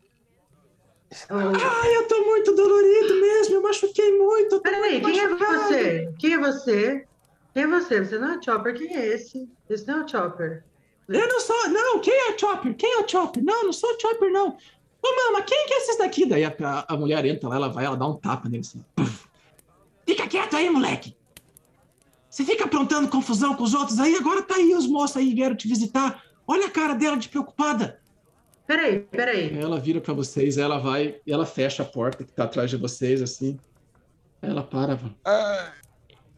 Ai, 1.31 1.97
eu 1.97 2.09
tô 2.09 2.25
muito 2.25 2.55
dolorido 2.55 3.21
mesmo, 3.21 3.55
eu 3.57 3.63
machuquei 3.63 4.17
muito. 4.19 4.61
Peraí, 4.61 5.01
quem 5.01 5.21
é 5.21 5.29
machucado." 5.29 5.63
você? 5.69 6.13
Quem 6.19 6.35
é 6.35 6.39
você? 6.39 7.07
Quem 7.55 7.63
é 7.63 7.67
você? 7.67 8.05
Você 8.05 8.19
não 8.19 8.33
é 8.35 8.43
Chopper, 8.43 8.75
quem 8.77 8.97
é 8.97 9.07
esse? 9.07 9.49
Esse 9.71 9.87
não 9.87 10.01
é 10.01 10.05
o 10.05 10.09
Chopper. 10.09 10.65
Eu 11.09 11.29
não 11.29 11.41
sou. 11.41 11.69
Não, 11.71 12.01
quem 12.01 12.15
é 12.15 12.33
o 12.35 12.39
Chopper? 12.39 12.75
Quem 12.77 12.93
é 12.95 12.99
o 13.01 13.09
Chopper? 13.09 13.45
Não, 13.45 13.65
não 13.65 13.73
sou 13.73 13.91
o 13.95 14.01
Chopper, 14.01 14.31
não. 14.33 14.57
Ô, 15.03 15.17
mama, 15.31 15.43
quem 15.43 15.67
que 15.67 15.75
é 15.75 15.77
esses 15.79 15.99
daqui? 15.99 16.27
Daí 16.27 16.45
a, 16.45 16.49
a- 16.63 16.95
a 16.95 16.97
mulher 16.97 17.25
entra 17.27 17.49
lá, 17.49 17.57
ela 17.57 17.69
vai, 17.69 17.85
ela 17.85 17.97
dá 17.97 18.07
um 18.07 18.17
tapa 18.17 18.49
nele 18.49 18.63
assim. 18.63 18.83
Puf. 18.97 19.27
Fica 20.07 20.27
quieto 20.27 20.57
aí, 20.57 20.69
moleque. 20.71 21.17
Você 22.35 22.45
fica 22.45 22.65
aprontando 22.65 23.07
confusão 23.07 23.55
com 23.55 23.63
os 23.63 23.75
outros 23.75 24.01
aí, 24.01 24.17
agora 24.17 24.43
tá 24.43 24.57
aí 24.57 24.75
os 24.75 24.89
moços 24.89 25.17
aí 25.19 25.33
vieram 25.33 25.55
te 25.55 25.69
visitar. 25.69 26.21
Olha 26.45 26.67
a 26.67 26.71
cara 26.71 26.93
dela 26.93 27.17
de 27.17 27.29
preocupada. 27.29 28.01
Peraí, 28.67 28.99
peraí. 29.09 29.57
Ela 29.57 29.79
vira 29.79 30.01
pra 30.01 30.13
vocês, 30.13 30.59
ela 30.59 30.79
vai 30.79 31.21
e 31.25 31.33
ela 31.33 31.47
fecha 31.47 31.85
a 31.85 31.87
porta 31.87 32.25
que 32.25 32.33
tá 32.33 32.43
atrás 32.43 32.69
de 32.71 32.77
vocês, 32.77 33.23
assim. 33.23 33.57
Ela 34.43 34.65
para. 34.65 34.99
fala, 34.99 35.73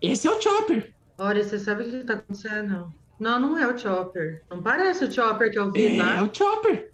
Esse 0.02 0.28
é 0.28 0.30
o 0.30 0.38
Chopper. 0.38 0.92
Olha, 1.16 1.42
você 1.42 1.58
sabe 1.58 1.84
o 1.84 1.90
que 1.90 2.04
tá 2.04 2.12
acontecendo? 2.12 2.92
Não, 3.18 3.40
não 3.40 3.56
é 3.58 3.66
o 3.66 3.78
Chopper. 3.78 4.44
Não 4.50 4.62
parece 4.62 5.02
o 5.02 5.10
Chopper 5.10 5.50
que 5.50 5.58
eu 5.58 5.72
vi 5.72 5.96
É, 5.98 6.02
lá. 6.02 6.22
o 6.22 6.30
Chopper. 6.30 6.92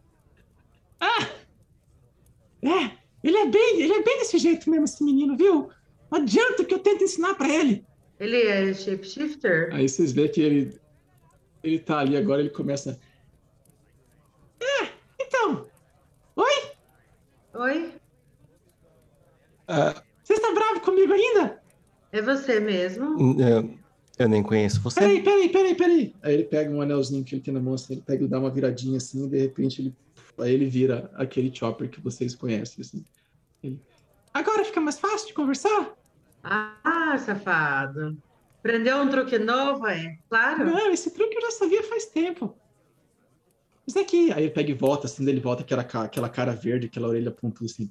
Ah! 1.01 1.27
É, 2.63 2.93
ele 3.25 3.37
é 3.37 3.47
bem, 3.49 3.81
ele 3.83 3.95
é 3.95 4.03
bem 4.05 4.19
desse 4.21 4.39
jeito 4.39 4.71
mesmo, 4.71 4.85
esse 4.85 5.03
menino, 5.03 5.37
viu? 5.37 5.71
Não 6.09 6.21
adianta 6.21 6.65
que 6.65 6.73
eu 6.73 6.79
tento 6.79 7.03
ensinar 7.03 7.35
para 7.35 7.49
ele. 7.49 7.85
Ele 8.23 8.41
é 8.41 8.73
shapeshifter? 8.73 9.75
Aí 9.75 9.89
vocês 9.89 10.13
veem 10.13 10.31
que 10.31 10.41
ele, 10.41 10.81
ele 11.61 11.81
tá 11.81 11.99
ali 11.99 12.17
agora, 12.17 12.41
ele 12.41 12.51
começa. 12.51 12.97
É, 14.61 14.89
então. 15.21 15.67
Oi? 16.37 16.71
Oi? 17.55 17.93
Ah, 19.67 20.01
Você 20.23 20.35
está 20.35 20.55
bravo 20.55 20.83
comigo 20.83 21.13
ainda? 21.13 21.61
É 22.13 22.23
você 22.23 22.61
mesmo? 22.61 23.41
eu, 23.41 23.77
eu 24.17 24.29
nem 24.29 24.41
conheço 24.41 24.81
você. 24.81 25.01
Peraí, 25.01 25.21
peraí, 25.25 25.49
peraí, 25.49 25.75
peraí. 25.75 26.15
Aí 26.23 26.35
ele 26.35 26.45
pega 26.45 26.71
um 26.71 26.81
anelzinho 26.81 27.25
que 27.25 27.35
ele 27.35 27.43
tem 27.43 27.53
na 27.53 27.59
mão, 27.59 27.75
assim, 27.75 27.95
ele 27.95 28.03
pega 28.03 28.23
e 28.25 28.29
dá 28.29 28.39
uma 28.39 28.51
viradinha 28.53 28.99
assim, 28.99 29.25
e 29.25 29.29
de 29.29 29.39
repente 29.39 29.83
ele. 29.83 29.97
Aí 30.39 30.55
ele 30.55 30.67
vira 30.67 31.11
aquele 31.15 31.53
chopper 31.53 31.91
que 31.91 32.01
vocês 32.01 32.37
conhecem, 32.37 32.83
assim. 32.83 33.05
Ele, 33.65 33.81
Agora 34.33 34.65
fica 34.65 34.81
mais 34.81 35.01
fácil 35.01 35.27
de 35.27 35.35
conversar? 35.35 36.01
Ah, 36.43 37.17
safado. 37.19 38.17
Prendeu 38.63 38.99
um 38.99 39.09
truque 39.09 39.39
novo, 39.39 39.87
é? 39.87 40.19
Claro. 40.29 40.65
Não, 40.65 40.91
esse 40.91 41.11
truque 41.11 41.37
eu 41.37 41.43
já 41.43 41.51
sabia 41.51 41.83
faz 41.83 42.07
tempo. 42.07 42.57
Mas 43.87 43.97
é 43.97 44.05
que. 44.05 44.33
Aí 44.33 44.45
ele 44.45 44.53
pega 44.53 44.71
e 44.71 44.75
volta, 44.75 45.07
assim, 45.07 45.29
ele 45.29 45.41
volta 45.41 45.63
aquela, 45.63 45.83
aquela 45.83 46.29
cara 46.29 46.53
verde, 46.53 46.87
aquela 46.87 47.09
orelha 47.09 47.31
pontuda, 47.31 47.67
assim. 47.67 47.91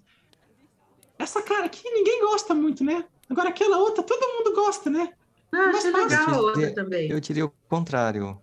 Essa 1.19 1.41
cara 1.41 1.65
aqui 1.65 1.87
ninguém 1.89 2.21
gosta 2.21 2.53
muito, 2.53 2.83
né? 2.83 3.05
Agora 3.29 3.49
aquela 3.49 3.77
outra, 3.77 4.03
todo 4.03 4.21
mundo 4.33 4.55
gosta, 4.55 4.89
né? 4.89 5.13
Ah, 5.51 5.69
achei 5.69 5.91
Mas 5.91 6.11
legal 6.11 6.29
a 6.29 6.41
outra 6.41 6.73
também. 6.73 7.09
Eu 7.09 7.19
diria 7.19 7.45
o 7.45 7.53
contrário. 7.69 8.41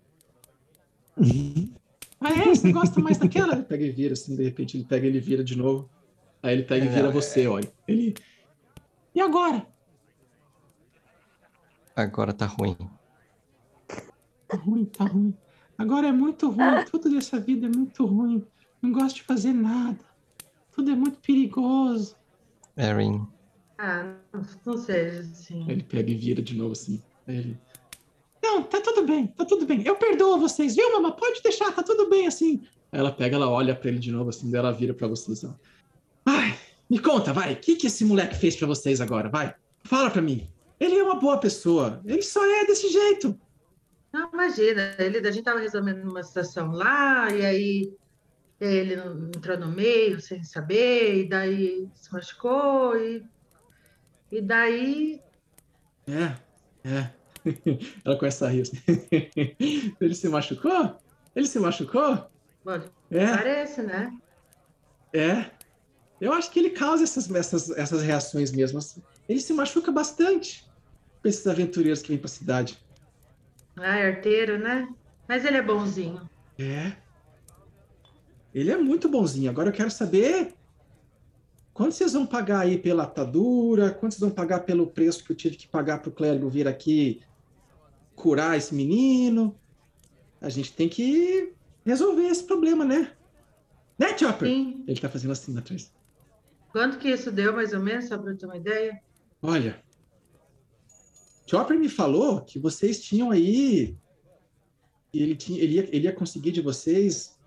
Ah, 2.21 2.33
é? 2.33 2.47
Você 2.47 2.73
gosta 2.73 3.01
mais 3.01 3.17
daquela? 3.17 3.53
Ele 3.53 3.63
pega 3.63 3.85
e 3.85 3.93
vira, 3.93 4.15
assim, 4.15 4.35
de 4.35 4.43
repente 4.43 4.77
ele 4.77 4.85
pega 4.85 5.07
e 5.07 5.09
ele 5.09 5.21
vira 5.21 5.45
de 5.45 5.57
novo. 5.57 5.89
Aí 6.43 6.53
ele 6.53 6.65
pega 6.65 6.85
e 6.85 6.89
É, 6.89 6.91
vira 6.91 7.07
é. 7.07 7.13
você, 7.13 7.47
olha. 7.47 7.73
Ele. 7.87 8.13
E 9.15 9.21
agora? 9.21 9.65
Agora 11.99 12.33
tá 12.33 12.47
ruim. 12.47 12.77
Tá 14.47 14.57
ruim, 14.57 14.85
tá 14.85 15.05
ruim. 15.05 15.35
Agora 15.77 16.07
é 16.07 16.13
muito 16.13 16.49
ruim. 16.49 16.85
Tudo 16.89 17.11
dessa 17.11 17.41
vida 17.41 17.67
é 17.67 17.69
muito 17.69 18.07
ruim. 18.07 18.47
Não 18.81 18.93
gosto 18.93 19.17
de 19.17 19.23
fazer 19.25 19.53
nada. 19.53 19.99
Tudo 20.71 20.93
é 20.93 20.95
muito 20.95 21.19
perigoso. 21.19 22.15
Erin, 22.77 23.27
Ah, 23.79 24.15
não, 24.65 24.77
seja 24.77 25.23
assim. 25.23 25.65
Ele 25.69 25.83
pega 25.83 26.09
e 26.13 26.15
vira 26.15 26.41
de 26.41 26.57
novo 26.57 26.71
assim. 26.71 27.03
Ele. 27.27 27.59
Não, 28.41 28.63
tá 28.63 28.81
tudo 28.81 29.05
bem, 29.05 29.27
tá 29.27 29.45
tudo 29.45 29.67
bem. 29.67 29.83
Eu 29.83 29.97
perdoo 29.97 30.39
vocês, 30.39 30.77
viu, 30.77 30.93
mamãe? 30.93 31.11
Pode 31.19 31.43
deixar, 31.43 31.73
tá 31.75 31.83
tudo 31.83 32.09
bem 32.09 32.29
assim. 32.29 32.63
Aí 32.93 33.01
ela 33.01 33.11
pega, 33.11 33.35
ela 33.35 33.49
olha 33.51 33.75
pra 33.75 33.89
ele 33.89 33.99
de 33.99 34.13
novo 34.13 34.31
assim, 34.31 34.49
daí 34.53 34.61
ela 34.61 34.73
vira 34.73 34.95
pra 34.95 35.09
vocês. 35.09 35.43
Ó. 35.43 35.53
Ai, 36.25 36.57
me 36.89 37.01
conta, 37.01 37.33
vai. 37.33 37.55
O 37.55 37.57
que, 37.57 37.75
que 37.75 37.89
esse 37.89 38.05
moleque 38.05 38.37
fez 38.37 38.55
pra 38.55 38.69
vocês 38.69 39.01
agora? 39.01 39.29
Vai. 39.29 39.53
Fala 39.83 40.11
pra 40.11 40.23
mim. 40.23 40.49
Ele 40.81 40.97
é 40.97 41.03
uma 41.03 41.17
boa 41.17 41.39
pessoa. 41.39 42.01
Ele 42.05 42.23
só 42.23 42.45
é 42.45 42.65
desse 42.65 42.89
jeito. 42.89 43.39
Não, 44.13 44.31
imagina, 44.33 44.95
ele, 44.99 45.19
a 45.19 45.31
gente 45.31 45.45
tava 45.45 45.61
resolvendo 45.61 46.09
uma 46.09 46.23
situação 46.23 46.71
lá, 46.73 47.31
e 47.31 47.45
aí 47.45 47.93
ele 48.61 48.95
entrou 48.95 49.59
no 49.59 49.69
meio 49.69 50.21
sem 50.21 50.43
saber, 50.43 51.25
e 51.25 51.29
daí 51.29 51.89
se 51.95 52.13
machucou, 52.13 52.97
e, 52.97 53.23
e 54.33 54.41
daí. 54.41 55.21
É, 56.07 56.89
é. 56.89 57.11
ela 58.05 58.17
começa 58.19 58.47
a 58.47 58.49
rir 58.49 58.63
assim. 58.63 58.79
ele 60.01 60.15
se 60.15 60.29
machucou? 60.29 60.97
Ele 61.37 61.47
se 61.47 61.59
machucou? 61.59 62.31
Bom, 62.65 62.81
É. 63.11 63.37
parece, 63.37 63.83
né? 63.83 64.11
É. 65.13 65.51
Eu 66.21 66.33
acho 66.33 66.51
que 66.51 66.59
ele 66.59 66.71
causa 66.71 67.05
essas, 67.05 67.31
essas, 67.31 67.71
essas 67.71 68.03
reações 68.03 68.51
mesmo. 68.51 68.79
assim. 68.79 69.03
Ele 69.29 69.41
se 69.41 69.53
machuca 69.53 69.93
bastante 69.93 70.68
com 71.21 71.29
esses 71.29 71.47
aventureiros 71.47 72.03
que 72.03 72.09
vêm 72.09 72.19
pra 72.19 72.29
cidade. 72.29 72.79
Ah, 73.77 73.99
é 73.99 74.09
arteiro, 74.09 74.59
né? 74.59 74.89
Mas 75.29 75.45
ele 75.45 75.57
é 75.57 75.63
bonzinho. 75.63 76.29
É. 76.59 76.97
Ele 78.55 78.71
é 78.71 78.77
muito 78.77 79.09
bonzinho. 79.09 79.51
Agora 79.51 79.69
eu 79.69 79.73
quero 79.73 79.91
saber 79.91 80.55
quanto 81.73 81.95
vocês 81.95 82.13
vão 82.13 82.27
pagar 82.27 82.61
aí 82.61 82.79
pela 82.79 83.05
atadura, 83.05 83.91
quanto 83.91 84.13
vocês 84.13 84.21
vão 84.21 84.31
pagar 84.31 84.61
pelo 84.61 84.87
preço 84.87 85.23
que 85.25 85.31
eu 85.31 85.37
tive 85.37 85.57
que 85.57 85.69
pagar 85.69 86.01
pro 86.01 86.11
clérigo 86.11 86.49
vir 86.49 86.67
aqui 86.67 87.21
curar 88.19 88.57
esse 88.57 88.75
menino. 88.75 89.55
A 90.41 90.49
gente 90.49 90.73
tem 90.73 90.89
que 90.89 91.53
resolver 91.85 92.27
esse 92.27 92.45
problema, 92.45 92.85
né? 92.85 93.13
Né, 93.99 94.17
Chopper? 94.17 94.49
Sim. 94.49 94.85
Ele 94.87 95.01
tá 95.01 95.09
fazendo 95.09 95.33
assim 95.33 95.57
atrás. 95.57 95.93
Quanto 96.71 96.99
que 96.99 97.09
isso 97.09 97.33
deu, 97.33 97.55
mais 97.55 97.73
ou 97.73 97.81
menos, 97.81 98.07
só 98.09 98.19
para 98.19 98.33
eu 98.33 98.37
ter 98.37 98.47
uma 98.47 98.57
ideia? 98.57 99.01
Olha, 99.43 99.81
Chopper 101.49 101.79
me 101.79 101.89
falou 101.89 102.43
que 102.43 102.59
vocês 102.59 103.01
tinham 103.03 103.31
aí. 103.31 103.97
Ele, 105.13 105.35
tinha, 105.35 105.61
ele, 105.63 105.75
ia, 105.77 105.89
ele 105.97 106.05
ia 106.05 106.13
conseguir 106.13 106.53
de 106.53 106.61
vocês. 106.61 107.39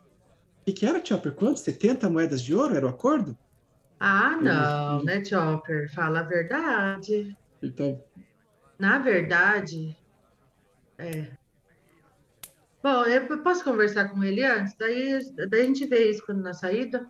O 0.61 0.65
que, 0.65 0.73
que 0.73 0.85
era, 0.85 1.03
Chopper? 1.03 1.33
Quanto? 1.33 1.59
70 1.59 2.09
moedas 2.09 2.41
de 2.41 2.55
ouro? 2.55 2.75
Era 2.75 2.85
o 2.85 2.89
acordo? 2.89 3.37
Ah, 3.99 4.35
não, 4.41 4.97
Uhum. 4.99 5.03
né, 5.05 5.23
Chopper? 5.23 5.93
Fala 5.93 6.21
a 6.21 6.23
verdade. 6.23 7.37
Ele 7.61 7.71
tá. 7.71 7.83
Na 8.79 8.97
verdade, 8.97 9.95
é. 10.97 11.27
Bom, 12.81 13.03
eu 13.03 13.43
posso 13.43 13.63
conversar 13.63 14.09
com 14.09 14.23
ele 14.23 14.43
antes? 14.43 14.73
Daí, 14.75 15.19
daí 15.49 15.61
a 15.61 15.65
gente 15.65 15.85
vê 15.85 16.09
isso 16.09 16.25
quando 16.25 16.41
na 16.41 16.53
saída. 16.53 17.07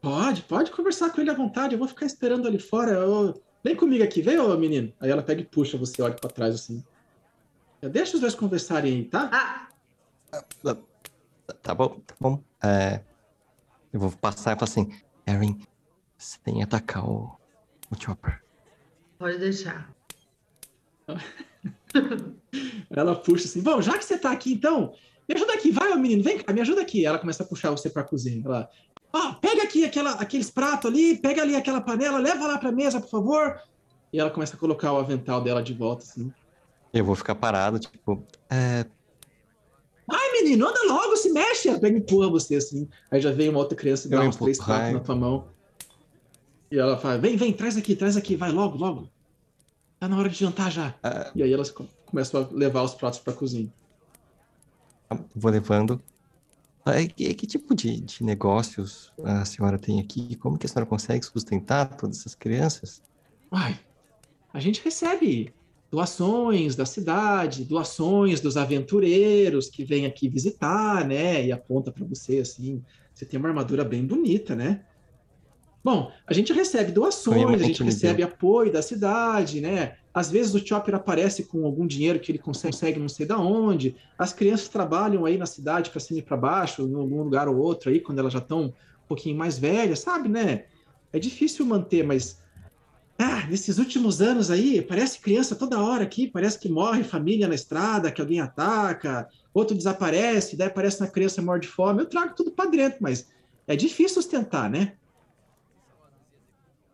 Pode, 0.00 0.42
pode 0.42 0.70
conversar 0.70 1.10
com 1.10 1.20
ele 1.20 1.30
à 1.30 1.34
vontade. 1.34 1.74
Eu 1.74 1.78
vou 1.80 1.88
ficar 1.88 2.06
esperando 2.06 2.46
ali 2.46 2.60
fora. 2.60 3.08
Ô, 3.08 3.34
Vem 3.64 3.74
comigo 3.74 4.04
aqui, 4.04 4.20
vem, 4.20 4.38
ô 4.38 4.54
menino. 4.58 4.92
Aí 5.00 5.10
ela 5.10 5.22
pega 5.22 5.40
e 5.40 5.44
puxa 5.44 5.78
você, 5.78 6.02
olha 6.02 6.14
pra 6.14 6.28
trás 6.28 6.54
assim. 6.54 6.84
Deixa 7.80 8.14
os 8.14 8.20
dois 8.20 8.34
conversarem 8.34 8.92
aí, 8.92 9.04
tá? 9.04 9.30
Ah, 9.32 9.68
Tá, 11.62 11.74
bom, 11.74 12.00
tá 12.06 12.14
bom. 12.20 12.42
É, 12.62 13.00
eu 13.92 14.00
vou 14.00 14.10
passar 14.10 14.52
e 14.52 14.58
falar 14.58 14.64
assim, 14.64 14.90
Erin, 15.26 15.58
você 16.16 16.38
tem 16.42 16.56
que 16.56 16.62
atacar 16.62 17.08
o, 17.08 17.30
o 17.90 18.00
Chopper. 18.00 18.42
pode 19.18 19.38
deixar. 19.38 19.90
Ela 22.90 23.14
puxa 23.16 23.44
assim, 23.46 23.62
bom, 23.62 23.80
já 23.80 23.96
que 23.98 24.04
você 24.04 24.18
tá 24.18 24.30
aqui, 24.32 24.52
então, 24.52 24.94
me 25.28 25.34
ajuda 25.34 25.54
aqui, 25.54 25.70
vai, 25.70 25.90
ô 25.92 25.96
menino, 25.96 26.22
vem 26.22 26.38
cá, 26.38 26.52
me 26.52 26.60
ajuda 26.60 26.82
aqui. 26.82 27.04
Ela 27.06 27.18
começa 27.18 27.42
a 27.42 27.46
puxar 27.46 27.70
você 27.70 27.88
pra 27.88 28.04
cozinha. 28.04 28.42
Ela, 28.44 28.68
ó, 29.14 29.34
pega 29.34 29.62
aqui 29.62 29.84
aquela, 29.84 30.12
aqueles 30.12 30.50
pratos 30.50 30.90
ali, 30.90 31.16
pega 31.16 31.40
ali 31.42 31.54
aquela 31.56 31.80
panela, 31.80 32.18
leva 32.18 32.46
lá 32.46 32.58
pra 32.58 32.72
mesa, 32.72 33.00
por 33.00 33.08
favor. 33.08 33.60
E 34.12 34.18
ela 34.20 34.30
começa 34.30 34.56
a 34.56 34.58
colocar 34.58 34.92
o 34.92 34.98
avental 34.98 35.40
dela 35.42 35.62
de 35.62 35.72
volta, 35.72 36.02
assim. 36.04 36.32
Eu 36.92 37.04
vou 37.04 37.14
ficar 37.14 37.34
parado, 37.34 37.78
tipo, 37.78 38.24
é, 38.50 38.84
Ai, 40.10 40.32
menino, 40.32 40.68
anda 40.68 40.80
logo, 40.86 41.16
se 41.16 41.30
mexe. 41.30 41.68
Ela 41.68 41.80
pega 41.80 41.96
e 41.96 42.00
empurra 42.00 42.28
você, 42.28 42.56
assim. 42.56 42.86
Aí 43.10 43.20
já 43.20 43.32
vem 43.32 43.48
uma 43.48 43.58
outra 43.58 43.76
criança 43.76 44.06
e 44.06 44.10
dá 44.10 44.18
Eu 44.22 44.28
uns 44.28 44.36
três 44.36 44.58
pratos 44.58 44.92
na 44.92 45.00
tua 45.00 45.14
mão. 45.16 45.48
E 46.70 46.78
ela 46.78 46.98
fala, 46.98 47.16
vem, 47.18 47.36
vem, 47.36 47.52
traz 47.52 47.76
aqui, 47.76 47.96
traz 47.96 48.16
aqui, 48.16 48.36
vai 48.36 48.50
logo, 48.52 48.76
logo. 48.76 49.08
Tá 49.98 50.06
na 50.08 50.18
hora 50.18 50.28
de 50.28 50.36
jantar 50.36 50.70
já. 50.70 50.94
é, 51.02 51.30
E 51.34 51.42
aí 51.42 51.52
elas 51.52 51.70
co- 51.70 51.86
começam 52.04 52.42
a 52.42 52.54
levar 52.54 52.82
os 52.82 52.94
pratos 52.94 53.18
pra 53.18 53.32
cozinha. 53.32 53.72
vou 55.34 55.50
levando. 55.50 56.00
Que, 57.16 57.32
que 57.32 57.46
tipo 57.46 57.74
de, 57.74 57.98
de 58.00 58.22
negócios 58.22 59.10
a 59.24 59.44
senhora 59.44 59.78
tem 59.78 60.00
aqui? 60.00 60.36
Como 60.36 60.58
que 60.58 60.66
a 60.66 60.68
senhora 60.68 60.84
consegue 60.84 61.24
sustentar 61.24 61.96
todas 61.96 62.20
essas 62.20 62.34
crianças? 62.34 63.02
Ai, 63.50 63.78
a 64.52 64.60
gente 64.60 64.82
recebe 64.84 65.54
doações 65.90 66.76
da 66.76 66.84
cidade, 66.84 67.64
doações 67.64 68.40
dos 68.40 68.56
aventureiros 68.56 69.70
que 69.70 69.84
vêm 69.84 70.04
aqui 70.04 70.28
visitar, 70.28 71.06
né? 71.06 71.46
E 71.46 71.52
aponta 71.52 71.90
para 71.90 72.04
você 72.04 72.38
assim, 72.38 72.82
você 73.14 73.24
tem 73.24 73.38
uma 73.38 73.48
armadura 73.48 73.84
bem 73.84 74.04
bonita, 74.04 74.54
né? 74.54 74.84
Bom, 75.82 76.10
a 76.26 76.34
gente 76.34 76.52
recebe 76.52 76.92
doações, 76.92 77.62
a 77.62 77.64
gente 77.64 77.82
recebe 77.82 78.22
apoio 78.22 78.72
da 78.72 78.82
cidade, 78.82 79.60
né? 79.60 79.96
Às 80.14 80.30
vezes 80.30 80.54
o 80.54 80.64
Chopper 80.64 80.94
aparece 80.94 81.42
com 81.42 81.66
algum 81.66 81.86
dinheiro 81.86 82.20
que 82.20 82.30
ele 82.30 82.38
consegue 82.38 83.00
não 83.00 83.08
sei 83.08 83.26
da 83.26 83.36
onde. 83.36 83.96
As 84.16 84.32
crianças 84.32 84.68
trabalham 84.68 85.26
aí 85.26 85.36
na 85.36 85.44
cidade 85.44 85.90
para 85.90 85.98
cima 85.98 86.20
e 86.20 86.22
para 86.22 86.36
baixo, 86.36 86.82
em 86.82 86.94
algum 86.94 87.22
lugar 87.24 87.48
ou 87.48 87.56
outro 87.56 87.90
aí, 87.90 87.98
quando 87.98 88.20
elas 88.20 88.32
já 88.32 88.38
estão 88.38 88.66
um 88.66 88.72
pouquinho 89.08 89.36
mais 89.36 89.58
velhas, 89.58 89.98
sabe, 89.98 90.28
né? 90.28 90.66
É 91.12 91.18
difícil 91.18 91.66
manter, 91.66 92.04
mas 92.04 92.38
ah, 93.18 93.46
nesses 93.48 93.78
últimos 93.78 94.20
anos 94.20 94.50
aí, 94.50 94.80
parece 94.82 95.20
criança 95.20 95.56
toda 95.56 95.80
hora 95.80 96.04
aqui, 96.04 96.28
parece 96.28 96.58
que 96.58 96.68
morre 96.68 97.02
família 97.02 97.48
na 97.48 97.54
estrada, 97.54 98.10
que 98.10 98.20
alguém 98.20 98.40
ataca, 98.40 99.28
outro 99.52 99.76
desaparece, 99.76 100.56
daí 100.56 100.68
aparece 100.68 101.00
uma 101.00 101.10
criança 101.10 101.42
morre 101.42 101.60
de 101.60 101.68
fome. 101.68 102.02
Eu 102.02 102.06
trago 102.06 102.34
tudo 102.36 102.52
para 102.52 102.70
dentro, 102.70 102.98
mas 103.00 103.28
é 103.66 103.74
difícil 103.74 104.22
sustentar, 104.22 104.70
né? 104.70 104.94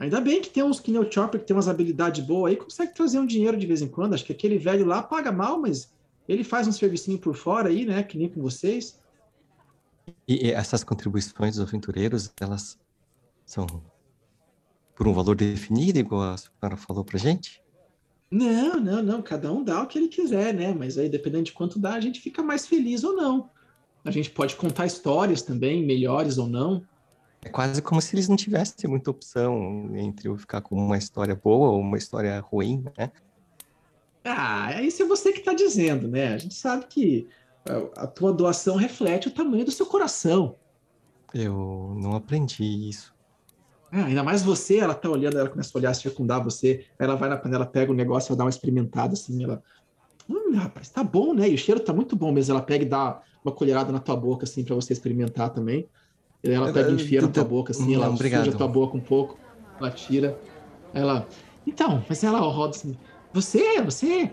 Ainda 0.00 0.18
bem 0.18 0.40
que 0.40 0.48
tem 0.48 0.62
uns 0.62 0.80
que 0.80 0.90
nem 0.90 0.98
o 0.98 1.12
Chopper, 1.12 1.38
que 1.38 1.46
tem 1.46 1.54
umas 1.54 1.68
habilidades 1.68 2.24
boas 2.24 2.50
aí, 2.50 2.56
consegue 2.56 2.94
trazer 2.94 3.18
um 3.18 3.26
dinheiro 3.26 3.56
de 3.56 3.66
vez 3.66 3.82
em 3.82 3.88
quando. 3.88 4.14
Acho 4.14 4.24
que 4.24 4.32
aquele 4.32 4.56
velho 4.56 4.86
lá 4.86 5.02
paga 5.02 5.30
mal, 5.30 5.60
mas 5.60 5.92
ele 6.26 6.42
faz 6.42 6.66
um 6.66 6.72
servicinho 6.72 7.18
por 7.18 7.36
fora 7.36 7.68
aí, 7.68 7.84
né? 7.84 8.02
Que 8.02 8.16
nem 8.16 8.28
com 8.28 8.40
vocês. 8.40 8.98
E, 10.26 10.46
e 10.46 10.50
essas 10.52 10.82
contribuições 10.82 11.56
dos 11.56 11.68
aventureiros, 11.68 12.32
elas 12.40 12.78
São 13.44 13.66
por 14.94 15.06
um 15.06 15.12
valor 15.12 15.36
definido, 15.36 15.98
igual 15.98 16.22
a 16.22 16.36
senhora 16.36 16.76
falou 16.76 17.04
pra 17.04 17.18
gente? 17.18 17.62
Não, 18.30 18.80
não, 18.80 19.02
não. 19.02 19.22
Cada 19.22 19.52
um 19.52 19.62
dá 19.62 19.82
o 19.82 19.86
que 19.86 19.98
ele 19.98 20.08
quiser, 20.08 20.54
né? 20.54 20.72
Mas 20.72 20.96
aí, 20.96 21.08
dependendo 21.08 21.44
de 21.44 21.52
quanto 21.52 21.78
dá, 21.78 21.94
a 21.94 22.00
gente 22.00 22.20
fica 22.20 22.42
mais 22.42 22.66
feliz 22.66 23.04
ou 23.04 23.14
não. 23.14 23.50
A 24.04 24.10
gente 24.10 24.30
pode 24.30 24.56
contar 24.56 24.86
histórias 24.86 25.42
também, 25.42 25.84
melhores 25.84 26.38
ou 26.38 26.46
não. 26.46 26.82
É 27.42 27.48
quase 27.48 27.80
como 27.80 28.00
se 28.00 28.14
eles 28.14 28.28
não 28.28 28.36
tivessem 28.36 28.88
muita 28.88 29.10
opção 29.10 29.90
entre 29.96 30.28
eu 30.28 30.36
ficar 30.36 30.60
com 30.60 30.76
uma 30.76 30.98
história 30.98 31.34
boa 31.34 31.70
ou 31.70 31.80
uma 31.80 31.96
história 31.96 32.38
ruim, 32.40 32.84
né? 32.98 33.10
Ah, 34.24 34.82
isso 34.82 35.02
é 35.02 35.06
você 35.06 35.32
que 35.32 35.38
está 35.38 35.54
dizendo, 35.54 36.06
né? 36.06 36.34
A 36.34 36.38
gente 36.38 36.54
sabe 36.54 36.86
que 36.86 37.28
a 37.96 38.06
tua 38.06 38.32
doação 38.32 38.76
reflete 38.76 39.28
o 39.28 39.30
tamanho 39.30 39.64
do 39.64 39.70
seu 39.70 39.86
coração. 39.86 40.56
Eu 41.32 41.94
não 41.98 42.14
aprendi 42.14 42.64
isso. 42.88 43.14
Ah, 43.90 44.04
ainda 44.04 44.22
mais 44.22 44.42
você, 44.42 44.78
ela 44.78 44.94
tá 44.94 45.08
olhando, 45.08 45.38
ela 45.38 45.48
começa 45.48 45.70
a 45.74 45.78
olhar, 45.78 45.94
circundar 45.94 46.44
você, 46.44 46.86
ela 46.98 47.16
vai 47.16 47.28
na 47.28 47.36
panela, 47.36 47.66
pega 47.66 47.90
o 47.90 47.94
negócio, 47.94 48.30
ela 48.30 48.38
dá 48.38 48.44
uma 48.44 48.50
experimentada 48.50 49.14
assim, 49.14 49.42
ela. 49.42 49.62
Hum, 50.28 50.54
rapaz, 50.54 50.90
tá 50.90 51.02
bom, 51.02 51.34
né? 51.34 51.48
E 51.48 51.54
o 51.54 51.58
cheiro 51.58 51.80
tá 51.80 51.92
muito 51.92 52.14
bom 52.14 52.30
mesmo. 52.30 52.52
Ela 52.52 52.62
pega 52.62 52.84
e 52.84 52.88
dá 52.88 53.20
uma 53.44 53.52
colherada 53.52 53.90
na 53.90 53.98
tua 53.98 54.14
boca, 54.14 54.44
assim, 54.44 54.62
para 54.62 54.74
você 54.74 54.92
experimentar 54.92 55.50
também. 55.50 55.88
Ela 56.42 56.72
pega 56.72 56.90
e 56.90 56.94
enfia 56.94 57.20
na 57.20 57.28
tua 57.28 57.44
boca, 57.44 57.72
assim, 57.72 57.94
ela 57.94 58.08
obrigado. 58.08 58.44
suja 58.44 58.54
a 58.54 58.58
tua 58.58 58.68
boca 58.68 58.96
um 58.96 59.00
pouco, 59.00 59.38
ela 59.78 59.90
tira. 59.90 60.38
Ela. 60.94 61.28
Então, 61.66 62.02
mas 62.08 62.24
ela 62.24 62.38
roda 62.40 62.74
assim. 62.74 62.96
Você, 63.32 63.80
você, 63.82 64.30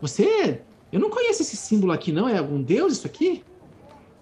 você. 0.00 0.62
Eu 0.90 1.00
não 1.00 1.10
conheço 1.10 1.42
esse 1.42 1.56
símbolo 1.56 1.92
aqui, 1.92 2.12
não. 2.12 2.28
É 2.28 2.38
algum 2.38 2.62
deus 2.62 2.94
isso 2.94 3.06
aqui? 3.06 3.42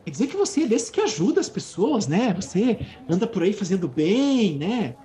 Quer 0.04 0.10
dizer 0.10 0.26
que 0.26 0.36
você 0.36 0.62
é 0.62 0.66
desse 0.66 0.90
que 0.90 1.00
ajuda 1.00 1.40
as 1.40 1.48
pessoas, 1.48 2.08
né? 2.08 2.34
Você 2.34 2.78
anda 3.08 3.26
por 3.26 3.42
aí 3.42 3.52
fazendo 3.52 3.86
bem, 3.86 4.58
né? 4.58 4.96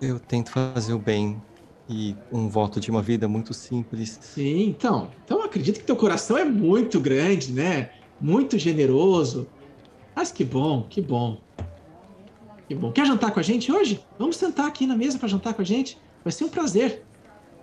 Eu 0.00 0.20
tento 0.20 0.50
fazer 0.52 0.92
o 0.92 0.98
bem 0.98 1.42
e 1.88 2.14
um 2.30 2.48
voto 2.48 2.78
de 2.78 2.90
uma 2.90 3.02
vida 3.02 3.26
muito 3.26 3.52
simples. 3.52 4.18
Sim, 4.20 4.68
então. 4.68 5.10
Então 5.24 5.42
acredito 5.42 5.80
que 5.80 5.86
teu 5.86 5.96
coração 5.96 6.38
é 6.38 6.44
muito 6.44 7.00
grande, 7.00 7.52
né? 7.52 7.90
Muito 8.20 8.56
generoso. 8.56 9.48
Mas 10.18 10.32
que 10.32 10.44
bom, 10.44 10.82
que 10.82 11.00
bom. 11.00 11.38
Que 12.66 12.74
bom. 12.74 12.90
Quer 12.90 13.06
jantar 13.06 13.30
com 13.30 13.38
a 13.38 13.42
gente 13.42 13.70
hoje? 13.70 14.04
Vamos 14.18 14.36
sentar 14.36 14.66
aqui 14.66 14.84
na 14.84 14.96
mesa 14.96 15.16
para 15.16 15.28
jantar 15.28 15.54
com 15.54 15.62
a 15.62 15.64
gente. 15.64 15.96
Vai 16.24 16.32
ser 16.32 16.42
um 16.42 16.48
prazer. 16.48 17.04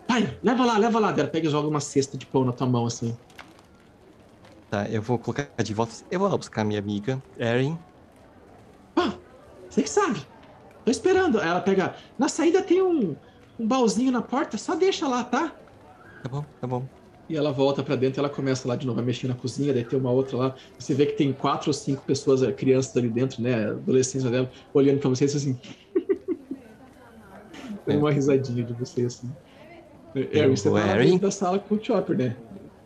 Pai, 0.08 0.40
leva 0.42 0.64
lá, 0.64 0.78
leva 0.78 0.98
lá. 0.98 1.10
Ela 1.12 1.28
pega 1.28 1.50
e 1.50 1.52
joga 1.52 1.68
uma 1.68 1.82
cesta 1.82 2.18
de 2.18 2.26
pão 2.26 2.46
na 2.46 2.54
tua 2.54 2.66
mão 2.66 2.86
assim. 2.86 3.14
Tá, 4.70 4.88
eu 4.88 5.02
vou 5.02 5.20
colocar 5.20 5.50
de 5.62 5.74
volta. 5.74 5.96
Eu 6.10 6.18
vou 6.18 6.30
lá 6.30 6.38
buscar 6.38 6.64
minha 6.64 6.80
amiga, 6.80 7.22
Erin. 7.38 7.78
Ah, 8.96 9.12
você 9.70 9.84
que 9.84 9.90
sabe. 9.90 10.26
Tô 10.86 10.90
esperando. 10.90 11.42
Ela 11.42 11.60
pega. 11.60 11.94
Na 12.18 12.30
saída 12.30 12.64
tem 12.64 12.82
um, 12.82 13.18
um 13.60 13.68
baúzinho 13.68 14.14
na 14.14 14.22
porta, 14.22 14.58
só 14.58 14.76
deixa 14.76 15.10
lá, 15.10 15.26
tá? 15.26 15.54
Tá 16.24 16.30
bom, 16.30 16.46
tá 16.62 16.66
bom. 16.66 16.88
E 17.28 17.36
ela 17.36 17.52
volta 17.52 17.82
para 17.82 17.96
dentro, 17.96 18.20
ela 18.20 18.30
começa 18.30 18.68
lá 18.68 18.76
de 18.76 18.86
novo 18.86 19.00
a 19.00 19.04
mexer 19.04 19.28
na 19.28 19.34
cozinha, 19.34 19.74
daí 19.74 19.84
tem 19.84 19.98
uma 19.98 20.12
outra 20.12 20.38
lá. 20.38 20.56
Você 20.78 20.94
vê 20.94 21.08
que 21.08 21.14
tem 21.14 21.34
quatro 21.34 21.70
ou 21.70 21.74
cinco 21.74 22.04
pessoas, 22.04 22.44
eh, 22.44 22.52
crianças 22.52 22.96
ali 22.96 23.10
dentro, 23.10 23.42
né? 23.42 23.70
Adolescentes 23.70 24.30
dela, 24.30 24.50
olhando 24.74 25.00
para 25.00 25.10
vocês 25.10 25.36
assim. 25.36 25.60
é. 27.88 27.98
uma 27.98 28.12
risadinha 28.12 28.64
de 28.64 28.74
vocês 28.74 29.08
assim. 29.08 29.32
Harry, 30.32 30.50
você 30.50 30.70
tá 30.70 30.76
lá 30.76 30.98
dentro 30.98 31.20
da 31.20 31.32
sala 31.32 31.60
com 31.60 31.76
o 31.76 31.84
Chopper, 31.84 32.18
né? 32.18 32.36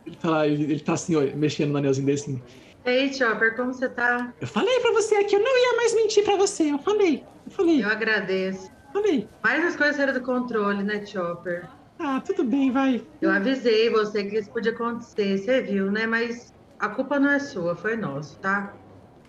Ele 0.06 0.16
tá 0.16 0.30
lá, 0.30 0.48
ele, 0.48 0.64
ele 0.64 0.80
tá 0.80 0.94
assim, 0.94 1.14
ó, 1.16 1.20
mexendo 1.36 1.70
no 1.70 1.78
anelzinho 1.78 2.06
dele 2.06 2.18
assim. 2.18 2.42
Ei, 2.84 3.12
Chopper, 3.12 3.54
como 3.56 3.74
você 3.74 3.88
tá? 3.90 4.32
Eu 4.40 4.46
falei 4.46 4.80
pra 4.80 4.92
você 4.92 5.22
que 5.24 5.36
eu 5.36 5.40
não 5.40 5.58
ia 5.58 5.76
mais 5.76 5.94
mentir 5.94 6.24
pra 6.24 6.36
você. 6.36 6.72
Eu 6.72 6.78
falei. 6.78 7.22
Eu 7.46 7.52
falei. 7.52 7.84
Eu 7.84 7.88
agradeço. 7.88 8.70
Falei. 8.92 9.28
Mas 9.42 9.64
as 9.64 9.76
coisas 9.76 9.96
saíram 9.96 10.14
do 10.14 10.22
controle, 10.22 10.82
né, 10.82 11.04
Chopper? 11.04 11.68
Ah, 12.00 12.20
tudo 12.20 12.42
bem, 12.44 12.72
vai. 12.72 13.06
Eu 13.20 13.30
avisei 13.30 13.90
você 13.90 14.24
que 14.24 14.38
isso 14.38 14.50
podia 14.52 14.72
acontecer, 14.72 15.38
você 15.38 15.60
viu, 15.62 15.90
né? 15.92 16.06
Mas 16.06 16.54
a 16.78 16.88
culpa 16.88 17.18
não 17.20 17.30
é 17.30 17.38
sua, 17.38 17.76
foi 17.76 17.96
nossa, 17.96 18.36
tá? 18.40 18.74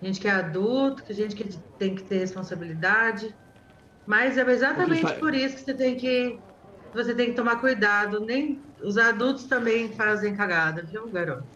A 0.02 0.06
gente 0.06 0.20
que 0.20 0.28
é 0.28 0.30
adulto, 0.32 1.04
que 1.04 1.12
a 1.12 1.14
gente 1.14 1.34
que 1.36 1.44
tem 1.78 1.94
que 1.94 2.04
ter 2.04 2.18
responsabilidade. 2.18 3.34
Mas 4.06 4.38
é 4.38 4.42
exatamente 4.50 5.18
por 5.18 5.34
isso 5.34 5.56
que 5.56 5.64
você 5.64 5.74
tem 5.76 5.96
que 5.98 6.42
você 6.92 7.14
tem 7.14 7.30
que 7.30 7.36
tomar 7.36 7.60
cuidado. 7.60 8.20
Nem 8.26 8.62
os 8.84 8.98
adultos 8.98 9.48
também 9.48 9.94
fazem 9.94 10.36
cagada, 10.36 10.84
viu, 10.86 11.10
garoto? 11.10 11.48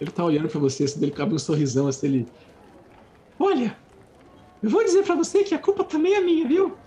Ele 0.00 0.10
tá 0.10 0.24
olhando 0.24 0.48
para 0.48 0.58
você, 0.60 0.84
assim, 0.84 1.02
ele 1.02 1.14
abre 1.22 1.34
um 1.34 1.38
sorrisão, 1.38 1.86
assim, 1.86 2.06
ele. 2.06 2.32
Olha, 3.38 3.78
eu 4.62 4.70
vou 4.70 4.84
dizer 4.84 5.04
para 5.04 5.16
você 5.16 5.44
que 5.44 5.54
a 5.54 5.60
culpa 5.60 5.84
também 5.84 6.14
é 6.14 6.20
minha, 6.20 6.46
viu? 6.48 6.81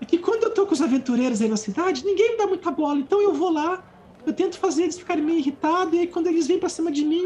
É 0.00 0.06
que 0.06 0.18
quando 0.18 0.44
eu 0.44 0.54
tô 0.54 0.66
com 0.66 0.72
os 0.74 0.82
aventureiros 0.82 1.40
aí 1.40 1.48
na 1.48 1.56
cidade, 1.56 2.04
ninguém 2.04 2.32
me 2.32 2.36
dá 2.38 2.46
muita 2.46 2.70
bola, 2.70 2.98
então 3.00 3.20
eu 3.22 3.32
vou 3.34 3.50
lá, 3.50 3.82
eu 4.26 4.34
tento 4.34 4.58
fazer 4.58 4.84
eles 4.84 4.98
ficarem 4.98 5.24
meio 5.24 5.38
irritados, 5.38 5.94
e 5.94 6.00
aí 6.00 6.06
quando 6.08 6.26
eles 6.26 6.46
vêm 6.46 6.58
pra 6.60 6.68
cima 6.68 6.90
de 6.90 7.04
mim, 7.04 7.24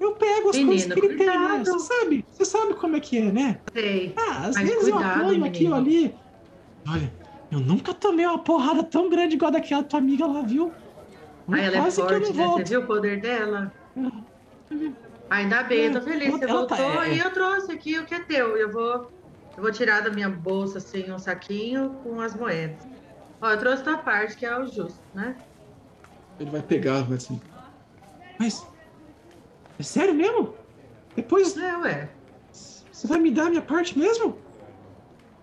eu 0.00 0.16
pego 0.16 0.50
as 0.50 0.56
menino, 0.56 0.68
coisas 0.68 0.92
que 0.92 1.00
ele 1.00 1.16
tem, 1.16 1.26
né? 1.28 1.64
Você 1.64 1.78
sabe, 1.80 2.26
você 2.30 2.44
sabe 2.44 2.74
como 2.74 2.96
é 2.96 3.00
que 3.00 3.18
é, 3.18 3.32
né? 3.32 3.62
Sei. 3.74 4.14
Ah, 4.16 4.46
às 4.46 4.56
vezes 4.56 4.88
cuidado, 4.88 4.90
eu 4.90 4.98
apanho 4.98 5.44
aqui 5.44 5.68
ou 5.68 5.74
ali. 5.74 6.20
Olha, 6.88 7.12
eu 7.50 7.60
nunca 7.60 7.94
tomei 7.94 8.26
uma 8.26 8.42
porrada 8.42 8.82
tão 8.84 9.08
grande 9.08 9.36
igual 9.36 9.50
daquela 9.50 9.82
tua 9.82 9.98
amiga 9.98 10.26
lá, 10.26 10.42
viu? 10.42 10.74
Ah, 11.50 11.60
ela 11.60 11.76
é 11.76 11.90
forte, 11.90 12.32
né? 12.32 12.46
Você 12.48 12.64
viu 12.64 12.80
o 12.82 12.86
poder 12.86 13.20
dela? 13.20 13.72
Ainda 15.30 15.62
bem, 15.64 15.86
eu 15.86 15.92
tô 15.92 16.02
feliz. 16.02 16.32
Você 16.32 16.46
tá- 16.46 16.52
voltou 16.52 17.02
é... 17.02 17.14
e 17.14 17.18
eu 17.18 17.32
trouxe 17.32 17.72
aqui 17.72 17.98
o 17.98 18.06
que 18.06 18.14
é 18.14 18.24
teu. 18.24 18.56
Eu 18.56 18.70
vou, 18.70 19.10
eu 19.56 19.62
vou 19.62 19.72
tirar 19.72 20.02
da 20.02 20.10
minha 20.10 20.28
bolsa, 20.28 20.78
assim, 20.78 21.10
um 21.10 21.18
saquinho 21.18 22.02
com 22.02 22.20
as 22.20 22.34
moedas. 22.34 22.84
Ó, 23.40 23.50
eu 23.50 23.58
trouxe 23.58 23.82
tua 23.82 23.98
parte, 23.98 24.36
que 24.36 24.44
é 24.46 24.56
o 24.58 24.66
justo, 24.66 25.02
né? 25.14 25.42
Ele 26.38 26.50
vai 26.50 26.62
pegar, 26.62 27.02
vai 27.02 27.16
assim. 27.16 27.40
Mas. 28.38 28.62
É 29.78 29.82
sério 29.82 30.14
mesmo? 30.14 30.54
Depois. 31.14 31.56
É, 31.56 31.76
ué. 31.78 32.16
Você 32.52 33.06
vai 33.06 33.18
me 33.18 33.30
dar 33.30 33.46
a 33.46 33.50
minha 33.50 33.62
parte 33.62 33.98
mesmo? 33.98 34.42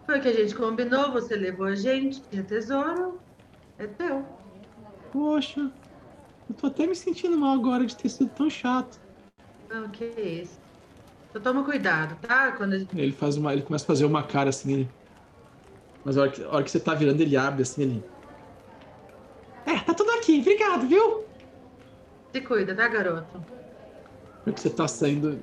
Foi 0.05 0.19
o 0.19 0.21
que 0.21 0.27
a 0.27 0.33
gente 0.33 0.55
combinou, 0.55 1.11
você 1.11 1.35
levou 1.35 1.65
a 1.65 1.75
gente, 1.75 2.27
tinha 2.29 2.43
tesouro, 2.43 3.21
é 3.77 3.87
teu. 3.87 4.25
Poxa, 5.11 5.59
eu 6.49 6.55
tô 6.55 6.67
até 6.67 6.85
me 6.87 6.95
sentindo 6.95 7.37
mal 7.37 7.57
agora 7.57 7.85
de 7.85 7.95
ter 7.95 8.09
sido 8.09 8.29
tão 8.31 8.49
chato. 8.49 8.99
Não, 9.69 9.91
que 9.91 10.05
isso. 10.05 10.62
Só 11.33 11.39
toma 11.39 11.63
cuidado, 11.63 12.15
tá? 12.21 12.51
Quando 12.51 12.77
gente... 12.77 12.97
Ele 12.97 13.11
faz 13.11 13.35
uma. 13.37 13.51
Ele 13.51 13.63
começa 13.63 13.83
a 13.83 13.87
fazer 13.87 14.05
uma 14.05 14.21
cara 14.21 14.49
assim, 14.49 14.73
ele. 14.73 14.89
Mas 16.05 16.15
a 16.15 16.21
hora, 16.21 16.31
que, 16.31 16.43
a 16.43 16.49
hora 16.49 16.63
que 16.63 16.69
você 16.69 16.79
tá 16.79 16.93
virando, 16.93 17.19
ele 17.21 17.35
abre 17.35 17.63
assim, 17.63 17.81
ele. 17.81 18.05
É, 19.65 19.79
tá 19.79 19.93
tudo 19.95 20.11
aqui, 20.11 20.39
obrigado, 20.41 20.87
viu? 20.87 21.23
Se 22.31 22.41
cuida, 22.41 22.75
tá, 22.75 22.87
garoto? 22.87 23.43
É 24.45 24.51
que 24.51 24.59
você 24.59 24.69
tá 24.69 24.87
saindo. 24.87 25.39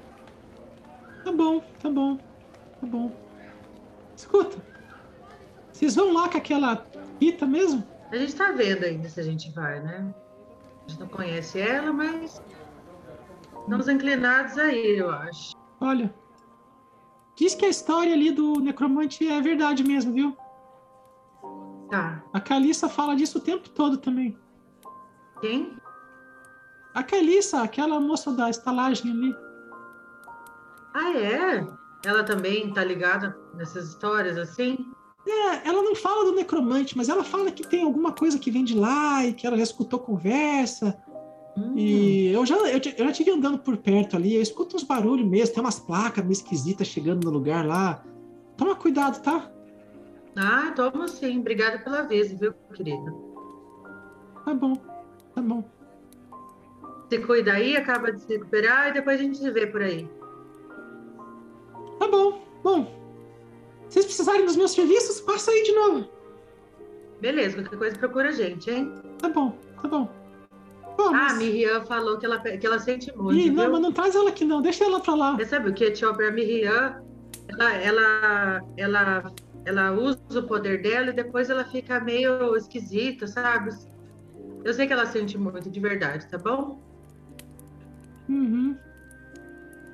Tá 1.25 1.33
bom, 1.33 1.61
tá 1.83 1.91
bom, 1.91 2.17
tá 2.17 2.87
bom. 2.87 3.13
Escuta, 4.17 4.59
vocês 5.73 5.97
vão 5.97 6.13
lá 6.13 6.29
com 6.29 6.39
aquela 6.39 6.87
Rita 7.21 7.47
mesmo? 7.47 7.83
A 8.13 8.17
gente 8.17 8.35
tá 8.35 8.53
vendo 8.53 8.85
ainda 8.85 9.09
se 9.09 9.19
a 9.19 9.23
gente 9.23 9.51
vai, 9.53 9.81
né? 9.81 10.15
A 10.87 10.89
gente 10.89 11.01
não 11.01 11.09
conhece 11.09 11.61
ela, 11.61 11.93
mas 11.93 12.43
estamos 13.63 13.89
inclinados 13.89 14.59
aí, 14.59 14.99
eu 14.99 15.11
acho. 15.11 15.60
Olha, 15.81 16.15
diz 17.35 17.55
que 17.55 17.65
a 17.65 17.71
história 17.71 18.13
ali 18.13 18.31
do 18.31 18.61
necromante 18.61 19.27
é 19.27 19.41
verdade 19.41 19.83
mesmo, 19.83 20.13
viu? 20.13 20.37
Tá. 21.91 22.23
A 22.33 22.41
Calissa 22.41 22.89
fala 22.89 23.17
disso 23.17 23.39
o 23.39 23.41
tempo 23.41 23.69
todo 23.71 23.97
também. 23.97 24.39
Quem? 25.41 25.77
A 26.95 27.03
Calissa, 27.03 27.63
aquela 27.63 27.99
moça 27.99 28.31
da 28.33 28.51
estalagem 28.51 29.11
ali. 29.11 29.35
Ah, 30.95 31.17
é? 31.17 31.67
Ela 32.05 32.25
também 32.25 32.73
tá 32.73 32.85
ligada 32.85 33.39
nessas 33.55 33.89
histórias 33.89 34.37
assim? 34.37 34.87
É, 35.27 35.69
ela 35.69 35.83
não 35.83 35.95
fala 35.95 36.25
do 36.25 36.35
necromante, 36.35 36.97
mas 36.97 37.09
ela 37.09 37.23
fala 37.23 37.51
que 37.51 37.67
tem 37.67 37.83
alguma 37.83 38.13
coisa 38.13 38.39
que 38.39 38.51
vem 38.51 38.65
de 38.65 38.77
lá 38.77 39.25
e 39.25 39.33
que 39.33 39.47
ela 39.47 39.57
já 39.57 39.63
escutou 39.63 39.99
conversa. 39.99 40.97
Hum. 41.57 41.75
E 41.77 42.33
eu 42.33 42.47
já, 42.47 42.57
eu, 42.57 42.81
eu 42.99 43.05
já 43.07 43.13
tive 43.13 43.31
andando 43.31 43.59
por 43.59 43.77
perto 43.77 44.17
ali, 44.17 44.37
eu 44.37 44.43
escuto 44.43 44.77
uns 44.77 44.85
barulhos 44.85 45.27
mesmo, 45.27 45.55
tem 45.55 45.63
umas 45.63 45.81
placas 45.81 46.25
meio 46.25 46.33
esquisitas 46.33 46.87
chegando 46.87 47.25
no 47.25 47.31
lugar 47.31 47.67
lá. 47.67 48.05
Toma 48.57 48.77
cuidado, 48.77 49.23
tá? 49.23 49.51
Ah, 50.37 50.73
tomo 50.75 51.09
sim. 51.09 51.41
Obrigada 51.41 51.79
pela 51.79 52.03
vez, 52.03 52.33
viu, 52.33 52.55
querida? 52.75 53.13
Tá 54.45 54.55
bom, 54.55 54.75
tá 55.35 55.43
bom. 55.43 55.65
Se 57.09 57.19
cuida 57.19 57.53
aí, 57.53 57.77
acaba 57.77 58.13
de 58.13 58.21
se 58.21 58.29
recuperar 58.29 58.89
e 58.91 58.93
depois 58.93 59.19
a 59.19 59.23
gente 59.23 59.39
se 59.39 59.51
vê 59.51 59.67
por 59.67 59.83
aí. 59.83 60.09
Tá 61.99 62.09
bom. 62.09 62.41
Bom, 62.63 62.85
se 63.89 63.95
vocês 63.95 64.05
precisarem 64.05 64.45
dos 64.45 64.57
meus 64.57 64.71
serviços, 64.71 65.21
passa 65.21 65.51
aí 65.51 65.63
de 65.63 65.73
novo. 65.73 66.09
Beleza, 67.21 67.57
qualquer 67.57 67.79
coisa 67.79 67.99
procura 67.99 68.29
a 68.29 68.33
gente, 68.33 68.71
hein? 68.71 68.95
Tá 69.19 69.29
bom, 69.29 69.59
tá 69.83 69.89
bom. 69.89 70.20
Ah, 70.99 71.31
a 71.31 71.35
Miriam 71.35 71.83
falou 71.83 72.19
que 72.19 72.27
ela, 72.27 72.39
que 72.39 72.67
ela 72.67 72.79
sente 72.79 73.15
muito. 73.17 73.39
Ih, 73.39 73.51
não, 73.51 73.71
mas 73.71 73.81
não 73.81 73.93
traz 73.93 74.15
ela 74.15 74.31
aqui 74.31 74.45
não, 74.45 74.61
deixa 74.61 74.85
ela 74.85 75.01
pra 75.01 75.15
lá. 75.15 75.37
Você 75.37 75.47
sabe 75.47 75.71
o 75.71 75.75
que, 75.75 75.95
Chopper? 75.95 76.29
A 76.29 76.31
Miriam, 76.31 77.03
ela, 77.49 77.73
ela, 77.75 78.61
ela, 78.77 79.33
ela 79.65 79.93
usa 79.93 80.21
o 80.39 80.43
poder 80.43 80.83
dela 80.83 81.11
e 81.11 81.13
depois 81.13 81.51
ela 81.51 81.65
fica 81.65 82.01
meio 82.01 82.57
esquisita, 82.57 83.27
sabe? 83.27 83.71
Eu 84.65 84.75
sei 84.75 84.87
que 84.87 84.93
ela 84.93 85.07
sente 85.07 85.39
muito, 85.39 85.71
de 85.71 85.81
verdade, 85.81 86.29
tá 86.29 86.39
bom? 86.39 86.81
Uhum. 88.29 88.77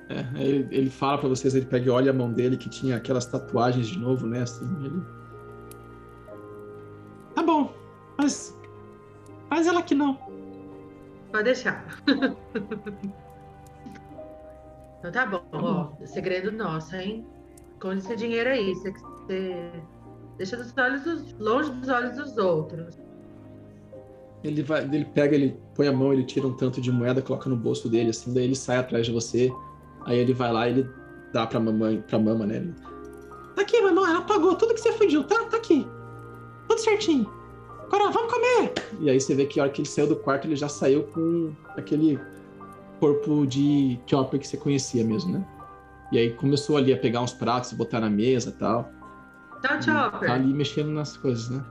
É, 0.09 0.41
ele, 0.41 0.67
ele 0.71 0.89
fala 0.89 1.17
para 1.17 1.27
vocês, 1.27 1.53
ele 1.55 1.65
pega 1.65 1.85
e 1.85 1.89
olha 1.89 2.11
a 2.11 2.13
mão 2.13 2.31
dele 2.31 2.55
que 2.55 2.69
tinha 2.69 2.95
aquelas 2.95 3.25
tatuagens 3.25 3.87
de 3.87 3.99
novo, 3.99 4.25
né? 4.25 4.41
Assim, 4.41 4.65
ele... 4.83 5.01
Tá 7.35 7.43
bom, 7.43 7.73
mas 8.17 8.57
faz 9.49 9.67
ela 9.67 9.81
que 9.81 9.93
não. 9.93 10.17
Pode 11.31 11.43
deixar. 11.43 11.85
então 14.99 15.11
tá 15.11 15.25
bom, 15.25 15.43
ó, 15.51 15.89
segredo 16.05 16.51
nosso, 16.51 16.95
hein? 16.95 17.25
Esconde 17.73 17.99
esse 17.99 18.15
dinheiro 18.15 18.49
aí, 18.49 18.73
você, 18.73 18.91
você 18.91 19.71
deixa 20.37 20.57
dos 20.57 20.73
olhos 20.77 21.03
dos, 21.03 21.33
longe 21.39 21.69
dos 21.71 21.89
olhos 21.89 22.15
dos 22.15 22.37
outros. 22.37 22.97
Ele 24.43 24.63
vai, 24.63 24.83
ele 24.83 25.05
pega, 25.05 25.35
ele 25.35 25.59
põe 25.75 25.87
a 25.87 25.91
mão, 25.91 26.13
ele 26.13 26.23
tira 26.23 26.47
um 26.47 26.53
tanto 26.53 26.79
de 26.79 26.91
moeda, 26.91 27.21
coloca 27.21 27.49
no 27.49 27.55
bolso 27.55 27.89
dele, 27.89 28.11
assim, 28.11 28.33
daí 28.33 28.45
ele 28.45 28.55
sai 28.55 28.77
atrás 28.77 29.05
de 29.05 29.11
você. 29.11 29.51
Aí 30.05 30.17
ele 30.17 30.33
vai 30.33 30.51
lá 30.51 30.67
e 30.67 30.71
ele 30.71 30.89
dá 31.33 31.45
pra 31.45 31.59
mamãe, 31.59 32.01
pra 32.07 32.17
mama, 32.17 32.45
né? 32.45 32.57
Ele, 32.57 32.73
tá 33.55 33.61
aqui, 33.61 33.81
mamãe, 33.81 34.09
ela 34.09 34.21
pagou 34.21 34.55
tudo 34.55 34.73
que 34.73 34.79
você 34.79 34.91
fugiu, 34.93 35.23
tá? 35.23 35.43
Tá 35.45 35.57
aqui. 35.57 35.85
Tudo 36.67 36.79
certinho. 36.79 37.36
Agora, 37.87 38.11
vamos 38.11 38.33
comer! 38.33 38.73
E 38.99 39.09
aí 39.09 39.19
você 39.19 39.33
vê 39.33 39.45
que 39.45 39.59
a 39.59 39.63
hora 39.63 39.71
que 39.71 39.81
ele 39.81 39.87
saiu 39.87 40.07
do 40.07 40.15
quarto, 40.15 40.45
ele 40.45 40.55
já 40.55 40.69
saiu 40.69 41.03
com 41.03 41.53
aquele 41.77 42.19
corpo 42.99 43.45
de 43.45 43.99
Chopper 44.05 44.39
que 44.39 44.47
você 44.47 44.57
conhecia 44.57 45.03
mesmo, 45.03 45.33
né? 45.33 45.47
E 46.11 46.17
aí 46.17 46.33
começou 46.33 46.77
ali 46.77 46.93
a 46.93 46.97
pegar 46.97 47.21
uns 47.21 47.33
pratos 47.33 47.71
e 47.71 47.75
botar 47.75 47.99
na 47.99 48.09
mesa 48.09 48.49
e 48.49 48.53
tal. 48.53 48.89
Tá, 49.61 49.81
Chopper. 49.81 50.27
Tá 50.27 50.33
ali 50.33 50.53
mexendo 50.53 50.89
nas 50.89 51.17
coisas, 51.17 51.49
né? 51.49 51.63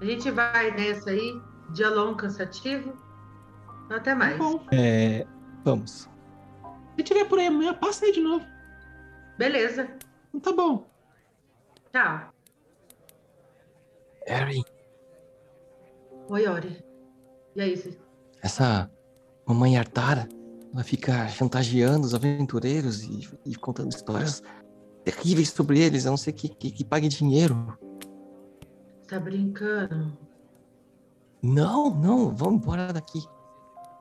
A 0.00 0.04
gente 0.04 0.30
vai 0.30 0.70
nessa 0.72 1.10
aí, 1.10 1.40
dia 1.70 1.90
longo, 1.90 2.16
cansativo. 2.16 2.92
Até 3.90 4.14
mais. 4.14 4.36
Tá 4.36 4.38
bom. 4.38 4.64
É, 4.72 5.26
vamos. 5.64 6.08
Se 6.96 7.02
tiver 7.02 7.24
por 7.26 7.38
aí 7.38 7.46
amanhã, 7.46 7.74
passa 7.74 8.04
aí 8.04 8.12
de 8.12 8.20
novo. 8.20 8.44
Beleza. 9.38 9.88
Então 10.34 10.40
tá 10.40 10.52
bom. 10.52 10.90
Tchau. 11.92 12.32
Harry, 14.26 14.64
Oi, 16.28 16.46
Ori. 16.46 16.84
E 17.54 17.60
aí, 17.60 17.76
você... 17.76 17.98
essa 18.42 18.90
mamãe 19.46 19.76
Artara, 19.76 20.28
ela 20.72 20.82
fica 20.82 21.28
chantageando 21.28 22.06
os 22.06 22.14
aventureiros 22.14 23.02
e, 23.02 23.28
e 23.44 23.54
contando 23.54 23.90
histórias 23.92 24.42
terríveis 25.04 25.50
sobre 25.50 25.80
eles, 25.80 26.06
a 26.06 26.10
não 26.10 26.16
ser 26.16 26.32
que, 26.32 26.48
que, 26.48 26.70
que 26.70 26.84
pague 26.84 27.08
dinheiro. 27.08 27.76
tá 29.06 29.18
brincando? 29.18 30.16
Não, 31.42 31.90
não, 31.90 32.34
vamos 32.34 32.62
embora 32.62 32.92
daqui. 32.92 33.20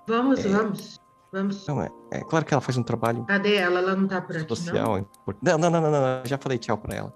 Vamos, 0.07 0.43
vamos. 0.43 1.01
Vamos. 1.33 1.65
Não, 1.65 1.81
é, 1.81 1.89
é 2.11 2.19
claro 2.21 2.45
que 2.45 2.53
ela 2.53 2.59
faz 2.59 2.77
um 2.77 2.83
trabalho 2.83 3.23
Cadê 3.25 3.55
ela? 3.55 3.79
Ela 3.79 3.95
não 3.95 4.05
tá 4.05 4.21
por 4.21 4.35
aqui, 4.35 4.49
não? 4.49 4.55
social. 4.55 4.97
importante. 4.99 5.43
Não, 5.43 5.57
não, 5.57 5.69
não, 5.69 5.81
não, 5.81 5.91
não, 5.91 6.25
já 6.25 6.37
falei 6.37 6.57
tchau 6.57 6.77
pra 6.77 6.95
ela. 6.95 7.13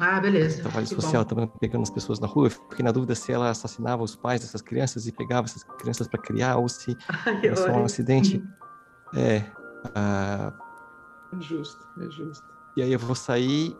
Ah, 0.00 0.18
beleza. 0.18 0.62
Trabalho 0.62 0.86
Que 0.86 0.94
social, 0.94 1.22
bom. 1.24 1.28
tava 1.28 1.46
pegando 1.60 1.82
as 1.82 1.90
pessoas 1.90 2.18
na 2.18 2.26
rua. 2.26 2.46
Eu 2.46 2.50
fiquei 2.50 2.82
na 2.84 2.90
dúvida 2.90 3.14
se 3.14 3.30
ela 3.32 3.50
assassinava 3.50 4.02
os 4.02 4.16
pais 4.16 4.40
dessas 4.40 4.62
crianças 4.62 5.06
e 5.06 5.12
pegava 5.12 5.46
essas 5.46 5.62
crianças 5.62 6.08
pra 6.08 6.18
criar 6.20 6.56
ou 6.56 6.68
se 6.68 6.96
Ai, 7.26 7.46
era 7.46 7.56
só 7.56 7.70
um 7.70 7.84
acidente. 7.84 8.42
É. 9.14 9.44
ah, 9.94 10.52
É 11.36 11.40
justo, 11.42 11.86
é 12.00 12.10
justo. 12.10 12.44
e 12.76 12.82
aí 12.82 12.92
eu 12.92 12.98
vou 12.98 13.14
sair 13.14 13.76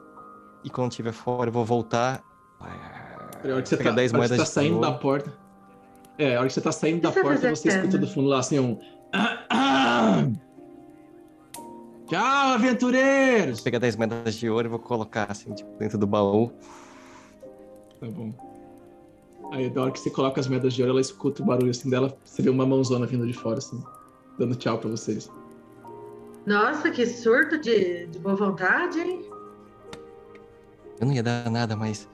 e 0.62 0.68
quando 0.70 0.90
estiver 0.90 1.12
fora 1.12 1.48
eu 1.48 1.52
vou 1.52 1.64
voltar. 1.64 2.22
É 3.42 3.50
a 3.50 3.54
hora 3.54 3.62
que 3.62 3.68
você 3.70 3.76
Pegar 3.78 3.90
tá, 3.90 3.96
10 3.96 4.12
a 4.12 4.18
hora 4.18 4.22
que 4.22 4.28
você 4.28 4.34
moedas 4.34 4.38
tá 4.38 4.44
saindo 4.60 4.74
de 4.74 4.80
da 4.82 4.92
porta. 4.92 5.32
É, 6.18 6.36
a 6.36 6.40
hora 6.40 6.48
que 6.48 6.52
você 6.54 6.60
tá 6.60 6.72
saindo 6.72 7.00
da 7.00 7.10
porta, 7.10 7.56
você 7.56 7.68
escuta 7.68 7.96
do 7.96 8.06
fundo 8.06 8.28
lá 8.28 8.40
assim 8.40 8.58
um. 8.58 8.78
Tchau, 12.10 12.54
aventureiros! 12.54 13.58
Vou 13.58 13.64
pegar 13.64 13.78
10 13.78 13.94
moedas 13.94 14.34
de 14.34 14.50
ouro 14.50 14.66
e 14.66 14.68
vou 14.68 14.80
colocar 14.80 15.30
assim, 15.30 15.54
tipo, 15.54 15.70
dentro 15.78 15.96
do 15.96 16.08
baú. 16.08 16.50
Tá 18.00 18.08
bom. 18.08 18.34
Aí, 19.52 19.70
da 19.70 19.82
hora 19.82 19.92
que 19.92 20.00
você 20.00 20.10
coloca 20.10 20.40
as 20.40 20.48
moedas 20.48 20.74
de 20.74 20.82
ouro, 20.82 20.94
ela 20.94 21.00
escuta 21.00 21.40
o 21.40 21.46
barulho 21.46 21.70
assim 21.70 21.88
dela. 21.88 22.18
Você 22.24 22.42
vê 22.42 22.50
uma 22.50 22.66
mãozona 22.66 23.06
vindo 23.06 23.24
de 23.24 23.32
fora, 23.32 23.58
assim, 23.58 23.80
dando 24.36 24.56
tchau 24.56 24.76
pra 24.78 24.90
vocês. 24.90 25.30
Nossa, 26.44 26.90
que 26.90 27.06
surto 27.06 27.56
de, 27.56 28.08
de 28.08 28.18
boa 28.18 28.34
vontade, 28.34 28.98
hein? 28.98 29.30
Eu 31.00 31.06
não 31.06 31.14
ia 31.14 31.22
dar 31.22 31.48
nada, 31.48 31.76
mas. 31.76 32.08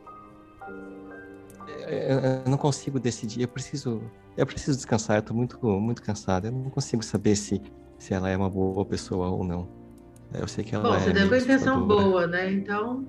Eu, 1.88 2.18
eu 2.18 2.42
não 2.46 2.58
consigo 2.58 3.00
decidir. 3.00 3.40
Eu 3.40 3.48
preciso. 3.48 4.02
Eu 4.36 4.44
preciso 4.44 4.76
descansar. 4.76 5.16
Eu 5.16 5.22
tô 5.22 5.32
muito, 5.32 5.58
muito 5.64 6.02
cansado. 6.02 6.48
Eu 6.48 6.52
não 6.52 6.68
consigo 6.68 7.02
saber 7.02 7.34
se, 7.34 7.62
se 7.98 8.12
ela 8.12 8.28
é 8.28 8.36
uma 8.36 8.50
boa 8.50 8.84
pessoa 8.84 9.30
ou 9.30 9.42
não. 9.42 9.85
Eu 10.34 10.48
sei 10.48 10.64
que 10.64 10.74
ela 10.74 10.88
Bom, 10.88 10.94
é. 10.94 11.00
você 11.00 11.12
deu 11.12 11.28
com 11.28 11.34
a 11.34 11.38
intenção 11.38 11.86
boa, 11.86 12.26
né? 12.26 12.52
Então. 12.52 13.06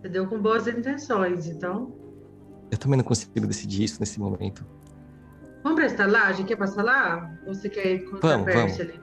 Você 0.00 0.08
deu 0.08 0.26
com 0.26 0.40
boas 0.40 0.66
intenções, 0.66 1.46
então. 1.46 1.92
Eu 2.70 2.78
também 2.78 2.96
não 2.96 3.04
consigo 3.04 3.46
decidir 3.46 3.84
isso 3.84 4.00
nesse 4.00 4.18
momento. 4.18 4.64
Vamos 5.62 5.76
pra 5.76 5.86
estalagem? 5.86 6.44
Quer 6.46 6.56
passar 6.56 6.82
lá? 6.82 7.30
Ou 7.46 7.54
você 7.54 7.68
quer 7.68 7.86
ir 7.86 8.10
com 8.10 8.18
Vamos, 8.18 8.46
Pérsia 8.46 8.84
ali? 8.84 9.00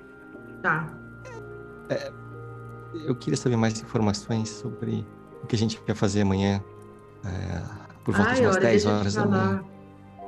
Tá. 0.62 0.94
Eu 3.06 3.16
queria 3.16 3.38
saber 3.38 3.56
mais 3.56 3.80
informações 3.82 4.50
sobre 4.50 5.06
o 5.44 5.48
que 5.48 5.56
a 5.56 5.60
gente 5.60 5.80
quer 5.82 5.96
fazer 5.96 6.22
amanhã. 6.22 6.62
é, 7.24 7.62
por 8.04 8.14
volta 8.16 8.34
de 8.34 8.40
Ai, 8.40 8.46
umas 8.46 8.56
olha, 8.56 8.66
10 8.66 8.84
deixa 8.84 8.90
eu 8.90 8.92
te 8.92 9.00
horas 9.00 9.14
da 9.14 9.26
manhã. 9.26 9.64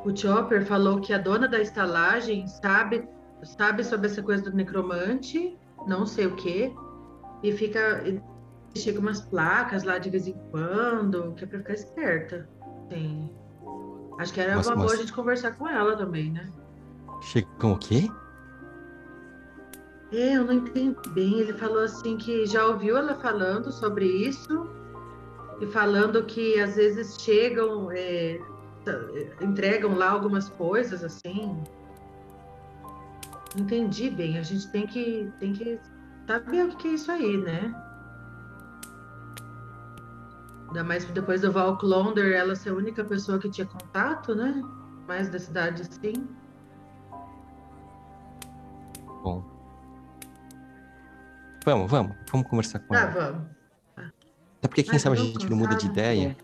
O 0.05 0.15
Chopper 0.15 0.65
falou 0.65 0.99
que 0.99 1.13
a 1.13 1.17
dona 1.17 1.47
da 1.47 1.59
estalagem 1.59 2.47
sabe, 2.47 3.07
sabe 3.43 3.83
sobre 3.83 4.07
essa 4.07 4.21
coisa 4.21 4.43
do 4.43 4.55
necromante, 4.55 5.57
não 5.87 6.05
sei 6.05 6.27
o 6.27 6.35
quê, 6.35 6.73
e 7.43 7.51
fica. 7.51 8.03
e 8.07 8.21
Chega 8.73 8.99
umas 9.01 9.19
placas 9.19 9.83
lá 9.83 9.97
de 9.97 10.09
vez 10.09 10.27
em 10.27 10.35
quando, 10.49 11.33
que 11.33 11.43
é 11.43 11.47
pra 11.47 11.57
ficar 11.59 11.73
esperta. 11.73 12.49
Sim. 12.89 13.29
Acho 14.17 14.33
que 14.33 14.39
era 14.39 14.55
Nossa, 14.55 14.69
uma 14.69 14.75
boa 14.77 14.87
mas- 14.87 14.97
a 14.97 15.01
gente 15.01 15.11
conversar 15.13 15.51
com 15.57 15.67
ela 15.67 15.97
também, 15.97 16.31
né? 16.31 16.49
Chega 17.21 17.47
com 17.59 17.73
o 17.73 17.77
quê? 17.77 18.09
É, 20.13 20.37
eu 20.37 20.45
não 20.45 20.53
entendi 20.53 20.95
bem. 21.09 21.39
Ele 21.39 21.53
falou 21.53 21.79
assim 21.83 22.17
que 22.17 22.45
já 22.45 22.65
ouviu 22.65 22.97
ela 22.97 23.15
falando 23.15 23.71
sobre 23.71 24.05
isso 24.05 24.69
e 25.59 25.65
falando 25.67 26.23
que 26.23 26.59
às 26.59 26.75
vezes 26.75 27.19
chegam, 27.21 27.89
é, 27.91 28.39
t- 28.85 29.35
entregam 29.41 29.95
lá 29.95 30.11
algumas 30.11 30.49
coisas 30.49 31.03
assim. 31.03 31.61
Entendi 33.57 34.09
bem. 34.09 34.37
A 34.37 34.43
gente 34.43 34.67
tem 34.71 34.87
que, 34.87 35.31
tem 35.39 35.53
que 35.53 35.79
saber 36.27 36.65
o 36.65 36.77
que 36.77 36.87
é 36.87 36.91
isso 36.91 37.11
aí, 37.11 37.37
né? 37.37 37.73
Ainda 40.67 40.83
mais 40.83 41.03
depois 41.05 41.41
do 41.41 41.51
Val 41.51 41.77
Clonder, 41.77 42.33
ela 42.33 42.55
ser 42.55 42.69
a 42.69 42.73
única 42.73 43.03
pessoa 43.03 43.37
que 43.39 43.49
tinha 43.49 43.67
contato, 43.67 44.33
né? 44.33 44.61
Mais 45.07 45.29
da 45.29 45.37
cidade 45.37 45.81
assim. 45.81 46.13
Bom. 49.23 49.43
Vamos, 51.65 51.91
vamos. 51.91 52.15
Vamos 52.31 52.47
conversar 52.47 52.79
com 52.79 52.93
Tá, 52.93 53.01
ela. 53.01 53.11
vamos. 53.11 53.47
Até 54.59 54.67
porque 54.67 54.83
quem 54.83 54.93
Ai, 54.93 54.99
sabe 54.99 55.17
a 55.17 55.19
gente 55.19 55.49
não 55.49 55.57
muda 55.57 55.75
de 55.75 55.87
ideia. 55.87 56.37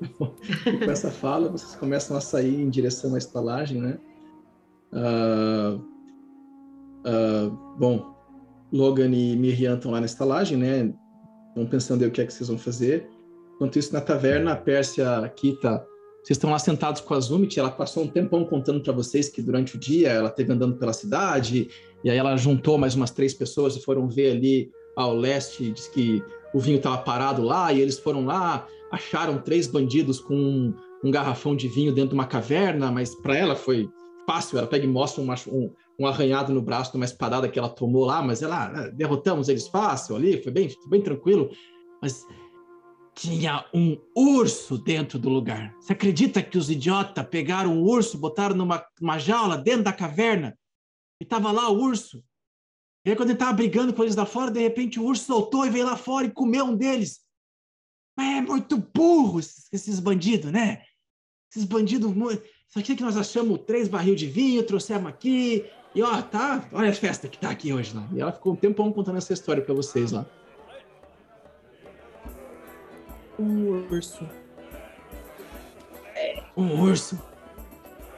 E 0.00 0.08
com 0.84 0.90
essa 0.90 1.10
fala, 1.10 1.48
vocês 1.48 1.74
começam 1.76 2.16
a 2.16 2.20
sair 2.20 2.60
em 2.60 2.68
direção 2.68 3.14
à 3.14 3.18
estalagem, 3.18 3.80
né? 3.80 3.98
Ah, 4.94 5.78
bom, 7.78 8.14
Logan 8.72 9.10
e 9.10 9.36
Miriam 9.36 9.76
estão 9.76 9.90
lá 9.90 10.00
na 10.00 10.06
estalagem, 10.06 10.56
né? 10.56 10.92
Estão 11.48 11.66
pensando 11.66 12.02
aí 12.02 12.08
o 12.08 12.10
que 12.10 12.20
é 12.20 12.26
que 12.26 12.32
vocês 12.32 12.48
vão 12.48 12.58
fazer. 12.58 13.08
Enquanto 13.54 13.78
isso, 13.78 13.92
na 13.92 14.00
taverna, 14.00 14.52
a 14.52 14.56
Pérsia, 14.56 15.28
Kita, 15.36 15.86
vocês 16.22 16.36
estão 16.36 16.50
lá 16.50 16.58
sentados 16.58 17.00
com 17.00 17.14
a 17.14 17.20
Zumit, 17.20 17.58
ela 17.58 17.70
passou 17.70 18.04
um 18.04 18.08
tempão 18.08 18.44
contando 18.44 18.80
para 18.80 18.92
vocês 18.92 19.28
que 19.28 19.42
durante 19.42 19.76
o 19.76 19.78
dia 19.78 20.08
ela 20.08 20.28
esteve 20.28 20.52
andando 20.52 20.76
pela 20.76 20.92
cidade, 20.92 21.68
e 22.04 22.10
aí 22.10 22.16
ela 22.16 22.36
juntou 22.36 22.78
mais 22.78 22.94
umas 22.94 23.10
três 23.10 23.34
pessoas 23.34 23.76
e 23.76 23.82
foram 23.82 24.08
ver 24.08 24.32
ali 24.32 24.70
ao 24.96 25.14
leste, 25.14 25.72
diz 25.72 25.88
que 25.88 26.22
o 26.54 26.60
vinho 26.60 26.76
estava 26.76 26.98
parado 26.98 27.42
lá, 27.42 27.72
e 27.72 27.80
eles 27.80 27.98
foram 27.98 28.24
lá, 28.24 28.66
acharam 28.90 29.38
três 29.38 29.66
bandidos 29.66 30.20
com 30.20 30.34
um, 30.34 30.74
um 31.04 31.10
garrafão 31.10 31.56
de 31.56 31.66
vinho 31.66 31.92
dentro 31.92 32.10
de 32.10 32.14
uma 32.14 32.26
caverna, 32.26 32.90
mas 32.90 33.14
para 33.16 33.36
ela 33.36 33.56
foi 33.56 33.88
fácil, 34.26 34.58
ela 34.58 34.66
pega 34.66 34.84
e 34.84 34.88
mostra 34.88 35.22
uma- 35.22 35.34
um, 35.48 35.72
um 35.98 36.06
arranhado 36.06 36.52
no 36.52 36.62
braço 36.62 36.90
de 36.90 36.96
uma 36.96 37.04
espadada 37.04 37.48
que 37.48 37.58
ela 37.58 37.68
tomou 37.68 38.04
lá, 38.04 38.22
mas 38.22 38.42
ela, 38.42 38.66
ah, 38.66 38.88
derrotamos 38.88 39.48
eles 39.48 39.68
fácil 39.68 40.16
ali, 40.16 40.42
foi 40.42 40.52
bem, 40.52 40.68
bem 40.88 41.00
tranquilo, 41.00 41.50
mas 42.00 42.26
tinha 43.14 43.64
um 43.74 43.98
urso 44.16 44.78
dentro 44.78 45.18
do 45.18 45.28
lugar. 45.28 45.74
Você 45.80 45.92
acredita 45.92 46.42
que 46.42 46.56
os 46.56 46.70
idiotas 46.70 47.26
pegaram 47.26 47.72
um 47.72 47.82
urso, 47.82 48.18
botaram 48.18 48.56
numa, 48.56 48.84
numa 49.00 49.18
jaula 49.18 49.56
dentro 49.56 49.84
da 49.84 49.92
caverna? 49.92 50.56
E 51.20 51.24
tava 51.24 51.52
lá 51.52 51.68
o 51.68 51.78
urso. 51.78 52.24
E 53.04 53.10
aí, 53.10 53.16
quando 53.16 53.30
ele 53.30 53.38
tava 53.38 53.52
brigando 53.52 53.92
com 53.92 54.02
eles 54.02 54.16
lá 54.16 54.24
fora, 54.24 54.50
de 54.50 54.60
repente 54.60 54.98
o 54.98 55.04
urso 55.04 55.24
soltou 55.24 55.66
e 55.66 55.70
veio 55.70 55.84
lá 55.84 55.96
fora 55.96 56.26
e 56.26 56.30
comeu 56.30 56.64
um 56.64 56.76
deles. 56.76 57.20
Mas 58.16 58.38
é 58.38 58.40
muito 58.40 58.76
burro 58.76 59.40
esses, 59.40 59.68
esses 59.72 60.00
bandidos, 60.00 60.52
né? 60.52 60.82
Esses 61.52 61.64
bandidos. 61.66 62.10
Isso 62.66 62.78
aqui 62.78 62.96
que 62.96 63.02
nós 63.02 63.14
achamos 63.14 63.60
três 63.66 63.86
barril 63.86 64.14
de 64.14 64.26
vinho, 64.26 64.62
trouxemos 64.62 65.06
aqui. 65.06 65.66
E 65.94 66.02
ó, 66.02 66.22
tá. 66.22 66.64
Olha 66.72 66.88
a 66.88 66.94
festa 66.94 67.28
que 67.28 67.36
tá 67.36 67.50
aqui 67.50 67.74
hoje 67.74 67.94
lá. 67.94 68.08
E 68.14 68.20
ela 68.22 68.32
ficou 68.32 68.54
um 68.54 68.56
tempão 68.56 68.90
contando 68.90 69.18
essa 69.18 69.34
história 69.34 69.62
pra 69.62 69.74
vocês 69.74 70.12
lá. 70.12 70.24
Um 73.38 73.66
urso. 73.90 74.26
Um 76.56 76.80
urso. 76.82 77.20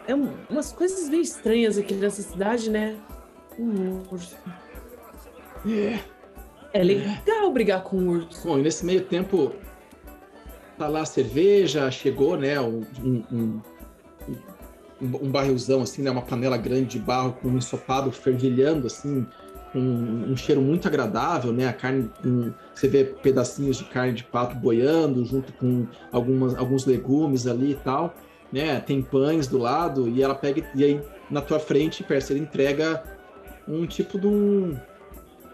É 0.07 0.15
um- 0.15 0.35
umas 0.49 0.73
coisas 0.73 1.09
meio 1.09 1.23
estranhas 1.23 1.77
aqui 1.77 1.95
nessa 1.95 2.23
cidade, 2.23 2.71
né? 2.71 2.97
Um 3.59 4.03
urso. 4.13 4.37
É. 5.67 5.99
É 6.73 6.83
legal 6.85 7.51
brigar 7.53 7.83
com 7.83 7.97
um 7.97 8.09
urso. 8.11 8.47
Bom, 8.47 8.59
e 8.59 8.63
nesse 8.63 8.85
meio 8.85 9.05
tempo, 9.05 9.53
tá 10.79 10.89
lá 10.89 11.03
a 11.03 11.07
cerveja, 11.07 11.91
chegou, 11.91 12.37
né, 12.37 12.61
um, 12.61 12.83
um, 13.03 13.23
um, 13.33 13.61
um 15.01 15.31
barrilzão, 15.31 15.83
assim, 15.83 16.03
né, 16.03 16.11
uma 16.11 16.23
panela 16.23 16.57
grande 16.57 16.87
de 16.87 16.99
barro 16.99 17.33
com 17.41 17.49
um 17.49 17.57
ensopado 17.57 18.11
fervilhando, 18.11 18.87
assim, 18.87 19.27
com 19.73 19.81
um 19.81 20.37
cheiro 20.37 20.61
muito 20.61 20.87
agradável, 20.87 21.53
né, 21.53 21.69
a 21.69 21.73
carne, 21.73 22.11
com- 22.23 22.53
você 22.75 22.89
vê 22.89 23.05
pedacinhos 23.05 23.79
de 23.79 23.85
carne 23.85 24.13
de 24.15 24.25
pato 24.25 24.57
boiando, 24.57 25.25
junto 25.25 25.53
com 25.55 25.87
algumas, 26.13 26.55
alguns 26.57 26.87
legumes 26.87 27.47
ali 27.47 27.73
e 27.73 27.77
tal, 27.77 28.15
né, 28.53 28.81
tem 28.81 29.03
pães 29.03 29.47
do 29.47 29.59
lado, 29.59 30.09
e 30.09 30.23
ela 30.23 30.35
pega, 30.35 30.65
e 30.75 30.85
aí 30.85 31.01
na 31.31 31.41
tua 31.41 31.59
frente, 31.59 32.05
ele 32.31 32.41
entrega 32.41 33.03
um 33.67 33.87
tipo 33.87 34.19
de 34.19 34.27
um 34.27 34.77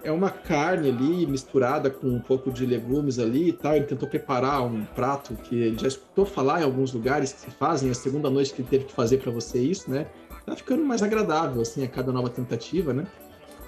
é 0.02 0.10
uma 0.10 0.30
carne 0.30 0.88
ali 0.88 1.26
misturada 1.26 1.90
com 1.90 2.06
um 2.08 2.20
pouco 2.20 2.50
de 2.50 2.64
legumes 2.64 3.18
ali 3.18 3.48
e 3.48 3.52
tal. 3.52 3.74
Ele 3.74 3.86
tentou 3.86 4.08
preparar 4.08 4.62
um 4.62 4.84
prato 4.84 5.34
que 5.34 5.54
ele 5.54 5.78
já 5.78 5.88
escutou 5.88 6.24
falar 6.24 6.60
em 6.60 6.64
alguns 6.64 6.92
lugares 6.92 7.32
que 7.32 7.40
se 7.40 7.50
fazem. 7.50 7.88
É 7.88 7.92
a 7.92 7.94
segunda 7.94 8.30
noite 8.30 8.52
que 8.52 8.62
ele 8.62 8.68
teve 8.68 8.84
que 8.84 8.92
fazer 8.92 9.18
para 9.18 9.30
você 9.30 9.58
isso, 9.58 9.90
né? 9.90 10.06
Tá 10.46 10.56
ficando 10.56 10.84
mais 10.84 11.02
agradável 11.02 11.62
assim 11.62 11.84
a 11.84 11.88
cada 11.88 12.10
nova 12.12 12.28
tentativa, 12.28 12.92
né? 12.92 13.06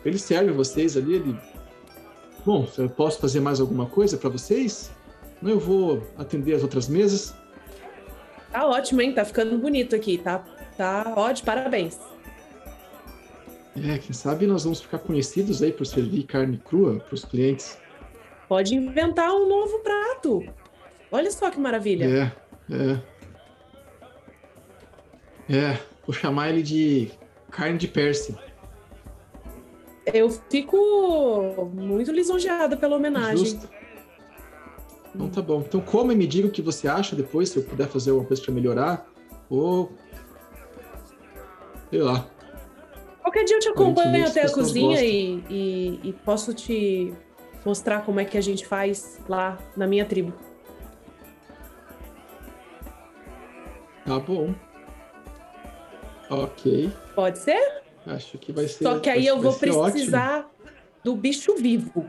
Ele 0.05 0.19
serve 0.19 0.53
vocês 0.53 0.97
ali. 0.97 1.15
Ele... 1.17 1.37
Bom, 2.45 2.67
eu 2.77 2.89
posso 2.89 3.21
fazer 3.21 3.41
mais 3.41 3.61
alguma 3.61 3.87
coisa 3.87 4.17
para 4.17 4.31
vocês? 4.31 4.91
Não, 5.41 5.51
eu 5.51 5.61
vou 5.61 6.03
atender 6.17 6.55
as 6.55 6.63
outras 6.63 6.89
mesas. 6.89 7.35
Tá 8.51 8.67
ótimo, 8.67 9.01
hein? 9.01 9.13
Tá 9.13 9.25
ficando 9.25 9.57
bonito 9.59 9.95
aqui, 9.95 10.19
tá? 10.19 10.45
Tá 10.77 11.15
ótimo, 11.17 11.47
parabéns. 11.47 12.12
É, 13.77 13.99
quem 13.99 14.13
sabe 14.13 14.47
nós 14.47 14.65
vamos 14.65 14.81
ficar 14.83 14.99
conhecidos 14.99 15.63
aí 15.63 15.73
por 15.73 15.87
servir 15.87 16.25
carne 16.25 16.59
crua 16.59 17.01
para 17.01 17.15
os 17.15 17.25
clientes. 17.25 17.79
Pode 18.49 18.75
inventar 18.75 19.33
um 19.33 19.49
novo 19.49 19.79
prato. 19.79 20.45
Olha 21.11 21.31
só 21.31 21.51
que 21.51 21.59
maravilha. 21.59 22.33
É, 22.71 22.75
é. 22.75 23.13
É, 25.49 25.79
vou 26.07 26.15
chamar 26.15 26.51
ele 26.51 26.63
de 26.63 27.11
carne 27.51 27.79
de 27.79 27.89
Percy. 27.89 28.37
Eu 30.13 30.31
fico 30.31 31.71
muito 31.73 32.13
lisonjeada 32.13 32.77
pela 32.77 32.97
homenagem. 32.97 33.39
Justo. 33.39 33.69
Então 35.15 35.29
tá 35.29 35.43
bom. 35.43 35.61
Então 35.61 35.81
coma 35.81 36.13
e 36.13 36.17
me 36.17 36.27
diga 36.27 36.49
o 36.49 36.51
que 36.51 36.63
você 36.63 36.89
acha 36.89 37.15
depois, 37.15 37.51
se 37.51 37.59
eu 37.59 37.63
puder 37.63 37.89
fazer 37.89 38.11
alguma 38.11 38.27
coisa 38.27 38.43
pra 38.43 38.53
melhorar. 38.53 39.07
Ou. 39.49 39.93
Sei 41.91 42.01
lá. 42.01 42.27
Qualquer 43.23 43.45
dia 43.45 43.57
eu 43.57 43.61
te 43.61 43.69
acompanho 43.69 44.27
até 44.27 44.43
a 44.43 44.53
cozinha 44.53 45.01
e, 45.03 45.45
e- 45.49 46.01
e 46.09 46.13
posso 46.13 46.53
te 46.53 47.15
mostrar 47.65 48.05
como 48.05 48.19
é 48.21 48.25
que 48.25 48.37
a 48.37 48.41
gente 48.41 48.67
faz 48.67 49.21
lá 49.29 49.57
na 49.77 49.87
minha 49.87 50.05
tribo. 50.05 50.33
Tá 54.05 54.19
bom. 54.19 54.53
Ok. 56.29 56.91
Pode 57.15 57.39
ser? 57.39 57.83
Acho 58.07 58.37
que 58.39 58.53
vai 58.53 58.67
ser. 58.67 58.83
Só 58.85 58.99
que 58.99 59.09
aí 59.09 59.27
eu 59.27 59.41
vou 59.41 59.53
ser 59.53 59.71
ótimo. 59.71 59.93
precisar 59.93 60.51
do 61.05 61.15
bicho 61.15 61.55
vivo. 61.57 62.09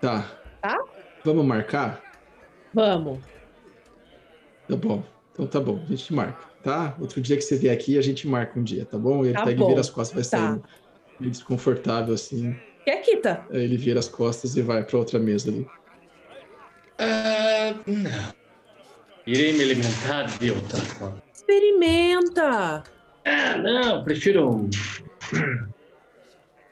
Tá. 0.00 0.24
Tá? 0.62 0.78
Vamos 1.24 1.44
marcar? 1.44 2.00
Vamos. 2.72 3.22
Tá 4.66 4.76
bom. 4.76 5.02
Então 5.32 5.46
tá 5.46 5.60
bom. 5.60 5.78
A 5.82 5.86
gente 5.86 6.14
marca, 6.14 6.46
tá? 6.62 6.96
Outro 7.00 7.20
dia 7.20 7.36
que 7.36 7.42
você 7.42 7.56
vier 7.56 7.74
aqui, 7.74 7.98
a 7.98 8.02
gente 8.02 8.26
marca 8.28 8.58
um 8.58 8.62
dia, 8.62 8.84
tá 8.86 8.98
bom? 8.98 9.24
Ele 9.24 9.34
Tá 9.34 9.44
pega 9.44 9.58
bom. 9.58 9.66
e 9.66 9.68
vira 9.68 9.80
as 9.80 9.90
costas, 9.90 10.14
vai 10.14 10.40
Tá. 10.40 10.52
sair 10.54 10.62
meio 11.18 11.32
desconfortável 11.32 12.14
assim. 12.14 12.54
Quer, 12.84 13.02
Kita? 13.02 13.46
Aí 13.50 13.62
ele 13.64 13.76
vira 13.76 13.98
as 14.00 14.08
costas 14.08 14.56
e 14.56 14.62
vai 14.62 14.84
pra 14.84 14.98
outra 14.98 15.18
mesa 15.18 15.50
ali. 15.50 15.66
Ah, 16.98 17.74
não. 17.86 18.32
Irei 19.26 19.52
me 19.52 19.62
alimentar 19.62 20.24
de 20.38 20.50
outra 20.50 20.78
forma. 20.80 21.18
Experimenta. 21.32 22.82
Ah, 23.24 23.56
não, 23.58 24.02
prefiro 24.04 24.50
um. 24.50 24.70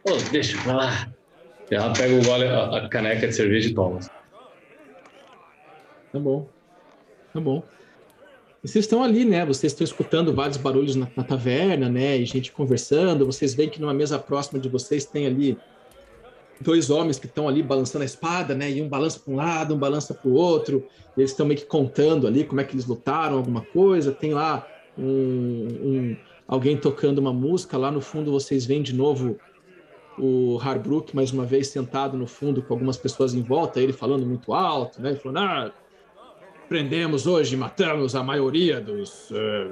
Oh, 0.07 0.17
deixa 0.33 0.61
pra 0.63 0.75
lá. 0.77 1.11
Ela 1.71 1.93
pega 1.93 2.15
o 2.15 2.25
gole, 2.25 2.47
a, 2.47 2.79
a 2.79 2.89
caneca 2.89 3.29
de 3.29 3.35
cerveja 3.35 3.69
e 3.69 3.75
toma. 3.75 3.99
Tá 6.11 6.19
bom. 6.19 6.49
Tá 7.35 7.41
bom. 7.41 7.63
Vocês 8.63 8.85
estão 8.85 9.03
ali, 9.05 9.25
né? 9.25 9.47
Vocês 9.47 9.73
estão 9.73 9.85
escutando 9.85 10.35
vários 10.35 10.57
barulhos 10.57 10.97
na, 10.97 11.09
na 11.17 11.23
taverna, 11.23 11.89
né? 11.89 12.17
E 12.17 12.25
gente 12.27 12.51
conversando. 12.51 13.25
Vocês 13.25 13.55
veem 13.55 13.69
que 13.69 13.81
numa 13.81 13.95
mesa 13.95 14.19
próxima 14.19 14.59
de 14.59 14.69
vocês 14.69 15.05
tem 15.05 15.27
ali 15.27 15.57
dois 16.61 16.91
homens 16.91 17.19
que 17.21 17.27
estão 17.27 17.47
ali 17.49 17.63
balançando 17.63 18.03
a 18.03 18.07
espada, 18.07 18.55
né? 18.55 18.71
E 18.71 18.83
um 18.83 18.89
balança 18.89 19.21
para 19.21 19.33
um 19.33 19.37
lado, 19.37 19.75
um 19.75 19.79
balança 19.79 20.13
para 20.13 20.29
o 20.29 20.35
outro. 20.35 20.85
Eles 21.17 21.31
estão 21.31 21.47
meio 21.47 21.61
que 21.61 21.67
contando 21.67 22.27
ali 22.27 22.43
como 22.45 22.61
é 22.61 22.65
que 22.65 22.75
eles 22.75 22.87
lutaram, 22.87 23.37
alguma 23.37 23.61
coisa. 23.61 24.11
Tem 24.11 24.35
lá 24.35 24.67
um, 24.99 25.05
um- 25.05 26.17
alguém 26.47 26.77
tocando 26.77 27.19
uma 27.19 27.33
música. 27.33 27.79
Lá 27.79 27.93
no 27.93 28.01
fundo 28.01 28.33
vocês 28.33 28.67
veem 28.67 28.83
de 28.83 28.93
novo 28.95 29.39
o 30.19 30.59
Harbrook 30.61 31.15
mais 31.15 31.31
uma 31.33 31.45
vez 31.45 31.69
sentado 31.69 32.17
no 32.17 32.27
fundo 32.27 32.61
com 32.61 32.75
algumas 32.75 32.97
pessoas 32.97 33.35
em 33.35 33.43
volta, 33.43 33.81
ele 33.81 33.93
falando 33.93 34.27
muito 34.27 34.53
alto, 34.53 35.01
né? 35.01 35.11
Ele 35.11 35.19
falando, 35.21 35.39
ah, 35.39 35.73
prendemos 36.69 37.27
hoje, 37.27 37.57
matamos 37.57 38.15
a 38.15 38.23
maioria 38.23 38.81
dos 38.81 39.31
eh, 39.33 39.71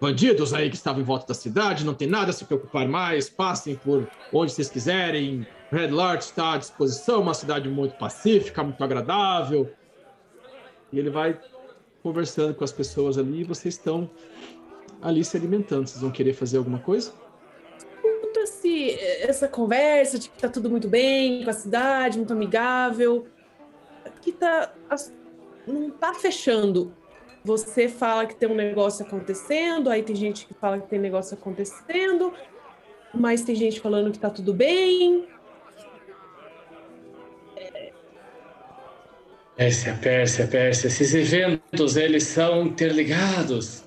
bandidos 0.00 0.52
aí 0.52 0.68
que 0.68 0.76
estavam 0.76 1.00
em 1.00 1.04
volta 1.04 1.26
da 1.28 1.34
cidade, 1.34 1.84
não 1.84 1.94
tem 1.94 2.06
nada 2.08 2.30
a 2.30 2.32
se 2.32 2.44
preocupar 2.44 2.86
mais, 2.86 3.30
passem 3.30 3.76
por 3.76 4.06
onde 4.32 4.52
vocês 4.52 4.68
quiserem. 4.68 5.46
Red 5.70 5.88
Lart 5.88 6.20
está 6.20 6.52
à 6.54 6.58
disposição, 6.58 7.20
uma 7.22 7.34
cidade 7.34 7.68
muito 7.68 7.96
pacífica, 7.96 8.62
muito 8.62 8.82
agradável. 8.84 9.72
E 10.92 10.98
ele 10.98 11.10
vai 11.10 11.38
conversando 12.02 12.54
com 12.54 12.62
as 12.62 12.70
pessoas 12.70 13.18
ali 13.18 13.40
e 13.40 13.44
vocês 13.44 13.74
estão 13.74 14.08
ali 15.02 15.24
se 15.24 15.36
alimentando. 15.36 15.88
Vocês 15.88 16.00
vão 16.00 16.10
querer 16.10 16.34
fazer 16.34 16.58
alguma 16.58 16.78
coisa? 16.78 17.12
Esse, 18.36 18.90
essa 19.22 19.48
conversa 19.48 20.20
de 20.20 20.28
que 20.28 20.38
tá 20.38 20.48
tudo 20.48 20.70
muito 20.70 20.86
bem 20.86 21.42
com 21.42 21.50
a 21.50 21.52
cidade, 21.52 22.16
muito 22.16 22.32
amigável. 22.32 23.26
Que 24.22 24.30
tá. 24.30 24.72
as- 24.88 25.12
não 25.66 25.90
tá 25.90 26.14
fechando. 26.14 26.94
Você 27.44 27.88
fala 27.88 28.26
que 28.26 28.34
tem 28.34 28.48
um 28.48 28.54
negócio 28.54 29.04
acontecendo, 29.06 29.88
aí 29.88 30.02
tem 30.02 30.16
gente 30.16 30.46
que 30.46 30.54
fala 30.54 30.80
que 30.80 30.88
tem 30.88 30.98
negócio 30.98 31.36
acontecendo, 31.36 32.32
mas 33.14 33.42
tem 33.42 33.54
gente 33.54 33.80
falando 33.80 34.10
que 34.10 34.18
tá 34.18 34.30
tudo 34.30 34.52
bem. 34.52 35.28
Pérsia, 39.56 39.98
Pérsia, 40.02 40.46
Pérsia. 40.46 40.88
Esses 40.88 41.14
eventos, 41.14 41.96
eles 41.96 42.24
são 42.24 42.66
interligados. 42.66 43.84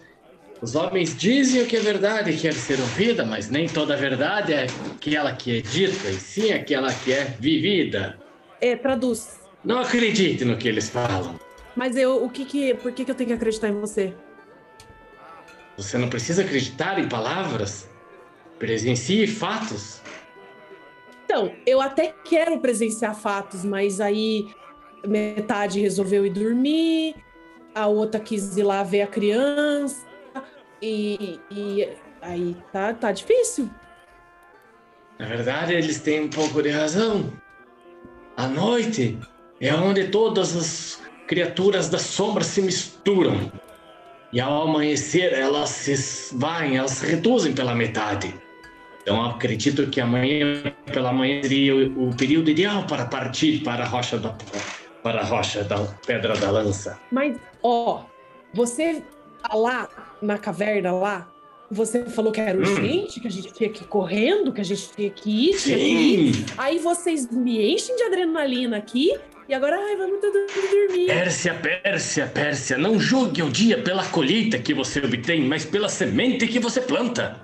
Os 0.62 0.76
homens 0.76 1.16
dizem 1.16 1.62
o 1.62 1.66
que 1.66 1.78
é 1.78 1.80
verdade 1.80 2.36
quer 2.36 2.54
ser 2.54 2.80
ouvida, 2.80 3.24
mas 3.24 3.50
nem 3.50 3.68
toda 3.68 3.96
verdade 3.96 4.52
é 4.52 4.68
aquela 4.96 5.32
que 5.34 5.58
é 5.58 5.62
dita, 5.62 6.10
e 6.10 6.16
sim 6.16 6.52
aquela 6.52 6.94
que 6.94 7.14
é 7.14 7.26
vivida. 7.40 8.18
É, 8.60 8.76
traduz. 8.76 9.40
Não 9.64 9.80
acredite 9.80 10.44
no 10.44 10.58
que 10.58 10.68
eles 10.68 10.90
falam. 10.90 11.40
Mas 11.76 11.96
eu, 11.96 12.24
o 12.24 12.30
que 12.30 12.46
que, 12.46 12.74
por 12.76 12.92
que 12.92 13.06
que 13.06 13.12
eu 13.12 13.16
tenho 13.16 13.30
que 13.30 13.34
acreditar 13.34 13.70
em 13.70 13.80
você? 13.80 14.14
Você 15.78 15.98
não 15.98 16.10
precisa 16.10 16.42
acreditar 16.42 17.00
em 17.00 17.08
palavras. 17.08 17.90
Presencie 18.58 19.26
fatos. 19.28 20.02
Então, 21.24 21.54
eu 21.66 21.80
até 21.80 22.14
quero 22.26 22.60
presenciar 22.60 23.16
fatos, 23.16 23.64
mas 23.64 24.02
aí 24.02 24.52
metade 25.08 25.80
resolveu 25.80 26.26
ir 26.26 26.32
dormir, 26.32 27.16
a 27.74 27.88
outra 27.88 28.20
quis 28.20 28.58
ir 28.58 28.64
lá 28.64 28.84
ver 28.84 29.04
a 29.04 29.08
criança, 29.08 30.06
e, 30.82 31.40
e 31.50 31.88
aí 32.22 32.58
tá, 32.74 32.94
tá 32.94 33.12
difícil. 33.12 33.70
Na 35.18 35.28
verdade, 35.28 35.74
eles 35.74 36.00
têm 36.00 36.22
um 36.22 36.30
pouco 36.30 36.62
de 36.62 36.70
razão. 36.70 37.32
A 38.36 38.48
noite 38.48 39.20
é 39.60 39.74
onde 39.74 40.08
todas 40.08 40.56
as 40.56 41.02
criaturas 41.30 41.88
das 41.90 42.02
sombras 42.02 42.48
se 42.48 42.60
misturam. 42.60 43.52
e 44.34 44.40
ao 44.42 44.64
amanhecer 44.64 45.32
elas 45.32 45.70
se 45.70 45.92
esvaem, 45.92 46.78
elas 46.78 46.92
se 46.92 47.06
reduzem 47.06 47.54
pela 47.54 47.76
metade. 47.76 48.34
Então 49.04 49.24
acredito 49.24 49.88
que 49.88 50.02
amanhã 50.02 50.74
pela 50.92 51.14
manhã 51.14 51.42
seria 51.44 51.76
o, 51.76 52.10
o 52.10 52.16
período 52.16 52.50
ideal 52.50 52.84
para 52.88 53.06
partir 53.06 53.60
para 53.64 53.84
a 53.84 53.88
rocha 53.88 54.18
da 54.18 54.36
para 55.04 55.22
a 55.22 55.24
rocha 55.24 55.64
da 55.64 55.78
pedra 56.06 56.36
da 56.36 56.50
lança. 56.52 57.00
Mas, 57.12 57.38
ó, 57.64 58.04
você 58.54 59.02
tá 59.42 59.56
lá 59.56 59.88
na 60.22 60.38
caverna 60.38 60.92
lá, 60.92 61.28
você 61.72 62.06
falou 62.06 62.32
que 62.32 62.42
era 62.42 62.58
Hum. 62.58 62.62
urgente, 62.62 63.20
que 63.20 63.28
a 63.28 63.32
gente 63.32 63.54
tinha 63.54 63.70
que 63.70 63.84
ir 63.84 63.88
correndo, 63.88 64.52
que 64.52 64.62
a 64.62 64.66
gente 64.66 64.92
tinha 64.94 65.10
que 65.12 65.30
ir, 65.52 65.58
tinha 65.58 65.78
que 65.78 65.84
ir. 65.86 66.34
Sim! 66.34 66.46
Aí 66.58 66.80
vocês 66.80 67.30
me 67.32 67.74
enchem 67.74 67.96
de 67.96 68.04
adrenalina 68.04 68.78
aqui 68.78 69.14
e 69.50 69.54
agora, 69.56 69.76
ai, 69.78 69.96
vamos 69.96 70.20
todo 70.22 70.36
mundo 70.36 70.70
dormir. 70.70 71.08
Pérsia, 71.08 71.56
Pérsia, 71.56 72.28
Pérsia, 72.28 72.78
não 72.78 73.00
julgue 73.00 73.42
o 73.42 73.50
dia 73.50 73.82
pela 73.82 74.06
colheita 74.06 74.60
que 74.60 74.76
você 74.76 75.00
obtém, 75.00 75.42
mas 75.42 75.66
pela 75.66 75.90
semente 75.90 76.46
que 76.48 76.60
você 76.60 76.80
planta. 76.80 77.44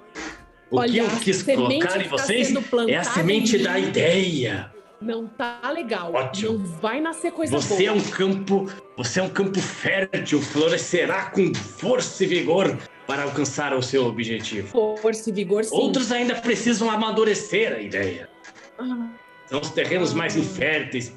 O 0.69 0.77
que 0.77 0.81
Olha, 0.81 0.99
eu 0.99 1.07
a 1.07 1.19
quis 1.19 1.41
colocar 1.41 1.73
em 1.73 1.79
que 1.79 2.03
tá 2.03 2.09
vocês 2.09 2.53
é 2.87 2.95
a 2.95 3.03
semente 3.03 3.57
em 3.57 3.63
da 3.63 3.79
ideia. 3.79 4.71
Não 5.01 5.25
tá 5.25 5.59
legal. 5.73 6.13
Ótimo. 6.13 6.59
Não 6.59 6.65
vai 6.79 7.01
nascer 7.01 7.31
coisa 7.31 7.57
Você 7.59 7.85
é 7.85 7.89
boa. 7.89 7.99
um 7.99 8.09
campo, 8.11 8.71
você 8.95 9.19
é 9.19 9.23
um 9.23 9.29
campo 9.29 9.59
fértil, 9.59 10.39
florescerá 10.41 11.31
com 11.31 11.55
força 11.55 12.23
e 12.23 12.27
vigor 12.27 12.77
para 13.07 13.23
alcançar 13.23 13.73
o 13.73 13.81
seu 13.81 14.05
objetivo. 14.05 14.67
Força 14.97 15.31
e 15.31 15.33
vigor, 15.33 15.63
sim. 15.63 15.75
Outros 15.75 16.11
ainda 16.11 16.35
precisam 16.35 16.89
amadurecer 16.89 17.73
a 17.73 17.81
ideia. 17.81 18.29
Ah, 18.77 19.09
São 19.47 19.59
os 19.59 19.71
terrenos 19.71 20.13
mais 20.13 20.35
inférteis, 20.35 21.09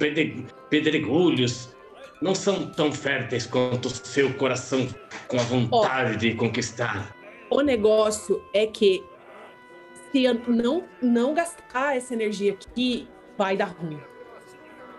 pedregulhos. 0.69 1.75
Não 2.21 2.35
são 2.35 2.67
tão 2.67 2.91
férteis 2.93 3.47
quanto 3.47 3.87
o 3.87 3.91
seu 3.91 4.33
coração 4.35 4.89
com 5.29 5.39
a 5.39 5.43
vontade 5.43 6.17
de 6.17 6.35
conquistar. 6.35 7.15
o 7.51 7.61
negócio 7.61 8.43
é 8.53 8.67
que 8.67 9.05
se 10.11 10.25
eu 10.25 10.35
não, 10.47 10.85
não 11.03 11.35
gastar 11.35 11.97
essa 11.97 12.15
energia 12.15 12.53
aqui, 12.53 13.07
vai 13.37 13.57
dar 13.57 13.67
ruim. 13.67 14.01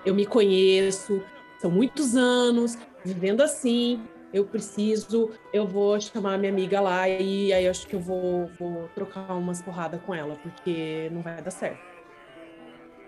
Eu 0.06 0.16
me 0.16 0.26
conheço, 0.26 1.22
são 1.60 1.70
muitos 1.70 2.16
anos 2.16 2.78
vivendo 3.04 3.41
assim. 3.41 4.02
Eu 4.32 4.46
preciso, 4.46 5.32
eu 5.52 5.66
vou 5.66 6.00
chamar 6.00 6.38
minha 6.38 6.52
amiga 6.52 6.80
lá 6.80 7.10
e 7.10 7.52
aí 7.52 7.68
acho 7.68 7.88
que 7.88 7.96
eu 7.96 8.00
vou, 8.00 8.48
vou 8.60 8.88
trocar 8.94 9.34
umas 9.34 9.62
porradas 9.62 10.00
com 10.06 10.14
ela, 10.14 10.36
porque 10.36 11.10
não 11.12 11.22
vai 11.22 11.41
dar 11.41 11.50
certo. 11.50 11.80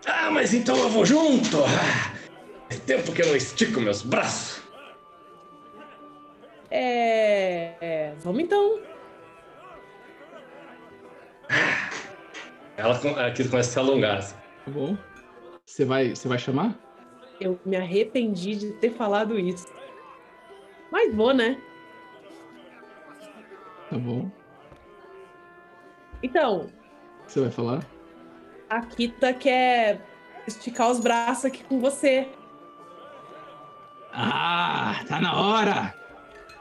Ah, 0.05 0.31
mas 0.31 0.53
então 0.53 0.75
eu 0.77 0.89
vou 0.89 1.05
junto! 1.05 1.57
Ah, 2.71 2.79
tempo 2.85 3.11
que 3.11 3.21
eu 3.21 3.27
não 3.27 3.35
estico 3.35 3.79
meus 3.81 4.01
braços. 4.01 4.61
É. 6.69 7.75
é, 7.81 8.13
vamos 8.19 8.41
então. 8.43 8.79
Ela, 12.77 12.97
com- 12.99 13.09
ela 13.09 13.31
quis 13.31 13.49
começar 13.49 13.69
a 13.81 13.83
se 13.83 13.89
alongar. 13.89 14.17
assim. 14.19 14.35
Tá 14.65 14.71
bom? 14.71 14.97
Você 15.65 15.85
vai, 15.85 16.09
você 16.15 16.27
vai 16.27 16.39
chamar? 16.39 16.75
Eu 17.39 17.59
me 17.65 17.75
arrependi 17.75 18.55
de 18.55 18.71
ter 18.73 18.91
falado 18.91 19.37
isso. 19.37 19.67
Mas 20.91 21.13
vou, 21.13 21.33
né? 21.33 21.59
Tá 23.89 23.97
bom. 23.97 24.29
Então, 26.23 26.61
O 27.21 27.25
que 27.25 27.31
você 27.31 27.41
vai 27.41 27.51
falar? 27.51 27.85
a 28.69 28.81
Kita 28.81 29.33
quer 29.33 29.99
esticar 30.47 30.89
os 30.89 30.99
braços 30.99 31.45
aqui 31.45 31.63
com 31.63 31.79
você. 31.79 32.29
Ah, 34.13 35.03
tá 35.07 35.19
na 35.19 35.35
hora! 35.35 35.95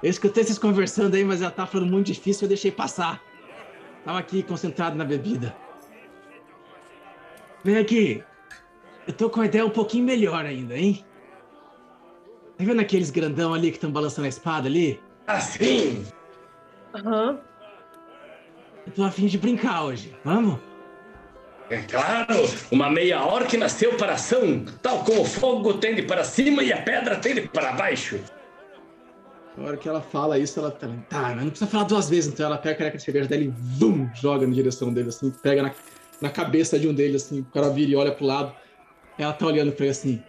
Eu 0.02 0.08
escutei 0.10 0.44
vocês 0.44 0.58
conversando 0.58 1.14
aí, 1.14 1.24
mas 1.24 1.42
ela 1.42 1.50
tá 1.50 1.66
falando 1.66 1.90
muito 1.90 2.06
difícil, 2.06 2.44
eu 2.44 2.48
deixei 2.48 2.70
passar. 2.70 3.22
Tava 4.04 4.18
aqui 4.18 4.42
concentrado 4.42 4.96
na 4.96 5.04
bebida. 5.04 5.54
Vem 7.62 7.76
aqui. 7.76 8.24
Eu 9.06 9.12
tô 9.12 9.28
com 9.28 9.40
a 9.40 9.46
ideia 9.46 9.66
um 9.66 9.70
pouquinho 9.70 10.04
melhor 10.04 10.44
ainda, 10.44 10.76
hein? 10.76 11.04
Tá 12.56 12.64
vendo 12.64 12.80
aqueles 12.80 13.10
grandão 13.10 13.52
ali 13.52 13.70
que 13.70 13.76
estão 13.76 13.90
balançando 13.90 14.26
a 14.26 14.28
espada 14.28 14.68
ali? 14.68 15.00
Assim! 15.26 16.06
Aham. 16.94 17.40
Eu 18.86 18.92
tô 18.92 19.04
afim 19.04 19.26
de 19.26 19.36
brincar 19.36 19.84
hoje. 19.84 20.16
Vamos? 20.24 20.58
É 21.70 21.82
claro, 21.82 22.34
uma 22.72 22.90
meia 22.90 23.24
hora 23.24 23.46
que 23.46 23.56
nasceu 23.56 23.96
para 23.96 24.14
ação, 24.14 24.64
tal 24.82 25.04
como 25.04 25.20
o 25.20 25.24
fogo 25.24 25.74
tende 25.74 26.02
para 26.02 26.24
cima 26.24 26.64
e 26.64 26.72
a 26.72 26.82
pedra 26.82 27.14
tende 27.14 27.42
para 27.42 27.70
baixo. 27.70 28.18
Na 29.56 29.68
hora 29.68 29.76
que 29.76 29.88
ela 29.88 30.00
fala 30.00 30.36
isso, 30.36 30.58
ela 30.58 30.72
tá, 30.72 30.88
tá, 31.08 31.22
mas 31.28 31.44
não 31.44 31.50
precisa 31.50 31.70
falar 31.70 31.84
duas 31.84 32.10
vezes, 32.10 32.32
então 32.32 32.46
ela 32.46 32.58
pega 32.58 32.74
a 32.74 32.78
caneca 32.78 32.96
de 32.96 33.04
cerveja 33.04 33.28
dela 33.28 33.44
e 33.44 33.48
vum, 33.48 34.10
joga 34.14 34.48
na 34.48 34.52
direção 34.52 34.92
dele, 34.92 35.10
assim, 35.10 35.30
pega 35.30 35.62
na, 35.62 35.72
na 36.20 36.28
cabeça 36.28 36.76
de 36.76 36.88
um 36.88 36.92
deles, 36.92 37.24
assim, 37.24 37.40
o 37.40 37.44
cara 37.44 37.70
vira 37.70 37.92
e 37.92 37.94
olha 37.96 38.10
pro 38.10 38.26
lado. 38.26 38.52
Ela 39.16 39.32
tá 39.32 39.46
olhando 39.46 39.70
pra 39.70 39.84
ele 39.84 39.92
assim. 39.92 40.20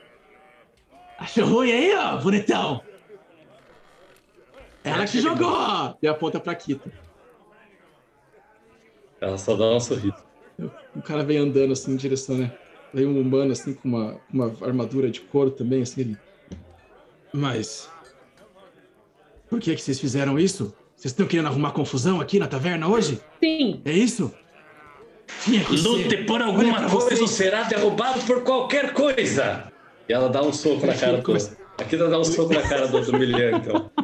Achou 1.18 1.46
ruim 1.46 1.72
aí, 1.72 1.96
ó, 1.96 2.18
bonitão? 2.18 2.84
Ela 4.84 5.06
que 5.08 5.18
jogou! 5.22 5.98
E 6.04 6.08
aponta 6.08 6.40
pra 6.40 6.54
Kita. 6.54 6.92
Ela 9.20 9.38
só 9.40 9.56
dá 9.56 9.66
um 9.66 9.80
sorriso. 9.80 10.21
O 10.96 11.02
cara 11.02 11.24
vem 11.24 11.38
andando 11.38 11.74
assim 11.74 11.94
em 11.94 11.96
direção, 11.96 12.38
né? 12.38 12.52
Vem 12.94 13.06
um 13.06 13.20
humano 13.20 13.52
assim 13.52 13.74
com 13.74 13.88
uma, 13.88 14.18
uma 14.32 14.54
armadura 14.62 15.10
de 15.10 15.22
couro 15.22 15.52
também, 15.52 15.82
assim, 15.82 16.02
ele. 16.02 16.18
Mas. 17.34 17.90
Por 19.50 19.60
que 19.60 19.76
que 19.76 19.82
vocês 19.82 20.00
fizeram 20.00 20.38
isso? 20.38 20.74
Vocês 20.96 21.12
estão 21.12 21.26
querendo 21.26 21.48
arrumar 21.48 21.72
confusão 21.72 22.22
aqui 22.22 22.38
na 22.38 22.48
taverna 22.48 22.88
hoje? 22.88 23.20
Sim. 23.44 23.82
É 23.86 23.92
isso? 23.92 24.34
Lute 25.48 26.10
ser. 26.10 26.26
por 26.26 26.42
alguma 26.42 26.90
coisa 26.90 26.90
vocês. 26.90 27.22
ou 27.22 27.28
será 27.28 27.64
derrubado 27.64 28.22
por 28.22 28.44
qualquer 28.44 28.94
coisa. 28.94 29.72
E 30.08 30.14
ela 30.14 30.30
dá 30.30 30.42
um 30.42 30.54
soco 30.54 30.86
na 30.86 30.94
cara 30.94 31.18
do. 31.18 31.36
Aqui 31.78 31.96
ela 31.96 32.10
dá 32.10 32.20
um 32.20 32.24
soco 32.24 32.54
na 32.54 32.62
cara 32.62 32.88
do, 32.88 33.02
do 33.02 33.18
Milian, 33.18 33.58
então. 33.58 33.90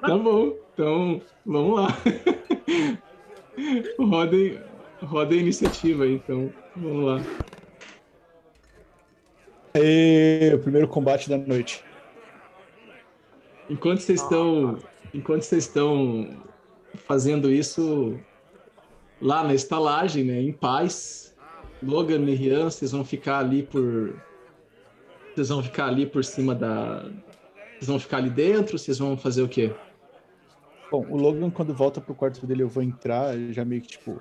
Tá 0.00 0.18
bom, 0.18 0.52
então 0.74 1.22
vamos 1.46 1.80
lá. 1.80 1.96
Rodem, 3.98 4.58
rodem 5.02 5.38
a 5.38 5.42
iniciativa 5.42 6.04
aí, 6.04 6.14
então 6.14 6.52
vamos 6.76 7.04
lá. 7.04 7.20
E 9.76 10.52
o 10.54 10.58
primeiro 10.58 10.86
combate 10.86 11.28
da 11.28 11.36
noite. 11.36 11.82
Enquanto 13.68 14.00
vocês 14.00 14.22
estão, 14.22 14.78
enquanto 15.12 15.42
vocês 15.42 15.64
estão 15.64 16.36
fazendo 17.06 17.50
isso 17.50 18.18
lá 19.20 19.42
na 19.42 19.54
estalagem, 19.54 20.24
né, 20.24 20.40
em 20.40 20.52
paz, 20.52 21.34
Logan 21.82 22.20
e 22.30 22.34
Rian, 22.34 22.70
vocês 22.70 22.92
vão 22.92 23.04
ficar 23.04 23.38
ali 23.38 23.62
por, 23.62 24.14
vocês 25.34 25.48
vão 25.48 25.62
ficar 25.62 25.86
ali 25.86 26.06
por 26.06 26.24
cima 26.24 26.54
da, 26.54 27.10
vocês 27.72 27.86
vão 27.86 27.98
ficar 27.98 28.18
ali 28.18 28.30
dentro, 28.30 28.78
vocês 28.78 28.98
vão 28.98 29.16
fazer 29.16 29.42
o 29.42 29.48
quê? 29.48 29.72
Bom, 30.94 31.04
o 31.10 31.16
Logan, 31.16 31.50
quando 31.50 31.74
volta 31.74 32.00
pro 32.00 32.14
quarto 32.14 32.46
dele, 32.46 32.62
eu 32.62 32.68
vou 32.68 32.80
entrar, 32.80 33.36
já 33.50 33.64
meio 33.64 33.82
que, 33.82 33.88
tipo, 33.88 34.16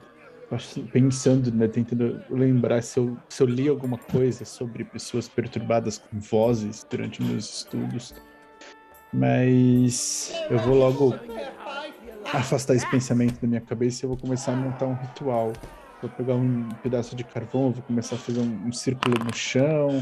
pensando, 0.92 1.52
né, 1.52 1.68
tentando 1.68 2.20
lembrar 2.32 2.82
se 2.82 2.98
eu, 2.98 3.16
se 3.30 3.44
eu 3.44 3.48
li 3.48 3.68
alguma 3.68 3.96
coisa 3.96 4.44
sobre 4.44 4.84
pessoas 4.84 5.28
perturbadas 5.28 6.00
com 6.00 6.20
vozes 6.20 6.84
durante 6.90 7.22
meus 7.22 7.58
estudos. 7.58 8.16
Mas 9.14 10.34
eu 10.50 10.58
vou 10.58 10.76
logo 10.76 11.14
afastar 12.34 12.74
esse 12.74 12.90
pensamento 12.90 13.40
da 13.40 13.48
minha 13.48 13.62
cabeça 13.62 14.04
e 14.04 14.04
eu 14.06 14.10
vou 14.10 14.18
começar 14.18 14.54
a 14.54 14.56
montar 14.56 14.88
um 14.88 14.96
ritual. 14.96 15.54
Vou 16.02 16.10
pegar 16.10 16.34
um 16.34 16.68
pedaço 16.82 17.16
de 17.16 17.24
carvão, 17.24 17.72
vou 17.72 17.84
começar 17.84 18.16
a 18.16 18.18
fazer 18.18 18.42
um, 18.42 18.70
um 18.70 18.72
círculo 18.72 19.14
no 19.24 19.32
chão, 19.36 20.02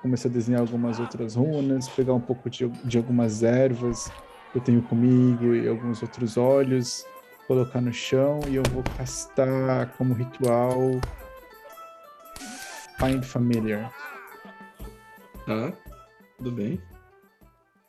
começar 0.00 0.30
a 0.30 0.32
desenhar 0.32 0.62
algumas 0.62 0.98
outras 0.98 1.34
runas, 1.34 1.90
pegar 1.90 2.14
um 2.14 2.20
pouco 2.22 2.48
de, 2.48 2.66
de 2.66 2.96
algumas 2.96 3.42
ervas 3.42 4.10
que 4.56 4.60
eu 4.60 4.64
tenho 4.64 4.82
comigo 4.82 5.54
e 5.54 5.68
alguns 5.68 6.00
outros 6.02 6.38
olhos, 6.38 7.04
colocar 7.46 7.78
no 7.80 7.92
chão 7.92 8.40
e 8.48 8.56
eu 8.56 8.62
vou 8.72 8.82
castar 8.96 9.94
como 9.98 10.14
ritual 10.14 10.78
Find 12.98 13.22
Familiar. 13.22 13.92
Tá, 15.44 15.76
tudo 16.38 16.50
bem. 16.52 16.80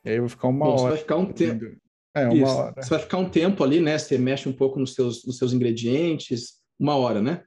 E 0.04 0.10
aí 0.10 0.16
eu 0.18 0.24
vou 0.24 0.30
ficar 0.30 0.50
uma 0.50 0.66
Bom, 0.66 0.78
você 0.78 0.84
hora. 0.84 0.94
vai 0.94 1.00
ficar 1.00 1.16
um 1.16 1.32
tempo. 1.32 1.66
É, 2.14 2.26
uma 2.28 2.36
Isso. 2.36 2.54
hora. 2.58 2.82
Você 2.82 2.90
vai 2.90 3.00
ficar 3.00 3.18
um 3.18 3.30
tempo 3.30 3.64
ali, 3.64 3.80
né? 3.80 3.98
Você 3.98 4.18
mexe 4.18 4.50
um 4.50 4.54
pouco 4.54 4.78
nos 4.78 4.94
seus, 4.94 5.26
nos 5.26 5.38
seus 5.38 5.54
ingredientes, 5.54 6.60
uma 6.78 6.96
hora, 6.98 7.22
né? 7.22 7.44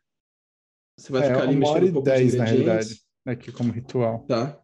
Você 0.99 1.13
vai 1.13 1.23
É, 1.23 1.27
ficar 1.27 1.43
ali 1.43 1.53
uma 1.53 1.59
mexendo 1.61 1.75
hora 1.77 1.85
um 1.85 1.89
e 1.89 1.93
pouco 1.93 2.05
dez, 2.07 2.25
nos 2.25 2.35
na 2.37 2.45
ingredientes. 2.45 2.67
realidade. 2.67 3.01
Aqui 3.27 3.53
como 3.53 3.71
ritual. 3.71 4.25
Tá, 4.27 4.59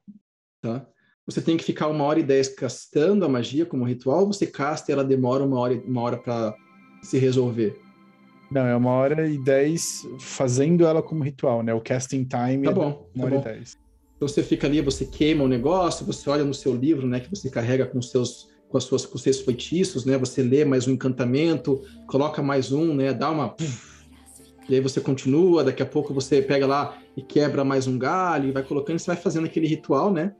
tá. 0.62 0.88
Você 1.26 1.40
tem 1.40 1.56
que 1.56 1.64
ficar 1.64 1.88
uma 1.88 2.04
hora 2.04 2.20
e 2.20 2.22
dez 2.22 2.48
castando 2.48 3.24
a 3.24 3.28
magia 3.28 3.66
como 3.66 3.84
ritual, 3.84 4.20
ou 4.20 4.32
você 4.32 4.46
casta 4.46 4.90
e 4.90 4.92
ela 4.92 5.04
demora 5.04 5.42
uma 5.42 5.58
hora, 5.58 5.82
uma 5.84 6.02
hora 6.02 6.16
para 6.16 6.54
se 7.02 7.18
resolver. 7.18 7.76
Não, 8.50 8.64
é 8.64 8.76
uma 8.76 8.92
hora 8.92 9.28
e 9.28 9.36
dez 9.42 10.06
fazendo 10.20 10.86
ela 10.86 11.02
como 11.02 11.24
ritual, 11.24 11.64
né? 11.64 11.74
O 11.74 11.80
casting 11.80 12.24
time 12.24 12.64
Tá 12.64 12.70
é 12.70 12.74
bom, 12.74 13.08
uma 13.14 13.24
tá 13.24 13.24
hora 13.24 13.34
bom. 13.34 13.40
e 13.40 13.44
dez. 13.44 13.76
Então 14.16 14.28
você 14.28 14.42
fica 14.42 14.68
ali, 14.68 14.80
você 14.80 15.04
queima 15.04 15.42
o 15.42 15.48
negócio, 15.48 16.06
você 16.06 16.30
olha 16.30 16.44
no 16.44 16.54
seu 16.54 16.74
livro, 16.74 17.06
né, 17.06 17.20
que 17.20 17.28
você 17.28 17.50
carrega 17.50 17.84
com 17.84 18.00
seus 18.00 18.48
com, 18.68 18.78
as 18.78 18.84
suas, 18.84 19.06
com 19.06 19.18
seus 19.18 19.40
feitiços, 19.40 20.04
né? 20.04 20.16
Você 20.18 20.42
lê 20.42 20.64
mais 20.64 20.86
um 20.88 20.92
encantamento, 20.92 21.82
coloca 22.06 22.42
mais 22.42 22.72
um, 22.72 22.94
né? 22.94 23.12
Dá 23.12 23.30
uma. 23.30 23.54
E 24.68 24.74
aí 24.74 24.80
você 24.80 25.00
continua, 25.00 25.62
daqui 25.62 25.82
a 25.82 25.86
pouco 25.86 26.12
você 26.12 26.42
pega 26.42 26.66
lá 26.66 26.98
e 27.16 27.22
quebra 27.22 27.64
mais 27.64 27.86
um 27.86 27.96
galho, 27.96 28.48
e 28.48 28.52
vai 28.52 28.64
colocando, 28.64 28.98
você 28.98 29.06
vai 29.06 29.16
fazendo 29.16 29.46
aquele 29.46 29.66
ritual, 29.68 30.12
né? 30.12 30.34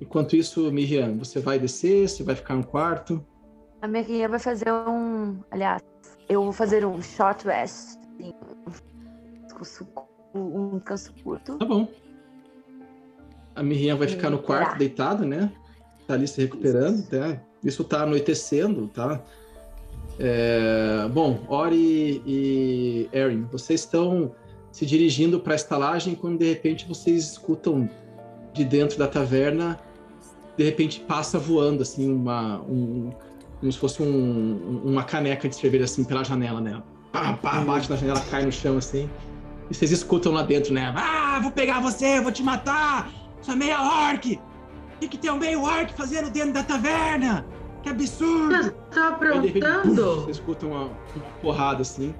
Enquanto 0.00 0.36
isso, 0.36 0.70
Miriam, 0.70 1.16
você 1.16 1.40
vai 1.40 1.58
descer, 1.58 2.08
você 2.08 2.22
vai 2.22 2.34
ficar 2.34 2.54
no 2.54 2.64
quarto. 2.64 3.24
A 3.80 3.88
Miriam 3.88 4.28
vai 4.28 4.38
fazer 4.38 4.70
um. 4.72 5.38
Aliás, 5.50 5.82
eu 6.28 6.42
vou 6.42 6.52
fazer 6.52 6.84
um 6.84 7.00
short 7.00 7.46
rest. 7.46 7.98
Assim, 8.20 9.86
um 10.34 10.78
canso 10.80 11.12
curto. 11.22 11.56
Tá 11.56 11.64
bom. 11.64 11.88
A 13.54 13.62
Miriam 13.62 13.96
vai 13.96 14.06
ficar 14.06 14.28
no 14.28 14.38
quarto, 14.38 14.76
deitada, 14.76 15.24
né? 15.24 15.50
Tá 16.06 16.14
ali 16.14 16.28
se 16.28 16.42
recuperando, 16.42 16.98
isso. 16.98 17.10
Tá? 17.10 17.40
Isso 17.64 17.84
tá 17.84 18.02
anoitecendo, 18.02 18.88
tá? 18.88 19.22
É... 20.18 21.08
Bom, 21.08 21.42
Ori 21.48 22.22
e 22.26 23.08
Erin, 23.12 23.44
vocês 23.50 23.80
estão 23.80 24.34
se 24.70 24.84
dirigindo 24.84 25.40
para 25.40 25.54
a 25.54 25.56
estalagem 25.56 26.14
quando 26.14 26.38
de 26.38 26.44
repente 26.46 26.86
vocês 26.86 27.32
escutam 27.32 27.88
de 28.56 28.64
dentro 28.64 28.98
da 28.98 29.06
taverna, 29.06 29.78
de 30.56 30.64
repente 30.64 31.00
passa 31.00 31.38
voando 31.38 31.82
assim 31.82 32.12
uma 32.12 32.60
um, 32.62 33.10
como 33.60 33.72
se 33.72 33.78
fosse 33.78 34.02
um, 34.02 34.82
uma 34.84 35.04
caneca 35.04 35.48
de 35.48 35.54
cerveja 35.54 35.84
assim 35.84 36.04
pela 36.04 36.24
janela, 36.24 36.60
né? 36.60 36.82
Pá, 37.12 37.34
pá, 37.34 37.60
bate 37.60 37.90
na 37.90 37.96
janela, 37.96 38.20
cai 38.30 38.44
no 38.44 38.52
chão 38.52 38.78
assim. 38.78 39.08
E 39.70 39.74
vocês 39.74 39.90
escutam 39.90 40.32
lá 40.32 40.42
dentro, 40.42 40.72
né? 40.72 40.92
Ah, 40.96 41.38
vou 41.42 41.50
pegar 41.50 41.80
você, 41.80 42.20
vou 42.20 42.32
te 42.32 42.42
matar! 42.42 43.10
Sua 43.42 43.56
meia 43.56 43.80
orc! 43.80 44.40
O 44.96 44.98
que, 45.00 45.08
que 45.08 45.18
tem 45.18 45.30
um 45.30 45.38
meio 45.38 45.62
orc 45.62 45.92
fazendo 45.94 46.30
dentro 46.30 46.52
da 46.52 46.62
taverna? 46.62 47.46
Que 47.82 47.90
absurdo! 47.90 48.62
Você 48.62 48.70
tá 48.92 49.08
aprontando? 49.08 50.22
Você 50.22 50.30
escuta 50.30 50.66
uma, 50.66 50.84
uma 50.84 51.24
porrada 51.42 51.82
assim. 51.82 52.14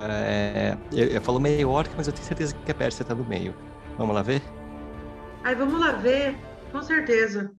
É, 0.00 0.76
eu, 0.92 1.06
eu, 1.06 1.22
falo 1.22 1.38
meio 1.38 1.68
orc, 1.68 1.90
mas 1.96 2.06
eu 2.08 2.12
tenho 2.12 2.26
certeza 2.26 2.54
que 2.64 2.70
a 2.70 2.74
Pérsia 2.74 3.04
tá 3.04 3.14
no 3.14 3.24
meio. 3.24 3.54
Vamos 3.98 4.14
lá 4.14 4.22
ver? 4.22 4.42
Ai, 5.44 5.54
vamos 5.54 5.78
lá 5.78 5.92
ver, 5.92 6.36
com 6.70 6.82
certeza. 6.82 7.52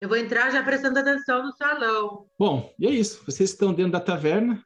Eu 0.00 0.08
vou 0.08 0.16
entrar 0.16 0.50
já 0.50 0.62
prestando 0.62 0.98
atenção 0.98 1.42
no 1.42 1.52
salão. 1.52 2.28
Bom, 2.38 2.72
e 2.78 2.86
é 2.86 2.90
isso. 2.90 3.24
Vocês 3.24 3.50
estão 3.50 3.72
dentro 3.72 3.92
da 3.92 4.00
taverna. 4.00 4.64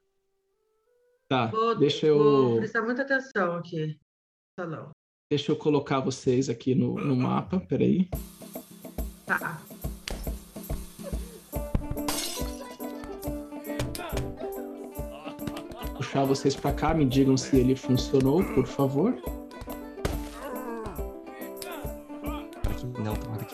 Tá, 1.29 1.47
vou, 1.47 1.75
deixa 1.75 2.07
eu. 2.07 2.19
Vou 2.19 2.57
prestar 2.59 2.83
muita 2.83 3.03
atenção 3.03 3.57
aqui 3.57 3.87
no 3.87 4.65
salão. 4.65 4.91
Deixa 5.31 5.51
eu 5.51 5.57
colocar 5.57 6.01
vocês 6.01 6.51
aqui 6.51 6.75
no, 6.75 6.95
no 6.95 7.17
mapa, 7.17 7.59
peraí. 7.61 8.09
Tá. 9.25 9.63
Puxar 15.97 16.25
vocês 16.25 16.55
para 16.55 16.75
cá, 16.75 16.93
me 16.93 17.07
digam 17.07 17.37
se 17.37 17.57
ele 17.57 17.75
funcionou, 17.75 18.45
por 18.55 18.67
favor. 18.67 19.15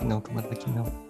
Não, 0.05 0.21
tomara 0.21 0.55
que 0.55 0.71
não, 0.71 0.85
tomara 0.85 0.93
que 0.93 1.03
não. 1.05 1.09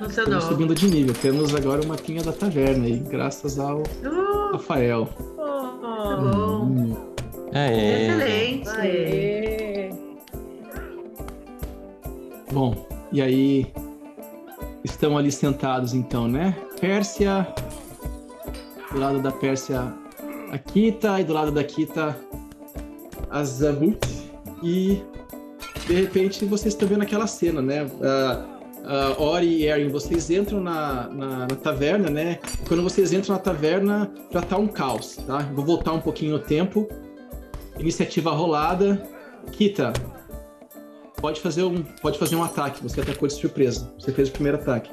Funcionou. 0.00 0.38
Estamos 0.38 0.44
subindo 0.44 0.74
de 0.74 0.88
nível. 0.88 1.14
Temos 1.14 1.54
agora 1.54 1.82
uma 1.84 1.96
pinha 1.96 2.22
da 2.22 2.32
taverna 2.32 2.86
aí, 2.86 2.98
graças 2.98 3.58
ao 3.58 3.80
uh! 3.80 4.52
Rafael. 4.52 5.06
Oh, 5.36 6.08
tá 6.08 6.16
bom. 6.16 6.64
Hum. 6.64 6.96
Aê. 7.52 8.06
Excelente. 8.06 8.68
Aê. 8.70 9.90
Bom, 12.50 12.86
e 13.12 13.20
aí 13.20 13.66
estão 14.82 15.18
ali 15.18 15.30
sentados 15.30 15.92
então, 15.92 16.26
né? 16.26 16.56
Pérsia, 16.80 17.46
do 18.90 18.98
lado 18.98 19.20
da 19.20 19.30
Pérsia 19.30 19.92
a 20.50 20.58
Kita 20.58 21.20
e 21.20 21.24
do 21.24 21.32
lado 21.32 21.52
da 21.52 21.62
Kita 21.62 22.16
a 23.30 23.44
Zamut 23.44 24.00
e 24.62 25.02
de 25.90 26.00
repente 26.00 26.44
vocês 26.44 26.72
estão 26.72 26.88
vendo 26.88 27.02
aquela 27.02 27.26
cena, 27.26 27.60
né? 27.60 27.82
Uh, 27.82 29.18
uh, 29.18 29.22
Ori 29.22 29.46
e 29.46 29.66
Erin, 29.66 29.88
vocês 29.88 30.30
entram 30.30 30.60
na, 30.60 31.08
na, 31.08 31.38
na, 31.40 31.56
taverna, 31.56 32.08
né? 32.08 32.38
Quando 32.68 32.80
vocês 32.80 33.12
entram 33.12 33.34
na 33.34 33.40
taverna, 33.40 34.08
já 34.30 34.40
tá 34.40 34.56
um 34.56 34.68
caos, 34.68 35.16
tá? 35.26 35.38
Vou 35.52 35.64
voltar 35.64 35.92
um 35.92 36.00
pouquinho 36.00 36.30
no 36.30 36.38
tempo. 36.38 36.88
Iniciativa 37.76 38.30
rolada. 38.30 39.02
Kita, 39.50 39.92
pode 41.16 41.40
fazer 41.40 41.64
um, 41.64 41.82
pode 41.82 42.20
fazer 42.20 42.36
um 42.36 42.44
ataque. 42.44 42.80
Você 42.84 43.00
atacou 43.00 43.26
de 43.26 43.34
surpresa. 43.34 43.92
Você 43.98 44.12
fez 44.12 44.28
o 44.28 44.32
primeiro 44.32 44.58
ataque. 44.58 44.90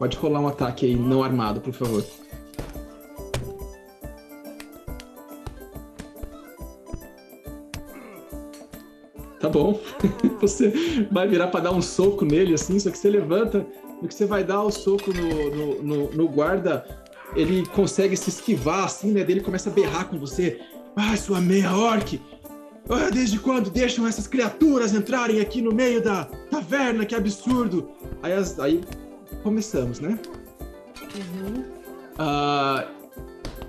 Pode 0.00 0.16
rolar 0.16 0.40
um 0.40 0.48
ataque 0.48 0.84
aí, 0.84 0.96
não 0.96 1.22
armado, 1.22 1.60
por 1.60 1.72
favor. 1.72 2.04
Tá 9.40 9.48
bom. 9.48 9.80
você 10.40 11.06
vai 11.10 11.28
virar 11.28 11.48
para 11.48 11.60
dar 11.60 11.72
um 11.72 11.82
soco 11.82 12.24
nele, 12.24 12.54
assim, 12.54 12.78
só 12.78 12.90
que 12.90 12.98
você 12.98 13.08
levanta, 13.08 13.66
no 14.02 14.08
que 14.08 14.14
você 14.14 14.26
vai 14.26 14.42
dar 14.42 14.62
o 14.62 14.70
soco 14.70 15.12
no, 15.12 15.50
no, 15.54 15.82
no, 15.82 16.10
no 16.10 16.28
guarda, 16.28 16.84
ele 17.34 17.64
consegue 17.66 18.16
se 18.16 18.30
esquivar, 18.30 18.84
assim, 18.84 19.12
né? 19.12 19.22
Dele 19.22 19.40
começa 19.40 19.70
a 19.70 19.72
berrar 19.72 20.08
com 20.08 20.18
você. 20.18 20.60
Ah, 20.96 21.16
sua 21.16 21.40
meia 21.40 21.74
orc! 21.74 22.20
Ah, 22.88 23.10
desde 23.10 23.38
quando 23.38 23.70
deixam 23.70 24.06
essas 24.06 24.26
criaturas 24.26 24.94
entrarem 24.94 25.40
aqui 25.40 25.60
no 25.60 25.72
meio 25.72 26.02
da 26.02 26.24
taverna? 26.50 27.04
Que 27.04 27.14
absurdo! 27.14 27.90
Aí, 28.22 28.32
as, 28.32 28.58
aí 28.58 28.80
começamos, 29.42 30.00
né? 30.00 30.18
Uhum. 31.14 31.62
Uh, 32.18 32.98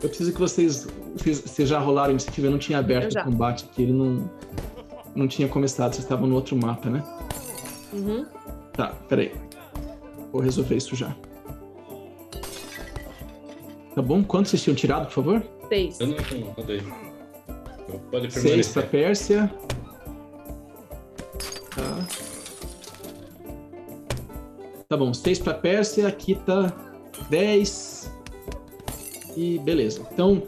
eu 0.01 0.07
preciso 0.07 0.31
que 0.31 0.39
vocês, 0.39 0.87
vocês 1.15 1.67
já 1.67 1.79
rolaram 1.79 2.11
iniciativa. 2.11 2.47
Eu 2.47 2.51
não 2.51 2.57
tinha 2.57 2.79
aberto 2.79 3.13
o 3.13 3.23
combate 3.23 3.65
aqui, 3.65 3.83
ele 3.83 3.93
não, 3.93 4.29
não 5.15 5.27
tinha 5.27 5.47
começado. 5.47 5.93
Vocês 5.93 6.03
estavam 6.03 6.27
no 6.27 6.35
outro 6.35 6.55
mapa, 6.55 6.89
né? 6.89 7.03
Uhum. 7.93 8.25
Tá, 8.73 8.93
peraí. 9.07 9.33
Vou 10.31 10.41
resolver 10.41 10.75
isso 10.75 10.95
já. 10.95 11.15
Tá 13.95 14.01
bom? 14.01 14.23
Quanto 14.23 14.49
vocês 14.49 14.63
tinham 14.63 14.75
tirado, 14.75 15.05
por 15.05 15.13
favor? 15.13 15.43
Seis. 15.67 15.99
Eu 15.99 16.07
não, 16.07 16.15
não, 16.15 17.99
Pode 18.11 18.31
Seis 18.31 18.69
para 18.69 18.83
Pérsia. 18.83 19.51
Tá. 21.75 22.07
Tá 24.87 24.97
bom, 24.97 25.13
seis 25.13 25.39
para 25.39 25.53
Pérsia, 25.53 26.11
Kita 26.11 26.73
10. 27.29 28.11
E 29.35 29.59
beleza. 29.59 30.05
Então, 30.11 30.43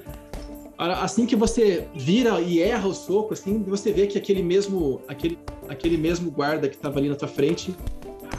assim 0.81 1.25
que 1.25 1.35
você 1.35 1.87
vira 1.95 2.41
e 2.41 2.59
erra 2.59 2.87
o 2.87 2.93
soco, 2.93 3.33
assim, 3.33 3.61
você 3.63 3.91
vê 3.91 4.07
que 4.07 4.17
aquele 4.17 4.41
mesmo, 4.41 5.01
aquele, 5.07 5.37
aquele 5.69 5.97
mesmo 5.97 6.31
guarda 6.31 6.67
que 6.67 6.75
estava 6.75 6.97
ali 6.97 7.07
na 7.07 7.15
tua 7.15 7.27
frente, 7.27 7.75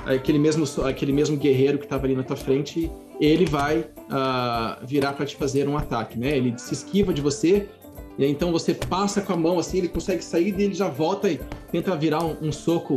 aquele 0.04 0.38
mesmo, 0.38 0.64
aquele 0.84 1.12
mesmo 1.12 1.36
guerreiro 1.36 1.78
que 1.78 1.84
estava 1.84 2.04
ali 2.06 2.16
na 2.16 2.24
tua 2.24 2.36
frente, 2.36 2.90
ele 3.20 3.46
vai 3.46 3.80
uh, 3.80 4.84
virar 4.84 5.12
para 5.12 5.24
te 5.24 5.36
fazer 5.36 5.68
um 5.68 5.76
ataque, 5.76 6.18
né? 6.18 6.36
Ele 6.36 6.58
se 6.58 6.74
esquiva 6.74 7.14
de 7.14 7.20
você 7.20 7.68
e 8.18 8.24
aí, 8.24 8.30
então 8.30 8.52
você 8.52 8.74
passa 8.74 9.20
com 9.20 9.32
a 9.32 9.36
mão 9.36 9.58
assim, 9.58 9.78
ele 9.78 9.88
consegue 9.88 10.22
sair 10.22 10.54
e 10.58 10.62
ele 10.62 10.74
já 10.74 10.88
volta 10.88 11.30
e 11.30 11.40
tenta 11.70 11.96
virar 11.96 12.22
um, 12.22 12.36
um 12.42 12.52
soco 12.52 12.96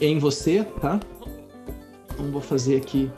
em 0.00 0.18
você, 0.18 0.64
tá? 0.80 1.00
Então 2.12 2.30
vou 2.30 2.40
fazer 2.40 2.76
aqui 2.76 3.10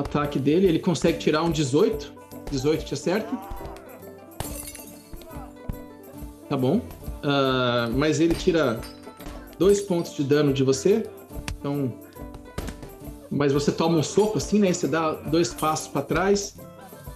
ataque 0.00 0.38
dele. 0.38 0.66
Ele 0.66 0.78
consegue 0.78 1.18
tirar 1.18 1.42
um 1.42 1.50
18. 1.50 2.12
18 2.50 2.84
te 2.84 2.94
acerta. 2.94 3.30
Tá 6.48 6.56
bom. 6.56 6.78
Uh, 6.78 7.92
mas 7.96 8.18
ele 8.18 8.34
tira 8.34 8.80
dois 9.58 9.80
pontos 9.80 10.14
de 10.14 10.24
dano 10.24 10.52
de 10.52 10.64
você. 10.64 11.06
Então. 11.58 11.92
Mas 13.30 13.52
você 13.52 13.70
toma 13.70 13.96
um 13.96 14.02
soco 14.02 14.38
assim, 14.38 14.58
né? 14.58 14.72
Você 14.72 14.88
dá 14.88 15.12
dois 15.12 15.54
passos 15.54 15.86
para 15.86 16.02
trás 16.02 16.56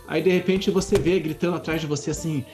Aí 0.06 0.23
de 0.23 0.31
repente 0.31 0.70
você 0.70 0.98
vê 0.98 1.19
gritando 1.19 1.56
atrás 1.56 1.81
de 1.81 1.86
você 1.86 2.11
assim: 2.11 2.44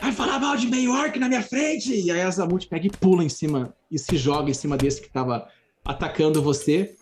Vai 0.00 0.12
falar 0.12 0.38
mal 0.38 0.56
de 0.56 0.66
meio 0.66 0.92
orc 0.92 1.18
na 1.18 1.28
minha 1.28 1.42
frente! 1.42 1.94
E 1.94 2.10
aí 2.10 2.20
a 2.20 2.30
Zamut 2.30 2.66
pega 2.66 2.86
e 2.86 2.90
pula 2.90 3.24
em 3.24 3.28
cima 3.28 3.74
e 3.90 3.98
se 3.98 4.16
joga 4.16 4.50
em 4.50 4.54
cima 4.54 4.76
desse 4.76 5.00
que 5.00 5.06
estava 5.06 5.48
atacando 5.84 6.42
você. 6.42 6.96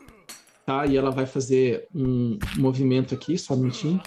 Tá? 0.64 0.86
E 0.86 0.96
ela 0.96 1.10
vai 1.10 1.26
fazer 1.26 1.88
um 1.94 2.38
movimento 2.56 3.14
aqui, 3.14 3.36
só 3.36 3.54
um 3.54 3.58
minutinho. 3.58 4.00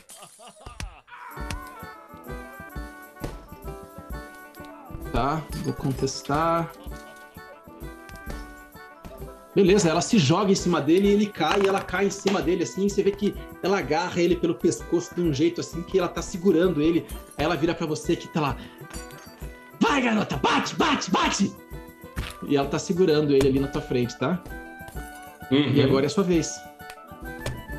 Tá, 5.11 5.41
vou 5.63 5.73
contestar. 5.73 6.71
Beleza, 9.55 9.89
ela 9.89 10.01
se 10.01 10.17
joga 10.17 10.51
em 10.51 10.55
cima 10.55 10.81
dele 10.81 11.07
e 11.07 11.11
ele 11.13 11.25
cai, 11.27 11.61
e 11.61 11.67
ela 11.67 11.79
cai 11.79 12.07
em 12.07 12.09
cima 12.09 12.41
dele 12.41 12.63
assim, 12.63 12.87
e 12.87 12.89
você 12.89 13.01
vê 13.01 13.11
que 13.11 13.33
ela 13.63 13.79
agarra 13.79 14.19
ele 14.19 14.35
pelo 14.35 14.53
pescoço 14.53 15.15
de 15.15 15.21
um 15.21 15.33
jeito 15.33 15.61
assim 15.61 15.81
que 15.81 15.97
ela 15.97 16.09
tá 16.09 16.21
segurando 16.21 16.81
ele. 16.81 17.05
Aí 17.37 17.45
ela 17.45 17.55
vira 17.55 17.73
para 17.73 17.87
você 17.87 18.17
que 18.17 18.27
tá 18.27 18.41
lá. 18.41 18.57
Vai, 19.79 20.01
garota, 20.01 20.35
bate, 20.35 20.75
bate, 20.75 21.09
bate! 21.09 21.55
E 22.49 22.57
ela 22.57 22.67
tá 22.67 22.77
segurando 22.77 23.33
ele 23.33 23.47
ali 23.47 23.59
na 23.59 23.69
tua 23.69 23.81
frente, 23.81 24.17
tá? 24.19 24.43
Uhum. 25.51 25.73
E 25.73 25.81
agora 25.81 26.05
é 26.05 26.07
a 26.07 26.09
sua 26.09 26.23
vez. 26.23 26.59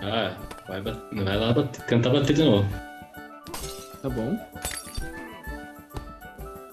Ah, 0.02 0.36
vai, 0.68 0.80
vai 0.80 1.36
lá 1.36 1.52
bater- 1.52 1.84
tentar 1.86 2.10
bater 2.10 2.34
de 2.34 2.42
novo. 2.44 2.68
Tá 4.02 4.08
bom. 4.08 4.38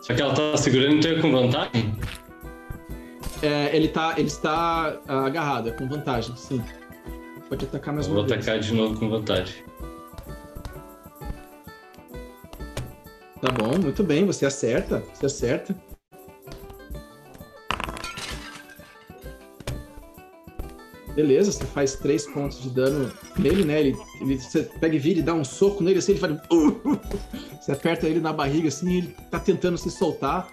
Só 0.03 0.14
que 0.14 0.22
ela 0.22 0.34
tá 0.34 0.57
segurando, 0.57 0.95
então 0.98 1.11
é 1.11 1.22
com 1.22 1.32
vantagem? 1.32 1.95
É, 3.41 3.76
ele, 3.76 3.88
tá, 3.88 4.14
ele 4.18 4.28
está 4.28 4.99
ah, 5.07 5.26
agarrado, 5.26 5.70
é 5.70 5.72
com 5.72 5.88
vantagem, 5.88 6.36
sim. 6.36 6.64
Pode 7.49 7.65
atacar 7.65 7.94
mais 7.94 8.07
Eu 8.07 8.14
uma 8.14 8.22
vou 8.22 8.30
vez. 8.30 8.41
atacar 8.48 8.60
de 8.60 8.74
novo 8.74 8.99
com 8.99 9.10
vantagem. 9.10 9.64
Tá 13.41 13.52
bom, 13.52 13.78
muito 13.82 14.03
bem, 14.03 14.26
você 14.26 14.45
acerta, 14.45 15.03
você 15.14 15.26
acerta. 15.26 15.76
Beleza, 21.15 21.52
você 21.52 21.64
faz 21.65 21.95
três 21.95 22.26
pontos 22.26 22.61
de 22.61 22.69
dano 22.69 23.11
nele, 23.38 23.64
né? 23.64 23.80
Ele, 23.80 23.98
ele- 24.19 24.40
você 24.40 24.64
pega 24.64 24.95
e 24.95 24.99
vira 24.99 25.19
e 25.19 25.22
dá 25.22 25.34
um 25.34 25.44
soco 25.44 25.84
nele, 25.84 25.99
assim, 25.99 26.14
ele 26.14 26.19
faz. 26.22 26.34
Você 27.61 27.72
aperta 27.72 28.07
ele 28.10 28.19
na 28.19 28.34
barriga, 28.34 28.68
assim, 28.68 28.98
ele 28.98 29.15
tá 29.31 29.40
tentando 29.40 29.77
se 29.77 29.90
soltar. 29.90 30.49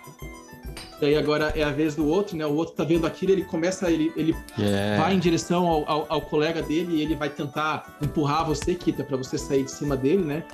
E 1.02 1.06
aí 1.06 1.16
agora 1.16 1.52
é 1.56 1.62
a 1.64 1.70
vez 1.70 1.96
do 1.96 2.06
outro, 2.06 2.36
né? 2.36 2.46
O 2.46 2.54
outro 2.54 2.74
tá 2.76 2.84
vendo 2.84 3.04
aquilo, 3.04 3.32
ele 3.32 3.42
começa, 3.44 3.90
ele, 3.90 4.12
ele 4.16 4.32
É. 4.58 4.96
vai 4.96 5.12
em 5.14 5.18
direção 5.18 5.66
ao, 5.66 5.88
ao- 5.90 6.06
ao 6.08 6.20
colega 6.20 6.62
dele 6.62 6.96
e 6.98 7.02
ele 7.02 7.16
vai 7.16 7.28
tentar 7.28 7.96
empurrar 8.00 8.46
você, 8.46 8.74
Kita, 8.76 9.02
pra 9.02 9.16
você 9.16 9.36
sair 9.38 9.64
de 9.64 9.72
cima 9.72 9.96
dele, 9.96 10.22
né? 10.22 10.44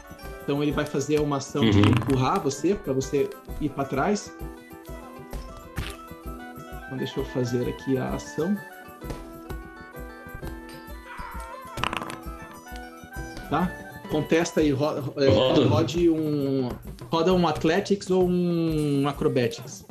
Então 0.44 0.62
ele 0.62 0.72
vai 0.72 0.86
fazer 0.86 1.20
uma 1.20 1.38
ação 1.38 1.68
de 1.68 1.78
Uhum. 1.78 1.88
empurrar 1.90 2.40
você, 2.40 2.74
pra 2.74 2.92
você 2.94 3.28
ir 3.60 3.68
pra 3.70 3.84
trás. 3.84 4.32
Então 6.86 6.96
deixa 6.96 7.20
eu 7.20 7.24
fazer 7.26 7.68
aqui 7.68 7.98
a 7.98 8.10
ação. 8.14 8.56
Tá? 13.50 13.70
Contesta 14.10 14.60
aí, 14.60 14.70
ro 14.70 14.86
é, 15.16 15.28
Rodo. 15.28 15.68
rode 15.68 16.08
um. 16.08 16.68
Roda 17.10 17.32
um 17.32 17.46
Athletics 17.46 18.10
ou 18.10 18.28
um 18.28 19.06
Acrobatics. 19.08 19.84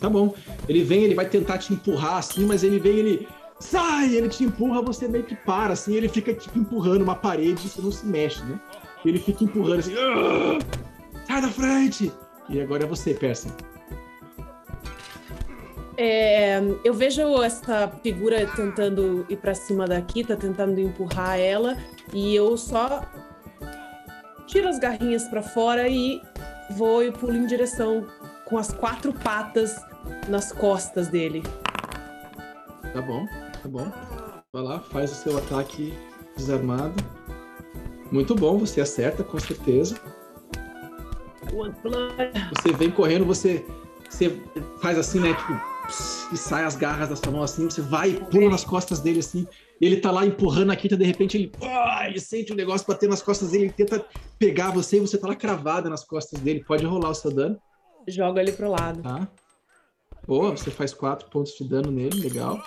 Tá 0.00 0.10
bom. 0.10 0.34
Ele 0.68 0.82
vem, 0.82 1.04
ele 1.04 1.14
vai 1.14 1.28
tentar 1.28 1.58
te 1.58 1.72
empurrar 1.72 2.16
assim, 2.18 2.44
mas 2.44 2.62
ele 2.62 2.78
vem, 2.78 2.98
ele 2.98 3.28
sai, 3.58 4.14
ele 4.14 4.28
te 4.28 4.44
empurra, 4.44 4.82
você 4.82 5.08
meio 5.08 5.24
que 5.24 5.34
para, 5.34 5.72
assim, 5.72 5.94
ele 5.94 6.08
fica 6.08 6.34
tipo 6.34 6.58
empurrando 6.58 7.02
uma 7.02 7.14
parede 7.14 7.66
e 7.66 7.68
você 7.68 7.80
não 7.80 7.92
se 7.92 8.04
mexe, 8.04 8.42
né? 8.44 8.60
Ele 9.04 9.18
fica 9.18 9.44
empurrando 9.44 9.78
assim, 9.80 9.94
"Ah! 9.96 10.58
sai 11.26 11.40
da 11.40 11.48
frente! 11.48 12.12
E 12.48 12.60
agora 12.60 12.84
é 12.84 12.86
você, 12.86 13.14
Percy. 13.14 13.48
É, 15.98 16.60
eu 16.84 16.92
vejo 16.92 17.42
essa 17.42 17.88
figura 18.02 18.46
tentando 18.54 19.24
ir 19.28 19.36
pra 19.36 19.54
cima 19.54 19.86
da 19.86 20.00
Kita, 20.02 20.36
tentando 20.36 20.78
empurrar 20.78 21.38
ela, 21.38 21.76
e 22.12 22.34
eu 22.34 22.56
só 22.56 23.02
tiro 24.46 24.68
as 24.68 24.78
garrinhas 24.78 25.24
pra 25.24 25.42
fora 25.42 25.88
e 25.88 26.20
vou 26.76 27.02
e 27.02 27.10
pulo 27.10 27.34
em 27.34 27.46
direção 27.46 28.06
com 28.44 28.58
as 28.58 28.72
quatro 28.72 29.12
patas 29.12 29.76
nas 30.28 30.52
costas 30.52 31.08
dele. 31.08 31.42
Tá 32.92 33.02
bom, 33.02 33.26
tá 33.62 33.68
bom. 33.68 33.92
Vai 34.52 34.62
lá, 34.62 34.80
faz 34.80 35.12
o 35.12 35.14
seu 35.14 35.36
ataque 35.38 35.92
desarmado. 36.36 36.94
Muito 38.12 38.34
bom, 38.34 38.58
você 38.58 38.80
acerta, 38.80 39.24
com 39.24 39.38
certeza. 39.38 39.98
Você 42.54 42.72
vem 42.72 42.90
correndo, 42.90 43.24
você, 43.24 43.64
você 44.08 44.40
faz 44.80 44.98
assim, 44.98 45.20
né? 45.20 45.34
Tipo, 45.34 45.75
pss, 45.86 46.28
e 46.32 46.36
sai 46.36 46.64
as 46.64 46.76
garras 46.76 47.08
da 47.08 47.16
sua 47.16 47.30
mão 47.32 47.42
assim, 47.42 47.64
você 47.64 47.80
vai 47.80 48.10
e 48.10 48.20
pula 48.26 48.50
nas 48.50 48.64
costas 48.64 49.00
dele 49.00 49.20
assim. 49.20 49.46
Ele 49.80 49.96
tá 49.98 50.10
lá 50.10 50.24
empurrando 50.24 50.72
a 50.72 50.76
Kita, 50.76 50.96
de 50.96 51.04
repente 51.04 51.36
ele, 51.36 51.52
ah, 51.62 52.06
ele 52.08 52.18
sente 52.20 52.52
o 52.52 52.56
negócio 52.56 52.86
bater 52.86 53.08
nas 53.08 53.20
costas 53.22 53.50
dele, 53.50 53.64
ele 53.64 53.72
tenta 53.72 54.04
pegar 54.38 54.70
você 54.70 54.96
e 54.96 55.00
você 55.00 55.18
tá 55.18 55.28
lá 55.28 55.34
cravada 55.36 55.88
nas 55.90 56.02
costas 56.04 56.40
dele. 56.40 56.64
Pode 56.64 56.84
rolar 56.86 57.10
o 57.10 57.14
seu 57.14 57.30
dano, 57.30 57.58
Joga 58.08 58.40
ele 58.40 58.52
pro 58.52 58.70
lado. 58.70 59.02
tá? 59.02 59.28
Boa, 60.26 60.50
você 60.56 60.70
faz 60.70 60.94
quatro 60.94 61.28
pontos 61.28 61.52
de 61.56 61.68
dano 61.68 61.90
nele, 61.90 62.20
legal. 62.20 62.62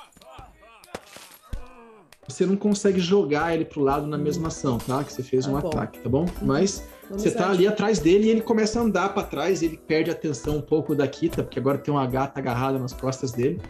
Você 2.27 2.45
não 2.45 2.55
consegue 2.55 2.99
jogar 2.99 3.53
ele 3.55 3.65
pro 3.65 3.81
lado 3.81 4.05
na 4.05 4.17
mesma 4.17 4.49
ação, 4.49 4.77
tá? 4.77 5.03
Que 5.03 5.11
você 5.11 5.23
fez 5.23 5.45
Tá 5.45 5.51
um 5.51 5.59
bom. 5.59 5.67
ataque, 5.67 5.99
tá 5.99 6.07
bom? 6.09 6.25
Mas 6.41 6.83
você 7.09 7.31
tá 7.31 7.49
ali 7.49 7.67
atrás 7.67 7.99
dele 7.99 8.27
e 8.27 8.29
ele 8.29 8.41
começa 8.41 8.79
a 8.79 8.83
andar 8.83 9.13
pra 9.13 9.23
trás, 9.23 9.61
ele 9.63 9.77
perde 9.77 10.09
a 10.09 10.13
atenção 10.13 10.57
um 10.57 10.61
pouco 10.61 10.93
da 10.93 11.07
Kita, 11.07 11.43
porque 11.43 11.59
agora 11.59 11.77
tem 11.77 11.93
uma 11.93 12.05
gata 12.05 12.39
agarrada 12.39 12.77
nas 12.77 12.93
costas 12.93 13.31
dele. 13.31 13.61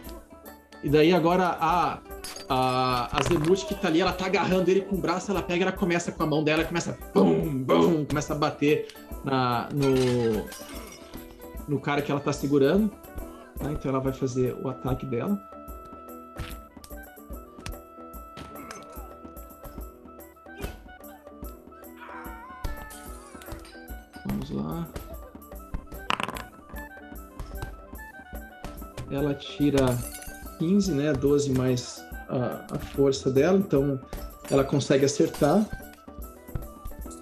E 0.82 0.88
daí 0.88 1.12
agora 1.12 1.56
a 1.60 1.98
a, 2.48 3.16
a 3.16 3.22
Zemut 3.22 3.64
que 3.64 3.74
tá 3.76 3.86
ali, 3.86 4.00
ela 4.00 4.12
tá 4.12 4.26
agarrando 4.26 4.68
ele 4.68 4.80
com 4.80 4.96
o 4.96 4.98
braço, 4.98 5.30
ela 5.30 5.40
pega, 5.40 5.64
ela 5.64 5.72
começa 5.72 6.10
com 6.10 6.22
a 6.24 6.26
mão 6.26 6.42
dela, 6.42 6.64
começa 6.64 6.98
bum, 7.14 7.62
bum, 7.62 8.04
começa 8.04 8.34
a 8.34 8.36
bater 8.36 8.88
na, 9.24 9.68
no 9.72 10.44
no 11.68 11.78
cara 11.80 12.02
que 12.02 12.10
ela 12.10 12.20
tá 12.20 12.32
segurando. 12.32 12.90
tá? 13.56 13.70
Então 13.70 13.90
ela 13.90 14.00
vai 14.00 14.12
fazer 14.12 14.56
o 14.60 14.68
ataque 14.68 15.06
dela. 15.06 15.40
Vamos 24.26 24.50
lá. 24.50 24.86
Ela 29.10 29.34
tira 29.34 29.86
15, 30.58 30.92
né? 30.92 31.12
12 31.12 31.50
mais 31.52 32.04
a, 32.28 32.64
a 32.74 32.78
força 32.78 33.30
dela, 33.30 33.58
então 33.58 33.98
ela 34.50 34.62
consegue 34.64 35.04
acertar. 35.04 35.66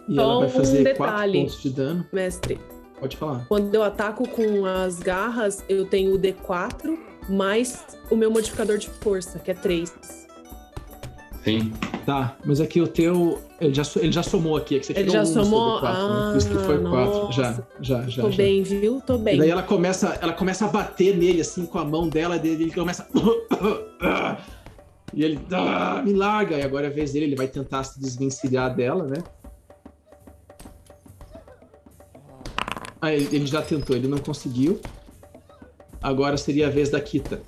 E 0.08 0.14
Só 0.14 0.22
ela 0.22 0.38
vai 0.40 0.48
um 0.48 0.50
fazer 0.50 0.96
4 0.96 1.14
detalhe. 1.16 1.40
pontos 1.40 1.62
de 1.62 1.70
dano. 1.70 2.06
Mestre, 2.12 2.60
Pode 3.00 3.16
falar. 3.16 3.46
quando 3.48 3.74
eu 3.74 3.82
ataco 3.82 4.26
com 4.28 4.64
as 4.66 4.98
garras, 4.98 5.62
eu 5.68 5.86
tenho 5.86 6.14
o 6.14 6.18
D4 6.18 6.98
mais 7.28 7.84
o 8.10 8.16
meu 8.16 8.30
modificador 8.30 8.78
de 8.78 8.88
força, 8.88 9.38
que 9.38 9.50
é 9.50 9.54
3. 9.54 10.26
Sim. 11.44 11.72
Tá, 12.08 12.38
mas 12.42 12.58
aqui 12.58 12.80
o 12.80 12.88
teu. 12.88 13.38
Ele 13.60 13.74
já, 13.74 13.82
ele 13.96 14.12
já 14.12 14.22
somou 14.22 14.56
aqui, 14.56 14.76
é 14.76 14.78
que 14.78 14.86
você 14.86 14.98
Ele 14.98 15.10
já 15.10 15.20
um 15.20 15.26
somou? 15.26 15.78
D4, 15.78 15.82
né? 15.82 15.88
Ah, 15.90 16.28
Por 16.30 16.38
isso 16.38 16.48
que 16.48 16.54
foi 16.54 16.78
4. 16.78 16.88
nossa. 16.88 17.32
Já, 17.32 17.64
já, 17.82 18.08
já. 18.08 18.22
Tô 18.22 18.30
já. 18.30 18.36
bem, 18.38 18.62
viu? 18.62 19.02
Tô 19.02 19.16
E 19.16 19.18
bem. 19.18 19.38
daí 19.38 19.50
ela 19.50 19.62
começa, 19.62 20.18
ela 20.22 20.32
começa 20.32 20.64
a 20.64 20.68
bater 20.68 21.14
nele 21.14 21.42
assim 21.42 21.66
com 21.66 21.78
a 21.78 21.84
mão 21.84 22.08
dela, 22.08 22.38
dele, 22.38 22.64
ele 22.64 22.72
começa. 22.72 23.06
E 25.14 25.24
ele 25.24 25.40
ah, 25.52 26.02
me 26.04 26.12
larga. 26.14 26.56
E 26.56 26.62
agora 26.62 26.86
é 26.86 26.90
a 26.90 26.92
vez 26.92 27.12
dele, 27.12 27.26
ele 27.26 27.36
vai 27.36 27.48
tentar 27.48 27.82
se 27.84 28.00
desvencilhar 28.00 28.74
dela, 28.74 29.04
né? 29.04 29.22
Ah, 33.02 33.12
ele, 33.12 33.28
ele 33.36 33.46
já 33.46 33.60
tentou, 33.60 33.94
ele 33.96 34.06
não 34.08 34.18
conseguiu. 34.18 34.80
Agora 36.02 36.38
seria 36.38 36.68
a 36.68 36.70
vez 36.70 36.88
da 36.88 37.00
Kita. 37.00 37.40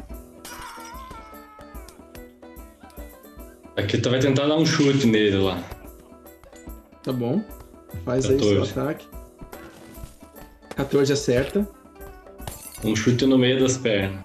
Aqui 3.77 3.99
tu 3.99 4.11
vai 4.11 4.19
tentar 4.21 4.47
dar 4.47 4.57
um 4.57 4.67
chute 4.67 5.07
nele 5.07 5.37
lá. 5.39 5.63
Tá 7.03 7.13
bom. 7.13 7.43
Faz 8.05 8.27
aí 8.27 8.39
seu 8.39 8.49
14. 8.61 8.71
ataque. 8.79 9.09
14 10.77 11.13
acerta. 11.13 11.69
Um 12.85 12.95
chute 12.97 13.27
no 13.27 13.39
meio 13.39 13.61
das 13.61 13.77
pernas. 13.79 14.25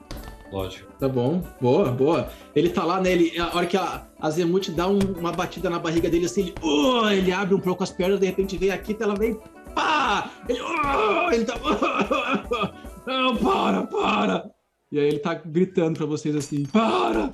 Lógico. 0.51 0.91
Tá 0.99 1.09
bom, 1.09 1.43
boa, 1.59 1.91
boa. 1.91 2.29
Ele 2.55 2.69
tá 2.69 2.85
lá, 2.85 3.01
né? 3.01 3.11
Ele, 3.11 3.37
a 3.37 3.53
hora 3.55 3.65
que 3.65 3.75
a, 3.75 4.07
a 4.19 4.29
Zemut 4.29 4.71
dá 4.71 4.87
um- 4.87 4.99
uma 5.19 5.31
batida 5.31 5.69
na 5.69 5.77
barriga 5.79 6.09
dele, 6.09 6.25
assim, 6.25 6.41
ele, 6.43 6.55
oh, 6.61 7.09
ele 7.09 7.31
abre 7.33 7.53
um 7.53 7.59
pouco 7.59 7.83
as 7.83 7.91
pernas, 7.91 8.19
de 8.19 8.25
repente 8.27 8.57
vem 8.57 8.71
aqui, 8.71 8.95
ela 8.97 9.15
vem, 9.15 9.37
pá! 9.73 10.31
Ele, 10.47 10.61
oh, 10.61 11.31
ele 11.33 11.43
tá, 11.43 11.55
não, 13.05 13.35
para, 13.35 13.83
para! 13.87 14.49
E 14.89 14.97
aí 14.99 15.07
ele 15.07 15.19
tá 15.19 15.33
gritando 15.33 15.97
pra 15.97 16.05
vocês 16.05 16.33
assim, 16.35 16.63
para! 16.65 17.33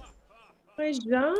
Mas 0.75 0.97
já? 0.97 1.31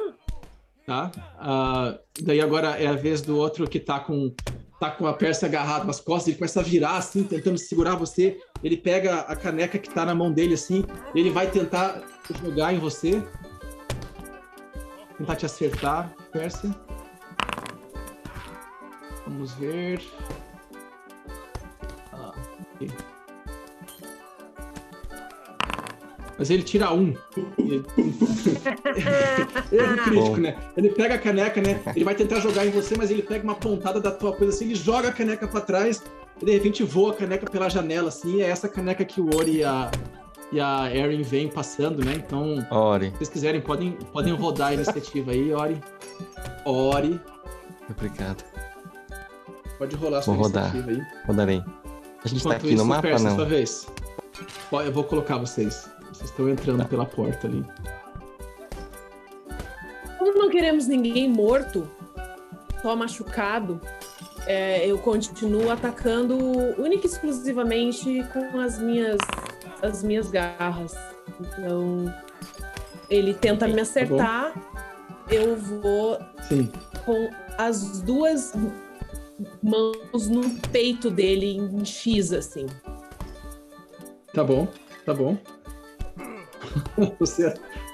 Tá? 0.92 1.10
Ah, 1.40 1.98
daí 2.22 2.42
agora 2.42 2.78
é 2.78 2.86
a 2.86 2.92
vez 2.92 3.22
do 3.22 3.38
outro 3.38 3.66
que 3.66 3.80
tá 3.80 3.98
com, 3.98 4.36
tá 4.78 4.92
com 4.92 5.08
a 5.08 5.14
persa 5.14 5.46
agarrada 5.46 5.86
nas 5.86 6.02
costas, 6.02 6.28
ele 6.28 6.38
começa 6.38 6.60
a 6.60 6.64
virar 6.64 6.98
assim, 6.98 7.24
tentando 7.24 7.58
segurar 7.58 7.96
você. 7.96 8.38
Ele 8.62 8.76
pega 8.76 9.20
a 9.20 9.34
caneca 9.34 9.80
que 9.80 9.90
tá 9.90 10.06
na 10.06 10.14
mão 10.14 10.34
dele 10.34 10.56
assim, 10.56 10.84
ele 11.16 11.30
vai 11.30 11.50
tentar 11.50 12.04
jogar 12.44 12.74
em 12.74 12.78
você. 12.78 13.24
Tentar 15.18 15.38
te 15.38 15.46
acertar, 15.46 16.14
Persa. 16.30 16.76
Vamos 19.26 19.54
ver. 19.54 20.02
Ah, 22.12 22.34
ok. 22.76 22.90
Mas 26.42 26.50
ele 26.50 26.64
tira 26.64 26.92
um. 26.92 27.14
Ele- 27.60 27.86
Erro 29.72 29.98
crítico, 30.04 30.26
Bom. 30.32 30.38
né? 30.38 30.56
Ele 30.76 30.90
pega 30.90 31.14
a 31.14 31.18
caneca, 31.20 31.62
né? 31.62 31.80
Ele 31.96 32.04
vai 32.04 32.16
tentar 32.16 32.40
jogar 32.40 32.66
em 32.66 32.72
você, 32.72 32.96
mas 32.98 33.12
ele 33.12 33.22
pega 33.22 33.44
uma 33.44 33.54
pontada 33.54 34.00
da 34.02 34.10
tua 34.10 34.34
coisa 34.34 34.52
assim, 34.52 34.66
ele 34.66 34.74
joga 34.74 35.10
a 35.10 35.12
caneca 35.12 35.48
pra 35.48 35.62
trás 35.62 36.02
e 36.42 36.46
de 36.46 36.52
repente 36.52 36.82
voa 36.82 37.12
a 37.12 37.16
caneca 37.16 37.48
pela 37.48 37.70
janela, 37.70 38.08
assim, 38.08 38.38
e 38.38 38.42
é 38.42 38.50
essa 38.50 38.68
caneca 38.68 39.06
que 39.06 39.22
o 39.22 39.30
Ori 39.36 39.58
e 39.58 39.64
a, 39.64 39.92
e 40.52 40.60
a 40.60 40.90
Erin 40.96 41.22
vem 41.22 41.48
passando, 41.48 42.04
né? 42.04 42.14
Então, 42.16 42.66
Ori. 42.72 43.12
se 43.12 43.18
vocês 43.18 43.30
quiserem, 43.30 43.62
podem, 43.62 43.92
podem 44.12 44.34
rodar 44.34 44.70
a 44.70 44.74
iniciativa 44.74 45.30
aí, 45.30 45.54
Ori. 45.54 45.80
Ori. 46.66 47.22
Obrigado. 47.88 48.44
Pode 49.78 49.96
rolar 49.96 50.18
a 50.18 50.22
sua 50.24 50.34
Vou 50.34 50.44
rodar. 50.46 50.76
iniciativa 50.76 50.92
aí. 51.08 51.28
Rodarei. 51.28 51.64
A 52.26 52.28
gente 52.28 52.42
tá 52.44 52.50
Enquanto 52.50 52.54
aqui 52.66 52.68
isso, 52.74 52.78
no 52.78 52.86
mapa, 52.86 53.02
Persa, 53.04 53.24
não? 53.30 53.36
sua 53.36 53.46
vez. 53.46 53.88
Eu 54.72 54.92
vou 54.92 55.04
colocar 55.04 55.38
vocês. 55.38 55.88
Vocês 56.22 56.30
estão 56.30 56.50
entrando 56.50 56.80
Tá. 56.84 56.86
pela 56.86 57.06
porta 57.06 57.48
ali. 57.48 57.66
Como 60.20 60.38
não 60.38 60.50
queremos 60.50 60.88
ninguém 60.88 61.28
morto, 61.28 61.90
só 62.84 62.96
machucado, 62.96 63.82
é, 64.46 64.86
eu 64.86 65.00
continuo 65.00 65.72
atacando 65.72 66.38
única 66.78 67.08
e 67.08 67.10
exclusivamente 67.10 68.24
com 68.32 68.60
as 68.60 68.78
minhas, 68.78 69.18
as 69.82 70.04
minhas 70.04 70.30
garras. 70.30 70.96
Então, 71.40 72.14
ele 73.10 73.34
tenta 73.34 73.68
me 73.68 73.82
acertar, 73.82 74.54
eu 75.28 75.56
vou 75.58 76.20
Sim. 76.48 76.72
com 77.04 77.32
as 77.58 78.00
duas 78.02 78.54
mãos 79.64 80.28
no 80.28 80.48
peito 80.72 81.10
dele 81.10 81.58
em 81.58 81.84
X, 81.84 82.32
assim. 82.32 82.68
Tá 84.34 84.44
bom, 84.44 84.68
tá 85.04 85.16
bom. 85.16 85.36
você 87.20 87.54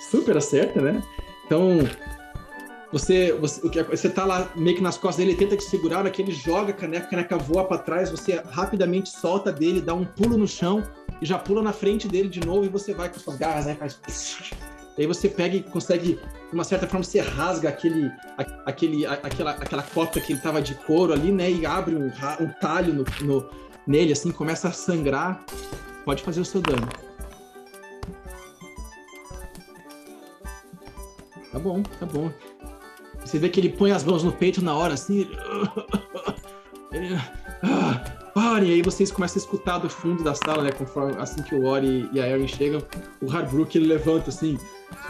super 0.10 0.38
acerta, 0.38 0.82
né? 0.82 1.02
Então, 1.46 1.80
você, 2.92 3.34
você, 3.34 3.68
que- 3.70 3.84
você 3.84 4.10
tá 4.10 4.26
lá 4.26 4.50
meio 4.56 4.76
que 4.78 4.82
nas 4.84 4.98
costas 4.98 5.18
dele, 5.18 5.32
ele 5.32 5.38
tenta 5.40 5.58
te 5.58 5.64
segurar, 5.64 6.04
na 6.04 6.10
que 6.10 6.22
ele 6.22 6.32
joga 6.32 6.72
a 6.72 6.74
caneca, 6.74 7.06
a 7.06 7.10
caneca 7.10 7.38
voa 7.38 7.66
pra 7.66 7.78
trás, 7.78 8.10
você 8.10 8.42
rapidamente 8.50 9.10
solta 9.10 9.52
dele, 9.52 9.82
dá 9.82 9.94
um 9.94 10.06
pulo 10.06 10.38
no 10.38 10.48
chão 10.48 10.84
e 11.22 11.26
já 11.26 11.38
pula 11.38 11.62
na 11.62 11.74
frente 11.74 12.08
dele 12.08 12.30
de 12.30 12.40
novo 12.46 12.66
e 12.66 12.70
você 12.70 12.94
vai 12.94 13.10
com 13.10 13.20
suas 13.20 13.38
garras, 13.38 13.66
né? 13.66 13.76
Faz... 13.76 14.00
Aí 14.98 15.06
você 15.06 15.30
pega 15.30 15.56
e 15.56 15.62
consegue, 15.64 16.16
de 16.16 16.54
uma 16.54 16.64
certa 16.64 16.88
forma, 16.88 17.04
você 17.04 17.20
rasga 17.20 17.70
aquele, 17.70 18.12
aquele, 18.66 19.06
aquela, 19.06 19.52
aquela 19.52 19.84
cota 19.84 20.20
que 20.20 20.34
ele 20.34 20.42
tava 20.42 20.60
de 20.62 20.74
couro 20.74 21.14
ali, 21.14 21.32
né? 21.32 21.52
E 21.52 21.66
abre 21.68 21.94
um, 21.96 22.08
um 22.08 22.50
talho 22.60 22.94
no, 22.94 23.06
no- 23.22 23.48
nele, 23.86 24.14
assim, 24.14 24.32
começa 24.32 24.70
a 24.70 24.72
sangrar. 24.72 25.44
Pode 26.04 26.24
fazer 26.24 26.42
o 26.42 26.46
seu 26.46 26.62
dano. 26.62 26.88
Tá 31.58 31.64
bom, 31.64 31.82
tá 31.82 32.06
bom. 32.06 32.32
Você 33.26 33.40
vê 33.40 33.50
que 33.50 33.60
ele 33.60 33.70
põe 33.70 33.92
as 33.92 34.04
mãos 34.04 34.24
no 34.24 34.32
peito 34.32 34.64
na 34.64 34.76
hora, 34.76 34.94
assim. 34.94 35.22
Ele... 35.22 35.38
ele... 36.94 37.16
Ah, 37.64 38.00
parem! 38.32 38.74
Aí 38.74 38.82
vocês 38.84 39.12
começam 39.12 39.42
a 39.42 39.44
escutar 39.44 39.80
do 39.80 39.90
fundo 39.90 40.24
da 40.24 40.36
sala, 40.36 40.62
né? 40.62 40.72
Conforme, 40.72 41.16
assim 41.18 41.42
que 41.42 41.56
o 41.56 41.66
Ori 41.66 42.08
e 42.14 42.20
a 42.20 42.30
Erin 42.30 42.48
chegam, 42.48 42.80
o 43.24 43.32
Harbrook 43.32 43.76
ele 43.76 43.88
levanta 43.88 44.30
assim. 44.30 44.56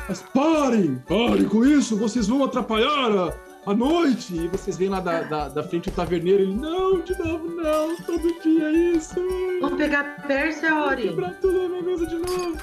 Mas 0.08 0.24
parem! 0.34 1.04
Parem 1.06 1.44
com 1.50 1.66
isso! 1.66 1.98
Vocês 1.98 2.30
vão 2.30 2.42
atrapalhar 2.46 3.12
a, 3.12 3.34
a 3.68 3.76
noite! 3.76 4.34
E 4.36 4.48
vocês 4.48 4.78
veem 4.78 4.90
lá 4.90 5.00
da, 5.00 5.22
da, 5.24 5.50
da 5.50 5.64
frente 5.64 5.90
o 5.90 5.92
taverneiro, 5.92 6.42
ele, 6.44 6.56
não, 6.56 7.02
de 7.02 7.18
novo, 7.18 7.48
não, 7.50 7.96
todo 7.98 8.42
dia 8.42 8.70
é 8.70 8.72
isso! 8.96 9.16
Vamos 9.62 9.78
pegar 9.78 10.00
a 10.02 10.22
Pérsia, 10.28 10.74
Ori. 10.76 11.04
quebrar 11.04 11.34
tudo 11.42 11.76
a 11.76 11.82
mesa 11.82 12.06
de 12.08 12.16
novo. 12.16 12.58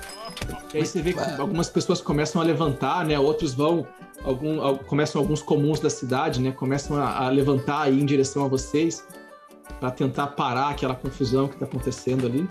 E 0.72 0.78
aí 0.78 0.86
você 0.86 1.00
vê 1.02 1.12
que 1.12 1.20
algumas 1.40 1.68
pessoas 1.68 2.00
começam 2.00 2.40
a 2.40 2.44
levantar, 2.44 3.04
né? 3.04 3.18
Outros 3.18 3.54
vão, 3.54 3.86
algum, 4.24 4.60
al- 4.60 4.78
começam 4.78 5.20
alguns 5.20 5.40
comuns 5.42 5.78
da 5.78 5.88
cidade, 5.90 6.40
né? 6.40 6.50
Começam 6.50 6.96
a, 6.96 7.26
a 7.26 7.28
levantar 7.28 7.82
aí 7.82 8.00
em 8.00 8.04
direção 8.04 8.44
a 8.44 8.48
vocês 8.48 9.06
para 9.78 9.90
tentar 9.90 10.28
parar 10.28 10.70
aquela 10.70 10.94
confusão 10.94 11.48
que 11.48 11.56
tá 11.56 11.64
acontecendo 11.64 12.26
ali. 12.26 12.48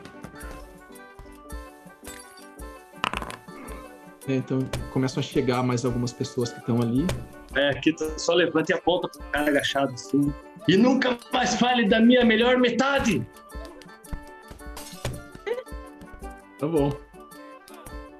É, 4.27 4.35
então 4.35 4.59
começam 4.93 5.19
a 5.19 5.23
chegar 5.23 5.61
mais 5.63 5.83
algumas 5.83 6.13
pessoas 6.13 6.49
que 6.49 6.59
estão 6.59 6.81
ali. 6.81 7.05
É, 7.55 7.69
aqui 7.69 7.93
tu 7.93 8.11
só 8.17 8.33
levanta 8.33 8.71
e 8.71 8.75
aponta 8.75 9.07
pro 9.07 9.21
cara 9.31 9.49
agachado 9.49 9.93
assim. 9.93 10.33
E 10.67 10.77
nunca 10.77 11.17
mais 11.31 11.55
fale 11.55 11.87
da 11.87 11.99
minha 11.99 12.23
melhor 12.25 12.57
metade! 12.57 13.25
Tá 16.59 16.67
bom. 16.67 16.91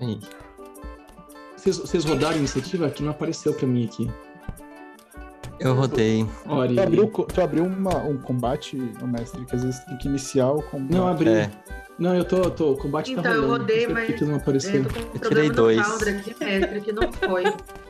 Ih, 0.01 0.19
Vocês, 1.55 1.77
vocês 1.77 2.03
rodaram 2.05 2.35
a 2.35 2.37
iniciativa? 2.39 2.89
Que 2.89 3.01
não 3.01 3.11
apareceu 3.11 3.53
para 3.53 3.65
mim 3.65 3.85
aqui. 3.85 4.11
Eu 5.59 5.73
rodei. 5.75 6.27
Ori. 6.45 6.75
Tu 6.75 6.81
abriu, 6.81 7.07
tu 7.07 7.41
abriu 7.41 7.63
uma- 7.63 8.03
um 8.03 8.17
combate, 8.17 8.75
mestre, 8.75 9.45
que 9.45 9.55
às 9.55 9.63
vezes 9.63 9.79
tem 9.85 9.97
que 9.97 10.07
iniciar 10.09 10.51
o 10.51 10.61
combate. 10.61 10.91
Não, 10.91 11.07
abri. 11.07 11.29
É. 11.29 11.49
Não, 11.97 12.13
eu 12.15 12.25
tô, 12.25 12.49
tô. 12.51 12.71
O 12.71 12.77
combate 12.77 13.11
Então, 13.13 13.23
tá 13.23 13.29
eu 13.29 13.43
rolando. 13.43 13.61
rodei, 13.61 13.87
não 13.87 13.95
sei 13.95 13.95
por 13.95 14.05
que 14.05 14.11
mas- 14.11 14.19
que 14.19 14.25
não 14.25 14.35
apareceu. 14.35 14.81
Eu 14.83 14.89
tô 14.89 14.93
com 14.99 15.17
um 15.17 15.19
tirei 15.29 15.49
dois. 15.49 16.01
Aqui, 16.01 16.35
mestre, 16.43 16.81
que 16.81 16.91
não 16.91 17.11
foi. 17.13 17.43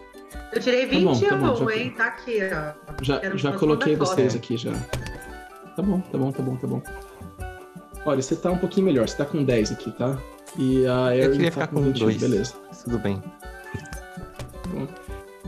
Eu 0.56 0.62
tirei 0.62 0.86
Tá 0.88 1.00
bom, 1.00 1.14
21, 1.14 1.30
tá 1.30 1.38
bom, 1.38 1.56
já- 1.70 1.76
hein? 1.76 1.94
Tá 1.98 2.06
aqui, 2.08 2.40
ó. 2.44 3.04
Já, 3.04 3.20
Quero 3.20 3.38
já 3.38 3.52
coloquei 3.54 3.96
vocês 3.96 4.36
aqui 4.36 4.58
já. 4.58 4.72
Tá 5.76 5.82
bom, 5.82 6.00
tá 6.00 6.18
bom, 6.18 6.32
tá 6.32 6.44
bom, 6.44 6.56
tá 6.58 6.68
bom. 6.68 6.82
Olha, 8.06 8.22
você 8.22 8.36
tá 8.36 8.52
um 8.52 8.58
pouquinho 8.58 8.86
melhor, 8.86 9.08
você 9.08 9.18
tá 9.18 9.26
com 9.26 9.44
10 9.44 9.72
aqui, 9.72 9.92
tá? 9.92 10.18
E 10.58 10.86
a 10.86 11.16
Eu 11.16 11.24
Erin 11.24 11.32
queria 11.32 11.48
tá 11.48 11.52
ficar 11.52 11.68
com 11.68 11.76
com 11.78 11.82
21, 11.84 12.06
dois. 12.06 12.18
beleza. 12.22 12.54
Tudo 12.84 13.00
bem. 13.00 13.22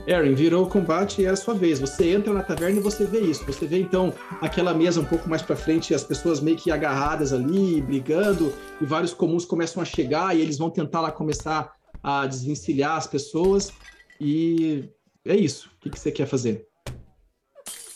Erin, 0.08 0.36
virou 0.36 0.66
o 0.66 0.70
combate 0.70 1.22
e 1.22 1.26
é 1.26 1.30
a 1.30 1.36
sua 1.36 1.54
vez. 1.56 1.80
Você 1.80 2.10
entra 2.12 2.32
na 2.34 2.44
taverna 2.44 2.78
e 2.80 2.82
você 2.82 3.06
vê 3.06 3.20
isso. 3.20 3.44
Você 3.46 3.66
vê 3.66 3.80
então 3.80 4.14
aquela 4.42 4.74
mesa 4.74 5.02
um 5.02 5.06
pouco 5.06 5.28
mais 5.28 5.42
pra 5.42 5.56
frente, 5.56 5.94
as 5.94 6.04
pessoas 6.04 6.40
meio 6.40 6.58
que 6.58 6.72
agarradas 6.72 7.34
ali, 7.34 7.82
brigando, 7.82 8.54
e 8.80 8.86
vários 8.86 9.14
comuns 9.14 9.46
começam 9.46 9.82
a 9.82 9.86
chegar 9.86 10.36
e 10.36 10.42
eles 10.42 10.58
vão 10.58 10.70
tentar 10.70 11.02
lá 11.02 11.12
começar 11.12 11.72
a 12.04 12.26
desvencilhar 12.28 12.98
as 12.98 13.08
pessoas. 13.08 13.72
E 14.22 14.88
é 15.26 15.36
isso. 15.36 15.70
O 15.76 15.80
que, 15.80 15.90
que 15.90 16.00
você 16.00 16.12
quer 16.12 16.28
fazer? 16.28 16.68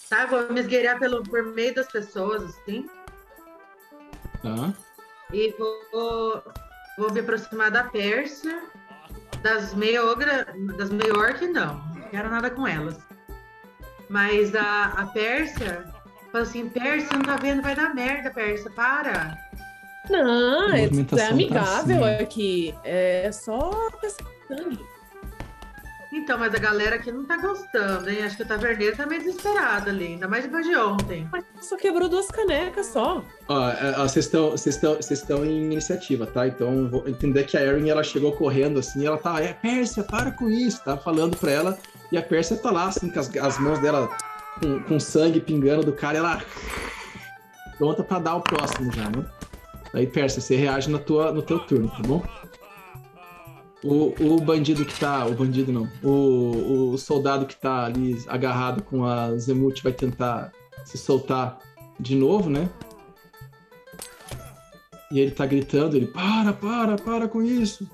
Tá, 0.09 0.25
vou 0.25 0.51
me 0.51 0.59
esgueirar 0.59 0.99
pelo, 0.99 1.23
por 1.23 1.43
meio 1.43 1.73
das 1.75 1.87
pessoas, 1.87 2.43
assim. 2.43 2.89
Tá? 4.41 4.73
E 5.31 5.53
vou, 5.57 6.43
vou 6.97 7.11
me 7.11 7.19
aproximar 7.19 7.69
da 7.69 7.83
Pérsia, 7.83 8.63
das 9.43 9.73
meio-ogra, 9.75 10.47
das 10.77 10.89
meio-orc, 10.89 11.45
não. 11.47 11.75
Não 11.93 12.09
quero 12.09 12.29
nada 12.29 12.49
com 12.49 12.67
elas. 12.67 12.97
Mas 14.09 14.55
a, 14.55 14.85
a 14.85 15.05
Pérsia, 15.07 15.85
fala 16.31 16.43
assim, 16.43 16.67
Pérsia, 16.69 17.15
não 17.15 17.21
tá 17.21 17.35
vendo, 17.35 17.61
vai 17.61 17.75
dar 17.75 17.93
merda, 17.93 18.31
Pérsia, 18.31 18.71
para. 18.71 19.37
Não, 20.09 20.71
é, 20.71 20.85
é 20.85 21.03
tá 21.03 21.27
amigável 21.27 22.03
assim. 22.03 22.23
aqui. 22.23 22.75
É 22.83 23.31
só 23.31 23.91
pensar 24.01 24.25
sangue. 24.47 24.98
Então, 26.11 26.39
mas 26.39 26.55
a 26.55 26.57
galera 26.57 26.95
aqui 26.95 27.11
não 27.11 27.23
tá 27.23 27.37
gostando, 27.37 28.09
hein? 28.09 28.23
Acho 28.23 28.35
que 28.35 28.41
o 28.41 28.47
taverneiro 28.47 28.97
tá 28.97 29.05
meio 29.05 29.21
desesperado 29.21 29.91
ali, 29.91 30.07
ainda 30.07 30.27
mais 30.27 30.43
depois 30.43 30.65
de 30.65 30.75
ontem. 30.75 31.29
Só 31.61 31.77
quebrou 31.77 32.09
duas 32.09 32.27
canecas 32.27 32.87
só. 32.87 33.23
Ó, 33.47 33.69
é, 33.69 33.93
ó, 33.95 34.07
vocês 34.07 34.25
estão 34.25 34.51
vocês 34.51 34.75
estão 34.75 34.95
vocês 34.95 35.19
estão 35.19 35.45
em 35.45 35.65
iniciativa, 35.65 36.25
tá? 36.25 36.47
Então 36.47 36.89
vou 36.89 37.07
entender 37.07 37.43
que 37.43 37.55
a 37.55 37.61
Erin 37.61 37.89
ela 37.89 38.03
chegou 38.03 38.31
correndo 38.31 38.79
assim, 38.79 39.05
ela 39.05 39.19
tá, 39.19 39.39
é 39.39 39.53
Pérsia, 39.53 40.03
para 40.03 40.31
com 40.31 40.49
isso, 40.49 40.83
tá 40.83 40.97
falando 40.97 41.37
pra 41.37 41.51
ela, 41.51 41.77
e 42.11 42.17
a 42.17 42.23
Pérsia 42.23 42.57
tá 42.57 42.71
lá 42.71 42.87
assim 42.87 43.09
com 43.09 43.19
as, 43.19 43.35
as 43.37 43.59
mãos 43.59 43.77
dela 43.79 44.09
com, 44.59 44.79
com 44.81 44.99
sangue 44.99 45.39
pingando 45.39 45.83
do 45.83 45.93
cara, 45.93 46.17
ela 46.17 46.41
pronta 47.77 48.03
pra 48.03 48.17
dar 48.17 48.35
o 48.35 48.41
próximo 48.41 48.91
já, 48.91 49.03
né? 49.09 49.23
Aí 49.93 50.07
Pérsia, 50.07 50.41
você 50.41 50.55
reage 50.55 50.89
na 50.89 50.97
tua 50.97 51.31
no 51.31 51.43
teu 51.43 51.59
turno, 51.59 51.87
tá 51.89 52.01
bom? 52.01 52.23
O, 53.83 54.13
o 54.19 54.41
bandido 54.41 54.83
que 54.83 54.99
tá, 54.99 55.25
o 55.25 55.33
bandido 55.33 55.71
não, 55.71 55.89
o, 56.03 56.91
o 56.91 56.97
soldado 56.97 57.45
que 57.45 57.55
tá 57.55 57.85
ali 57.85 58.21
agarrado 58.27 58.83
com 58.83 59.05
a 59.05 59.37
Zemut 59.37 59.81
vai 59.81 59.93
tentar 59.93 60.51
se 60.83 60.97
soltar 60.97 61.59
de 61.97 62.13
novo, 62.13 62.49
né? 62.49 62.69
E 65.11 65.19
ele 65.19 65.31
tá 65.31 65.45
gritando, 65.45 65.95
ele 65.95 66.07
para, 66.07 66.51
para, 66.53 66.97
para 66.97 67.27
com 67.27 67.41
isso. 67.41 67.89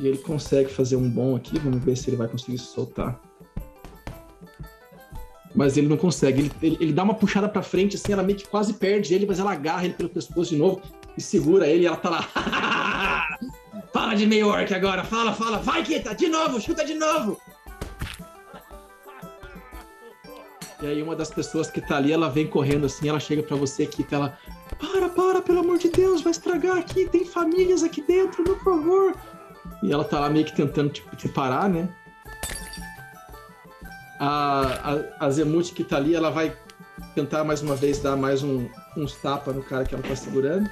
E 0.00 0.06
ele 0.06 0.18
consegue 0.18 0.70
fazer 0.72 0.96
um 0.96 1.08
bom 1.08 1.36
aqui, 1.36 1.58
vamos 1.58 1.84
ver 1.84 1.96
se 1.96 2.08
ele 2.08 2.16
vai 2.16 2.26
conseguir 2.26 2.58
se 2.58 2.66
soltar. 2.66 3.20
Mas 5.54 5.76
ele 5.76 5.86
não 5.86 5.98
consegue, 5.98 6.40
ele, 6.40 6.52
ele, 6.62 6.78
ele 6.80 6.92
dá 6.92 7.02
uma 7.02 7.14
puxada 7.14 7.48
pra 7.48 7.62
frente, 7.62 7.96
assim, 7.96 8.12
ela 8.12 8.22
meio 8.22 8.38
que 8.38 8.48
quase 8.48 8.72
perde 8.74 9.14
ele, 9.14 9.26
mas 9.26 9.38
ela 9.38 9.52
agarra 9.52 9.84
ele 9.84 9.94
pelo 9.94 10.08
pescoço 10.08 10.50
de 10.50 10.56
novo 10.56 10.80
e 11.16 11.20
segura 11.20 11.66
ele 11.66 11.82
e 11.82 11.86
ela 11.86 11.96
tá 11.96 12.08
lá. 12.08 13.38
fala 13.92 14.14
de 14.14 14.26
meio 14.26 14.48
orc 14.48 14.72
agora, 14.72 15.04
fala, 15.04 15.32
fala, 15.32 15.58
vai 15.58 15.82
Kita, 15.82 16.14
de 16.14 16.28
novo, 16.28 16.60
chuta 16.60 16.84
de 16.84 16.94
novo. 16.94 17.40
E 20.80 20.86
aí 20.86 21.02
uma 21.02 21.14
das 21.14 21.30
pessoas 21.30 21.70
que 21.70 21.80
tá 21.80 21.96
ali, 21.96 22.12
ela 22.12 22.28
vem 22.28 22.46
correndo 22.46 22.86
assim, 22.86 23.08
ela 23.08 23.20
chega 23.20 23.42
pra 23.42 23.56
você, 23.56 23.86
Kita, 23.86 24.16
ela 24.16 24.38
para, 24.78 25.08
para, 25.08 25.42
pelo 25.42 25.60
amor 25.60 25.78
de 25.78 25.88
Deus, 25.88 26.22
vai 26.22 26.32
estragar 26.32 26.78
aqui, 26.78 27.08
tem 27.08 27.24
famílias 27.24 27.82
aqui 27.82 28.02
dentro, 28.02 28.42
por 28.42 28.58
favor. 28.64 29.14
E 29.82 29.92
ela 29.92 30.04
tá 30.04 30.20
lá 30.20 30.28
meio 30.28 30.44
que 30.44 30.54
tentando 30.54 30.90
tipo, 30.90 31.14
te 31.14 31.28
parar, 31.28 31.68
né? 31.68 31.88
A, 34.18 35.04
a, 35.20 35.26
a 35.26 35.30
Zemut 35.30 35.72
que 35.72 35.84
tá 35.84 35.96
ali, 35.96 36.14
ela 36.14 36.30
vai 36.30 36.56
tentar 37.14 37.44
mais 37.44 37.62
uma 37.62 37.74
vez 37.74 37.98
dar 37.98 38.16
mais 38.16 38.42
um, 38.42 38.68
uns 38.96 39.14
tapas 39.16 39.54
no 39.54 39.62
cara 39.62 39.84
que 39.84 39.94
ela 39.94 40.02
tá 40.02 40.14
segurando. 40.14 40.68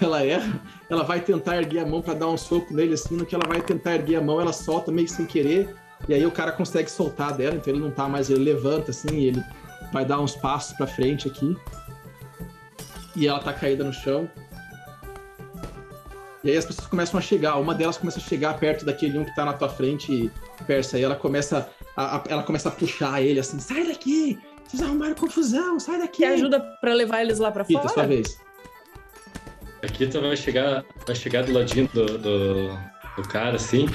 Ela 0.00 0.24
erra, 0.24 0.60
ela 0.88 1.02
vai 1.02 1.20
tentar 1.20 1.56
erguer 1.56 1.80
a 1.80 1.86
mão 1.86 2.00
para 2.00 2.14
dar 2.14 2.28
um 2.28 2.36
soco 2.36 2.72
nele 2.72 2.94
assim. 2.94 3.16
No 3.16 3.26
que 3.26 3.34
ela 3.34 3.46
vai 3.46 3.60
tentar 3.60 3.94
erguer 3.94 4.16
a 4.16 4.20
mão, 4.20 4.40
ela 4.40 4.52
solta 4.52 4.90
meio 4.90 5.08
sem 5.08 5.26
querer. 5.26 5.74
E 6.08 6.14
aí 6.14 6.24
o 6.26 6.30
cara 6.30 6.52
consegue 6.52 6.90
soltar 6.90 7.32
dela, 7.32 7.56
então 7.56 7.72
ele 7.72 7.82
não 7.82 7.90
tá 7.90 8.08
mais, 8.08 8.28
ele 8.28 8.44
levanta 8.44 8.90
assim, 8.90 9.24
ele 9.24 9.42
vai 9.92 10.04
dar 10.04 10.20
uns 10.20 10.34
passos 10.34 10.76
para 10.76 10.86
frente 10.86 11.28
aqui. 11.28 11.56
E 13.16 13.26
ela 13.26 13.38
tá 13.38 13.52
caída 13.52 13.84
no 13.84 13.92
chão. 13.92 14.28
E 16.42 16.50
aí 16.50 16.56
as 16.58 16.66
pessoas 16.66 16.86
começam 16.86 17.18
a 17.18 17.22
chegar, 17.22 17.56
uma 17.56 17.74
delas 17.74 17.96
começa 17.96 18.18
a 18.18 18.22
chegar 18.22 18.58
perto 18.58 18.84
daquele 18.84 19.18
um 19.18 19.24
que 19.24 19.34
tá 19.34 19.46
na 19.46 19.54
tua 19.54 19.68
frente, 19.68 20.30
Persa, 20.66 20.98
e 20.98 21.02
ela 21.02 21.16
começa 21.16 21.70
a, 21.96 22.16
a, 22.16 22.22
ela 22.28 22.42
começa 22.42 22.68
a 22.68 22.72
puxar 22.72 23.22
ele 23.22 23.40
assim, 23.40 23.58
sai 23.58 23.86
daqui! 23.86 24.38
Vocês 24.62 24.82
arrumaram 24.82 25.14
confusão, 25.14 25.80
sai 25.80 25.98
daqui! 25.98 26.18
Quer 26.18 26.34
ajuda 26.34 26.60
para 26.80 26.92
levar 26.92 27.22
eles 27.22 27.38
lá 27.38 27.50
para 27.50 27.64
fora? 27.64 27.88
sua 27.88 28.06
vez. 28.06 28.38
A 29.84 29.88
Kita 29.88 30.20
vai 30.20 30.36
chegar, 30.36 30.84
vai 31.06 31.14
chegar 31.14 31.44
do 31.44 31.52
ladinho 31.52 31.88
do, 31.92 32.18
do, 32.18 32.78
do 33.16 33.22
cara, 33.28 33.56
assim, 33.56 33.86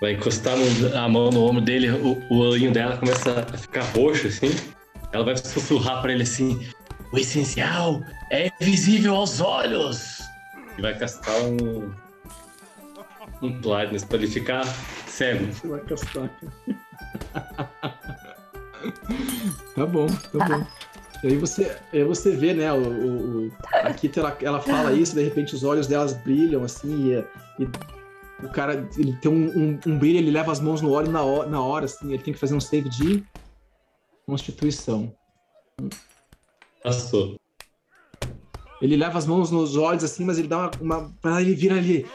vai 0.00 0.12
encostar 0.12 0.56
a 0.94 1.08
mão 1.08 1.30
no 1.30 1.44
ombro 1.44 1.60
dele, 1.60 1.90
o, 1.90 2.22
o 2.30 2.38
olhinho 2.38 2.72
dela 2.72 2.96
começa 2.96 3.46
a 3.52 3.58
ficar 3.58 3.82
roxo, 3.82 4.28
assim. 4.28 4.50
Ela 5.12 5.24
vai 5.24 5.36
sussurrar 5.36 6.00
para 6.02 6.12
ele 6.12 6.22
assim: 6.22 6.66
O 7.12 7.18
essencial 7.18 8.02
é 8.30 8.50
visível 8.60 9.14
aos 9.14 9.40
olhos! 9.40 10.18
E 10.78 10.82
vai 10.82 10.96
castar 10.98 11.34
um. 11.42 11.92
Um 13.42 13.60
blindness 13.60 14.02
pra 14.04 14.16
ele 14.16 14.28
ficar 14.28 14.64
cego. 15.06 15.52
Você 15.52 15.68
vai 15.68 15.80
castar, 15.80 16.30
Tá 19.74 19.84
bom, 19.86 20.06
tá 20.06 20.48
bom. 20.48 20.66
E 21.26 21.30
aí 21.30 21.36
você, 21.36 21.76
aí 21.92 22.04
você 22.04 22.36
vê, 22.36 22.54
né, 22.54 22.72
o, 22.72 23.46
o, 23.46 23.52
a 23.72 23.92
Kita, 23.92 24.20
ela, 24.20 24.38
ela 24.40 24.60
fala 24.60 24.92
isso, 24.92 25.16
de 25.16 25.24
repente 25.24 25.56
os 25.56 25.64
olhos 25.64 25.88
delas 25.88 26.12
brilham, 26.12 26.62
assim, 26.62 27.10
e, 27.10 27.24
e 27.62 27.68
o 28.44 28.48
cara, 28.48 28.88
ele 28.96 29.12
tem 29.16 29.28
um, 29.30 29.48
um, 29.58 29.80
um, 29.86 29.98
brilho, 29.98 30.18
ele 30.18 30.30
leva 30.30 30.52
as 30.52 30.60
mãos 30.60 30.80
no 30.80 30.92
óleo 30.92 31.10
na 31.10 31.22
hora, 31.22 31.48
na 31.48 31.60
hora, 31.60 31.86
assim, 31.86 32.12
ele 32.12 32.22
tem 32.22 32.32
que 32.32 32.38
fazer 32.38 32.54
um 32.54 32.60
save 32.60 32.88
de 32.88 33.24
constituição. 34.24 35.12
Passou. 36.80 37.36
Ele 38.80 38.96
leva 38.96 39.18
as 39.18 39.26
mãos 39.26 39.50
nos 39.50 39.76
olhos 39.76 40.04
assim, 40.04 40.24
mas 40.24 40.38
ele 40.38 40.48
dá 40.48 40.70
uma. 40.80 41.12
uma 41.22 41.40
ele 41.40 41.54
vira 41.54 41.76
ali. 41.76 42.06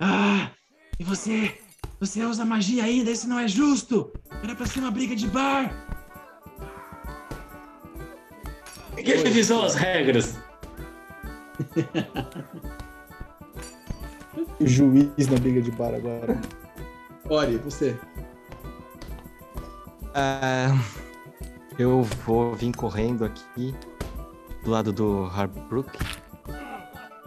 Ah! 0.00 0.50
E 0.98 1.04
você? 1.04 1.58
Você 2.00 2.24
usa 2.24 2.44
magia 2.44 2.84
ainda? 2.84 3.10
Isso 3.10 3.28
não 3.28 3.38
é 3.38 3.48
justo! 3.48 4.12
Era 4.42 4.54
pra 4.54 4.66
ser 4.66 4.78
uma 4.78 4.90
briga 4.90 5.14
de 5.14 5.26
bar! 5.26 5.95
Ninguém 8.96 9.22
revisou 9.22 9.64
as 9.64 9.74
regras! 9.74 10.38
o 14.58 14.66
juiz 14.66 15.28
na 15.28 15.38
briga 15.38 15.60
de 15.60 15.70
bar 15.70 15.94
agora. 15.94 16.40
Ori, 17.28 17.58
você. 17.58 17.96
Uh, 20.14 20.80
eu 21.78 22.02
vou 22.24 22.54
vir 22.54 22.74
correndo 22.74 23.24
aqui 23.24 23.74
do 24.64 24.70
lado 24.70 24.92
do 24.92 25.26
Harbrook. 25.26 25.98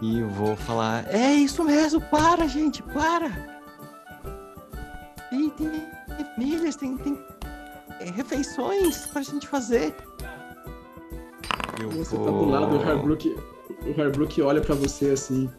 E 0.02 0.20
eu 0.20 0.30
vou 0.30 0.56
falar: 0.56 1.06
É 1.14 1.34
isso 1.34 1.64
mesmo, 1.64 2.02
para, 2.02 2.48
gente, 2.48 2.82
para! 2.82 3.60
Tem, 5.30 5.50
tem 5.52 5.88
milhas, 6.38 6.76
tem, 6.76 6.98
tem 6.98 7.20
é, 8.00 8.10
refeições 8.10 9.06
pra 9.08 9.22
gente 9.22 9.48
fazer. 9.48 9.96
Eu 11.80 11.90
você 11.90 12.16
vou... 12.16 12.26
tá 12.26 12.32
do 12.32 12.46
lado 12.46 12.78
do 12.78 12.84
Harbrook. 12.84 13.36
O 13.86 14.02
Harbrook 14.02 14.42
olha 14.42 14.62
pra 14.62 14.76
você 14.76 15.12
assim. 15.12 15.50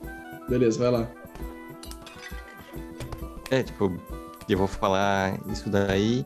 Beleza, 0.49 0.79
vai 0.79 0.91
lá. 0.91 1.09
É, 3.51 3.63
tipo, 3.63 3.93
eu 4.49 4.59
vou 4.59 4.67
falar 4.67 5.39
isso 5.49 5.69
daí. 5.71 6.25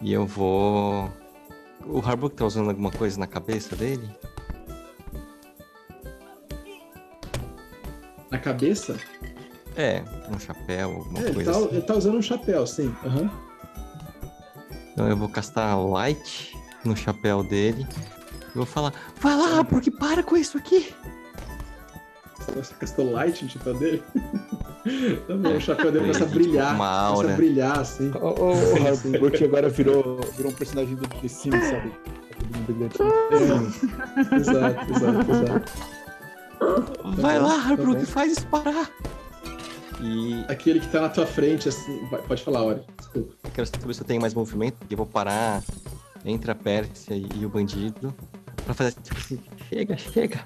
E 0.00 0.12
eu 0.12 0.26
vou. 0.26 1.10
O 1.86 1.98
Harbrook 1.98 2.34
tá 2.36 2.44
usando 2.44 2.70
alguma 2.70 2.90
coisa 2.90 3.18
na 3.18 3.26
cabeça 3.26 3.76
dele? 3.76 4.08
Na 8.30 8.38
cabeça? 8.38 8.96
É, 9.76 10.02
um 10.34 10.38
chapéu, 10.38 10.90
alguma 10.90 11.20
é, 11.20 11.32
coisa 11.32 11.40
ele 11.40 11.44
tá, 11.44 11.50
assim. 11.50 11.68
Ele 11.70 11.82
tá 11.82 11.94
usando 11.94 12.18
um 12.18 12.22
chapéu, 12.22 12.66
sim. 12.66 12.94
Uhum. 13.04 13.30
Então 14.92 15.08
eu 15.08 15.16
vou 15.16 15.28
castar 15.28 15.78
Light 15.78 16.56
no 16.84 16.96
chapéu 16.96 17.42
dele. 17.42 17.86
E 18.54 18.56
vou 18.56 18.66
falar, 18.66 18.92
vai 19.20 19.36
lá, 19.36 19.64
porque 19.64 19.90
para 19.90 20.22
com 20.22 20.36
isso 20.36 20.56
aqui. 20.56 20.94
Você 22.54 22.74
castou 22.74 23.10
Light 23.10 23.42
no 23.42 23.50
chapéu 23.50 23.74
dele? 23.74 24.02
Também, 25.26 25.56
o 25.56 25.60
chapéu 25.60 25.90
dele 25.90 26.00
começa 26.00 26.24
a 26.24 26.26
tipo, 26.26 26.38
brilhar. 26.38 26.74
Uma 26.74 26.88
aura. 26.88 27.16
Começa 27.16 27.32
a 27.32 27.36
brilhar, 27.36 27.78
assim. 27.78 28.10
O, 28.10 28.26
o, 28.26 28.50
o 28.52 28.86
Harbour 28.86 29.32
agora 29.42 29.68
virou, 29.68 30.20
virou 30.36 30.52
um 30.52 30.54
personagem 30.54 30.94
do 30.94 31.08
The 31.08 31.28
Sims, 31.28 31.64
sabe? 31.64 31.92
É, 32.60 34.36
exato, 34.36 34.92
exato, 34.92 35.30
exato. 35.30 35.72
Vai 37.16 37.38
lá, 37.38 37.54
Harbrook, 37.54 38.00
tá 38.00 38.06
faz 38.06 38.32
isso 38.32 38.46
parar. 38.46 38.90
E... 40.00 40.44
Aquele 40.48 40.80
que 40.80 40.88
tá 40.88 41.00
na 41.00 41.08
tua 41.08 41.26
frente, 41.26 41.68
assim. 41.68 42.06
Pode 42.28 42.42
falar, 42.42 42.62
Ori. 42.62 42.82
Desculpa. 42.98 43.34
Eu 43.44 43.50
quero 43.50 43.66
saber 43.66 43.94
se 43.94 44.00
eu 44.02 44.06
tenho 44.06 44.20
mais 44.20 44.34
movimento, 44.34 44.76
porque 44.76 44.94
eu 44.94 44.98
vou 44.98 45.06
parar 45.06 45.62
entre 46.24 46.50
a 46.50 46.54
Pérsia 46.54 47.14
e 47.14 47.46
o 47.46 47.48
bandido 47.48 48.14
pra 48.64 48.74
fazer 48.74 48.94
tipo 49.02 49.18
assim: 49.18 49.38
chega, 49.68 49.96
chega. 49.96 50.44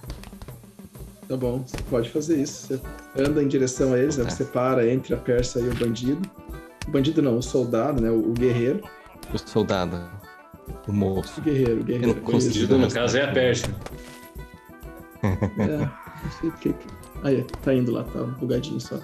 Tá 1.29 1.37
bom, 1.37 1.63
você 1.67 1.77
pode 1.91 2.11
fazer 2.11 2.41
isso. 2.41 2.67
Você 2.67 2.81
anda 3.23 3.43
em 3.43 3.49
direção 3.49 3.93
a 3.93 3.99
eles, 3.99 4.17
né? 4.17 4.25
Tá. 4.25 4.31
Você 4.31 4.45
para 4.45 4.89
entre 4.91 5.15
a 5.15 5.17
Pérsia 5.19 5.61
e 5.61 5.69
o 5.69 5.75
bandido. 5.75 6.23
O 6.87 6.91
bandido 6.91 7.21
não, 7.21 7.37
o 7.37 7.43
soldado, 7.43 8.01
né? 8.01 8.11
O, 8.11 8.33
guerreiro. 8.33 8.83
O 9.33 9.39
soldado. 9.39 10.01
O 10.87 10.93
moço. 10.93 11.39
O 11.39 11.45
guerreiro, 11.45 11.81
o 11.81 11.85
guerreiro. 11.85 12.19
O 12.23 12.33
bandido, 12.33 12.79
no 12.79 12.91
caso, 12.91 13.19
é 13.19 13.25
a 13.25 13.33
Pérsia. 13.33 13.75
É, 15.23 15.79
não 15.79 16.31
sei 16.41 16.51
porque. 16.51 16.75
Aí, 17.23 17.45
tá 17.63 17.75
indo 17.75 17.93
lá, 17.93 18.05
tá 18.05 18.23
bugadinho 18.23 18.81
só. 18.81 18.99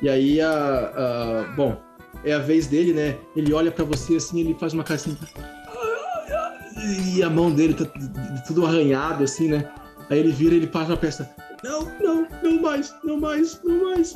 E 0.00 0.08
aí, 0.08 0.40
a, 0.40 0.50
a, 0.50 1.54
bom, 1.56 1.76
é 2.22 2.32
a 2.32 2.38
vez 2.38 2.66
dele, 2.66 2.92
né? 2.92 3.16
Ele 3.34 3.52
olha 3.52 3.72
para 3.72 3.84
você 3.84 4.16
assim, 4.16 4.40
ele 4.40 4.54
faz 4.54 4.72
uma 4.72 4.84
cara 4.84 4.96
assim. 4.96 5.16
E 6.76 7.22
a 7.22 7.30
mão 7.30 7.50
dele 7.50 7.74
tá 7.74 7.84
tudo 8.46 8.66
arranhado, 8.66 9.24
assim, 9.24 9.48
né? 9.48 9.72
Aí 10.10 10.18
ele 10.18 10.32
vira 10.32 10.54
e 10.54 10.58
ele 10.58 10.66
passa 10.66 10.92
a 10.92 10.96
peça. 10.96 11.34
Não, 11.64 11.82
não, 12.00 12.28
não 12.42 12.60
mais, 12.60 12.94
não 13.02 13.18
mais, 13.18 13.62
não 13.64 13.84
mais. 13.84 14.14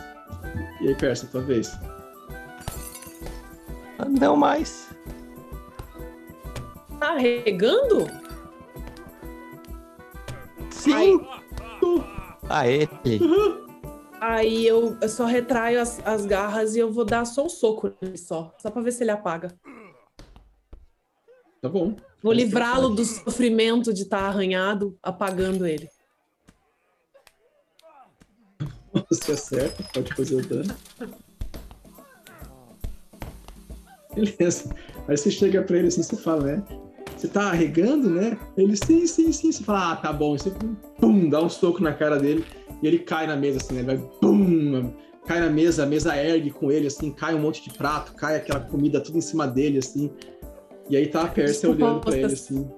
E 0.80 0.88
aí, 0.88 0.94
Persa, 0.94 1.26
tua 1.26 1.40
vez. 1.40 1.72
Não 4.08 4.36
mais. 4.36 4.88
Tá 6.98 7.16
regando? 7.16 8.06
Sim! 10.70 11.26
Aê! 12.48 12.88
Aí 14.20 14.66
eu, 14.66 14.98
eu 15.00 15.08
só 15.08 15.24
retraio 15.24 15.80
as, 15.80 16.04
as, 16.06 16.26
garras 16.26 16.76
e 16.76 16.78
eu 16.78 16.92
vou 16.92 17.06
dar 17.06 17.24
só 17.24 17.46
um 17.46 17.48
soco 17.48 17.92
nele 18.02 18.18
só. 18.18 18.54
Só 18.58 18.70
pra 18.70 18.82
ver 18.82 18.92
se 18.92 19.02
ele 19.02 19.10
apaga. 19.10 19.48
Tá 21.62 21.68
bom. 21.68 21.96
Vou 22.22 22.32
livrá-lo 22.32 22.90
do 22.90 23.04
sofrimento 23.04 23.94
de 23.94 24.02
estar 24.02 24.18
tá 24.18 24.26
arranhado, 24.26 24.98
apagando 25.02 25.66
ele. 25.66 25.88
Você 29.08 29.32
acerta, 29.32 29.82
pode 29.94 30.14
fazer 30.14 30.36
o 30.36 30.46
dano. 30.46 30.76
Beleza. 34.14 34.74
Aí 35.08 35.16
você 35.16 35.30
chega 35.30 35.62
pra 35.62 35.78
ele 35.78 35.88
assim, 35.88 36.02
você 36.02 36.16
fala, 36.16 36.44
né? 36.44 36.64
Você 37.16 37.28
tá 37.28 37.50
arregando, 37.50 38.10
né? 38.10 38.38
Ele, 38.56 38.76
sim, 38.76 39.06
sim, 39.06 39.30
sim. 39.32 39.52
Você 39.52 39.62
fala, 39.62 39.92
ah, 39.92 39.96
tá 39.96 40.12
bom. 40.12 40.36
Você, 40.36 40.50
pum, 40.98 41.28
dá 41.28 41.42
um 41.42 41.48
soco 41.48 41.82
na 41.82 41.92
cara 41.92 42.18
dele 42.18 42.44
e 42.82 42.86
ele 42.86 42.98
cai 42.98 43.26
na 43.26 43.36
mesa, 43.36 43.58
assim, 43.58 43.74
né? 43.74 43.80
Ele 43.80 43.86
vai, 43.86 44.10
pum, 44.20 44.92
cai 45.26 45.40
na 45.40 45.50
mesa, 45.50 45.84
a 45.84 45.86
mesa 45.86 46.16
ergue 46.16 46.50
com 46.50 46.72
ele, 46.72 46.86
assim, 46.86 47.12
cai 47.12 47.34
um 47.34 47.40
monte 47.40 47.62
de 47.62 47.76
prato, 47.76 48.14
cai 48.14 48.36
aquela 48.36 48.60
comida 48.60 49.00
tudo 49.00 49.18
em 49.18 49.20
cima 49.20 49.46
dele, 49.46 49.78
assim. 49.78 50.10
E 50.90 50.96
aí 50.96 51.06
tá 51.06 51.22
a 51.22 51.28
Pérsia 51.28 51.70
olhando 51.70 52.00
pra 52.00 52.16
ele, 52.16 52.32
assim. 52.32 52.68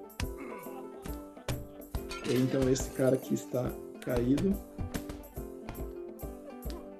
E 2.29 2.35
então, 2.35 2.69
esse 2.69 2.91
cara 2.91 3.15
aqui 3.15 3.33
está 3.33 3.71
caído. 4.01 4.55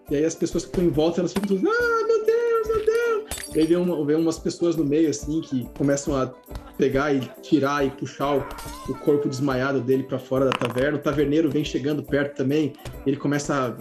E 0.10 0.16
aí 0.16 0.26
as 0.26 0.34
pessoas 0.34 0.66
que 0.66 0.72
estão 0.72 0.84
em 0.84 0.90
volta, 0.90 1.22
elas 1.22 1.32
ficam 1.32 1.50
todas, 1.50 1.64
ah, 1.64 2.08
meu 2.08 2.26
Deus, 2.26 2.68
meu 2.68 2.86
Deus! 2.86 3.56
E 3.56 3.60
aí 3.60 3.66
vem, 3.68 3.78
uma, 3.78 4.04
vem 4.04 4.16
umas 4.16 4.40
pessoas 4.40 4.76
no 4.76 4.84
meio, 4.84 5.08
assim, 5.08 5.40
que 5.42 5.70
começam 5.78 6.16
a 6.16 6.34
pegar 6.80 7.14
e 7.14 7.20
tirar 7.44 7.86
e 7.86 7.92
puxar 7.92 8.38
o, 8.38 8.46
o 8.90 8.96
corpo 8.96 9.30
desmaiado 9.30 9.82
dele 9.82 10.04
para 10.04 10.18
fora 10.18 10.46
da 10.46 10.52
taverna. 10.52 10.98
O 10.98 11.02
taverneiro 11.02 11.48
vem 11.48 11.64
chegando 11.64 12.02
perto 12.02 12.38
também. 12.38 12.74
Ele 13.06 13.18
começa 13.18 13.78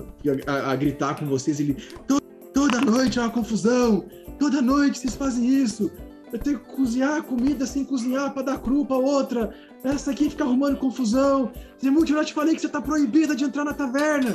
a, 0.47 0.53
a, 0.53 0.73
a 0.73 0.77
gritar 0.77 1.19
com 1.19 1.25
vocês. 1.25 1.59
Ele 1.59 1.79
toda 2.53 2.79
noite 2.83 3.19
é 3.19 3.23
uma 3.23 3.31
confusão. 3.31 4.05
Toda 4.39 4.61
noite 4.61 4.99
vocês 4.99 5.15
fazem 5.15 5.47
isso. 5.47 5.91
Eu 6.33 6.39
tenho 6.39 6.59
que 6.59 6.75
cozinhar 6.75 7.23
comida 7.25 7.67
sem 7.67 7.85
cozinhar 7.85 8.33
para 8.33 8.43
dar 8.43 8.59
cru 8.59 8.85
pra 8.87 8.97
outra. 8.97 9.55
Essa 9.85 10.13
aqui 10.13 10.31
fica 10.31 10.45
arrumando 10.45 10.79
confusão. 10.79 11.53
Zemult, 11.83 12.11
eu 12.11 12.17
já 12.19 12.25
te 12.25 12.33
falei 12.35 12.55
que 12.55 12.61
você 12.61 12.69
tá 12.69 12.81
proibida 12.81 13.35
de 13.37 13.45
entrar 13.45 13.65
na 13.65 13.75
taverna. 13.75 14.35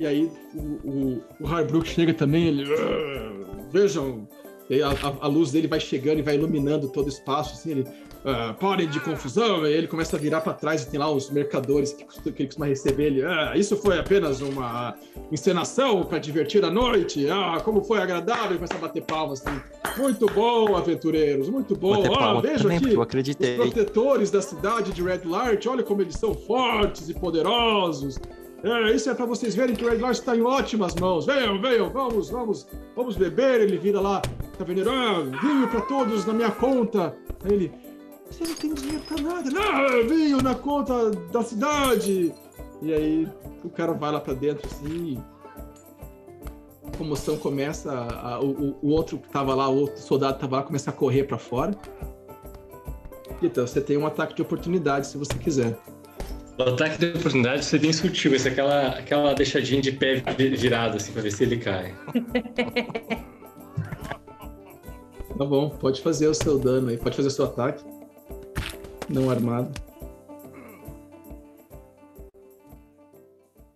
E 0.00 0.06
aí 0.06 0.30
o, 0.54 0.60
o, 0.60 1.22
o 1.40 1.46
Harbrook 1.46 1.88
chega 1.88 2.14
também, 2.14 2.46
ele. 2.48 2.64
"Ah, 2.74 3.66
Vejam. 3.72 4.28
A, 4.70 5.06
a- 5.08 5.24
a 5.24 5.26
luz 5.26 5.50
dele 5.50 5.66
vai 5.66 5.80
chegando 5.80 6.18
e 6.18 6.22
vai 6.22 6.34
iluminando 6.34 6.88
todo 6.88 7.06
o 7.06 7.08
espaço, 7.08 7.54
assim, 7.54 7.70
ele. 7.70 7.84
"Ah, 8.24 8.54
parem 8.58 8.88
de 8.88 9.00
confusão, 9.00 9.66
e 9.66 9.72
ele 9.72 9.86
começa 9.86 10.16
a 10.16 10.18
virar 10.18 10.40
para 10.40 10.52
trás 10.52 10.82
e 10.82 10.90
tem 10.90 10.98
lá 10.98 11.10
os 11.10 11.30
mercadores 11.30 11.92
que, 11.92 12.04
que 12.04 12.42
ele 12.42 12.46
costuma 12.46 12.66
receber 12.66 13.04
ele. 13.06 13.24
Ah, 13.24 13.52
isso 13.56 13.76
foi 13.76 13.98
apenas 13.98 14.40
uma 14.40 14.94
encenação 15.30 16.02
para 16.04 16.18
divertir 16.18 16.64
a 16.64 16.70
noite. 16.70 17.28
Ah, 17.30 17.60
como 17.64 17.82
foi 17.84 17.98
agradável, 18.00 18.52
e 18.52 18.54
começa 18.56 18.74
a 18.74 18.78
bater 18.78 19.02
palmas 19.02 19.42
assim. 19.46 19.60
Muito 20.00 20.26
bom, 20.26 20.76
aventureiros, 20.76 21.48
muito 21.48 21.74
bom. 21.76 22.02
Ah, 22.18 22.34
porque 22.34 22.48
aqui. 22.48 22.92
eu 22.92 22.98
Os 22.98 23.00
acreditei. 23.00 23.56
protetores 23.56 24.30
da 24.30 24.42
cidade 24.42 24.92
de 24.92 25.02
Red 25.02 25.22
Light, 25.24 25.68
olha 25.68 25.82
como 25.82 26.02
eles 26.02 26.14
são 26.14 26.34
fortes 26.34 27.08
e 27.08 27.14
poderosos. 27.14 28.18
É, 28.62 28.92
isso 28.92 29.08
é 29.08 29.14
para 29.14 29.24
vocês 29.24 29.54
verem 29.54 29.76
que 29.76 29.84
o 29.84 29.88
Red 29.88 29.98
Light 29.98 30.18
está 30.18 30.36
em 30.36 30.42
ótimas 30.42 30.94
mãos. 30.96 31.24
Venham, 31.26 31.60
venham, 31.60 31.88
vamos, 31.90 32.28
vamos, 32.28 32.66
vamos 32.96 33.16
beber. 33.16 33.60
Ele 33.60 33.76
vira 33.78 34.00
lá, 34.00 34.20
taverneiro, 34.58 34.90
ah, 34.90 35.20
vinho 35.40 35.68
para 35.68 35.80
todos 35.82 36.26
na 36.26 36.32
minha 36.32 36.50
conta. 36.50 37.14
Aí 37.44 37.52
ele, 37.52 37.72
você 38.30 38.44
não 38.44 38.54
tem 38.54 38.74
dinheiro 38.74 39.02
para 39.06 39.20
nada. 39.22 39.50
Não, 39.50 40.08
vinho 40.08 40.42
na 40.42 40.54
conta 40.54 41.10
da 41.10 41.42
cidade. 41.42 42.32
E 42.82 42.92
aí 42.94 43.28
o 43.64 43.68
cara 43.70 43.92
vai 43.92 44.12
lá 44.12 44.20
para 44.20 44.34
dentro 44.34 44.66
assim. 44.66 45.18
A 46.86 46.96
comoção 46.96 47.36
começa, 47.36 47.92
a- 47.92 48.34
a- 48.34 48.40
o, 48.40 48.76
o- 48.82 48.88
outro 48.90 49.18
que 49.18 49.28
tava 49.28 49.54
lá, 49.54 49.68
o 49.68 49.76
outro 49.80 50.00
soldado 50.00 50.34
que 50.34 50.40
tava 50.40 50.56
lá, 50.56 50.62
começa 50.62 50.90
a 50.90 50.92
correr 50.92 51.24
para 51.24 51.38
fora. 51.38 51.76
Então, 53.42 53.66
você 53.66 53.80
tem 53.80 53.96
um 53.96 54.06
ataque 54.06 54.34
de 54.34 54.42
oportunidade 54.42 55.06
se 55.06 55.16
você 55.16 55.34
quiser. 55.34 55.78
O 56.58 56.62
ataque 56.64 56.98
de 56.98 57.06
oportunidade 57.18 57.64
você 57.64 57.78
bem 57.78 57.92
sutil, 57.92 58.32
vai 58.32 58.40
ser 58.40 58.48
aquela, 58.48 58.88
aquela 58.88 59.32
deixadinha 59.32 59.80
de 59.80 59.92
pé 59.92 60.16
vi- 60.36 60.56
virado, 60.56 60.96
assim, 60.96 61.12
pra 61.12 61.22
ver 61.22 61.30
se 61.30 61.44
ele 61.44 61.56
cai. 61.58 61.94
Tá 65.36 65.44
bom, 65.44 65.70
pode 65.70 66.02
fazer 66.02 66.26
o 66.26 66.34
seu 66.34 66.58
dano 66.58 66.88
aí, 66.88 66.96
pode 66.96 67.14
fazer 67.14 67.28
o 67.28 67.30
seu 67.30 67.44
ataque. 67.44 67.84
Não 69.08 69.30
armado. 69.30 69.70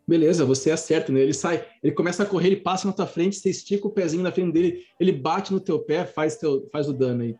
Beleza, 0.06 0.44
você 0.44 0.70
acerta, 0.70 1.10
né? 1.12 1.20
Ele 1.20 1.32
sai, 1.32 1.64
ele 1.82 1.94
começa 1.94 2.22
a 2.22 2.26
correr, 2.26 2.48
ele 2.48 2.56
passa 2.56 2.86
na 2.86 2.92
tua 2.92 3.06
frente, 3.06 3.36
você 3.36 3.50
estica 3.50 3.86
o 3.86 3.90
pezinho 3.90 4.22
na 4.22 4.32
frente 4.32 4.52
dele, 4.52 4.84
ele 5.00 5.12
bate 5.12 5.52
no 5.52 5.60
teu 5.60 5.78
pé, 5.78 6.04
faz, 6.04 6.36
teu, 6.36 6.68
faz 6.70 6.88
o 6.88 6.92
dano 6.92 7.22
aí. 7.22 7.36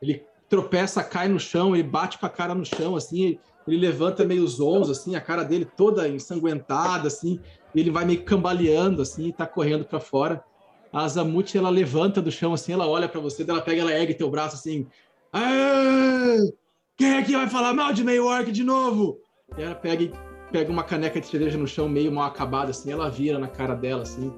Ele 0.00 0.24
tropeça, 0.48 1.02
cai 1.02 1.28
no 1.28 1.40
chão, 1.40 1.74
ele 1.74 1.82
bate 1.82 2.18
com 2.18 2.26
a 2.26 2.30
cara 2.30 2.54
no 2.54 2.64
chão, 2.64 2.96
assim, 2.96 3.38
ele, 3.66 3.76
levanta 3.76 4.24
meio 4.24 4.46
zonzo, 4.46 4.92
assim, 4.92 5.16
a 5.16 5.20
cara 5.20 5.42
dele 5.42 5.64
toda 5.64 6.08
ensanguentada, 6.08 7.08
assim, 7.08 7.40
ele 7.74 7.90
vai 7.90 8.04
meio 8.04 8.24
cambaleando, 8.24 9.02
assim, 9.02 9.28
e 9.28 9.32
tá 9.32 9.46
correndo 9.46 9.84
pra 9.84 10.00
fora. 10.00 10.42
A 10.92 11.06
Zamut, 11.08 11.56
ela 11.56 11.70
levanta 11.70 12.22
do 12.22 12.30
chão, 12.30 12.54
assim, 12.54 12.72
ela 12.72 12.86
olha 12.86 13.08
pra 13.08 13.20
você, 13.20 13.42
ela 13.42 13.60
pega, 13.60 13.80
ela 13.82 13.92
ergue 13.92 14.14
teu 14.14 14.30
braço, 14.30 14.56
assim, 14.56 14.86
"Ah, 15.32 16.36
quem 17.02 17.14
é 17.14 17.22
que 17.22 17.32
vai 17.32 17.48
falar 17.48 17.74
mal 17.74 17.92
de 17.92 18.04
meio 18.04 18.26
orc 18.26 18.52
de 18.52 18.62
novo? 18.62 19.18
E 19.58 19.62
ela 19.62 19.74
pega, 19.74 20.08
pega 20.52 20.70
uma 20.70 20.84
caneca 20.84 21.20
de 21.20 21.26
cerveja 21.26 21.58
no 21.58 21.66
chão, 21.66 21.88
meio 21.88 22.12
mal 22.12 22.26
acabada, 22.26 22.70
assim, 22.70 22.92
ela 22.92 23.10
vira 23.10 23.40
na 23.40 23.48
cara 23.48 23.74
dela, 23.74 24.02
assim, 24.02 24.32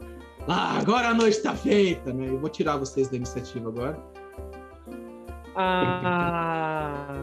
ah, 0.49 0.79
agora 0.79 1.09
a 1.09 1.15
noite 1.15 1.43
tá 1.43 1.55
feita, 1.55 2.11
né? 2.11 2.27
Eu 2.27 2.39
vou 2.39 2.49
tirar 2.49 2.79
vocês 2.79 3.09
da 3.09 3.17
iniciativa 3.17 3.69
agora. 3.69 4.03
Ah, 5.55 7.23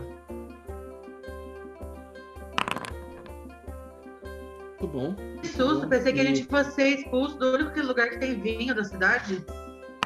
Muito 4.79 4.87
bom. 4.87 5.15
Que 5.41 5.47
susto, 5.47 5.87
pensei 5.87 6.13
que 6.13 6.19
a 6.19 6.23
gente 6.23 6.43
fosse 6.45 6.71
ser 6.71 6.87
expulso 6.99 7.37
do 7.39 7.55
único 7.55 7.79
lugar 7.81 8.11
que 8.11 8.19
tem 8.19 8.39
vinho 8.39 8.75
da 8.75 8.83
cidade. 8.83 9.43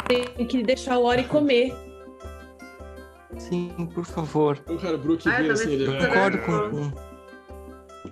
tem 0.07 0.47
que 0.47 0.63
deixar 0.63 0.97
o 0.97 1.03
Ori 1.03 1.25
comer. 1.25 1.73
Sim, 3.37 3.69
por 3.93 4.05
favor. 4.05 4.59
O 4.69 4.73
Harbrook 4.85 5.27
Ah, 5.27 5.37
vira 5.37 5.47
eu 5.47 5.53
assim, 5.53 5.71
ele, 5.71 5.85
Concordo 5.85 6.37
com. 6.39 6.91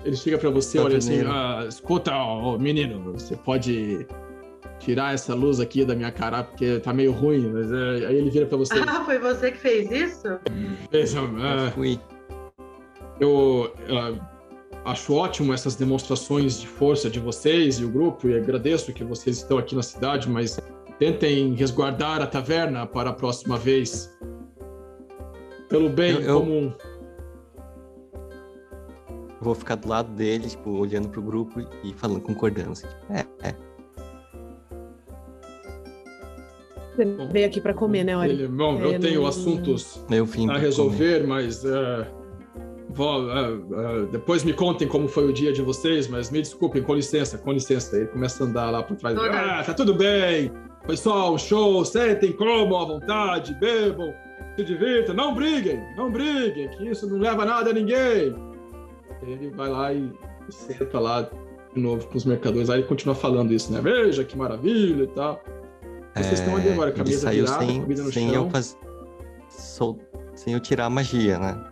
ele 0.03 0.15
chega 0.15 0.37
pra 0.37 0.49
você, 0.49 0.79
olha 0.79 0.97
assim, 0.97 1.21
ah, 1.25 1.65
escuta, 1.67 2.11
ó, 2.13 2.57
menino, 2.57 3.13
você 3.13 3.35
pode 3.35 4.05
tirar 4.79 5.13
essa 5.13 5.33
luz 5.33 5.59
aqui 5.59 5.85
da 5.85 5.95
minha 5.95 6.11
cara, 6.11 6.43
porque 6.43 6.79
tá 6.79 6.93
meio 6.93 7.11
ruim, 7.11 7.49
mas 7.53 7.71
é, 7.71 8.07
aí 8.07 8.17
ele 8.17 8.29
vira 8.29 8.45
pra 8.45 8.57
você. 8.57 8.73
Ah, 8.87 9.03
foi 9.05 9.17
você 9.17 9.51
que 9.51 9.57
fez 9.57 9.89
isso? 9.91 10.39
Veja, 10.91 11.19
Eu 11.19 11.29
ah, 11.39 11.71
fui. 11.73 11.99
eu 13.19 13.73
ah, 13.89 14.13
acho 14.85 15.13
ótimo 15.13 15.53
essas 15.53 15.75
demonstrações 15.75 16.59
de 16.59 16.67
força 16.67 17.09
de 17.09 17.19
vocês 17.19 17.79
e 17.79 17.85
o 17.85 17.89
grupo, 17.89 18.27
e 18.27 18.35
agradeço 18.35 18.91
que 18.91 19.03
vocês 19.03 19.37
estão 19.37 19.57
aqui 19.57 19.73
na 19.75 19.83
cidade, 19.83 20.29
mas 20.29 20.59
tentem 20.99 21.53
resguardar 21.53 22.21
a 22.21 22.27
taverna 22.27 22.85
para 22.85 23.11
a 23.11 23.13
próxima 23.13 23.57
vez. 23.57 24.11
Pelo 25.73 25.89
bem 25.89 26.21
Eu- 26.21 26.39
comum. 26.39 26.71
Eu 28.13 29.41
vou 29.41 29.55
ficar 29.55 29.73
do 29.73 29.87
lado 29.89 30.11
dele, 30.13 30.47
tipo, 30.47 30.69
olhando 30.69 31.09
pro 31.09 31.19
grupo 31.19 31.59
e 31.83 31.91
falando, 31.95 32.21
concordando. 32.21 32.73
Assim, 32.73 32.85
tipo, 32.85 33.11
é, 33.11 33.25
é. 33.49 33.55
Você 36.95 37.05
veio 37.31 37.47
aqui 37.47 37.59
pra 37.59 37.73
comer, 37.73 38.03
né, 38.03 38.15
Ori? 38.15 38.47
Bom, 38.47 38.79
É, 38.83 38.85
eu 38.95 38.99
tenho 38.99 39.21
não- 39.21 39.27
assuntos 39.27 40.05
a 40.07 40.45
pra 40.45 40.59
comer. 40.59 40.67
resolver, 40.67 41.25
mas 41.27 41.65
é, 41.65 42.07
vó, 42.89 43.23
é, 43.31 43.49
é, 44.03 44.05
depois 44.11 44.43
me 44.43 44.53
contem 44.53 44.87
como 44.87 45.07
foi 45.07 45.25
o 45.27 45.33
dia 45.33 45.51
de 45.51 45.63
vocês, 45.63 46.07
mas 46.07 46.29
me 46.29 46.39
desculpem, 46.39 46.83
com 46.83 46.93
licença, 46.93 47.35
com 47.39 47.51
licença. 47.51 47.97
Ele 47.97 48.05
começa 48.05 48.43
a 48.43 48.47
andar 48.47 48.69
lá 48.69 48.83
por 48.83 48.95
trás. 48.95 49.17
Ah, 49.17 49.63
tá 49.65 49.73
tudo 49.73 49.95
bem. 49.95 50.51
Foi 50.85 50.95
só 50.95 51.33
um 51.33 51.37
show, 51.37 51.83
sentem, 51.83 52.31
comam 52.31 52.79
à 52.79 52.85
vontade, 52.85 53.55
bebam, 53.55 54.13
se 54.55 54.63
divirtam, 54.63 55.15
não 55.15 55.33
briguem, 55.33 55.81
não 55.97 56.11
briguem, 56.11 56.69
que 56.69 56.87
isso 56.89 57.07
não 57.09 57.19
leva 57.19 57.45
nada 57.45 57.69
a 57.69 57.73
ninguém. 57.73 58.35
Ele 59.23 59.49
vai 59.51 59.69
lá 59.69 59.93
e 59.93 60.11
senta 60.49 60.99
lá 60.99 61.29
de 61.73 61.79
novo 61.81 62.05
com 62.07 62.17
os 62.17 62.25
mercadores, 62.25 62.69
aí 62.69 62.79
ele 62.79 62.87
continua 62.87 63.15
falando 63.15 63.51
isso, 63.53 63.71
né? 63.71 63.79
Veja 63.81 64.23
que 64.23 64.37
maravilha 64.37 65.03
e 65.03 65.07
tal. 65.07 65.41
Vocês 66.15 66.39
estão 66.39 66.55
ali 66.55 66.69
agora, 66.69 66.89
É, 66.89 66.93
ele 66.93 66.97
camisa 66.97 67.21
saiu 67.21 67.45
virada, 67.45 67.65
sem, 67.65 67.81
comida 67.81 68.03
no 68.03 68.11
sem 68.13 68.31
chão. 68.31 68.43
eu 68.45 68.49
faz... 68.51 68.77
sol- 69.49 69.99
sem 70.35 70.53
eu 70.53 70.59
tirar 70.59 70.85
a 70.85 70.89
magia, 70.89 71.39
né? 71.39 71.63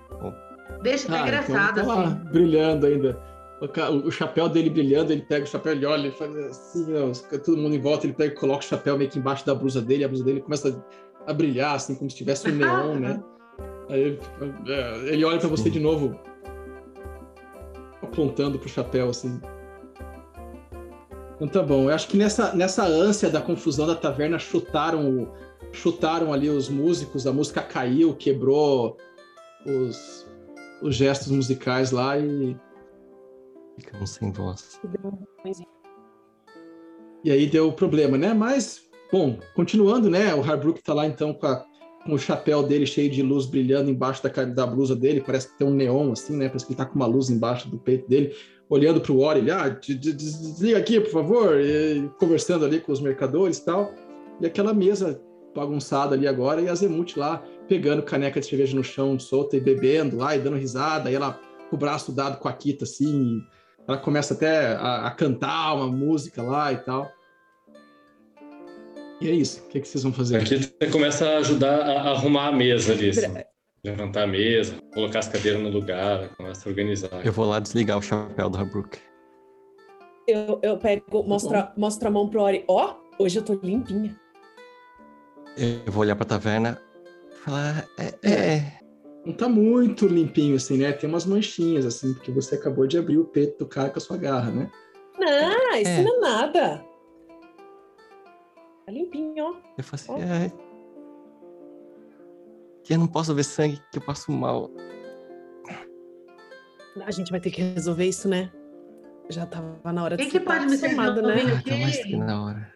Deixa, 0.81 1.07
tá 1.07 1.17
Ah, 1.17 1.21
engraçado, 1.21 1.79
então 1.79 1.85
tá 1.95 2.01
lá, 2.01 2.07
assim. 2.07 2.15
brilhando 2.31 2.87
ainda. 2.87 3.21
O, 3.61 4.07
o 4.07 4.11
chapéu 4.11 4.49
dele 4.49 4.71
brilhando, 4.71 5.11
ele 5.13 5.21
pega 5.21 5.43
o 5.43 5.47
chapéu, 5.47 5.73
ele 5.73 5.85
olha, 5.85 6.07
ele 6.07 6.11
faz 6.11 6.35
assim, 6.35 6.87
ó, 6.95 7.11
todo 7.37 7.57
mundo 7.57 7.75
em 7.75 7.79
volta, 7.79 8.07
ele 8.07 8.13
pega 8.13 8.33
e 8.33 8.35
coloca 8.35 8.61
o 8.61 8.67
chapéu 8.67 8.97
meio 8.97 9.07
que 9.09 9.19
embaixo 9.19 9.45
da 9.45 9.53
blusa 9.53 9.79
dele, 9.79 10.03
a 10.03 10.07
blusa 10.07 10.23
dele 10.23 10.41
começa 10.41 10.69
a 10.69 11.10
brilhar, 11.33 11.75
assim, 11.75 11.95
como 11.95 12.09
se 12.09 12.15
tivesse 12.15 12.49
um 12.49 12.55
neon, 12.55 12.95
né? 12.99 13.23
Aí 13.89 14.01
ele, 14.01 14.19
é, 14.67 15.13
ele 15.13 15.25
olha 15.25 15.39
pra 15.39 15.49
você 15.49 15.69
de 15.69 15.79
novo, 15.79 16.19
apontando 18.01 18.57
pro 18.57 18.69
chapéu, 18.69 19.09
assim. 19.09 19.39
Então 21.35 21.47
tá 21.47 21.63
bom, 21.63 21.89
eu 21.89 21.95
acho 21.95 22.07
que 22.07 22.17
nessa, 22.17 22.53
nessa 22.53 22.83
ânsia 22.85 23.29
da 23.29 23.41
confusão 23.41 23.87
da 23.87 23.95
taverna, 23.95 24.37
chutaram, 24.37 25.31
chutaram 25.71 26.31
ali 26.31 26.49
os 26.49 26.69
músicos, 26.69 27.25
a 27.25 27.33
música 27.33 27.61
caiu, 27.61 28.15
quebrou 28.15 28.97
os, 29.65 30.29
os 30.81 30.95
gestos 30.95 31.31
musicais 31.31 31.91
lá 31.91 32.17
e 32.17 32.55
Ficamos 33.81 34.11
sem 34.11 34.31
voz. 34.31 34.79
E 37.23 37.31
aí 37.31 37.47
deu 37.47 37.71
problema, 37.71 38.17
né? 38.17 38.33
Mas, 38.33 38.89
bom, 39.11 39.37
continuando, 39.55 40.09
né? 40.09 40.33
O 40.35 40.41
Harbrook 40.41 40.81
tá 40.83 40.93
lá 40.93 41.05
então 41.05 41.33
com, 41.33 41.45
a- 41.47 41.63
com 42.05 42.13
o 42.13 42.19
chapéu 42.19 42.63
dele 42.63 42.85
cheio 42.85 43.09
de 43.09 43.21
luz 43.21 43.45
brilhando 43.45 43.89
embaixo 43.89 44.23
da, 44.23 44.29
da 44.45 44.65
blusa 44.65 44.95
dele, 44.95 45.21
parece 45.25 45.49
que 45.51 45.57
tem 45.57 45.67
um 45.67 45.73
neon 45.73 46.11
assim, 46.11 46.35
né? 46.35 46.47
Parece 46.47 46.65
que 46.65 46.71
ele 46.73 46.77
tá 46.77 46.85
com 46.85 46.95
uma 46.95 47.05
luz 47.05 47.29
embaixo 47.29 47.69
do 47.69 47.77
peito 47.77 48.07
dele, 48.09 48.33
olhando 48.69 49.01
pro 49.01 49.19
Ori, 49.19 49.39
ele, 49.39 49.51
ah, 49.51 49.69
de- 49.69 49.95
de- 49.95 50.13
des- 50.13 50.39
desliga 50.39 50.77
aqui, 50.77 50.99
por 50.99 51.11
favor, 51.11 51.59
e 51.59 52.09
conversando 52.19 52.65
ali 52.65 52.79
com 52.79 52.91
os 52.91 53.01
mercadores 53.01 53.57
e 53.57 53.65
tal. 53.65 53.91
E 54.39 54.45
aquela 54.45 54.73
mesa 54.73 55.21
bagunçada 55.53 56.15
ali 56.15 56.27
agora, 56.27 56.61
e 56.61 56.69
a 56.69 56.73
Zemut 56.75 57.19
lá 57.19 57.43
pegando 57.67 58.01
caneca 58.01 58.39
de 58.39 58.45
cerveja 58.45 58.75
no 58.75 58.83
chão, 58.83 59.19
solta 59.19 59.57
e 59.57 59.59
bebendo 59.59 60.17
lá 60.17 60.35
e 60.35 60.39
dando 60.39 60.57
risada, 60.57 61.11
e 61.11 61.15
ela 61.15 61.39
com 61.69 61.75
o 61.75 61.79
braço 61.79 62.11
dado 62.11 62.37
com 62.39 62.47
a 62.47 62.53
Kita 62.53 62.83
assim, 62.85 63.39
ela 63.87 63.97
começa 63.97 64.33
até 64.33 64.73
a, 64.75 65.07
a 65.07 65.11
cantar 65.11 65.73
uma 65.75 65.87
música 65.87 66.41
lá 66.41 66.71
e 66.71 66.77
tal. 66.77 67.07
E 69.21 69.29
é 69.29 69.33
isso. 69.33 69.61
O 69.61 69.67
que, 69.67 69.79
que 69.79 69.87
vocês 69.87 70.03
vão 70.03 70.11
fazer? 70.11 70.37
Aqui 70.37 70.57
você 70.57 70.91
começa 70.91 71.29
a 71.29 71.37
ajudar 71.37 71.81
a 71.81 72.09
arrumar 72.09 72.47
a 72.47 72.51
mesa 72.51 72.93
ali, 72.93 73.09
assim. 73.09 73.31
Levantar 73.83 74.23
a 74.23 74.27
mesa, 74.27 74.75
colocar 74.93 75.19
as 75.19 75.27
cadeiras 75.27 75.61
no 75.61 75.69
lugar, 75.69 76.29
começa 76.35 76.67
a 76.67 76.69
organizar. 76.69 77.25
Eu 77.25 77.31
vou 77.31 77.45
lá 77.45 77.59
desligar 77.59 77.97
o 77.97 78.01
chapéu 78.01 78.49
do 78.49 78.57
Harbrook. 78.57 78.97
Eu, 80.27 80.59
eu 80.63 80.77
pego, 80.77 81.23
mostro, 81.23 81.67
mostro 81.77 82.07
a 82.07 82.11
mão 82.11 82.27
pro 82.27 82.41
Ori. 82.41 82.63
Ó, 82.67 82.95
hoje 83.19 83.37
eu 83.39 83.43
tô 83.43 83.53
limpinha. 83.61 84.19
Eu 85.57 85.91
vou 85.91 86.01
olhar 86.01 86.15
pra 86.15 86.25
taverna 86.25 86.81
e 87.31 87.35
falar. 87.35 87.87
É, 87.99 88.29
é. 88.29 88.73
Não 89.25 89.33
tá 89.33 89.47
muito 89.47 90.07
limpinho, 90.07 90.55
assim, 90.55 90.77
né? 90.77 90.91
Tem 90.93 91.07
umas 91.07 91.25
manchinhas, 91.25 91.85
assim, 91.85 92.13
porque 92.13 92.31
você 92.31 92.55
acabou 92.55 92.87
de 92.87 92.97
abrir 92.97 93.19
o 93.19 93.25
peito 93.25 93.59
do 93.59 93.67
cara 93.67 93.89
com 93.89 93.97
a 93.99 94.01
sua 94.01 94.17
garra, 94.17 94.51
né? 94.51 94.71
Não, 95.19 95.75
isso 95.75 95.89
É. 95.89 96.01
não 96.01 96.17
é 96.17 96.19
nada. 96.19 96.90
Tá 98.91 98.97
limpinho, 98.97 99.45
ó. 99.45 99.55
Eu 99.77 99.83
falo 99.83 99.95
assim, 99.95 100.11
Ó. 100.11 100.17
é. 100.17 100.51
Que 102.83 102.93
eu 102.93 102.99
não 102.99 103.07
posso 103.07 103.33
ver 103.33 103.43
sangue, 103.45 103.81
que 103.91 103.97
eu 103.97 104.01
passo 104.01 104.31
mal. 104.31 104.69
A 107.05 107.11
gente 107.11 107.31
vai 107.31 107.39
ter 107.39 107.51
que 107.51 107.61
resolver 107.61 108.05
isso, 108.05 108.27
né? 108.27 108.51
Já 109.29 109.45
tava 109.45 109.93
na 109.93 110.03
hora 110.03 110.17
de 110.17 110.23
Quem 110.23 110.31
que 110.31 110.39
ser 110.39 110.43
pode 110.45 110.65
me 110.65 110.77
servir 110.77 110.99
um 110.99 111.21
né? 111.21 111.35
vinho 111.35 111.55
Ah, 111.55 111.61
tá 111.61 111.77
mais 111.77 112.09
na 112.27 112.43
hora. 112.43 112.73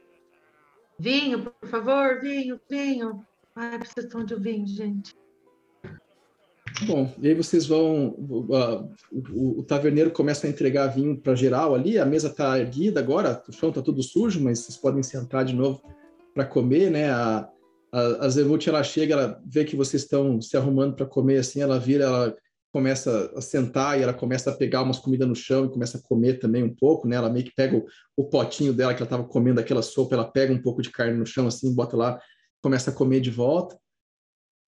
Vinho, 0.98 1.44
por 1.44 1.68
favor, 1.68 2.22
vinho, 2.22 2.60
vinho. 2.70 3.26
Ai, 3.54 3.78
preciso 3.78 4.26
de 4.26 4.36
um 4.36 4.40
vinho, 4.40 4.68
gente. 4.68 5.14
Bom, 6.88 7.14
e 7.22 7.28
aí 7.28 7.34
vocês 7.34 7.66
vão. 7.66 8.10
uh, 8.10 8.90
o, 9.12 9.60
o 9.60 9.64
taverneiro 9.64 10.12
começa 10.12 10.48
a 10.48 10.50
entregar 10.50 10.88
vinho 10.88 11.18
para 11.20 11.36
geral 11.36 11.76
ali, 11.76 11.98
a 11.98 12.06
mesa 12.06 12.34
tá 12.34 12.58
erguida 12.60 13.00
agora, 13.00 13.44
o 13.48 13.52
chão 13.52 13.72
tá 13.72 13.82
tudo 13.82 14.02
sujo, 14.04 14.42
mas 14.42 14.60
vocês 14.60 14.78
podem 14.78 15.04
sentar 15.04 15.44
de 15.44 15.54
novo 15.54 15.82
para 16.36 16.46
comer, 16.46 16.92
né? 16.92 17.10
A, 17.10 17.50
a, 17.92 18.26
a 18.26 18.30
Zevut, 18.30 18.68
ela 18.68 18.84
chega, 18.84 19.14
ela 19.14 19.42
vê 19.46 19.64
que 19.64 19.76
vocês 19.76 20.04
estão 20.04 20.42
se 20.42 20.56
arrumando 20.58 20.96
para 20.96 21.06
comer, 21.06 21.38
assim, 21.38 21.62
ela 21.62 21.80
vira, 21.80 22.04
ela 22.04 22.38
começa 22.74 23.32
a 23.34 23.42
sentar 23.42 23.98
e 23.98 24.04
ela 24.04 24.14
começa 24.14 24.52
a 24.52 24.56
pegar 24.56 24.84
umas 24.84 25.00
comidas 25.00 25.26
no 25.26 25.36
chão 25.36 25.66
e 25.66 25.72
começa 25.72 25.98
a 25.98 26.02
comer 26.02 26.40
também 26.40 26.62
um 26.62 26.76
pouco, 26.76 27.08
né? 27.08 27.16
Ela 27.16 27.30
meio 27.30 27.46
que 27.46 27.56
pega 27.56 27.78
o, 27.78 27.86
o 28.18 28.30
potinho 28.30 28.74
dela 28.74 28.94
que 28.94 29.02
ela 29.02 29.06
estava 29.06 29.24
comendo 29.24 29.62
aquela 29.62 29.82
sopa, 29.82 30.14
ela 30.14 30.30
pega 30.30 30.54
um 30.54 30.62
pouco 30.62 30.82
de 30.82 30.92
carne 30.92 31.18
no 31.18 31.26
chão, 31.26 31.48
assim, 31.48 31.74
bota 31.74 31.96
lá, 31.96 32.22
começa 32.62 32.92
a 32.92 32.94
comer 32.94 33.22
de 33.22 33.32
volta. 33.32 33.80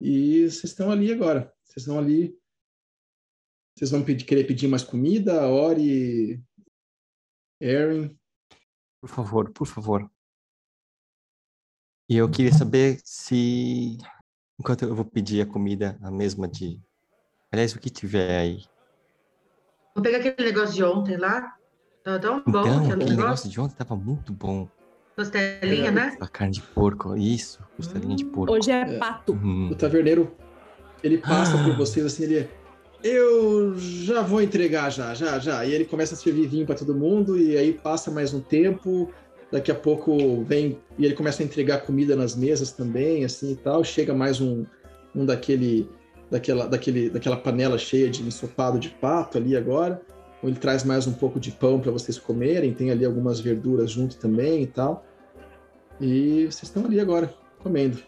E 0.02 0.42
vocês 0.42 0.66
estão 0.66 0.92
ali 0.92 1.14
agora. 1.14 1.50
Vocês 1.64 1.84
estão 1.84 1.98
ali. 1.98 2.38
Vocês 3.74 3.90
vão 3.90 4.04
pedir, 4.04 4.26
querer 4.26 4.44
pedir 4.44 4.68
mais 4.68 4.84
comida? 4.84 5.48
Ori, 5.48 6.44
Erin. 7.62 8.20
Por 9.00 9.10
favor, 9.10 9.50
por 9.52 9.66
favor. 9.66 10.13
E 12.14 12.18
eu 12.18 12.30
queria 12.30 12.54
saber 12.54 13.00
se. 13.04 13.98
Enquanto 14.60 14.84
eu 14.84 14.94
vou 14.94 15.04
pedir 15.04 15.42
a 15.42 15.48
comida, 15.48 15.98
a 16.00 16.12
mesma 16.12 16.48
de. 16.48 16.80
Aliás, 17.52 17.74
o 17.74 17.80
que 17.80 17.90
tiver 17.90 18.38
aí. 18.40 18.62
Vou 19.96 20.04
pegar 20.04 20.20
aquele 20.20 20.52
negócio 20.52 20.76
de 20.76 20.84
ontem 20.84 21.18
lá. 21.18 21.56
Tava 22.04 22.20
tão 22.20 22.44
bom 22.46 22.50
Então, 22.60 22.62
aquele 22.62 22.76
aquele 22.94 22.98
negócio. 23.10 23.16
negócio 23.18 23.50
de 23.50 23.60
ontem 23.60 23.74
tava 23.76 23.96
muito 23.96 24.32
bom. 24.32 24.68
Costelinha, 25.16 25.88
É, 25.88 25.92
né? 25.92 26.18
A 26.22 26.28
carne 26.28 26.54
de 26.54 26.62
porco, 26.62 27.18
isso, 27.18 27.64
costelinha 27.76 28.16
de 28.16 28.26
porco. 28.26 28.54
Hoje 28.54 28.70
é 28.70 28.82
É. 28.82 28.98
pato. 29.00 29.34
Hum, 29.34 29.70
O 29.72 29.76
taverneiro, 29.76 30.36
ele 31.04 31.18
passa 31.18 31.60
Ah. 31.60 31.64
por 31.64 31.76
vocês 31.76 32.06
assim, 32.06 32.26
ele. 32.26 32.48
Eu 33.04 33.74
já 33.76 34.22
vou 34.22 34.40
entregar, 34.40 34.92
já, 34.92 35.16
já, 35.16 35.40
já. 35.40 35.66
E 35.66 35.74
ele 35.74 35.86
começa 35.86 36.14
a 36.14 36.18
servir 36.18 36.46
vinho 36.48 36.68
para 36.68 36.76
todo 36.76 36.94
mundo, 36.94 37.36
e 37.40 37.58
aí 37.58 37.74
passa 37.74 38.12
mais 38.12 38.36
um 38.36 38.40
tempo. 38.40 39.12
Daqui 39.54 39.72
a 39.72 39.76
pouco 39.76 40.42
vem. 40.42 40.80
E 40.98 41.06
ele 41.06 41.14
começa 41.14 41.44
a 41.44 41.46
entregar 41.46 41.82
comida 41.82 42.16
nas 42.16 42.36
mesas 42.36 42.72
também, 42.72 43.24
assim 43.24 43.52
e 43.52 43.56
tal. 43.56 43.84
Chega 43.84 44.12
mais 44.12 44.42
um, 44.42 44.66
um 45.16 45.28
daquele, 45.28 45.88
daquela, 46.32 46.66
daquele, 46.66 47.08
daquela 47.08 47.38
panela 47.38 47.78
cheia 47.78 48.10
de 48.10 48.24
ensopado 48.24 48.80
de 48.80 48.90
pato 48.90 49.38
ali 49.38 49.56
agora. 49.56 50.02
Ele 50.44 50.56
traz 50.56 50.84
mais 50.84 51.06
um 51.06 51.14
pouco 51.14 51.40
de 51.40 51.52
pão 51.52 51.80
para 51.80 51.92
vocês 51.92 52.18
comerem. 52.18 52.74
Tem 52.74 52.90
ali 52.90 53.06
algumas 53.06 53.40
verduras 53.40 53.92
junto 53.92 54.18
também 54.18 54.64
e 54.64 54.68
tal. 54.68 55.06
E 56.02 56.46
vocês 56.46 56.64
estão 56.64 56.86
ali 56.86 57.00
agora, 57.00 57.32
comendo. 57.60 58.00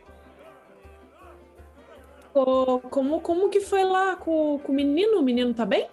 Ô, 2.33 2.79
como, 2.89 3.21
como 3.21 3.49
que 3.49 3.61
foi 3.61 3.83
lá 3.83 4.15
com, 4.15 4.57
com 4.63 4.71
o 4.71 4.75
menino? 4.75 5.19
O 5.19 5.23
menino 5.23 5.53
tá 5.53 5.63
bem? 5.63 5.87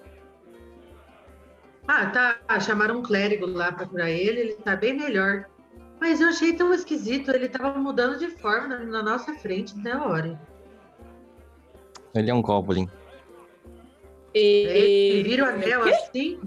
Ah, 1.95 2.07
tá. 2.07 2.59
Chamaram 2.61 3.01
um 3.01 3.03
clérigo 3.03 3.45
lá 3.45 3.71
pra 3.71 3.85
curar 3.87 4.09
ele, 4.09 4.41
ele 4.41 4.55
tá 4.55 4.75
bem 4.75 4.95
melhor. 4.97 5.45
Mas 6.01 6.23
eu 6.23 6.29
achei 6.29 6.55
tão 6.55 6.73
esquisito, 6.73 7.31
ele 7.31 7.51
tava 7.51 7.79
mudando 7.79 8.19
de 8.19 8.29
forma 8.29 8.69
na, 8.69 8.79
na 8.79 9.03
nossa 9.03 9.35
frente 9.35 9.77
na 9.77 10.03
hora. 10.07 10.41
Ele 12.15 12.31
é 12.31 12.35
um 12.35 12.41
goblin. 12.41 12.89
Ele 14.33 15.21
E... 15.21 15.23
vira 15.23 15.45
o 15.45 15.49
anel 15.49 15.83
assim, 15.83 16.41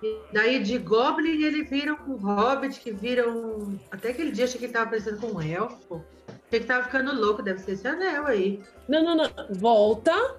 e 0.00 0.20
daí 0.32 0.62
de 0.62 0.78
Goblin 0.78 1.42
ele 1.42 1.64
vira 1.64 1.94
um 2.06 2.14
Hobbit, 2.14 2.78
que 2.78 2.92
vira 2.92 3.28
um. 3.28 3.78
Até 3.90 4.10
aquele 4.10 4.30
dia 4.30 4.44
achei 4.44 4.60
que 4.60 4.66
ele 4.66 4.72
tava 4.72 4.90
parecendo 4.90 5.18
com 5.18 5.32
um 5.32 5.42
elfo. 5.42 6.04
Achei 6.46 6.60
que 6.60 6.66
tava 6.66 6.84
ficando 6.84 7.12
louco, 7.12 7.42
deve 7.42 7.58
ser 7.58 7.72
esse 7.72 7.88
anel 7.88 8.26
aí. 8.26 8.62
Não, 8.88 9.02
não, 9.02 9.16
não. 9.16 9.28
Volta 9.50 10.36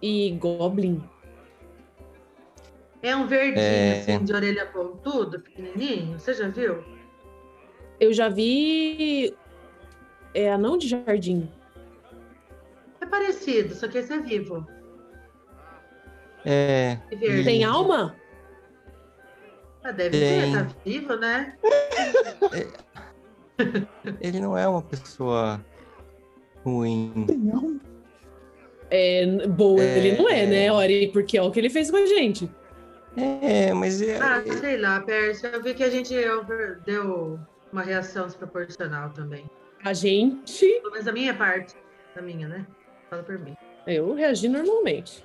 e 0.00 0.30
Goblin. 0.32 1.02
É 3.04 3.14
um 3.14 3.26
verdinho, 3.26 3.60
É. 3.60 4.00
assim, 4.00 4.24
de 4.24 4.32
orelha 4.32 4.64
pontudo, 4.64 5.38
pequenininho. 5.40 6.18
Você 6.18 6.32
já 6.32 6.48
viu? 6.48 6.82
Eu 8.00 8.14
já 8.14 8.30
vi. 8.30 9.36
É 10.32 10.50
anão 10.50 10.78
de 10.78 10.88
jardim. 10.88 11.48
É 13.00 13.04
parecido, 13.06 13.74
só 13.74 13.86
que 13.88 13.98
esse 13.98 14.10
é 14.10 14.18
vivo. 14.18 14.66
É. 16.46 16.98
E 17.12 17.16
verde. 17.16 17.44
Tem 17.44 17.62
alma? 17.62 18.16
Ah, 19.82 19.92
deve 19.92 20.18
Tem. 20.18 20.52
ter, 20.52 20.58
tá 20.58 20.74
vivo, 20.82 21.16
né? 21.16 21.56
Ele 24.18 24.40
não 24.40 24.56
é 24.56 24.66
uma 24.66 24.80
pessoa 24.82 25.62
ruim. 26.64 27.26
É, 28.90 29.46
boa, 29.46 29.82
É. 29.82 29.98
ele 29.98 30.16
não 30.16 30.28
é, 30.28 30.46
né, 30.46 30.72
Ori? 30.72 31.10
Porque 31.12 31.36
é 31.36 31.42
o 31.42 31.50
que 31.50 31.60
ele 31.60 31.68
fez 31.70 31.90
com 31.90 31.98
a 31.98 32.06
gente. 32.06 32.50
É, 33.16 33.72
mas 33.72 34.02
é, 34.02 34.18
Ah, 34.18 34.42
sei 34.60 34.78
lá, 34.78 35.00
Pérsia. 35.00 35.48
Eu 35.48 35.62
vi 35.62 35.74
que 35.74 35.84
a 35.84 35.90
gente 35.90 36.14
deu 36.84 37.38
uma 37.72 37.82
reação 37.82 38.26
desproporcional 38.26 39.10
também. 39.10 39.48
A 39.84 39.92
gente. 39.92 40.66
Pelo 40.66 40.90
menos 40.90 41.04
da 41.04 41.12
minha 41.12 41.34
parte. 41.34 41.76
Da 42.14 42.22
minha, 42.22 42.48
né? 42.48 42.66
Fala 43.10 43.22
por 43.22 43.38
mim. 43.38 43.56
Eu 43.86 44.14
reagi 44.14 44.48
normalmente. 44.48 45.24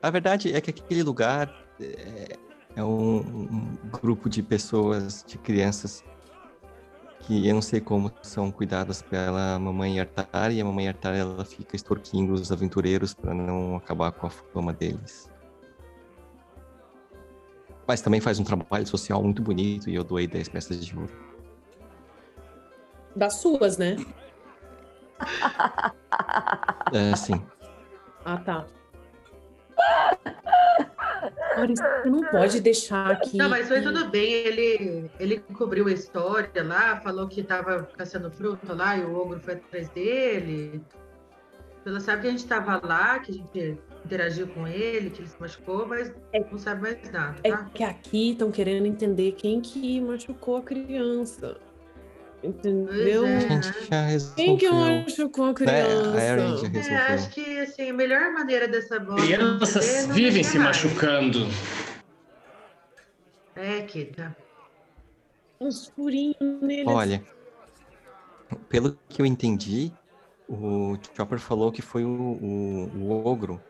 a 0.00 0.10
verdade 0.10 0.54
é 0.54 0.60
que 0.60 0.70
aquele 0.70 1.02
lugar 1.02 1.52
é, 1.80 2.36
é 2.76 2.84
um, 2.84 3.18
um 3.18 3.78
grupo 3.90 4.28
de 4.28 4.42
pessoas, 4.42 5.24
de 5.26 5.36
crianças 5.38 6.04
que 7.26 7.48
eu 7.48 7.54
não 7.54 7.62
sei 7.62 7.80
como 7.80 8.12
são 8.22 8.52
cuidadas 8.52 9.02
pela 9.02 9.58
mamãe 9.58 9.98
Artar 9.98 10.52
e 10.52 10.60
a 10.60 10.64
mamãe 10.64 10.86
Artar 10.86 11.14
ela 11.14 11.44
fica 11.44 11.74
extorquindo 11.74 12.32
os 12.32 12.52
aventureiros 12.52 13.14
para 13.14 13.34
não 13.34 13.76
acabar 13.76 14.12
com 14.12 14.28
a 14.28 14.30
fama 14.30 14.72
deles. 14.72 15.28
Mas 17.86 18.00
também 18.00 18.20
faz 18.20 18.38
um 18.38 18.44
trabalho 18.44 18.86
social 18.86 19.22
muito 19.22 19.42
bonito 19.42 19.88
e 19.88 19.94
eu 19.94 20.02
doei 20.02 20.26
10 20.26 20.48
peças 20.48 20.84
de 20.84 20.96
ouro. 20.96 21.12
Das 23.14 23.40
suas, 23.40 23.78
né? 23.78 23.96
É, 26.92 27.16
sim. 27.16 27.40
Ah, 28.24 28.38
tá. 28.38 28.66
Você 31.56 32.08
não 32.08 32.20
pode 32.30 32.60
deixar 32.60 33.18
que. 33.20 33.36
Não, 33.36 33.48
mas 33.48 33.68
foi 33.68 33.80
tudo 33.80 34.08
bem. 34.08 34.30
Ele, 34.30 35.10
ele 35.18 35.38
cobriu 35.38 35.86
a 35.86 35.92
história 35.92 36.62
lá, 36.62 37.00
falou 37.00 37.26
que 37.26 37.42
tava 37.42 37.84
caçando 37.96 38.30
fruta 38.30 38.74
lá 38.74 38.96
e 38.96 39.04
o 39.04 39.16
ogro 39.16 39.40
foi 39.40 39.54
atrás 39.54 39.88
dele. 39.90 40.82
Ela 41.84 42.00
sabe 42.00 42.22
que 42.22 42.28
a 42.28 42.30
gente 42.30 42.46
tava 42.46 42.80
lá, 42.84 43.18
que 43.20 43.30
a 43.30 43.34
gente 43.34 43.78
interagiu 44.06 44.46
com 44.48 44.66
ele, 44.66 45.10
que 45.10 45.20
ele 45.20 45.28
se 45.28 45.38
machucou, 45.40 45.86
mas 45.86 46.12
não 46.50 46.58
sabe 46.58 46.82
mais 46.82 47.10
nada, 47.10 47.36
É 47.42 47.50
tá? 47.50 47.70
que 47.74 47.84
aqui 47.84 48.30
estão 48.30 48.50
querendo 48.50 48.86
entender 48.86 49.32
quem 49.32 49.60
que 49.60 50.00
machucou 50.00 50.58
a 50.58 50.62
criança. 50.62 51.58
Entendeu? 52.42 53.24
A 53.24 53.28
é. 53.28 53.40
gente 53.40 53.90
já 53.90 54.02
resolveu. 54.02 54.44
Quem 54.44 54.56
que 54.56 54.70
machucou 54.70 55.44
a 55.44 55.48
né? 55.48 55.54
criança? 55.54 56.16
A 56.16 56.22
Erin 56.22 56.84
já 56.84 56.92
É, 56.92 57.14
acho 57.14 57.30
que 57.30 57.60
assim, 57.60 57.90
a 57.90 57.92
melhor 57.92 58.32
maneira 58.32 58.68
dessa 58.68 59.00
bola. 59.00 59.20
Crianças 59.20 60.06
vivem 60.06 60.44
se 60.44 60.58
machucando. 60.58 61.48
É, 63.56 63.82
Kita. 63.82 64.36
Uns 65.60 65.88
furinhos 65.88 66.36
neles. 66.60 66.86
Olha, 66.86 67.24
pelo 68.68 68.96
que 69.08 69.22
eu 69.22 69.26
entendi, 69.26 69.90
o 70.46 70.96
Chopper 71.16 71.38
falou 71.38 71.72
que 71.72 71.82
foi 71.82 72.04
o, 72.04 72.08
o, 72.10 72.90
o 72.94 73.26
ogro 73.26 73.60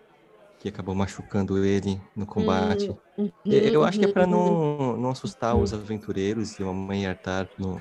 que 0.58 0.68
acabou 0.68 0.94
machucando 0.94 1.64
ele 1.64 2.00
no 2.14 2.26
combate. 2.26 2.94
Uhum, 3.16 3.30
Eu 3.44 3.84
acho 3.84 3.98
que 3.98 4.06
é 4.06 4.12
pra 4.12 4.24
uhum. 4.24 4.30
não, 4.30 4.96
não 4.96 5.10
assustar 5.10 5.56
os 5.56 5.72
aventureiros 5.72 6.58
e 6.58 6.62
a 6.62 6.66
mamãe 6.66 7.06
Artar 7.06 7.48
não, 7.58 7.80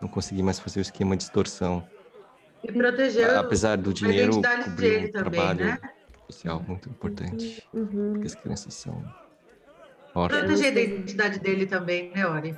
não 0.00 0.08
conseguir 0.08 0.42
mais 0.42 0.58
fazer 0.58 0.80
o 0.80 0.82
esquema 0.82 1.16
de 1.16 1.24
extorsão. 1.24 1.86
E 2.64 2.72
proteger 2.72 3.36
Apesar 3.36 3.76
do 3.76 3.90
a 3.90 3.92
dinheiro 3.92 4.32
identidade 4.32 4.64
cobrir 4.64 4.88
dele 4.88 5.06
o 5.06 5.12
também, 5.12 5.30
trabalho 5.30 5.64
né? 5.66 5.78
social 6.26 6.64
muito 6.66 6.88
importante. 6.88 7.62
Uhum. 7.72 8.12
Porque 8.14 8.26
as 8.26 8.34
crianças 8.34 8.74
são 8.74 9.04
órfãs. 10.14 10.40
Proteger 10.40 10.76
a 10.76 10.80
identidade 10.80 11.38
dele 11.38 11.66
também, 11.66 12.10
né, 12.12 12.26
Ori? 12.26 12.56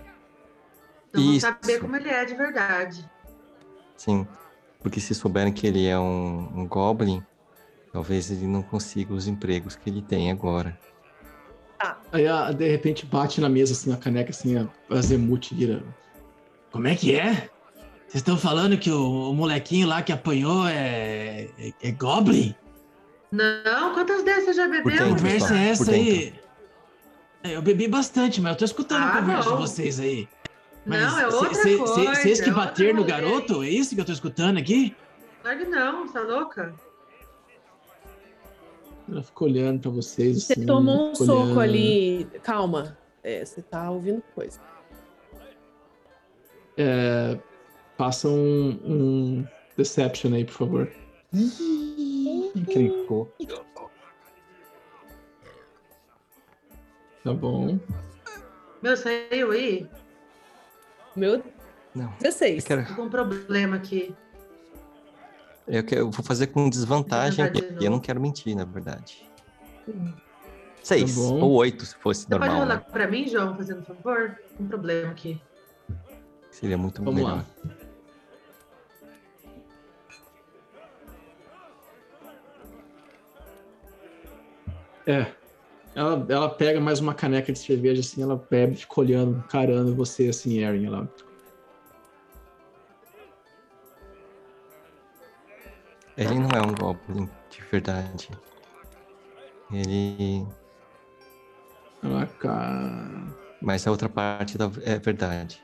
Então 1.10 1.22
vamos 1.22 1.36
Isso. 1.36 1.46
saber 1.46 1.80
como 1.80 1.96
ele 1.96 2.08
é 2.08 2.24
de 2.24 2.34
verdade. 2.34 3.10
Sim. 3.96 4.26
Porque 4.80 5.00
se 5.00 5.14
souberem 5.14 5.52
que 5.52 5.66
ele 5.66 5.86
é 5.86 5.98
um, 5.98 6.60
um 6.60 6.68
Goblin, 6.68 7.22
talvez 7.92 8.30
ele 8.30 8.46
não 8.46 8.62
consiga 8.62 9.12
os 9.14 9.26
empregos 9.26 9.76
que 9.76 9.88
ele 9.90 10.02
tem 10.02 10.30
agora. 10.30 10.78
Aí, 12.12 12.26
ah, 12.26 12.50
de 12.50 12.68
repente, 12.68 13.06
bate 13.06 13.40
na 13.40 13.48
mesa, 13.48 13.72
assim, 13.72 13.92
a 13.92 13.96
caneca, 13.96 14.30
assim, 14.30 14.56
a 14.56 14.66
Azemute 14.90 15.54
vira. 15.54 15.82
Como 16.72 16.88
é 16.88 16.94
que 16.96 17.14
é? 17.14 17.48
Vocês 18.08 18.16
estão 18.22 18.36
falando 18.36 18.76
que 18.78 18.90
o, 18.90 19.30
o 19.30 19.34
molequinho 19.34 19.86
lá 19.86 20.02
que 20.02 20.10
apanhou 20.12 20.66
é, 20.66 21.48
é, 21.58 21.72
é 21.82 21.90
Goblin? 21.92 22.54
Não, 23.30 23.92
quantas 23.94 24.24
dessas 24.24 24.56
já 24.56 24.64
Que 24.64 24.70
bebeu? 24.82 24.90
dentro. 24.90 25.08
conversa 25.16 25.54
é 25.56 25.68
essa 25.68 25.90
aí? 25.92 26.34
É, 27.44 27.54
Eu 27.54 27.62
bebi 27.62 27.86
bastante, 27.86 28.40
mas 28.40 28.52
eu 28.52 28.58
tô 28.58 28.64
escutando 28.64 29.02
a 29.04 29.08
Ah, 29.12 29.20
conversa 29.20 29.50
não. 29.50 29.56
de 29.56 29.62
vocês 29.62 30.00
aí. 30.00 30.28
Mas 30.86 31.00
Não, 31.02 31.20
é 31.20 31.26
outra 31.28 31.54
cê- 31.54 31.76
coisa. 31.76 31.94
cê- 31.94 32.04
Vocês 32.22 32.40
que 32.40 32.48
é 32.48 32.52
bateram 32.52 32.96
no 32.96 33.04
garoto? 33.04 33.62
É 33.62 33.68
isso 33.68 33.94
que 33.94 34.00
eu 34.00 34.04
tô 34.06 34.12
escutando 34.12 34.56
aqui? 34.58 34.96
Claro 35.42 35.58
que 35.58 35.64
não, 35.66 36.08
tá 36.08 36.20
louca? 36.22 36.74
Ela 39.10 39.22
ficou 39.22 39.48
olhando 39.48 39.80
pra 39.80 39.90
vocês. 39.90 40.44
Você 40.44 40.52
assim, 40.52 40.66
tomou 40.66 41.10
um 41.10 41.14
soco 41.14 41.32
olhando. 41.32 41.60
ali. 41.60 42.24
Calma. 42.42 42.98
É, 43.22 43.44
você 43.44 43.62
tá 43.62 43.90
ouvindo 43.90 44.22
coisa. 44.34 44.60
É, 46.76 47.38
passa 47.96 48.28
um, 48.28 48.78
um 48.84 49.46
Deception 49.76 50.34
aí, 50.34 50.44
por 50.44 50.54
favor. 50.54 50.92
Encrencou. 52.54 53.32
Tá 57.24 57.32
bom. 57.32 57.78
Meu, 58.82 58.96
saiu 58.96 59.50
aí? 59.50 59.86
Meu, 61.16 61.42
Não. 61.94 62.12
16. 62.20 62.62
Eu 62.62 62.68
quero, 62.68 62.86
Tô 62.86 62.94
com 62.94 63.02
um 63.02 63.10
problema 63.10 63.76
aqui. 63.76 64.14
Eu 65.68 65.84
quero- 65.84 66.00
eu 66.02 66.10
vou 66.10 66.24
fazer 66.24 66.48
com 66.48 66.68
desvantagem, 66.68 67.44
Desvantagem 67.46 67.84
eu 67.84 67.90
não 67.90 68.00
quero 68.00 68.20
mentir, 68.20 68.56
na 68.56 68.64
verdade. 68.64 69.26
Seis 70.82 71.14
Tá 71.16 71.20
ou 71.22 71.52
oito, 71.52 71.84
se 71.84 71.94
fosse 71.96 72.22
Você 72.22 72.28
pode 72.28 72.40
normal. 72.40 72.58
rolar 72.60 72.76
né? 72.76 72.84
pra 72.90 73.06
mim, 73.08 73.28
João, 73.28 73.56
fazendo 73.56 73.84
favor? 73.84 74.36
Um 74.58 74.66
problema 74.66 75.10
aqui. 75.10 75.40
Seria 76.50 76.78
muito 76.78 77.02
Vamos 77.02 77.20
melhor. 77.20 77.44
lá. 77.66 77.74
É. 85.06 85.26
Ela, 85.94 86.26
ela 86.28 86.48
pega 86.50 86.80
mais 86.80 87.00
uma 87.00 87.14
caneca 87.14 87.52
de 87.52 87.58
cerveja, 87.58 88.00
assim, 88.00 88.22
ela 88.22 88.44
bebe, 88.50 88.76
fica 88.76 89.00
olhando, 89.00 89.42
carando 89.48 89.94
você, 89.94 90.28
assim, 90.28 90.58
Erin. 90.58 90.86
Ela... 90.86 91.08
Ele 96.18 96.34
não 96.38 96.50
é 96.50 96.60
um 96.60 96.74
Goblin 96.74 97.30
de 97.48 97.60
verdade. 97.70 98.28
Ele. 99.72 100.44
ela 102.02 102.26
ca- 102.26 103.28
Mas 103.62 103.86
a 103.86 103.90
outra 103.90 104.08
parte 104.08 104.58
da... 104.58 104.68
é 104.84 104.98
verdade. 104.98 105.62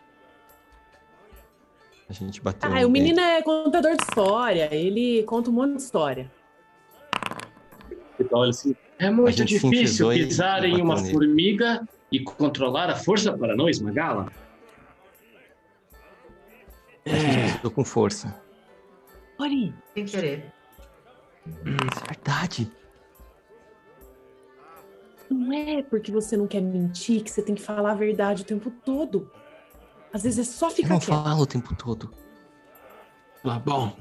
A 2.09 2.13
gente 2.13 2.41
bateu. 2.41 2.71
Ah, 2.73 2.87
o 2.87 2.91
menino 2.91 3.19
é 3.19 3.43
contador 3.43 3.97
de 3.97 4.03
história. 4.05 4.73
Ele 4.73 5.25
conta 5.25 5.51
um 5.51 5.55
monte 5.55 5.77
de 5.77 5.83
história. 5.83 6.31
Então, 8.21 8.39
olha 8.39 8.51
assim, 8.51 8.77
é 8.99 9.11
muito 9.11 9.45
difícil 9.45 10.09
pisar 10.11 10.65
em 10.65 10.81
uma 10.81 10.97
nele. 11.01 11.13
formiga 11.13 11.89
e 12.13 12.21
controlar 12.23 12.91
a 12.91 12.95
força 12.95 13.37
para 13.37 13.57
não 13.57 13.69
esmagá-la. 13.69 14.31
A 17.07 17.11
gente 17.11 17.53
bateu 17.55 17.71
com 17.73 17.85
força. 17.85 18.44
Ori, 19.39 19.75
Sem 19.95 20.05
querer. 20.07 20.53
Isso 21.47 22.01
é 22.05 22.07
verdade. 22.15 22.73
não 25.31 25.53
é 25.53 25.83
porque 25.83 26.11
você 26.13 26.37
não 26.37 26.47
quer 26.47 26.61
mentir 26.61 27.23
que 27.23 27.31
você 27.31 27.43
tem 27.43 27.55
que 27.55 27.63
falar 27.63 27.93
a 27.93 27.95
verdade 27.95 28.43
o 28.43 28.45
tempo 28.47 28.71
todo. 28.71 29.31
Às 30.13 30.23
vezes 30.23 30.49
é 30.49 30.51
só 30.53 30.69
Eu 30.69 30.71
ficar 30.71 30.89
não 30.91 30.99
quieto. 30.99 31.09
falo 31.09 31.43
o 31.43 31.47
tempo 31.47 31.75
todo. 31.75 32.11
Ela, 33.45 33.59
bom, 33.59 33.97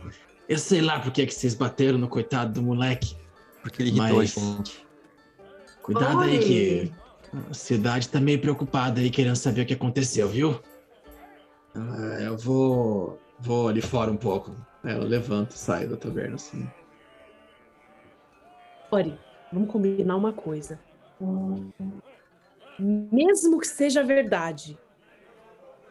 eu 0.47 0.57
sei 0.59 0.79
lá 0.81 0.99
por 0.99 1.11
que 1.11 1.25
que 1.25 1.33
vocês 1.33 1.55
bateram 1.55 1.97
no 1.97 2.07
coitado 2.07 2.53
do 2.53 2.61
moleque. 2.61 3.17
Porque 3.61 3.81
ele 3.81 3.89
irritou 3.89 4.17
Mas- 4.17 4.37
a 4.37 4.41
gente. 4.41 4.85
Cuidado 5.81 6.19
Oi. 6.19 6.29
aí 6.31 6.39
que 6.39 6.91
a 7.49 7.53
cidade 7.53 8.07
tá 8.07 8.19
meio 8.21 8.39
preocupada 8.39 9.01
aí, 9.01 9.09
querendo 9.09 9.35
saber 9.35 9.61
o 9.61 9.65
que 9.65 9.73
aconteceu, 9.73 10.29
viu? 10.29 10.61
Ah, 11.75 12.19
eu 12.21 12.37
vou, 12.37 13.19
vou 13.39 13.67
ali 13.67 13.81
fora 13.81 14.09
um 14.11 14.15
pouco. 14.15 14.55
Ela 14.83 15.05
levanta 15.05 15.55
e 15.55 15.57
sai 15.57 15.87
da 15.87 15.95
taverna, 15.95 16.35
assim. 16.35 16.69
Ori, 18.91 19.17
vamos 19.51 19.69
combinar 19.71 20.15
uma 20.15 20.33
coisa. 20.33 20.79
Mesmo 22.77 23.59
que 23.59 23.67
seja 23.67 24.03
verdade, 24.03 24.77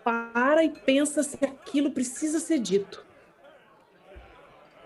para 0.04 0.64
e 0.64 0.70
pensa 0.70 1.22
se 1.22 1.42
aquilo 1.44 1.90
precisa 1.90 2.38
ser 2.38 2.58
dito. 2.58 3.04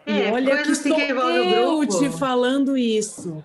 e 0.07 0.21
É, 0.23 0.31
olha 0.33 0.49
coisa 0.51 0.63
que 0.65 0.73
assim 0.73 0.89
sou 0.91 0.99
que 0.99 1.11
eu 1.11 1.79
grupo. 1.81 1.99
te 1.99 2.11
falando 2.19 2.77
isso. 2.77 3.43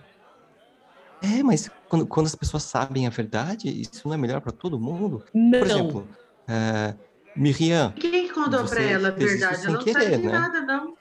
É, 1.20 1.42
mas 1.42 1.70
quando, 1.88 2.06
quando 2.06 2.26
as 2.26 2.34
pessoas 2.34 2.62
sabem 2.64 3.06
a 3.06 3.10
verdade, 3.10 3.68
isso 3.68 4.06
não 4.06 4.14
é 4.14 4.18
melhor 4.18 4.40
pra 4.40 4.52
todo 4.52 4.78
mundo? 4.78 5.24
Não. 5.32 5.58
Por 5.60 5.66
exemplo, 5.66 6.08
é, 6.48 6.94
Miriam, 7.36 7.92
que 7.92 8.21
Você 8.50 8.74
pra 8.74 8.84
ela 8.84 9.08
a 9.08 9.10
verdade? 9.10 9.64
Ela 9.64 9.72
não 9.72 9.82
querer, 9.84 10.02
sabe 10.02 10.16
de 10.16 10.22
né? 10.26 10.32
nada, 10.32 10.60
não. 10.60 10.94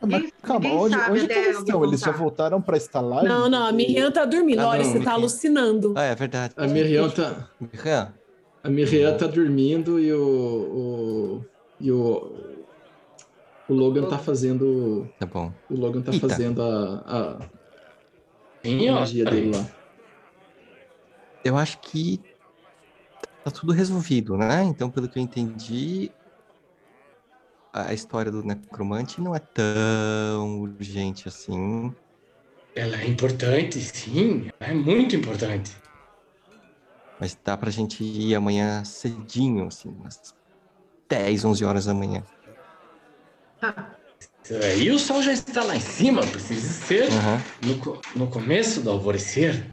Mas 0.00 0.10
Ninguém- 0.10 0.32
calma, 0.42 0.60
ninguém 0.60 0.78
onde, 0.78 0.96
onde 0.96 1.18
que 1.26 1.32
até 1.32 1.44
eles 1.44 1.58
estão? 1.58 1.84
Eles 1.84 2.00
já 2.00 2.12
voltaram 2.12 2.62
pra 2.62 2.76
estalagem? 2.76 3.28
Não, 3.28 3.48
não, 3.50 3.66
a 3.66 3.72
Miriam 3.72 4.12
tá 4.12 4.24
dormindo. 4.24 4.60
Ah, 4.60 4.68
Olha, 4.68 4.84
não, 4.84 4.92
você 4.92 5.00
tá 5.00 5.12
alucinando. 5.12 5.92
ah, 5.96 6.02
é 6.04 6.14
verdade. 6.14 6.54
A 6.56 6.66
Miriam 6.68 7.10
tá, 7.10 7.48
Miriam, 7.60 8.14
a 8.62 8.68
Miriam 8.70 9.16
tá 9.16 9.26
dormindo 9.26 9.98
e 9.98 10.12
o, 10.12 10.20
o 10.22 11.44
e 11.80 11.90
o 11.90 12.32
o 13.68 13.74
Logan 13.74 14.08
tá 14.08 14.18
fazendo 14.18 15.08
tá 15.18 15.26
bom. 15.26 15.52
o 15.68 15.74
Logan 15.74 16.00
tá 16.00 16.12
Eita. 16.12 16.28
fazendo 16.28 16.62
a, 16.62 17.38
a 18.64 18.92
magia 18.92 19.24
dele 19.24 19.50
lá. 19.56 19.66
Eu 21.44 21.56
acho 21.56 21.78
que 21.80 22.20
tá 23.44 23.50
tudo 23.50 23.72
resolvido, 23.72 24.36
né? 24.36 24.62
Então, 24.64 24.90
pelo 24.90 25.08
que 25.08 25.18
eu 25.18 25.22
entendi, 25.22 26.10
a 27.72 27.92
história 27.92 28.30
do 28.30 28.42
necromante 28.42 29.20
não 29.20 29.34
é 29.34 29.38
tão 29.38 30.60
urgente 30.60 31.28
assim. 31.28 31.94
Ela 32.74 33.00
é 33.00 33.06
importante, 33.06 33.80
sim. 33.80 34.48
Ela 34.60 34.72
é 34.72 34.74
muito 34.74 35.16
importante. 35.16 35.76
Mas 37.18 37.36
dá 37.44 37.56
pra 37.56 37.70
gente 37.70 38.04
ir 38.04 38.34
amanhã 38.34 38.84
cedinho, 38.84 39.66
assim, 39.66 39.88
umas 39.88 40.20
10, 41.08 41.44
11 41.44 41.64
horas 41.64 41.86
da 41.86 41.94
manhã. 41.94 42.22
E 44.80 44.90
o 44.90 44.98
sol 44.98 45.22
já 45.22 45.32
está 45.32 45.64
lá 45.64 45.76
em 45.76 45.80
cima, 45.80 46.22
precisa 46.22 46.68
ser 46.68 47.08
Aham. 47.10 47.42
no, 47.62 48.24
no 48.24 48.30
começo 48.30 48.80
do 48.80 48.90
alvorecer. 48.90 49.68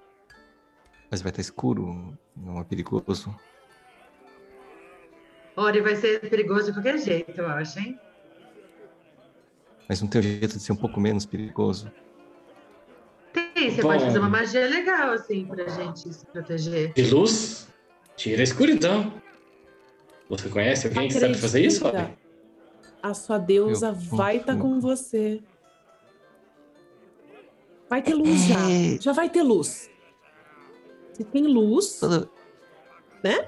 Mas 1.09 1.21
vai 1.21 1.29
estar 1.29 1.41
escuro, 1.41 2.17
não 2.35 2.59
é 2.59 2.63
perigoso. 2.63 3.33
Ori 5.55 5.81
vai 5.81 5.95
ser 5.95 6.19
perigoso 6.29 6.65
de 6.67 6.73
qualquer 6.73 6.97
jeito, 6.97 7.39
eu 7.39 7.47
acho, 7.47 7.79
hein? 7.79 7.99
Mas 9.87 10.01
não 10.01 10.07
tem 10.09 10.19
um 10.19 10.23
jeito 10.23 10.57
de 10.57 10.59
ser 10.59 10.71
um 10.73 10.75
pouco 10.75 10.99
menos 10.99 11.25
perigoso. 11.25 11.91
Tem, 13.31 13.69
você 13.71 13.81
Bom. 13.81 13.89
pode 13.89 14.03
fazer 14.03 14.19
uma 14.19 14.29
magia 14.29 14.67
legal, 14.67 15.11
assim, 15.11 15.45
pra 15.45 15.67
gente 15.67 16.11
se 16.13 16.25
proteger. 16.25 16.93
De 16.93 17.09
luz, 17.09 17.67
tira 18.15 18.41
a 18.41 18.43
escuridão. 18.43 19.13
Você 20.29 20.49
conhece 20.49 20.87
alguém 20.87 21.07
que 21.07 21.13
sabe 21.13 21.35
fazer 21.35 21.61
isso? 21.61 21.85
Acredita, 21.85 22.09
Olha? 22.09 22.25
A 23.03 23.13
sua 23.13 23.37
deusa 23.37 23.87
Eu 23.89 23.93
vai 23.93 24.37
estar 24.37 24.55
confio. 24.55 24.71
com 24.71 24.79
você. 24.79 25.43
Vai 27.87 28.01
ter 28.01 28.15
luz 28.15 28.47
já. 28.47 28.59
É. 28.71 28.99
Já 28.99 29.11
vai 29.13 29.29
ter 29.29 29.43
luz. 29.43 29.91
Se 31.13 31.23
tem 31.23 31.43
luz. 31.45 32.01
Né? 33.23 33.47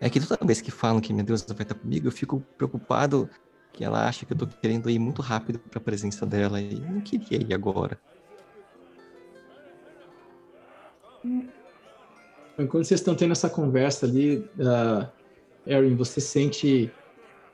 É 0.00 0.08
que 0.08 0.20
toda 0.20 0.44
vez 0.46 0.60
que 0.60 0.70
falam 0.70 1.00
que 1.00 1.12
minha 1.12 1.24
deusa 1.24 1.44
vai 1.48 1.62
estar 1.62 1.74
comigo, 1.74 2.06
eu 2.06 2.12
fico 2.12 2.40
preocupado 2.56 3.28
que 3.72 3.84
ela 3.84 4.06
acha 4.08 4.24
que 4.24 4.32
eu 4.32 4.36
tô 4.36 4.46
querendo 4.46 4.88
ir 4.88 4.98
muito 4.98 5.22
rápido 5.22 5.58
pra 5.58 5.80
presença 5.80 6.24
dela 6.24 6.60
e 6.60 6.78
não 6.80 7.00
queria 7.00 7.42
ir 7.42 7.52
agora. 7.52 7.98
Enquanto 12.58 12.84
vocês 12.84 13.00
estão 13.00 13.14
tendo 13.14 13.32
essa 13.32 13.48
conversa 13.48 14.06
ali, 14.06 14.38
uh, 14.58 15.08
Erin, 15.66 15.94
você 15.94 16.20
sente 16.20 16.90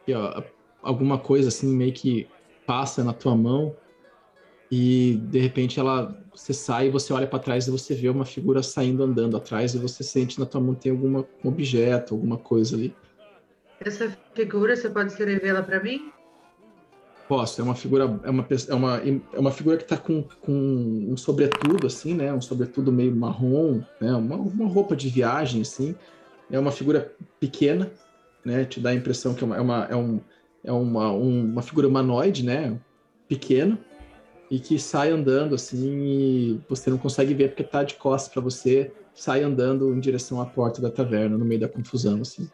que, 0.04 0.14
ó, 0.14 0.42
alguma 0.82 1.18
coisa 1.18 1.48
assim 1.48 1.74
meio 1.74 1.92
que 1.92 2.28
passa 2.66 3.04
na 3.04 3.12
tua 3.12 3.36
mão 3.36 3.74
e 4.70 5.20
de 5.30 5.38
repente 5.38 5.78
ela 5.78 6.16
você 6.34 6.52
sai, 6.52 6.90
você 6.90 7.12
olha 7.12 7.26
para 7.26 7.38
trás 7.38 7.66
e 7.66 7.70
você 7.70 7.94
vê 7.94 8.08
uma 8.08 8.24
figura 8.24 8.62
saindo 8.62 9.04
andando 9.04 9.36
atrás 9.36 9.74
e 9.74 9.78
você 9.78 10.02
sente 10.02 10.38
na 10.40 10.46
tua 10.46 10.60
mão 10.60 10.74
tem 10.74 10.90
alguma 10.90 11.24
um 11.44 11.48
objeto, 11.48 12.14
alguma 12.14 12.36
coisa 12.36 12.76
ali. 12.76 12.94
Essa 13.80 14.16
figura, 14.34 14.74
você 14.74 14.88
pode 14.88 15.12
escrever 15.12 15.46
ela 15.46 15.62
para 15.62 15.82
mim? 15.82 16.10
Posso, 17.28 17.60
é 17.60 17.64
uma 17.64 17.74
figura, 17.74 18.04
é 18.22 18.30
uma, 18.30 18.46
é 18.68 18.74
uma, 18.74 19.02
é 19.32 19.38
uma 19.38 19.50
figura 19.50 19.76
que 19.76 19.84
está 19.84 19.96
com, 19.96 20.24
com 20.40 20.52
um 20.52 21.16
sobretudo, 21.16 21.86
assim, 21.86 22.14
né? 22.14 22.32
Um 22.32 22.40
sobretudo 22.40 22.92
meio 22.92 23.14
marrom, 23.14 23.80
né? 24.00 24.12
Uma, 24.14 24.36
uma 24.36 24.66
roupa 24.66 24.94
de 24.94 25.08
viagem, 25.08 25.62
assim. 25.62 25.94
É 26.50 26.58
uma 26.58 26.70
figura 26.70 27.14
pequena, 27.40 27.90
né? 28.44 28.64
Te 28.64 28.78
dá 28.80 28.90
a 28.90 28.94
impressão 28.94 29.34
que 29.34 29.42
é 29.42 29.46
uma, 29.46 29.56
é 29.56 29.60
uma, 29.60 29.84
é 29.90 29.96
um, 29.96 30.20
é 30.64 30.72
uma, 30.72 31.12
um, 31.12 31.44
uma 31.52 31.62
figura 31.62 31.88
humanoide, 31.88 32.44
né? 32.44 32.78
Pequena, 33.26 33.78
e 34.54 34.60
que 34.60 34.78
sai 34.78 35.10
andando, 35.10 35.56
assim, 35.56 35.98
e 36.04 36.60
você 36.68 36.88
não 36.88 36.96
consegue 36.96 37.34
ver 37.34 37.48
porque 37.48 37.62
está 37.62 37.82
de 37.82 37.96
costas 37.96 38.32
para 38.32 38.40
você, 38.40 38.92
sai 39.12 39.42
andando 39.42 39.92
em 39.92 39.98
direção 39.98 40.40
à 40.40 40.46
porta 40.46 40.80
da 40.80 40.92
taverna, 40.92 41.36
no 41.36 41.44
meio 41.44 41.60
da 41.60 41.68
confusão, 41.68 42.20
assim. 42.20 42.48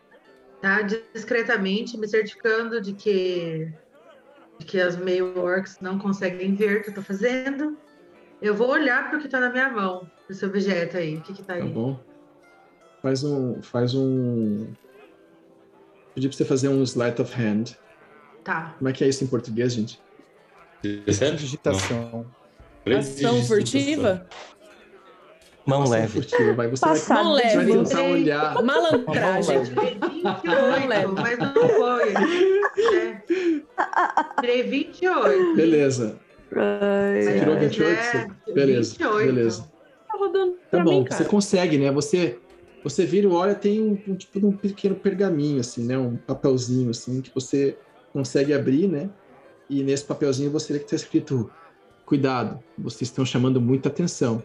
Tá, 0.62 0.81
discretamente, 0.81 1.98
me 1.98 2.09
certificando 2.09 2.81
de 2.81 2.94
que 2.94 3.70
que 4.60 4.81
as 4.81 4.97
meio 4.97 5.39
orcs 5.39 5.78
não 5.81 5.98
conseguem 5.98 6.55
ver 6.55 6.78
o 6.78 6.82
que 6.82 6.90
eu 6.90 6.94
tô 6.94 7.02
fazendo. 7.02 7.77
Eu 8.40 8.55
vou 8.55 8.70
olhar 8.70 9.09
para 9.09 9.18
o 9.18 9.20
que 9.20 9.27
está 9.27 9.39
na 9.39 9.51
minha 9.51 9.68
mão, 9.68 10.10
para 10.27 10.35
esse 10.35 10.44
objeto 10.44 10.97
aí. 10.97 11.16
O 11.16 11.20
que 11.20 11.35
que 11.35 11.43
tá 11.43 11.55
aí? 11.55 11.60
Tá 11.60 11.66
bom. 11.66 12.01
Faz 13.02 13.24
um. 13.24 13.60
Faz 13.60 13.94
um. 13.94 14.72
Pedi 16.14 16.28
para 16.28 16.36
você 16.36 16.44
fazer 16.47 16.68
um 16.68 16.82
sleight 16.82 17.20
of 17.20 17.35
hand. 17.35 17.74
Tá. 18.43 18.74
Como 18.78 18.89
é 18.89 18.93
que 18.93 19.05
é 19.05 19.09
isso 19.09 19.22
em 19.22 19.27
português, 19.27 19.74
gente? 19.74 20.01
Digitação. 20.82 22.27
Ação 22.98 23.43
furtiva? 23.44 24.27
Mão 25.66 25.82
Ação 25.82 25.93
leve. 25.93 26.09
furtiva. 26.23 26.52
Vai, 26.55 26.69
você 26.69 26.81
Passado. 26.81 27.24
Mão 27.24 27.35
vai, 27.35 27.43
você 27.51 27.57
vai 27.57 27.65
leve. 27.66 27.85
tentar 27.85 28.02
olhar. 28.02 28.62
Malandragem. 28.62 29.62
28, 29.65 30.89
leva. 30.89 31.12
mas 31.12 31.39
não 31.39 31.69
foi. 31.69 32.15
É. 32.97 33.23
Tirei 34.40 34.62
28. 34.62 35.55
Beleza. 35.57 36.19
Ai, 36.57 37.23
Você 37.23 37.39
tirou 37.39 37.55
ai. 37.55 37.61
28? 37.69 37.90
é, 37.98 38.02
Você- 38.47 38.52
Beleza. 38.52 38.90
28. 38.98 39.27
Beleza. 39.35 39.70
Tá 40.09 40.19
rodando 40.19 40.57
Tá 40.70 40.82
bom, 40.82 41.01
mim, 41.02 41.07
você 41.09 41.24
consegue, 41.24 41.78
né? 41.78 41.90
Você 41.93 42.39
você 42.82 43.05
vira 43.05 43.27
e 43.27 43.31
olha, 43.31 43.55
tem 43.55 43.78
um, 43.82 43.98
um 44.09 44.15
tipo 44.16 44.40
de 44.40 44.47
um 44.47 44.52
pequeno 44.52 44.94
pergaminho, 44.94 45.61
assim, 45.61 45.85
né? 45.85 45.98
Um 45.98 46.16
papelzinho, 46.16 46.89
assim, 46.90 47.20
que 47.20 47.31
você 47.35 47.77
consegue 48.11 48.55
abrir, 48.55 48.89
né? 48.89 49.11
E 49.70 49.82
nesse 49.84 50.05
papelzinho 50.05 50.51
você 50.51 50.72
vê 50.72 50.78
que 50.80 50.84
está 50.86 50.97
escrito: 50.97 51.51
Cuidado, 52.05 52.59
vocês 52.76 53.02
estão 53.09 53.24
chamando 53.24 53.60
muita 53.60 53.88
atenção. 53.88 54.42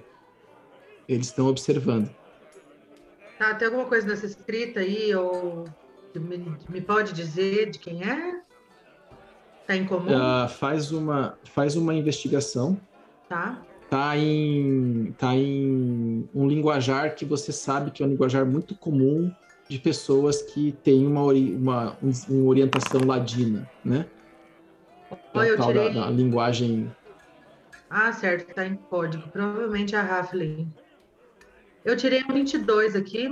Eles 1.10 1.28
estão 1.28 1.48
observando. 1.48 2.10
Tá, 3.40 3.54
tem 3.56 3.66
alguma 3.68 3.86
coisa 3.86 4.08
nessa 4.08 4.26
escrita 4.28 4.80
aí, 4.80 5.14
ou 5.14 5.66
me, 6.16 6.58
me 6.70 6.80
pode 6.80 7.12
dizer 7.12 7.72
de 7.72 7.80
quem 7.80 8.02
é? 8.04 8.40
Tá 9.68 9.76
em 9.76 9.86
comum? 9.86 10.16
Ah, 10.16 10.48
faz, 10.48 10.92
uma, 10.92 11.38
faz 11.44 11.76
uma 11.76 11.94
investigação. 11.94 12.80
Tá. 13.28 13.62
Tá 13.90 14.16
em, 14.18 15.14
tá 15.18 15.36
em 15.36 16.28
um 16.34 16.48
linguajar 16.48 17.16
que 17.16 17.26
você 17.26 17.52
sabe 17.52 17.92
que 17.92 18.02
é 18.02 18.06
um 18.06 18.10
linguajar 18.10 18.46
muito 18.46 18.76
comum 18.76 19.32
de 19.68 19.80
pessoas 19.80 20.42
que 20.42 20.72
têm 20.84 21.06
uma, 21.06 21.22
uma, 21.24 21.98
um- 22.02 22.12
uma 22.30 22.46
orientação 22.50 23.02
ladina, 23.06 23.70
né? 23.84 24.06
É 25.12 25.40
a 25.40 25.46
eu 25.48 25.58
tal 25.58 25.74
da, 25.74 25.82
tirei. 25.84 25.94
da 25.94 26.10
linguagem. 26.10 26.92
Ah, 27.90 28.12
certo, 28.12 28.54
tá 28.54 28.66
em 28.66 28.76
código. 28.76 29.28
Provavelmente 29.30 29.96
é 29.96 30.00
a 30.00 30.04
Raflin. 30.04 30.72
Eu 31.84 31.96
tirei 31.96 32.24
um 32.24 32.34
22 32.34 32.96
aqui, 32.96 33.28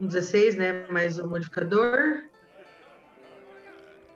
um 0.00 0.06
16, 0.06 0.56
né? 0.56 0.86
Mais 0.90 1.18
o 1.18 1.26
modificador. 1.26 2.22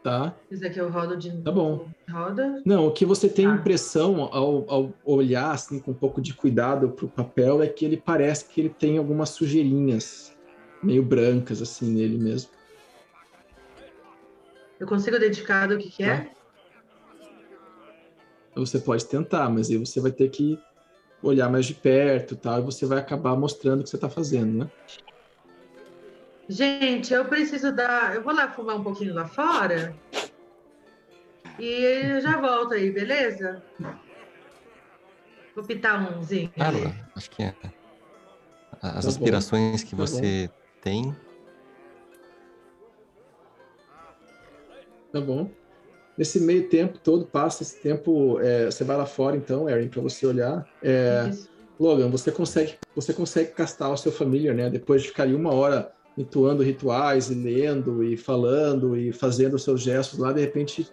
Tá? 0.02 0.34
Esse 0.50 0.66
aqui 0.66 0.78
eu 0.78 0.88
rodo 0.90 1.14
de 1.16 1.30
Tá 1.42 1.52
bom. 1.52 1.86
Roda. 2.10 2.62
Não, 2.64 2.86
o 2.86 2.90
que 2.92 3.04
você 3.04 3.28
tem 3.28 3.46
Tá. 3.46 3.54
impressão 3.54 4.22
ao, 4.32 4.64
ao 4.70 4.94
olhar 5.04 5.50
assim 5.52 5.78
com 5.78 5.90
um 5.90 5.94
pouco 5.94 6.22
de 6.22 6.32
cuidado 6.32 6.88
para 6.90 7.04
o 7.04 7.08
papel 7.08 7.62
é 7.62 7.66
que 7.66 7.84
ele 7.84 7.98
parece 7.98 8.46
que 8.46 8.60
ele 8.62 8.70
tem 8.70 8.96
algumas 8.96 9.28
sujeirinhas 9.30 10.34
meio 10.82 11.02
brancas 11.02 11.60
assim 11.60 11.90
nele 11.92 12.16
mesmo. 12.18 12.50
Eu 14.78 14.86
consigo 14.86 15.16
identificar 15.16 15.66
do 15.68 15.76
que, 15.76 15.90
que 15.90 16.02
é? 16.02 16.30
Você 18.54 18.78
pode 18.78 19.04
tentar, 19.06 19.48
mas 19.48 19.70
aí 19.70 19.76
você 19.76 20.00
vai 20.00 20.10
ter 20.10 20.28
que 20.28 20.58
olhar 21.22 21.48
mais 21.50 21.66
de 21.66 21.74
perto, 21.74 22.34
tal, 22.36 22.58
e 22.60 22.62
você 22.62 22.86
vai 22.86 22.98
acabar 22.98 23.36
mostrando 23.36 23.80
o 23.80 23.84
que 23.84 23.90
você 23.90 23.96
está 23.96 24.08
fazendo, 24.08 24.64
né? 24.64 24.70
Gente, 26.48 27.14
eu 27.14 27.24
preciso 27.26 27.70
dar. 27.72 28.14
Eu 28.16 28.22
vou 28.22 28.34
lá 28.34 28.50
fumar 28.50 28.76
um 28.76 28.82
pouquinho 28.82 29.14
lá 29.14 29.26
fora. 29.26 29.94
E 31.58 31.64
eu 31.64 32.20
já 32.20 32.40
volto 32.40 32.74
aí, 32.74 32.90
beleza? 32.90 33.62
Vou 35.54 35.64
pitar 35.64 36.12
umzinho. 36.12 36.50
Claro, 36.56 36.76
ali. 36.78 36.94
acho 37.14 37.30
que 37.30 37.42
é. 37.42 37.54
As 38.82 38.94
Tá 38.94 39.00
bom. 39.02 39.08
aspirações 39.08 39.84
que 39.84 39.90
Tá 39.90 39.96
você 39.96 40.50
tem. 40.82 41.14
Tá 45.12 45.20
bom. 45.20 45.50
Nesse 46.20 46.38
meio 46.38 46.68
tempo 46.68 46.98
todo, 46.98 47.24
passa 47.24 47.62
esse 47.62 47.80
tempo, 47.80 48.38
é, 48.40 48.66
você 48.66 48.84
vai 48.84 48.94
lá 48.94 49.06
fora 49.06 49.38
então, 49.38 49.66
Erin, 49.70 49.88
para 49.88 50.02
você 50.02 50.26
olhar. 50.26 50.66
É. 50.82 51.30
Logan, 51.78 52.10
você 52.10 52.30
consegue, 52.30 52.74
você 52.94 53.14
consegue 53.14 53.52
castar 53.52 53.90
o 53.90 53.96
seu 53.96 54.12
familiar, 54.12 54.54
né? 54.54 54.68
Depois 54.68 55.00
de 55.00 55.08
ficar 55.08 55.22
ali 55.22 55.34
uma 55.34 55.54
hora 55.54 55.90
entoando 56.18 56.62
rituais 56.62 57.30
e 57.30 57.34
lendo 57.34 58.04
e 58.04 58.18
falando 58.18 58.94
e 58.98 59.12
fazendo 59.14 59.54
os 59.54 59.64
seus 59.64 59.80
gestos 59.80 60.18
lá, 60.18 60.30
de 60.30 60.42
repente 60.42 60.86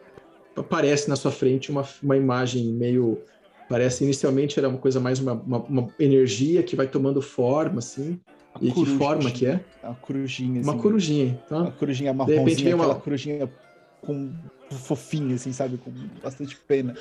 aparece 0.55 1.09
na 1.09 1.17
sua 1.17 1.29
frente 1.29 1.69
uma, 1.71 1.85
uma 2.01 2.15
imagem 2.15 2.71
meio. 2.71 3.21
Parece 3.67 4.05
inicialmente 4.05 4.57
era 4.57 4.69
uma 4.69 4.77
coisa 4.77 4.97
mais 4.97 5.19
uma, 5.19 5.33
uma, 5.33 5.57
uma 5.57 5.93
energia 5.99 6.63
que 6.63 6.73
vai 6.73 6.87
tomando 6.87 7.21
forma, 7.21 7.79
assim. 7.79 8.17
A 8.55 8.59
E 8.61 8.67
que 8.69 8.73
coruja, 8.75 8.97
forma 8.97 9.29
que 9.29 9.45
é? 9.45 9.59
Uma 9.83 9.95
corujinha, 9.95 10.61
Uma 10.61 10.71
assim. 10.71 10.81
corujinha. 10.81 11.43
Uma 11.51 11.65
Tá? 11.65 11.71
corujinha 11.71 12.11
repente 12.11 12.25
marronzinha, 12.29 12.63
vem 12.63 12.73
uma- 12.73 12.95
corujinha 12.95 13.51
com 13.99 14.31
fofinha, 14.75 15.35
assim, 15.35 15.51
sabe? 15.53 15.77
Com 15.77 15.91
bastante 16.21 16.57
pena. 16.67 16.93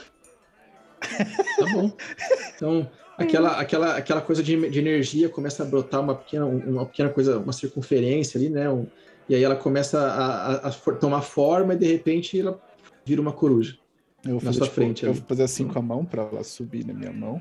Tá 1.58 1.66
bom. 1.72 1.90
Então, 2.54 2.90
aquela, 3.16 3.60
aquela, 3.60 3.96
aquela 3.96 4.20
coisa 4.20 4.42
de, 4.42 4.70
de 4.70 4.78
energia 4.78 5.28
começa 5.28 5.62
a 5.62 5.66
brotar 5.66 6.00
uma 6.00 6.14
pequena, 6.16 6.46
uma 6.46 6.86
pequena 6.86 7.10
coisa, 7.10 7.38
uma 7.38 7.52
circunferência 7.52 8.38
ali, 8.38 8.48
né? 8.50 8.70
Um- 8.70 8.86
e 9.28 9.34
aí 9.34 9.42
ela 9.42 9.56
começa 9.56 10.00
a, 10.00 10.68
a- 10.68 10.68
a 10.68 10.72
tomar 11.00 11.22
forma 11.22 11.74
e 11.74 11.78
de 11.78 11.86
repente 11.86 12.38
ela 12.38 12.60
vira 13.04 13.20
uma 13.20 13.32
coruja. 13.32 13.76
Eu 14.24 14.32
vou 14.32 14.40
Na 14.40 14.46
fazer, 14.46 14.58
sua 14.58 14.66
tipo, 14.66 14.74
frente 14.74 15.04
eu 15.04 15.10
ali. 15.10 15.18
vou 15.18 15.28
fazer 15.28 15.42
assim 15.42 15.66
com 15.66 15.78
a 15.78 15.82
mão 15.82 16.04
pra 16.04 16.22
ela 16.22 16.44
subir 16.44 16.86
na 16.86 16.94
minha 16.94 17.12
mão. 17.12 17.40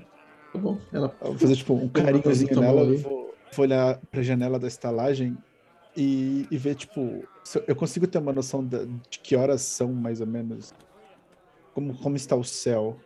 Tá 0.52 0.60
bom. 0.60 0.80
Ela, 0.92 1.16
Eu 1.22 1.28
vou 1.28 1.38
fazer 1.38 1.56
tipo 1.56 1.74
um 1.76 1.88
carinhozinho 1.90 2.60
nela, 2.60 2.86
vou, 2.86 3.36
vou 3.54 3.66
olhar 3.66 4.00
pra 4.10 4.24
janela 4.24 4.58
da 4.58 4.68
estalagem 4.68 5.38
e, 5.96 6.48
e 6.50 6.58
ver, 6.58 6.76
tipo, 6.76 7.24
eu- 7.68 7.76
consigo 7.76 8.08
ter 8.08 8.18
uma 8.18 8.34
noção 8.34 8.66
de 8.66 9.20
que 9.20 9.36
horas 9.36 9.62
são, 9.62 9.94
mais 9.94 10.22
ou 10.22 10.28
menos. 10.28 10.74
Como, 11.74 11.96
como 11.98 12.16
está 12.16 12.36
o 12.36 12.44
céu. 12.44 12.98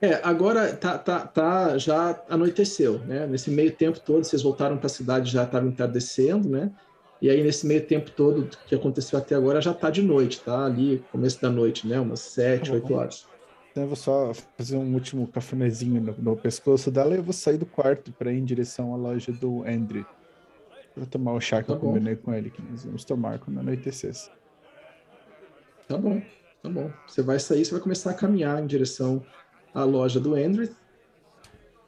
É, 0.00 0.14
agora 0.24 0.74
tá, 0.74 0.98
tá, 0.98 1.20
tá, 1.20 1.78
já 1.78 2.20
anoiteceu, 2.28 2.98
né? 3.00 3.26
Nesse 3.26 3.50
meio 3.50 3.70
tempo 3.70 4.00
todo, 4.00 4.24
vocês 4.24 4.42
voltaram 4.42 4.76
para 4.76 4.86
a 4.86 4.90
cidade, 4.90 5.30
já 5.30 5.44
estava 5.44 5.66
entardecendo, 5.66 6.48
né? 6.48 6.72
E 7.20 7.30
aí, 7.30 7.40
nesse 7.40 7.64
meio 7.64 7.86
tempo 7.86 8.10
todo 8.10 8.48
que 8.66 8.74
aconteceu 8.74 9.16
até 9.16 9.36
agora, 9.36 9.60
já 9.60 9.72
tá 9.72 9.90
de 9.90 10.02
noite, 10.02 10.40
tá? 10.40 10.64
Ali, 10.66 11.04
começo 11.12 11.40
da 11.40 11.48
noite, 11.48 11.86
né? 11.86 12.00
Umas 12.00 12.18
sete, 12.18 12.70
Tá 12.70 12.74
oito 12.74 12.92
horas. 12.92 13.26
Então 13.70 13.84
eu 13.84 13.88
vou 13.88 13.96
só 13.96 14.32
fazer 14.58 14.76
um 14.76 14.92
último 14.92 15.26
cafunézinho 15.28 16.00
no, 16.00 16.14
no 16.18 16.36
pescoço 16.36 16.90
dela 16.90 17.14
e 17.14 17.18
eu 17.18 17.22
vou 17.22 17.32
sair 17.32 17.56
do 17.56 17.64
quarto 17.64 18.12
para 18.12 18.32
ir 18.32 18.38
em 18.38 18.44
direção 18.44 18.92
à 18.92 18.96
loja 18.96 19.32
do 19.32 19.62
Andrew. 19.62 20.04
Vou 20.96 21.06
tomar 21.06 21.32
o 21.32 21.40
chá 21.40 21.62
que 21.62 21.68
Tá 21.68 21.74
eu 21.74 21.78
bom. 21.78 21.88
combinei 21.88 22.16
com 22.16 22.32
ele, 22.34 22.50
que 22.50 22.60
nós 22.62 22.84
vamos 22.84 23.04
tomar 23.04 23.38
quando 23.38 23.60
anoitecesse. 23.60 24.30
Tá 25.88 25.96
bom, 25.96 26.20
tá 26.62 26.68
bom. 26.68 26.90
Você 27.06 27.22
vai 27.22 27.38
sair, 27.38 27.64
você 27.64 27.72
vai 27.72 27.80
começar 27.80 28.10
a 28.10 28.14
caminhar 28.14 28.62
em 28.62 28.66
direção 28.66 29.22
à 29.74 29.84
loja 29.84 30.20
do 30.20 30.34
Andrew. 30.34 30.68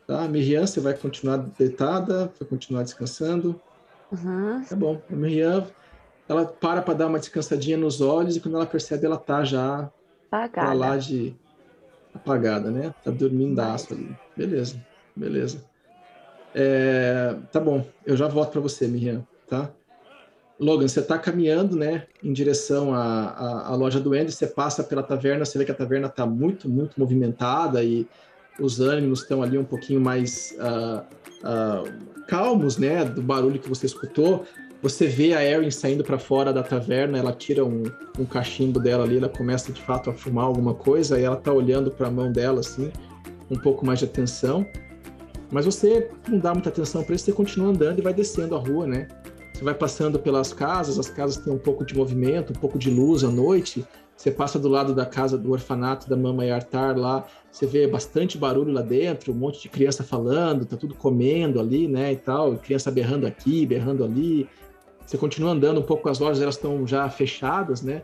Tá? 0.07 0.27
Miriam, 0.29 0.67
você 0.67 0.81
vai 0.81 0.95
continuar 0.95 1.39
deitada, 1.39 2.33
vai 2.39 2.49
continuar 2.49 2.83
descansando. 2.83 3.61
Uhum. 4.13 4.63
Tá 4.69 4.77
bom. 4.77 5.01
A 5.11 5.15
Miriam, 5.17 5.67
ela 6.29 6.45
para 6.47 6.83
para 6.83 6.95
dar 6.95 7.07
uma 7.07 7.19
descansadinha 7.19 7.77
nos 7.77 8.01
olhos 8.01 8.37
e 8.37 8.41
quando 8.41 8.57
ela 8.57 8.67
percebe, 8.67 9.07
ela 9.07 9.17
tá 9.19 9.45
já 9.45 9.91
pra 10.31 10.73
lá 10.73 10.89
Apagada. 10.95 10.99
de 10.99 11.35
apagada, 12.15 12.71
né? 12.71 12.95
Tá 13.03 13.11
dormindaço 13.11 13.93
ali. 13.95 14.15
Beleza, 14.37 14.85
beleza. 15.17 15.65
É, 16.55 17.35
tá 17.51 17.59
bom, 17.59 17.85
eu 18.07 18.17
já 18.17 18.29
volto 18.29 18.53
para 18.53 18.61
você, 18.61 18.87
Miriam, 18.87 19.27
tá? 19.49 19.71
Logan, 20.59 20.87
você 20.87 21.03
tá 21.03 21.19
caminhando, 21.19 21.77
né, 21.77 22.07
em 22.23 22.33
direção 22.33 22.95
à, 22.95 23.03
à, 23.03 23.69
à 23.73 23.75
loja 23.75 23.99
do 23.99 24.13
Andy, 24.13 24.31
você 24.31 24.47
passa 24.47 24.85
pela 24.85 25.03
taverna, 25.03 25.45
você 25.45 25.59
vê 25.59 25.65
que 25.65 25.73
a 25.73 25.75
taverna 25.75 26.09
tá 26.09 26.25
muito, 26.25 26.69
muito 26.69 26.99
movimentada 26.99 27.83
e 27.83 28.07
os 28.61 28.81
ânimos 28.81 29.23
estão 29.23 29.43
ali 29.43 29.59
um 29.59 29.65
pouquinho 29.65 30.01
mais 30.01 30.55
ah, 30.61 31.05
ah, 31.43 31.83
calmos, 32.29 32.79
né, 32.79 33.05
do 33.05 33.23
barulho 33.23 33.59
que 33.59 33.69
você 33.69 33.87
escutou. 33.87 34.45
Você 34.83 35.07
vê 35.07 35.35
a 35.35 35.43
Erin 35.43 35.71
saindo 35.71 36.05
para 36.05 36.19
fora 36.19 36.53
da 36.53 36.63
taverna, 36.63 37.19
ela 37.19 37.33
tira 37.33 37.65
um, 37.65 37.85
um, 38.19 38.25
cachimbo 38.25 38.79
dela 38.79 39.05
ali, 39.05 39.17
ela 39.17 39.29
começa 39.29 39.73
de 39.73 39.81
fato 39.81 40.11
a 40.11 40.13
fumar 40.13 40.45
alguma 40.45 40.75
coisa, 40.75 41.19
e 41.19 41.25
ela 41.25 41.37
tá 41.37 41.53
olhando 41.53 41.91
para 41.91 42.09
a 42.09 42.11
mão 42.11 42.31
dela 42.31 42.61
assim, 42.61 42.93
um 43.51 43.59
pouco 43.59 43.85
mais 43.85 43.99
de 43.99 44.05
atenção. 44.05 44.67
Mas 45.51 45.65
você 45.67 46.11
não 46.29 46.39
dá 46.39 46.53
muita 46.53 46.69
atenção 46.69 47.03
para 47.05 47.15
isso, 47.15 47.25
você 47.25 47.33
continua 47.33 47.69
andando 47.69 47.99
e 47.99 48.03
vai 48.03 48.15
descendo 48.15 48.55
a 48.55 48.59
rua, 48.59 48.87
né? 48.87 49.09
Você 49.53 49.63
vai 49.63 49.75
passando 49.75 50.19
pelas 50.19 50.53
casas, 50.53 50.99
as 50.99 51.09
casas 51.09 51.37
têm 51.37 51.53
um 51.53 51.59
pouco 51.59 51.85
de 51.85 51.97
movimento, 51.97 52.53
um 52.53 52.61
pouco 52.61 52.79
de 52.79 52.91
luz 52.91 53.23
à 53.23 53.29
noite. 53.29 53.87
Você 54.17 54.31
passa 54.31 54.59
do 54.59 54.69
lado 54.69 54.95
da 54.95 55.07
casa 55.07 55.37
do 55.39 55.53
orfanato 55.53 56.09
da 56.09 56.17
Mama 56.17 56.45
Yartar 56.45 56.99
lá, 56.99 57.27
você 57.51 57.67
vê 57.67 57.87
bastante 57.87 58.37
barulho 58.37 58.73
lá 58.73 58.83
dentro, 58.83 59.33
um 59.33 59.37
monte 59.37 59.63
de 59.63 59.69
criança 59.69 60.03
falando, 60.03 60.65
tá 60.65 60.77
tudo 60.77 60.95
comendo 60.95 61.61
ali, 61.61 61.87
né, 61.87 62.13
e 62.13 62.17
tal, 62.17 62.57
criança 62.57 62.91
berrando 62.91 63.27
aqui, 63.27 63.65
berrando 63.67 64.05
ali. 64.05 64.49
Você 65.07 65.17
continua 65.19 65.53
andando 65.53 65.81
um 65.81 65.83
pouco, 65.83 66.09
as 66.09 66.19
lojas 66.19 66.43
elas 66.43 66.57
estão 66.57 66.87
já 66.87 67.09
fechadas, 67.09 67.83
né? 67.83 68.03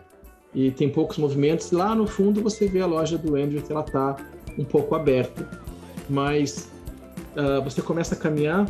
E 0.55 0.71
tem 0.71 0.89
poucos 0.89 1.17
movimentos. 1.17 1.71
Lá 1.73 1.95
no 1.95 2.07
fundo 2.07 2.43
você 2.43 2.67
vê 2.67 2.81
a 2.81 2.87
loja 2.87 3.17
do 3.17 3.37
Andrew 3.37 3.63
que 3.63 3.73
ela 3.73 3.83
tá 3.83 4.17
um 4.59 4.65
pouco 4.65 4.95
aberta. 4.95 5.49
Mas 6.09 6.70
uh, 7.37 7.63
você 7.63 7.83
começa 7.83 8.15
a 8.15 8.19
caminhar 8.19 8.67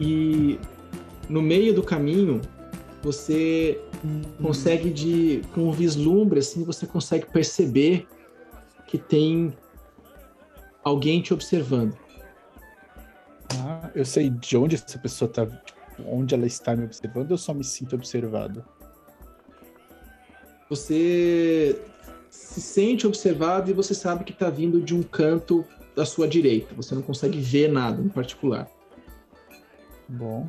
e 0.00 0.58
no 1.28 1.42
meio 1.42 1.74
do 1.74 1.82
caminho 1.82 2.40
você 3.02 3.80
consegue 4.40 4.90
de 4.90 5.42
com 5.54 5.68
um 5.68 5.72
vislumbre 5.72 6.40
assim 6.40 6.64
você 6.64 6.86
consegue 6.86 7.26
perceber 7.26 8.06
que 8.86 8.98
tem 8.98 9.52
alguém 10.84 11.20
te 11.20 11.34
observando. 11.34 11.96
Ah, 13.58 13.90
eu 13.94 14.04
sei 14.04 14.30
de 14.30 14.56
onde 14.56 14.76
essa 14.76 14.98
pessoa 14.98 15.28
está 15.28 15.46
onde 16.04 16.34
ela 16.34 16.46
está 16.46 16.76
me 16.76 16.84
observando, 16.84 17.30
eu 17.30 17.38
só 17.38 17.54
me 17.54 17.64
sinto 17.64 17.96
observado. 17.96 18.64
Você 20.68 21.80
se 22.30 22.60
sente 22.60 23.06
observado 23.06 23.70
e 23.70 23.74
você 23.74 23.94
sabe 23.94 24.24
que 24.24 24.32
está 24.32 24.50
vindo 24.50 24.80
de 24.80 24.94
um 24.94 25.02
canto 25.02 25.64
da 25.96 26.04
sua 26.04 26.28
direita. 26.28 26.74
Você 26.74 26.94
não 26.94 27.02
consegue 27.02 27.40
ver 27.40 27.72
nada 27.72 28.00
em 28.00 28.08
particular. 28.08 28.70
Bom, 30.08 30.48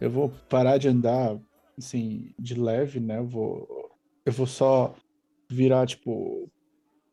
eu 0.00 0.10
vou 0.10 0.28
parar 0.48 0.76
de 0.78 0.88
andar 0.88 1.36
assim 1.76 2.34
de 2.38 2.54
leve, 2.54 3.00
né? 3.00 3.18
Eu 3.18 3.26
vou, 3.26 3.90
eu 4.24 4.32
vou 4.32 4.46
só 4.46 4.94
virar 5.50 5.86
tipo 5.86 6.50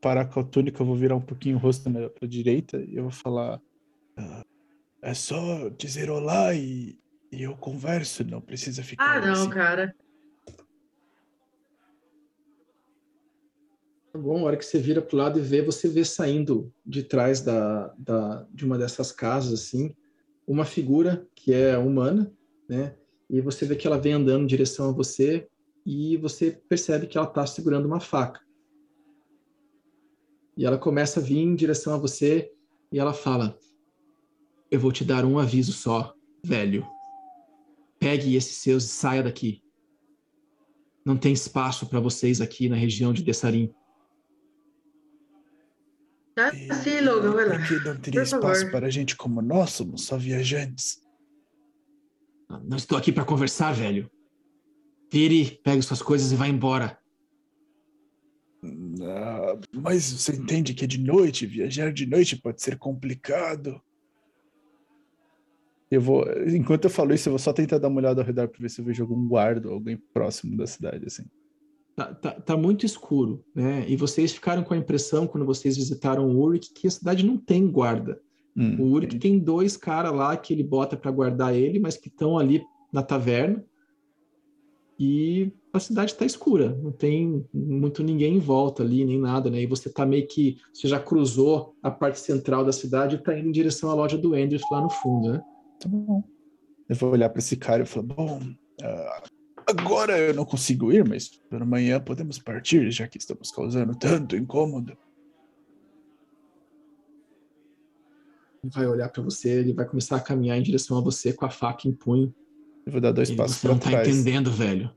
parar 0.01 0.25
com 0.25 0.41
a 0.41 0.43
túnica, 0.43 0.81
eu 0.81 0.85
vou 0.85 0.97
virar 0.97 1.15
um 1.15 1.21
pouquinho 1.21 1.55
o 1.55 1.59
rosto 1.59 1.89
para 1.89 2.27
direita 2.27 2.77
e 2.77 2.97
eu 2.97 3.03
vou 3.03 3.11
falar. 3.11 3.61
Ah, 4.17 4.43
é 5.01 5.13
só 5.13 5.69
dizer 5.69 6.09
olá 6.09 6.53
e 6.53 6.99
e 7.33 7.41
eu 7.41 7.55
converso, 7.55 8.23
não 8.23 8.39
precisa 8.39 8.83
ficar. 8.83 9.17
Ah, 9.17 9.21
não, 9.25 9.31
assim. 9.31 9.49
cara. 9.49 9.95
Bom, 14.19 14.39
a 14.39 14.43
hora 14.43 14.57
que 14.57 14.65
você 14.65 14.79
vira 14.79 15.01
pro 15.01 15.17
lado 15.17 15.39
e 15.39 15.41
vê, 15.41 15.61
você 15.61 15.87
vê 15.87 16.05
saindo 16.05 16.71
de 16.85 17.03
trás 17.03 17.41
da, 17.41 17.93
da, 17.97 18.47
de 18.53 18.65
uma 18.65 18.77
dessas 18.77 19.11
casas, 19.11 19.53
assim, 19.53 19.95
uma 20.45 20.65
figura 20.65 21.27
que 21.35 21.53
é 21.53 21.77
humana, 21.77 22.31
né? 22.69 22.95
E 23.29 23.41
você 23.41 23.65
vê 23.65 23.75
que 23.75 23.87
ela 23.87 23.97
vem 23.97 24.13
andando 24.13 24.43
em 24.43 24.47
direção 24.47 24.89
a 24.89 24.91
você 24.91 25.47
e 25.85 26.17
você 26.17 26.51
percebe 26.51 27.07
que 27.07 27.17
ela 27.17 27.27
está 27.27 27.45
segurando 27.45 27.85
uma 27.85 27.99
faca. 27.99 28.41
E 30.55 30.65
ela 30.65 30.77
começa 30.77 31.19
a 31.19 31.23
vir 31.23 31.39
em 31.39 31.55
direção 31.55 31.93
a 31.93 31.97
você 31.97 32.51
e 32.91 32.99
ela 32.99 33.13
fala: 33.13 33.57
Eu 34.69 34.79
vou 34.79 34.91
te 34.91 35.03
dar 35.03 35.25
um 35.25 35.39
aviso 35.39 35.73
só, 35.73 36.13
velho. 36.43 36.85
Pegue 37.97 38.35
esses 38.35 38.57
seus 38.57 38.83
e 38.83 38.89
saia 38.89 39.23
daqui. 39.23 39.63
Não 41.05 41.17
tem 41.17 41.33
espaço 41.33 41.87
para 41.87 41.99
vocês 41.99 42.39
aqui 42.39 42.69
na 42.69 42.75
região 42.75 43.11
de 43.11 43.23
Dessarim. 43.23 43.73
Ah, 46.37 46.51
sim, 46.51 46.99
Logan, 47.01 47.31
vai 47.31 47.47
lá. 47.47 47.57
Porque 47.59 47.75
não 47.75 47.97
teria 47.97 48.21
Por 48.21 48.25
espaço 48.25 48.59
favor. 48.61 48.71
para 48.71 48.89
gente 48.89 49.15
como 49.15 49.41
nós, 49.41 49.71
somos 49.71 50.05
só 50.05 50.17
viajantes. 50.17 51.01
Não 52.63 52.77
estou 52.77 52.97
aqui 52.97 53.11
para 53.11 53.25
conversar, 53.25 53.71
velho. 53.73 54.09
Vire, 55.11 55.59
pegue 55.63 55.81
suas 55.81 56.01
coisas 56.01 56.31
e 56.31 56.35
vá 56.35 56.47
embora. 56.47 56.97
Ah, 59.01 59.59
mas 59.73 60.11
você 60.11 60.31
entende 60.35 60.73
que 60.73 60.85
é 60.85 60.87
de 60.87 60.99
noite, 60.99 61.45
viajar 61.45 61.91
de 61.91 62.05
noite 62.05 62.35
pode 62.35 62.61
ser 62.61 62.77
complicado. 62.77 63.81
Eu 65.91 66.01
vou, 66.01 66.25
enquanto 66.47 66.85
eu 66.85 66.89
falo 66.89 67.13
isso, 67.13 67.29
eu 67.29 67.33
vou 67.33 67.39
só 67.39 67.53
tentar 67.53 67.77
dar 67.77 67.89
uma 67.89 67.99
olhada 67.99 68.21
ao 68.21 68.25
redor 68.25 68.47
para 68.47 68.59
ver 68.59 68.69
se 68.69 68.81
eu 68.81 68.85
vejo 68.85 69.03
algum 69.03 69.27
guarda 69.27 69.67
ou 69.67 69.75
alguém 69.75 69.97
próximo 70.11 70.57
da 70.57 70.65
cidade, 70.65 71.05
assim. 71.05 71.25
Tá, 71.95 72.13
tá, 72.13 72.31
tá, 72.31 72.57
muito 72.57 72.85
escuro, 72.85 73.43
né? 73.53 73.85
E 73.87 73.95
vocês 73.95 74.31
ficaram 74.31 74.63
com 74.63 74.73
a 74.73 74.77
impressão, 74.77 75.27
quando 75.27 75.45
vocês 75.45 75.77
visitaram 75.77 76.27
o 76.27 76.41
Uric, 76.41 76.73
que 76.73 76.87
a 76.87 76.91
cidade 76.91 77.23
não 77.23 77.37
tem 77.37 77.69
guarda. 77.69 78.19
Hum, 78.57 78.77
o 78.79 78.91
Uric 78.93 79.19
tem 79.19 79.37
dois 79.37 79.77
caras 79.77 80.11
lá 80.11 80.35
que 80.35 80.53
ele 80.53 80.63
bota 80.63 80.97
para 80.97 81.11
guardar 81.11 81.55
ele, 81.55 81.79
mas 81.79 81.95
que 81.95 82.07
estão 82.07 82.37
ali 82.37 82.63
na 82.91 83.03
taverna. 83.03 83.63
E 84.99 85.51
a 85.71 85.79
cidade 85.79 86.11
está 86.11 86.25
escura, 86.25 86.77
não 86.81 86.91
tem 86.91 87.45
muito 87.53 88.03
ninguém 88.03 88.35
em 88.35 88.39
volta 88.39 88.83
ali, 88.83 89.03
nem 89.03 89.19
nada, 89.19 89.49
né? 89.49 89.61
E 89.61 89.67
você 89.67 89.89
tá 89.89 90.05
meio 90.05 90.27
que. 90.27 90.57
Você 90.71 90.87
já 90.87 90.99
cruzou 90.99 91.75
a 91.81 91.91
parte 91.91 92.19
central 92.19 92.63
da 92.63 92.71
cidade 92.71 93.15
e 93.15 93.19
está 93.19 93.37
indo 93.37 93.49
em 93.49 93.51
direção 93.51 93.89
à 93.89 93.93
loja 93.93 94.17
do 94.17 94.33
Andrews 94.33 94.63
lá 94.71 94.81
no 94.81 94.89
fundo, 94.89 95.31
né? 95.31 95.43
Tá 95.79 95.89
bom. 95.89 96.23
Eu 96.87 96.95
vou 96.95 97.11
olhar 97.11 97.29
para 97.29 97.39
esse 97.39 97.57
cara 97.57 97.83
e 97.83 97.85
falar: 97.85 98.05
bom, 98.05 98.39
uh, 98.39 99.29
agora 99.67 100.17
eu 100.17 100.33
não 100.33 100.45
consigo 100.45 100.91
ir, 100.91 101.07
mas 101.07 101.29
por 101.29 101.61
amanhã 101.61 101.99
podemos 101.99 102.39
partir, 102.39 102.91
já 102.91 103.07
que 103.07 103.17
estamos 103.17 103.51
causando 103.51 103.95
tanto 103.95 104.35
incômodo. 104.35 104.97
Ele 108.63 108.71
vai 108.71 108.87
olhar 108.87 109.09
para 109.09 109.21
você, 109.21 109.49
ele 109.49 109.73
vai 109.73 109.85
começar 109.85 110.15
a 110.15 110.21
caminhar 110.21 110.57
em 110.57 110.63
direção 110.63 110.97
a 110.97 111.01
você 111.01 111.33
com 111.33 111.45
a 111.45 111.49
faca 111.49 111.87
em 111.87 111.91
punho. 111.91 112.33
Eu 112.85 112.91
vou 112.91 113.01
dar 113.01 113.11
dois 113.11 113.29
e 113.29 113.35
passos 113.35 113.59
para 113.59 113.75
trás. 113.75 113.83
Você 113.83 113.91
não 113.91 114.03
tá 114.03 114.09
entendendo, 114.09 114.51
velho. 114.51 114.91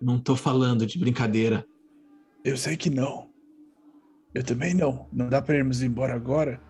Não 0.00 0.18
tô 0.18 0.36
falando 0.36 0.86
de 0.86 0.98
brincadeira. 0.98 1.66
Eu 2.44 2.56
sei 2.56 2.76
que 2.76 2.90
não. 2.90 3.30
Eu 4.34 4.44
também 4.44 4.74
não. 4.74 5.08
Não 5.12 5.28
dá 5.28 5.40
para 5.42 5.56
irmos 5.56 5.82
embora 5.82 6.14
agora. 6.14 6.60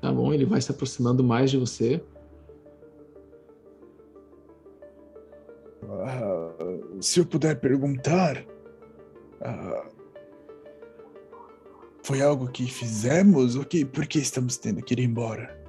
Tá 0.00 0.12
bom, 0.12 0.32
ele 0.34 0.44
vai 0.44 0.60
se 0.60 0.70
aproximando 0.70 1.24
mais 1.24 1.50
de 1.50 1.56
você. 1.56 2.04
Se 7.00 7.20
eu 7.20 7.26
puder 7.26 7.60
perguntar, 7.60 8.44
uh, 9.40 9.94
foi 12.02 12.22
algo 12.22 12.48
que 12.48 12.66
fizemos? 12.66 13.56
ou 13.56 13.64
que, 13.64 13.84
por 13.84 14.06
que 14.06 14.18
estamos 14.18 14.56
tendo 14.56 14.82
que 14.82 14.94
ir 14.94 15.00
embora? 15.00 15.62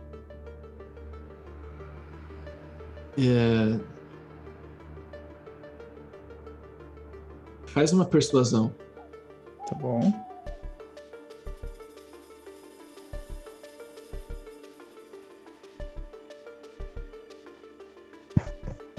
É... 3.18 3.80
Faz 7.68 7.92
uma 7.94 8.06
persuasão. 8.06 8.74
Tá 9.68 9.76
bom. 9.76 10.26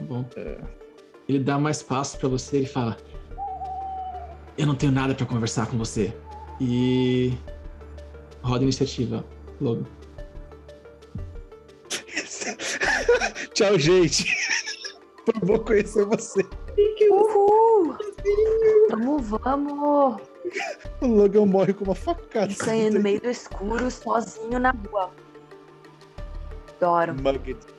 bom. 0.06 0.24
É. 0.36 0.85
Ele 1.28 1.40
dá 1.40 1.58
mais 1.58 1.82
passo 1.82 2.18
para 2.18 2.28
você, 2.28 2.58
ele 2.58 2.66
fala: 2.66 2.96
Eu 4.56 4.66
não 4.66 4.74
tenho 4.74 4.92
nada 4.92 5.14
para 5.14 5.26
conversar 5.26 5.66
com 5.66 5.76
você. 5.76 6.14
E 6.60 7.32
roda 8.42 8.62
iniciativa, 8.62 9.24
logo. 9.60 9.84
Tchau, 13.54 13.78
gente. 13.78 14.24
Foi 15.26 15.34
bom 15.42 15.58
conhecer 15.58 16.04
você. 16.04 16.46
Uhul! 17.10 17.96
Vamos, 18.90 19.28
vamos! 19.28 20.22
O 21.00 21.06
Logan 21.06 21.46
morre 21.46 21.72
com 21.72 21.84
uma 21.84 21.94
facada. 21.94 22.52
Saindo 22.52 22.98
no 22.98 23.02
meio 23.02 23.20
do 23.20 23.28
escuro, 23.28 23.90
sozinho 23.90 24.60
na 24.60 24.70
rua. 24.70 25.10
Adoro. 26.76 27.14
Mugget 27.20 27.75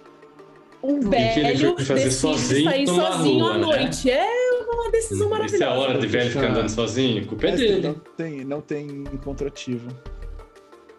um 0.83 1.09
velho 1.09 1.75
decide 1.75 2.63
sair 2.63 2.87
sozinho 2.87 3.39
rua, 3.39 3.53
à 3.53 3.57
né? 3.57 3.65
noite. 3.65 4.07
Né? 4.07 4.13
É 4.13 4.69
uma 4.69 4.91
decisão 4.91 5.29
maravilhosa. 5.29 5.57
Se 5.57 5.63
é 5.63 5.67
a 5.67 5.73
hora 5.73 5.97
de 5.97 6.07
velho 6.07 6.29
ficar 6.29 6.49
andando 6.49 6.69
sozinho, 6.69 7.25
culpa 7.25 7.47
é 7.47 7.55
dele. 7.55 7.87
Não 7.87 7.93
tem, 8.15 8.45
não 8.45 8.61
tem 8.61 8.87
encontrativo. 9.13 9.89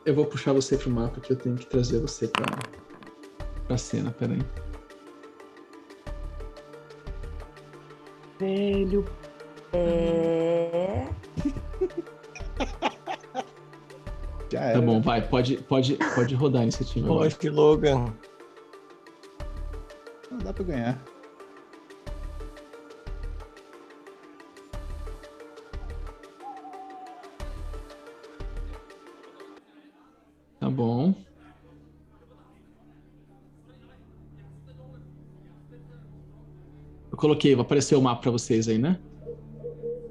Eu 0.05 0.15
vou 0.15 0.25
puxar 0.25 0.53
você 0.53 0.77
pro 0.77 0.91
mapa 0.91 1.21
que 1.21 1.33
eu 1.33 1.37
tenho 1.37 1.57
que 1.57 1.67
trazer 1.67 2.01
você 2.01 2.27
pra, 2.29 2.47
pra 3.67 3.77
cena, 3.77 4.11
peraí. 4.11 4.41
Velho. 8.39 9.05
É. 9.73 11.07
tá 14.73 14.81
bom, 14.81 15.01
vai, 15.03 15.21
pode, 15.29 15.59
pode, 15.59 15.99
pode 16.15 16.35
rodar 16.35 16.61
a 16.61 16.65
iniciativa. 16.65 17.07
Pode, 17.07 17.51
Logan. 17.51 18.13
Pra 20.53 20.65
ganhar. 20.65 21.05
Tá 30.61 30.69
bom. 30.69 31.15
Eu 37.11 37.17
coloquei, 37.17 37.55
vai 37.55 37.65
aparecer 37.65 37.97
o 37.97 38.03
mapa 38.03 38.23
para 38.23 38.31
vocês 38.31 38.69
aí, 38.69 38.79
né? 38.79 38.99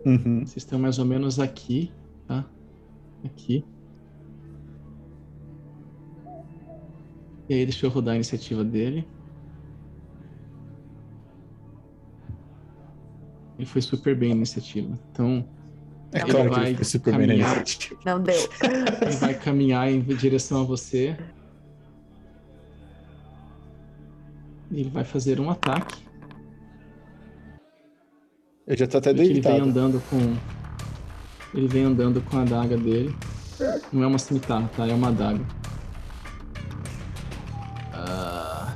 Uhum. 0.05 0.39
Vocês 0.39 0.57
estão 0.57 0.80
mais 0.80 0.97
ou 0.99 1.05
menos 1.05 1.39
aqui, 1.39 1.91
tá? 2.27 2.45
Aqui. 3.26 3.64
E 7.49 7.53
aí, 7.53 7.65
deixa 7.65 7.85
eu 7.85 7.89
rodar 7.89 8.14
a 8.14 8.15
iniciativa 8.15 8.64
dele. 8.64 9.07
Ele 13.57 13.65
foi 13.65 13.81
super 13.81 14.15
bem 14.15 14.29
na 14.29 14.35
iniciativa. 14.38 14.97
Então, 15.11 15.45
É 16.11 16.19
Ele 16.21 16.31
claro 16.31 16.49
que 16.49 16.55
vai 16.55 16.67
ele 16.67 16.75
foi 16.75 16.85
super 16.85 17.17
bem 17.17 17.27
na 17.27 17.34
caminhar. 17.34 17.57
iniciativa. 17.57 17.99
Não 18.05 18.21
deu. 18.21 18.35
ele 19.01 19.15
vai 19.17 19.34
caminhar 19.34 19.91
em 19.91 20.01
direção 20.01 20.61
a 20.61 20.63
você. 20.63 21.17
E 24.71 24.81
Ele 24.81 24.89
vai 24.89 25.03
fazer 25.03 25.39
um 25.39 25.49
ataque. 25.49 26.05
Ele 28.67 28.77
já 28.77 28.85
tá 28.88 28.97
até 28.97 29.11
Porque 29.11 29.23
ele 29.23 29.34
vem 29.34 29.41
deitado. 29.41 29.69
andando 29.69 30.01
com. 30.09 30.35
Ele 31.57 31.67
vem 31.67 31.85
andando 31.85 32.21
com 32.21 32.38
a 32.38 32.41
adaga 32.41 32.77
dele. 32.77 33.15
Não 33.93 34.03
é 34.03 34.07
uma 34.07 34.19
cimitarra, 34.19 34.69
tá? 34.75 34.85
É 34.85 34.93
uma 34.93 35.07
adaga. 35.07 35.43
Ah. 37.93 38.75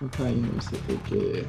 Não 0.00 0.08
tá 0.08 0.28
indo, 0.30 0.52
não 0.52 0.60
sei 0.60 0.78
porquê. 0.86 1.44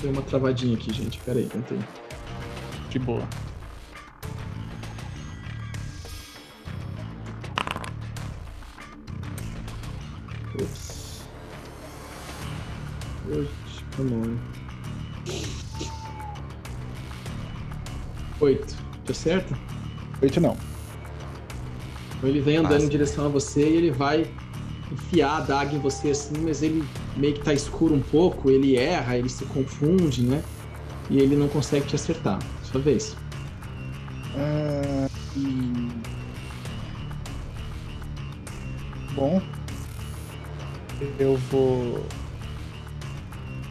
Deu 0.00 0.10
uma 0.12 0.22
travadinha 0.22 0.76
aqui, 0.76 0.92
gente. 0.92 1.18
Pera 1.18 1.38
aí, 1.38 1.46
tentei. 1.46 1.78
De 2.88 2.98
boa. 2.98 3.22
Ups. 10.54 11.22
Oito, 13.30 13.50
come 13.96 14.14
on. 14.14 14.38
Oito. 18.40 18.74
Deu 19.04 19.14
certo? 19.14 19.54
Oito 20.22 20.40
não. 20.40 20.56
Então 22.16 22.28
ele 22.28 22.40
vem 22.40 22.56
andando 22.56 22.72
Massa. 22.72 22.86
em 22.86 22.88
direção 22.88 23.26
a 23.26 23.28
você 23.28 23.68
e 23.68 23.76
ele 23.76 23.90
vai 23.90 24.26
enfiar 24.90 25.36
a 25.36 25.40
daga 25.40 25.74
em 25.74 25.78
você 25.78 26.10
assim, 26.10 26.38
mas 26.42 26.62
ele 26.62 26.82
meio 27.20 27.34
que 27.34 27.40
tá 27.44 27.52
escuro 27.52 27.94
um 27.94 28.00
pouco, 28.00 28.50
ele 28.50 28.76
erra, 28.76 29.16
ele 29.16 29.28
se 29.28 29.44
confunde, 29.44 30.22
né? 30.22 30.42
E 31.10 31.18
ele 31.18 31.36
não 31.36 31.48
consegue 31.48 31.86
te 31.86 31.94
acertar. 31.96 32.38
Sua 32.62 32.80
vez. 32.80 33.16
Ah, 34.36 35.08
e- 35.36 35.90
Bom. 39.14 39.42
Eu 41.18 41.36
vou. 41.50 42.04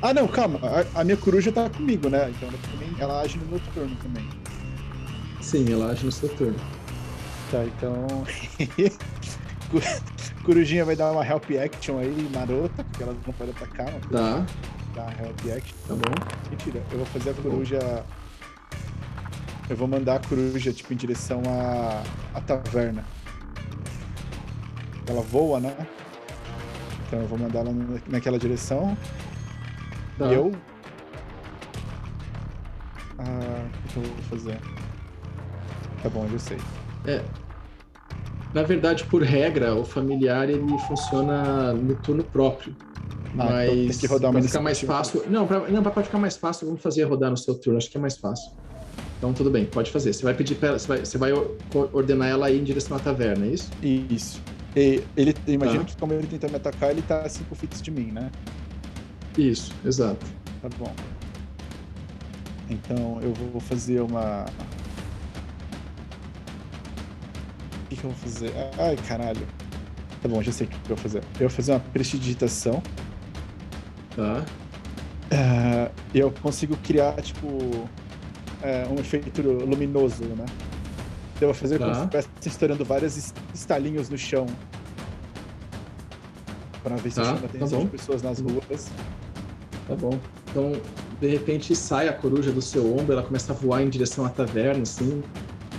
Ah, 0.02 0.14
não, 0.14 0.28
calma. 0.28 0.60
A, 0.64 1.02
a 1.02 1.04
minha 1.04 1.18
coruja 1.18 1.52
tá 1.52 1.70
comigo, 1.70 2.10
né? 2.10 2.30
Então 2.30 2.50
ela, 2.50 2.58
também, 2.72 2.96
ela 3.00 3.22
age 3.22 3.38
no 3.38 3.46
meu 3.46 3.60
turno 3.74 3.96
também. 4.02 4.28
Sim, 5.42 5.72
ela 5.72 5.92
age 5.92 6.06
no 6.06 6.12
seu 6.12 6.30
turno. 6.30 6.56
Tá, 7.52 7.64
então. 7.66 8.08
Corujinha 10.50 10.84
vai 10.84 10.96
dar 10.96 11.12
uma 11.12 11.24
help 11.24 11.44
action 11.64 12.00
aí, 12.00 12.28
marota, 12.34 12.84
porque 12.84 13.04
ela 13.04 13.14
não 13.14 13.34
pode 13.34 13.52
atacar, 13.52 13.86
não 13.92 14.00
pode 14.00 14.12
Tá, 14.14 14.46
dar 14.96 15.24
help 15.24 15.40
action. 15.56 15.76
tá 15.88 15.94
bom. 15.94 16.50
Mentira, 16.50 16.84
eu 16.92 16.98
vou 16.98 17.06
fazer 17.06 17.30
a 17.30 17.34
coruja. 17.36 18.04
Eu 19.70 19.78
vou 19.78 19.88
mandar 19.88 20.16
a 20.16 20.28
coruja, 20.28 20.74
tipo, 20.74 20.92
em 20.92 20.96
direção 20.98 21.44
à, 21.48 22.02
à 22.36 22.42
taverna. 22.42 23.06
Ela 25.06 25.22
voa, 25.22 25.60
né? 25.60 25.76
Então 27.06 27.20
eu 27.20 27.28
vou 27.28 27.38
mandar 27.38 27.60
ela 27.60 27.72
na- 27.72 28.00
naquela 28.08 28.40
direção. 28.40 28.98
Tá. 30.18 30.26
E 30.26 30.34
eu. 30.34 30.52
Ah, 33.20 33.68
o 33.86 33.88
que 33.90 33.98
eu 33.98 34.02
vou 34.04 34.24
fazer? 34.32 34.60
Tá 36.02 36.10
bom, 36.10 36.28
eu 36.32 36.40
sei. 36.40 36.58
Na 38.54 38.64
verdade, 38.64 39.04
por 39.06 39.22
regra, 39.22 39.76
o 39.76 39.86
familiar 39.86 40.50
ele 40.50 40.78
funciona 40.80 41.72
no 41.74 41.96
turno 41.96 42.24
próprio. 42.24 42.76
Ah, 43.38 43.66
então 43.66 43.76
Mas 43.86 43.98
tem 43.98 44.00
que 44.00 44.08
rodar 44.08 44.32
pra 44.32 44.42
ficar 44.42 44.62
mais 44.62 44.82
fácil. 44.82 45.24
Não, 45.30 45.46
pra, 45.46 45.60
não, 45.70 45.84
pra 45.84 46.04
ficar 46.04 46.18
mais 46.18 46.36
fácil, 46.36 46.66
vamos 46.66 46.82
fazer 46.82 47.04
rodar 47.04 47.30
no 47.30 47.38
seu 47.38 47.54
turno. 47.54 47.78
Acho 47.78 47.90
que 47.92 47.98
é 47.98 48.02
mais 48.02 48.18
fácil. 48.18 48.52
Então 49.20 49.34
tudo 49.34 49.52
bem, 49.52 49.66
pode 49.66 49.92
fazer. 49.92 50.14
Você 50.14 50.24
vai 50.24 50.34
pedir 50.34 50.56
pra 50.56 50.70
ela, 50.70 50.80
você 50.80 50.88
vai, 50.88 51.00
você 51.06 51.18
vai 51.18 51.32
or- 51.32 51.56
ordenar 51.94 52.28
ela 52.30 52.48
aí 52.48 52.58
em 52.60 52.64
direção 52.64 52.98
à 52.98 53.00
taverna, 53.00 53.46
é 53.46 53.50
isso? 53.50 53.70
Isso. 53.84 54.42
E 54.76 55.04
ele, 55.16 55.36
eu 55.46 55.54
imagino 55.54 55.80
Tá. 55.80 55.86
que 55.86 55.98
como 55.98 56.14
ele 56.14 56.26
tenta 56.26 56.48
me 56.48 56.56
atacar, 56.56 56.90
ele 56.90 57.02
tá 57.04 57.22
a 57.22 57.30
5 57.30 57.54
fits 57.54 57.82
de 57.82 57.92
mim, 57.92 58.12
né? 58.12 58.32
Isso, 59.38 59.72
exato. 59.86 60.26
Tá 60.62 60.70
bom. 60.78 60.92
Então 62.70 63.20
eu 63.22 63.34
vou 63.52 63.60
fazer 63.62 64.02
uma. 64.02 64.46
Que, 68.00 68.06
eu 68.06 68.10
vou 68.12 68.20
fazer? 68.20 68.52
Ai, 68.78 68.96
caralho. 69.08 69.48
Tá 70.22 70.28
bom, 70.28 70.42
já 70.42 70.52
sei 70.52 70.68
o 70.68 70.70
que 70.70 70.76
eu 70.92 70.96
vou 70.96 70.98
fazer. 70.98 71.20
Eu 71.36 71.48
vou 71.48 71.50
fazer 71.50 71.72
uma 71.74 71.80
prestidigitação. 71.80 72.82
Tá. 74.16 74.44
E 76.14 76.20
eu 76.20 76.32
consigo 76.42 76.76
criar, 76.78 77.14
tipo, 77.22 77.88
é, 78.62 78.86
um 78.90 78.96
efeito 79.00 79.42
luminoso, 79.42 80.24
né? 80.26 80.46
Eu 81.40 81.48
vou 81.50 81.54
fazer 81.54 81.78
como 81.78 81.90
Tá. 81.92 81.96
se 81.96 82.04
estivesse 82.04 82.30
estourando 82.50 82.84
vários 82.84 83.16
es- 83.16 83.34
estalinhos 83.54 84.10
no 84.10 84.18
chão. 84.18 84.46
Pra 86.84 86.96
ver 86.98 87.10
se 87.12 87.18
Tá, 87.18 87.24
chama 87.26 87.38
a 87.38 87.42
tá 87.42 87.46
atenção 87.48 87.80
bom. 87.80 87.86
de 87.86 87.92
pessoas 87.92 88.22
nas 88.22 88.40
ruas. 88.40 88.90
Tá 89.88 89.96
bom. 89.96 90.20
Então, 90.50 90.72
de 91.22 91.28
repente, 91.28 91.76
sai 91.76 92.08
a 92.10 92.14
coruja 92.14 92.52
do 92.52 92.62
seu 92.62 92.86
ombro, 92.98 93.14
ela 93.14 93.24
começa 93.24 93.54
a 93.54 93.56
voar 93.56 93.82
em 93.84 93.90
direção 93.90 94.26
à 94.26 94.30
taverna, 94.30 94.84
assim. 94.84 95.22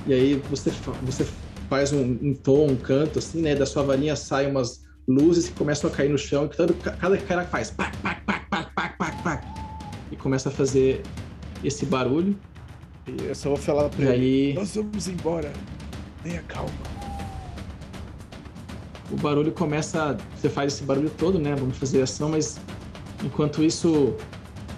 E 0.06 0.12
aí 0.14 0.34
você, 0.48 0.70
você 1.02 1.26
faz 1.70 1.92
um, 1.92 2.18
um 2.20 2.34
tom, 2.34 2.66
um 2.66 2.76
canto, 2.76 3.20
assim, 3.20 3.40
né? 3.40 3.55
Da 3.55 3.64
sua 3.64 3.82
varinha 3.84 4.14
saem 4.16 4.51
umas 4.51 4.82
luzes 5.09 5.48
que 5.48 5.55
começam 5.55 5.88
a 5.88 5.92
cair 5.92 6.10
no 6.10 6.18
chão. 6.18 6.44
E 6.44 6.48
cada, 6.48 6.74
cada 6.74 7.16
cara 7.18 7.44
faz 7.44 7.70
pac, 7.70 7.97
pac, 7.98 8.22
pac, 8.26 8.47
pac, 8.51 8.74
pac, 8.74 8.98
pac, 8.98 9.22
pac. 9.22 9.47
E 10.10 10.16
começa 10.16 10.48
a 10.48 10.52
fazer 10.52 11.01
esse 11.64 11.86
barulho. 11.86 12.36
E 13.06 13.26
eu 13.28 13.34
só 13.34 13.48
vou 13.51 13.56
falar 13.59 13.88
pra 13.88 14.05
E 14.05 14.09
ele. 14.09 14.48
aí 14.48 14.55
Nós 14.55 14.74
vamos 14.74 15.06
embora. 15.09 15.52
Tenha 16.24 16.42
calma. 16.42 16.70
o 19.10 19.16
barulho 19.16 19.52
começa. 19.52 20.16
Você 20.36 20.48
faz 20.48 20.74
esse 20.74 20.82
barulho 20.84 21.10
todo, 21.10 21.38
né? 21.38 21.55
Vamos 21.55 21.76
fazer 21.78 22.02
ação, 22.02 22.28
mas 22.30 22.60
enquanto 23.24 23.62
isso, 23.62 24.14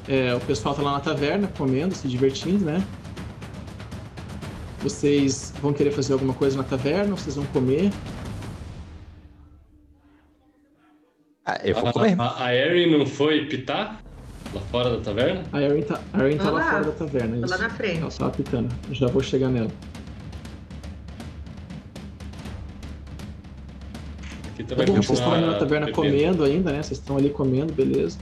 é, 0.07 0.35
o 0.35 0.41
pessoal 0.41 0.75
tá 0.75 0.83
lá 0.83 0.93
na 0.93 1.01
taverna 1.01 1.49
comendo, 1.57 1.95
se 1.95 2.07
divertindo, 2.07 2.65
né? 2.65 2.85
Vocês 4.83 5.53
vão 5.63 5.73
querer 5.73 5.93
fazer 5.93 6.13
alguma 6.13 6.35
coisa 6.35 6.57
na 6.57 6.65
taverna? 6.65 7.15
Vocês 7.17 7.37
vão 7.37 7.45
comer? 7.47 7.91
Ah, 11.45 11.59
eu 11.65 11.75
vou 11.75 11.89
A, 11.89 11.93
comer. 11.93 12.21
a, 12.21 12.45
a 12.47 12.55
Erin 12.55 12.97
não 12.99 13.07
foi 13.07 13.47
pitar 13.47 14.03
lá 14.55 14.61
fora 14.71 14.91
da 14.97 15.01
taverna? 15.03 15.43
A 15.53 15.61
Erin 15.61 15.83
tá, 15.83 16.01
a 16.13 16.25
Erin 16.25 16.37
tá 16.37 16.45
lá 16.45 16.51
Olá. 16.51 16.71
fora 16.71 16.85
da 16.85 16.93
taverna. 16.93 17.37
Isso. 17.37 17.49
lá 17.49 17.59
na 17.59 17.71
frente. 17.71 18.01
Ela 18.01 18.11
tá 18.11 18.27
apitando. 18.27 18.75
Já 18.91 19.07
vou 19.09 19.23
chegar 19.23 19.49
nela. 19.49 19.71
Aqui 24.53 24.65
Tá 24.65 24.69
também 24.71 24.87
bom, 24.87 24.93
tem 24.95 25.03
vocês 25.03 25.19
estão 25.19 25.33
ali 25.33 25.47
na 25.47 25.55
taverna 25.59 25.87
bebida. 25.87 25.93
comendo 26.03 26.45
ainda, 26.45 26.73
né? 26.73 26.83
Vocês 26.83 26.99
estão 26.99 27.17
ali 27.17 27.31
comendo, 27.31 27.73
beleza. 27.73 28.19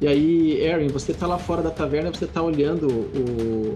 E 0.00 0.06
aí, 0.06 0.60
Erin, 0.60 0.88
você 0.88 1.14
tá 1.14 1.26
lá 1.26 1.38
fora 1.38 1.62
da 1.62 1.70
taverna, 1.70 2.10
você 2.12 2.26
tá 2.26 2.42
olhando 2.42 2.86
o, 2.88 3.74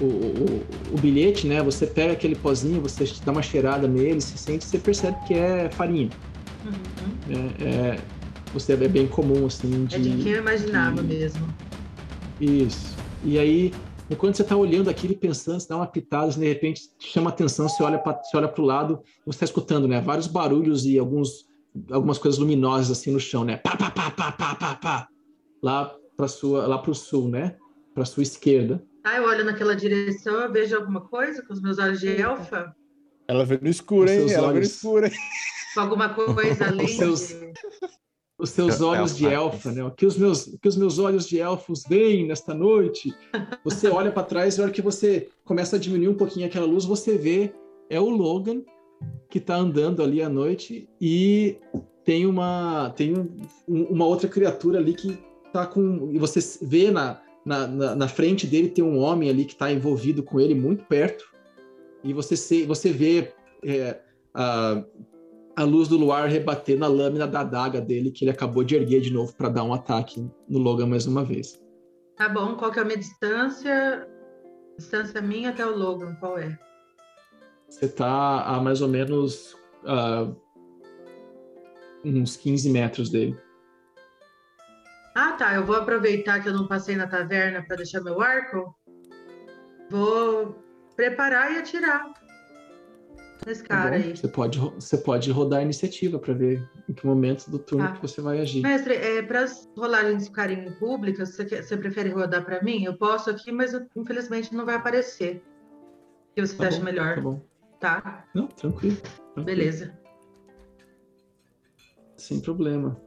o, 0.00 0.04
o, 0.04 0.94
o 0.94 0.98
bilhete, 0.98 1.46
né? 1.46 1.62
Você 1.62 1.86
pega 1.86 2.12
aquele 2.12 2.34
pozinho, 2.34 2.80
você 2.80 3.04
dá 3.24 3.32
uma 3.32 3.42
cheirada 3.42 3.86
nele, 3.86 4.20
se 4.20 4.36
sente, 4.36 4.64
você 4.64 4.78
percebe 4.78 5.16
que 5.26 5.34
é 5.34 5.70
farinha. 5.70 6.08
Uhum. 6.64 7.60
É, 7.60 7.64
é- 7.94 8.00
você 8.52 8.74
é 8.74 8.76
bem 8.76 9.08
comum, 9.08 9.46
assim, 9.46 9.84
de... 9.86 9.96
É 9.96 9.98
de 9.98 10.22
quem 10.22 10.32
eu 10.32 10.38
imaginava 10.38 11.02
de- 11.02 11.08
mesmo. 11.14 11.44
Isso. 12.40 12.94
E 13.24 13.36
aí, 13.38 13.72
enquanto 14.08 14.36
você 14.36 14.44
tá 14.44 14.56
olhando 14.56 14.88
aquilo 14.88 15.12
e 15.12 15.16
pensando, 15.16 15.58
você 15.58 15.68
dá 15.68 15.76
uma 15.76 15.86
pitada, 15.86 16.26
assim, 16.26 16.40
de 16.40 16.46
repente 16.46 16.82
chama 17.00 17.30
atenção, 17.30 17.68
você 17.68 17.82
olha 17.82 17.98
para 17.98 18.22
você 18.22 18.36
olha 18.36 18.46
pro 18.46 18.62
lado, 18.64 19.00
você 19.26 19.40
tá 19.40 19.44
escutando, 19.44 19.88
né? 19.88 20.00
Vários 20.00 20.28
barulhos 20.28 20.84
e 20.86 20.98
alguns 20.98 21.46
algumas 21.90 22.18
coisas 22.18 22.38
luminosas 22.38 22.96
assim 22.96 23.10
no 23.10 23.18
chão, 23.18 23.42
né? 23.44 23.56
Pá, 23.56 23.76
pá, 23.76 23.90
pá, 23.90 24.08
pá, 24.12 24.30
pá, 24.30 24.54
pá, 24.54 24.74
pá. 24.76 25.08
Lá 25.60 25.92
para 26.16 26.28
sua, 26.28 26.66
lá 26.68 26.78
pro 26.78 26.94
sul, 26.94 27.28
né? 27.28 27.56
Para 27.92 28.04
sua 28.04 28.22
esquerda. 28.22 28.80
Ah, 29.04 29.16
eu 29.18 29.24
olho 29.24 29.44
naquela 29.44 29.76
direção, 29.76 30.34
eu 30.40 30.50
vejo 30.50 30.74
alguma 30.76 31.02
coisa 31.02 31.42
com 31.42 31.52
os 31.52 31.60
meus 31.60 31.78
olhos 31.78 32.00
de 32.00 32.08
elfa. 32.20 32.74
Ela 33.28 33.44
vê 33.44 33.58
no 33.60 33.68
escuro, 33.68 34.04
Os 34.04 34.10
hein? 34.10 34.32
Ela 34.32 34.46
vê 34.48 34.52
no 34.52 34.58
olhos. 34.58 34.68
escuro, 34.70 35.06
hein? 35.06 35.12
alguma 35.76 36.08
coisa 36.14 36.66
além 36.68 36.84
Os 36.86 36.96
seus- 36.96 37.28
de... 37.28 37.52
Os 38.38 38.50
seus 38.50 38.80
É- 38.80 38.84
olhos 38.84 39.16
de 39.16 39.26
elfa. 39.26 39.70
né? 39.72 39.84
O 39.84 39.90
que 39.90 40.04
os 40.06 40.16
meus, 40.16 40.56
que 40.60 40.68
os 40.68 40.76
meus 40.76 40.98
olhos 40.98 41.26
de 41.28 41.38
elfos 41.38 41.84
veem 41.88 42.26
nesta 42.26 42.52
noite. 42.54 43.14
Você 43.64 43.88
olha 43.88 44.10
para 44.10 44.22
trás 44.24 44.56
e 44.56 44.60
a 44.60 44.64
hora 44.64 44.72
que 44.72 44.82
você 44.82 45.28
começa 45.44 45.76
a 45.76 45.78
diminuir 45.78 46.08
um 46.08 46.16
pouquinho 46.16 46.46
aquela 46.46 46.66
luz, 46.66 46.84
você 46.84 47.16
vê 47.16 47.52
é 47.88 48.00
o 48.00 48.08
Logan 48.08 48.62
que 49.30 49.38
está 49.38 49.54
andando 49.56 50.02
ali 50.02 50.20
à 50.22 50.28
noite 50.28 50.88
e 51.00 51.56
tem 52.04 52.26
uma 52.26 52.90
tem 52.96 53.14
um- 53.16 53.84
uma 53.90 54.04
outra 54.06 54.28
criatura 54.28 54.78
ali 54.78 54.94
que 54.94 55.16
tá 55.52 55.64
com 55.66 56.10
e 56.12 56.18
você 56.18 56.40
vê 56.64 56.90
na, 56.90 57.20
na, 57.44 57.66
na, 57.66 57.94
na 57.94 58.08
frente 58.08 58.46
dele 58.46 58.68
tem 58.68 58.82
um 58.82 58.98
homem 58.98 59.28
ali 59.28 59.44
que 59.44 59.52
está 59.52 59.70
envolvido 59.70 60.22
com 60.22 60.40
ele 60.40 60.54
muito 60.54 60.84
perto 60.84 61.24
e 62.02 62.12
você 62.12 62.36
se, 62.36 62.64
você 62.64 62.90
vê 62.90 63.32
é, 63.62 64.00
a, 64.34 64.82
a 65.56 65.64
luz 65.64 65.88
do 65.88 65.96
luar 65.96 66.28
rebater 66.28 66.78
na 66.78 66.86
lâmina 66.86 67.26
da 67.26 67.40
adaga 67.40 67.80
dele 67.80 68.10
que 68.10 68.24
ele 68.24 68.30
acabou 68.30 68.64
de 68.64 68.74
erguer 68.76 69.00
de 69.00 69.12
novo 69.12 69.34
para 69.34 69.48
dar 69.48 69.64
um 69.64 69.72
ataque 69.72 70.26
no 70.48 70.58
Logan 70.58 70.86
mais 70.86 71.06
uma 71.06 71.24
vez. 71.24 71.60
Tá 72.16 72.28
bom, 72.28 72.56
qual 72.56 72.70
que 72.70 72.78
é 72.78 72.82
a 72.82 72.84
minha 72.84 72.98
distância? 72.98 74.08
Distância 74.76 75.20
minha 75.20 75.50
até 75.50 75.66
o 75.66 75.76
Logan, 75.76 76.14
qual 76.16 76.38
é? 76.38 76.58
Você 77.68 77.88
tá 77.88 78.42
a 78.44 78.60
mais 78.60 78.80
ou 78.82 78.88
menos 78.88 79.56
ah, 79.84 80.30
uns 82.04 82.36
15 82.36 82.70
metros 82.70 83.10
dele. 83.10 83.36
Ah, 85.14 85.32
tá. 85.32 85.54
Eu 85.54 85.64
vou 85.64 85.76
aproveitar 85.76 86.42
que 86.42 86.48
eu 86.48 86.52
não 86.52 86.66
passei 86.66 86.96
na 86.96 87.06
taverna 87.06 87.62
para 87.62 87.76
deixar 87.76 88.00
meu 88.02 88.20
arco. 88.20 88.74
Vou 89.90 90.56
preparar 90.96 91.52
e 91.52 91.58
atirar 91.58 92.12
nesse 93.46 93.62
tá 93.62 93.68
cara 93.76 93.90
bom? 93.90 94.04
aí. 94.04 94.16
Você 94.16 94.28
pode, 94.28 94.58
você 94.58 94.98
pode 94.98 95.30
rodar 95.30 95.60
a 95.60 95.62
iniciativa 95.62 96.18
para 96.18 96.32
ver 96.34 96.68
em 96.88 96.92
que 96.94 97.06
momento 97.06 97.48
do 97.50 97.58
turno 97.58 97.86
Tá. 97.86 97.92
que 97.94 98.02
você 98.02 98.20
vai 98.20 98.40
agir. 98.40 98.62
Mestre, 98.62 98.94
é, 98.94 99.22
para 99.22 99.40
as 99.42 99.68
rolagens 99.76 100.26
ficarem 100.26 100.72
públicas, 100.72 101.34
você, 101.36 101.62
você 101.62 101.76
prefere 101.76 102.08
rodar 102.10 102.44
para 102.44 102.62
mim? 102.62 102.84
Eu 102.84 102.96
posso 102.96 103.30
aqui, 103.30 103.52
mas 103.52 103.72
eu- 103.74 103.86
infelizmente 103.94 104.54
não 104.54 104.64
vai 104.64 104.74
aparecer. 104.76 105.42
O 106.30 106.34
que 106.34 106.46
você 106.46 106.56
Tá 106.56 106.68
acha 106.68 106.78
bom, 106.78 106.84
melhor? 106.84 107.14
Tá 107.16 107.20
bom. 107.20 107.46
Tá, 107.78 108.24
Não, 108.34 108.46
tranquilo. 108.48 108.96
tranquilo. 109.34 109.44
beleza. 109.44 109.96
Sem 112.16 112.40
problema. 112.40 112.98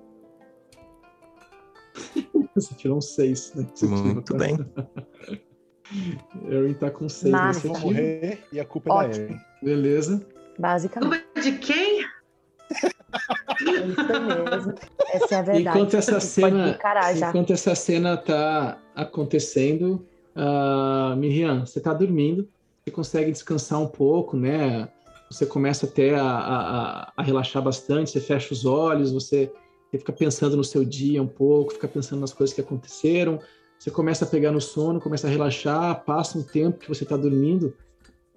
Você 2.56 2.74
tirou 2.76 2.98
um 2.98 3.02
6 3.02 3.53
na 3.56 3.61
iniciativa. 3.64 3.95
Muito 4.03 4.34
tá? 4.34 4.40
bem. 4.40 4.57
Erin 6.49 6.74
tá 6.74 6.90
com 6.91 7.07
6 7.07 7.32
na 7.32 7.41
Massa. 7.48 7.68
Eu 7.68 7.74
vou 7.74 7.91
iniciativa. 7.91 8.11
morrer 8.18 8.44
e 8.52 8.60
a 8.60 8.65
culpa 8.65 8.90
é 8.90 8.94
da 8.94 8.99
Ótimo. 8.99 9.26
Erin. 9.26 9.40
Beleza. 9.64 10.26
Basicamente. 10.60 11.22
Culpa 11.24 11.41
de 11.41 11.52
quem? 11.60 12.03
É 12.03 13.86
isso 13.86 14.49
mesmo. 14.49 14.74
Essa 15.14 15.36
é 15.36 15.38
a 15.38 15.41
verdade. 15.41 15.78
Enquanto 15.78 15.94
essa 15.95 16.19
cena, 16.19 16.80
enquanto 17.15 17.53
essa 17.53 17.76
cena 17.76 18.18
tá 18.18 18.78
acontecendo, 18.95 20.06
uh, 20.36 21.15
Miriam, 21.15 21.65
você 21.65 21.80
tá 21.80 21.94
dormindo, 21.94 22.49
você 22.84 22.91
consegue 22.91 23.32
descansar 23.32 23.80
um 23.80 23.88
pouco, 23.88 24.36
né? 24.36 24.90
Você 25.32 25.45
começa 25.45 25.86
até 25.86 26.15
a- 26.15 26.24
a- 26.24 27.14
a 27.18 27.22
relaxar 27.24 27.61
bastante, 27.61 28.11
você 28.11 28.19
fecha 28.22 28.53
os 28.53 28.65
olhos, 28.65 29.11
você, 29.11 29.52
você 29.98 29.99
fica 29.99 30.14
pensando 30.14 30.56
no 30.56 30.64
seu 30.64 30.86
dia 30.86 31.22
um 31.22 31.28
pouco, 31.28 31.74
fica 31.74 31.88
pensando 31.88 32.22
nas 32.22 32.34
coisas 32.34 32.53
que 32.53 32.61
aconteceram, 32.61 33.40
você 33.78 33.91
começa 33.91 34.26
a 34.26 34.28
pegar 34.28 34.52
no 34.52 34.61
sono, 34.61 35.02
começa 35.02 35.28
a 35.28 35.30
relaxar, 35.30 36.03
passa 36.03 36.38
um 36.38 36.44
tempo 36.44 36.80
que 36.80 36.88
você 36.88 37.03
está 37.03 37.18
dormindo, 37.18 37.74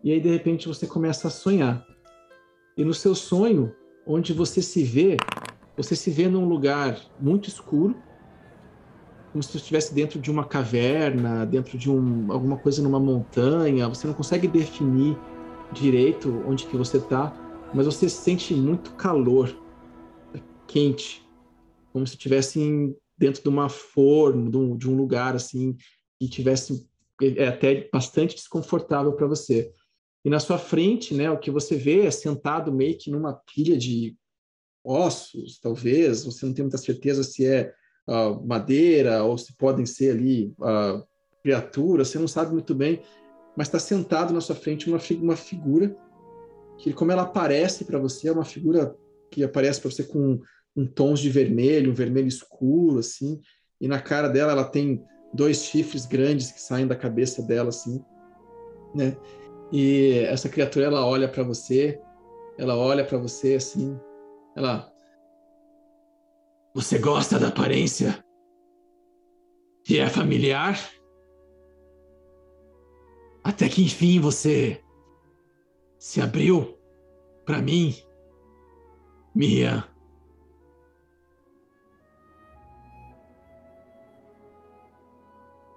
e 0.03 0.13
aí 0.13 0.21
de 0.21 0.29
repente 0.29 0.69
você 0.69 0.87
começa 0.87 1.29
a 1.29 1.31
sonhar. 1.31 1.87
E 2.77 2.85
no 2.85 2.95
seu 2.95 3.15
sonho, 3.15 3.75
onde 4.07 4.33
você 4.33 4.63
se 4.63 4.83
vê, 4.83 5.17
você 5.77 5.95
se 5.95 6.11
vê 6.11 6.29
num 6.29 6.47
lugar 6.49 6.99
muito 7.19 7.49
escuro, 7.49 7.97
como 9.33 9.43
se 9.43 9.57
estivesse 9.57 9.95
dentro 9.95 10.19
de 10.19 10.31
uma 10.31 10.45
caverna, 10.45 11.47
dentro 11.47 11.79
de 11.79 11.89
um, 11.89 12.33
alguma 12.33 12.57
coisa 12.57 12.83
numa 12.83 12.99
montanha. 12.99 13.89
Você 13.89 14.05
não 14.07 14.15
consegue 14.15 14.49
definir 14.49 15.17
direito 15.73 16.43
onde 16.49 16.67
que 16.67 16.77
você 16.77 16.97
está, 16.97 17.33
mas 17.73 17.87
você 17.87 18.09
sente 18.09 18.53
muito 18.55 18.93
calor, 18.95 19.55
quente, 20.67 21.25
como 21.93 22.07
se 22.07 22.15
estivesse 22.15 22.61
em- 22.61 22.95
dentro 23.17 23.43
de 23.43 23.49
uma 23.49 23.69
forno, 23.69 24.51
de 24.51 24.57
um, 24.57 24.77
de 24.77 24.89
um 24.89 24.97
lugar 24.97 25.35
assim, 25.35 25.77
e 26.21 26.29
tivesse 26.29 26.89
é 27.23 27.49
até 27.49 27.89
bastante 27.93 28.35
desconfortável 28.35 29.13
para 29.13 29.27
você. 29.27 29.71
E 30.25 30.31
na 30.31 30.41
sua 30.41 30.59
frente, 30.59 31.15
né, 31.15 31.31
o 31.31 31.39
que 31.39 31.51
você 31.51 31.77
vê 31.77 32.07
é 32.07 32.11
sentado 32.11 32.73
meio 32.73 32.97
que 32.97 33.11
numa 33.11 33.35
pilha 33.35 33.77
de 33.77 34.17
ossos, 34.85 35.59
talvez, 35.61 36.25
você 36.25 36.47
não 36.47 36.55
tem 36.55 36.65
muita 36.65 36.79
certeza 36.79 37.23
se 37.23 37.45
é 37.47 37.75
ah, 38.07 38.31
madeira 38.43 39.23
ou 39.23 39.37
se 39.37 39.55
podem 39.55 39.85
ser 39.85 40.13
ali 40.13 40.55
ah, 40.63 41.03
criaturas, 41.43 42.09
você 42.09 42.19
não 42.19 42.29
sabe 42.29 42.53
muito 42.53 42.75
bem, 42.75 43.03
mas 43.57 43.67
está 43.69 43.79
sentado 43.79 44.33
na 44.33 44.41
sua 44.41 44.55
frente 44.55 44.89
uma, 44.89 45.01
uma 45.21 45.37
figura 45.37 45.95
que, 46.79 46.93
como 46.93 47.13
ela 47.13 47.23
aparece 47.23 47.85
para 47.85 47.99
você, 47.99 48.29
é 48.29 48.33
uma 48.33 48.45
figura 48.45 48.97
que 49.31 49.45
aparece 49.45 49.81
para 49.81 49.91
você 49.91 50.03
com 50.03 50.41
um 50.81 50.87
tons 50.87 51.21
de 51.21 51.29
vermelho, 51.29 51.91
um 51.91 51.95
vermelho 51.95 52.27
escuro, 52.27 53.01
assim, 53.01 53.41
e 53.79 53.87
na 53.87 54.01
cara 54.01 54.29
dela 54.29 54.53
ela 54.53 54.65
tem 54.65 55.05
dois 55.33 55.65
chifres 55.65 56.07
grandes 56.07 56.51
que 56.51 56.61
saem 56.61 56.87
da 56.87 56.97
cabeça 56.97 57.43
dela, 57.43 57.69
assim, 57.69 58.03
né? 58.95 59.17
E 59.71 60.21
essa 60.27 60.49
criatura 60.49 60.87
ela 60.87 61.05
olha 61.05 61.29
para 61.29 61.43
você, 61.43 62.01
ela 62.59 62.77
olha 62.77 63.05
para 63.05 63.19
você 63.19 63.55
assim, 63.55 63.99
ela 64.57 64.91
Você 66.75 66.99
gosta 66.99 67.39
da 67.39 67.49
aparência? 67.49 68.25
Que 69.85 69.99
é 69.99 70.09
familiar? 70.09 70.79
Até 73.45 73.69
que 73.69 73.83
enfim 73.83 74.19
você 74.19 74.83
se 75.99 76.21
abriu 76.21 76.79
para 77.45 77.61
mim, 77.61 77.95
Mia. 79.35 79.90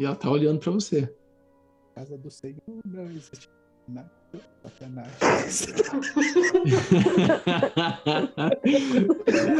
E 0.03 0.05
ela 0.05 0.15
tá 0.17 0.29
olhando 0.29 0.59
para 0.59 0.69
você. 0.69 1.09
Casa 1.95 2.17
do 2.17 2.29
Senhor 2.29 2.61
não 2.85 3.05
existe 3.05 3.49
nada. 3.87 4.11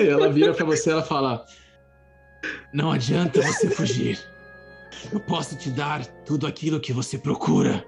E 0.02 0.06
ela 0.06 0.30
vira 0.30 0.54
pra 0.54 0.66
você, 0.66 0.92
ela 0.92 1.02
fala: 1.02 1.46
Não 2.74 2.92
adianta 2.92 3.42
você 3.42 3.70
fugir. 3.70 4.20
Eu 5.14 5.22
posso 5.22 5.56
te 5.56 5.72
dar 5.72 6.06
tudo 6.26 6.46
aquilo 6.46 6.82
que 6.82 6.92
você 6.92 7.18
procura. 7.18 7.86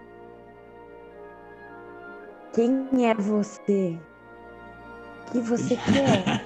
Quem 2.53 2.87
é 3.05 3.13
você? 3.15 3.99
O 5.27 5.31
que 5.31 5.39
você 5.39 5.75
quer? 5.91 6.45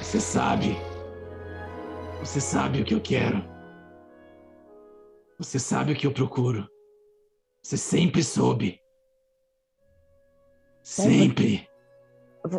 Você 0.00 0.20
sabe. 0.20 0.93
Você 2.20 2.40
sabe 2.40 2.80
o 2.80 2.84
que 2.84 2.94
eu 2.94 3.00
quero. 3.00 3.44
Você 5.38 5.58
sabe 5.58 5.92
o 5.92 5.96
que 5.96 6.06
eu 6.06 6.12
procuro. 6.12 6.68
Você 7.62 7.76
sempre 7.76 8.22
soube. 8.22 8.80
Sempre. 10.82 11.68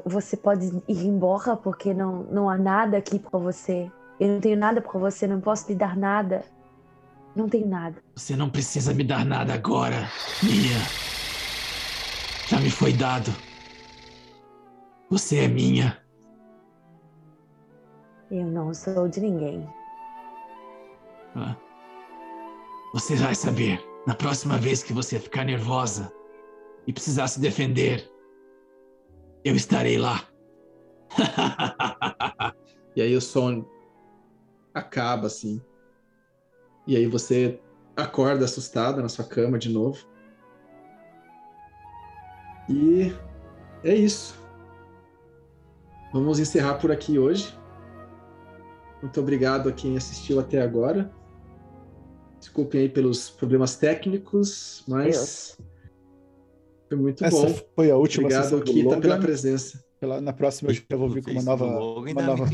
Você 0.06 0.35
pode 0.35 0.66
ir 0.88 1.06
embora 1.06 1.56
porque 1.56 1.93
não, 1.93 2.24
não 2.24 2.50
há 2.50 2.58
nada 2.58 2.98
aqui 2.98 3.19
pra 3.19 3.40
você. 3.40 3.92
Eu 4.19 4.30
não 4.30 4.40
tenho 4.40 4.58
nada 4.58 4.82
pra 4.82 5.00
você, 5.00 5.27
não 5.27 5.40
posso 5.40 5.67
lhe 5.67 5.75
dar 5.75 5.95
nada. 5.95 6.43
Não 7.35 7.48
tenho 7.50 7.67
nada. 7.67 8.01
Você 8.16 8.35
não 8.35 8.50
precisa 8.50 8.93
me 8.93 9.03
dar 9.03 9.25
nada 9.25 9.53
agora, 9.53 10.09
Mia. 10.42 10.80
Já 12.48 12.59
me 12.59 12.69
foi 12.69 12.93
dado. 12.93 13.32
Você 15.09 15.40
é 15.40 15.48
minha. 15.48 16.05
Eu 18.32 18.48
não 18.48 18.74
sou 18.74 19.08
de 19.08 19.22
ninguém. 19.22 19.68
Ah. 21.36 21.56
Você 22.94 23.16
vai 23.16 23.36
saber. 23.36 23.84
Na 24.08 24.14
próxima 24.14 24.58
vez 24.58 24.84
que 24.84 24.94
você 24.94 25.20
ficar 25.20 25.44
nervosa 25.44 26.14
e 26.86 26.94
precisar 26.94 27.28
se 27.28 27.40
defender, 27.40 28.08
eu 29.44 29.56
estarei 29.56 29.98
lá. 29.98 30.24
e 32.95 33.02
aí 33.02 33.16
o 33.16 33.22
som 33.22 33.66
acaba 34.74 35.28
assim. 35.28 35.62
E 36.86 36.95
aí 36.95 37.08
você 37.08 37.60
acorda 37.95 38.45
assustada 38.45 39.02
na 39.02 39.10
sua 39.10 39.26
cama 39.26 39.58
de 39.58 39.70
novo. 39.70 40.06
E 42.70 43.12
é 43.84 43.94
isso. 43.94 44.36
Vamos 46.14 46.40
encerrar 46.40 46.76
por 46.76 46.92
aqui 46.92 47.18
hoje. 47.18 47.58
Muito 49.06 49.19
obrigado 49.22 49.69
a 49.69 49.72
quem 49.72 49.95
assistiu 49.95 50.40
até 50.40 50.59
agora. 50.59 51.11
Desculpem 52.40 52.82
aí 52.82 52.90
pelos 52.90 53.30
problemas 53.30 53.75
técnicos, 53.75 54.84
mas 54.88 55.56
Foi 56.90 56.98
muito 56.98 57.24
Essa 57.24 57.35
bom. 57.48 57.56
foi 57.75 57.92
a 57.92 57.95
última 57.98 58.25
Obrigado, 58.25 58.61
Kita, 58.64 58.90
Logan. 58.90 59.01
pela 59.01 59.17
presença. 59.19 59.84
Pela- 60.00 60.19
Na 60.19 60.34
próxima 60.34 60.72
eu 60.72 60.74
já 60.75 60.98
vou 60.98 61.08
vir 61.08 61.24
com 61.24 61.30
uma 61.32 61.43
nova, 61.43 61.66
uma 61.66 62.22
nova. 62.22 62.45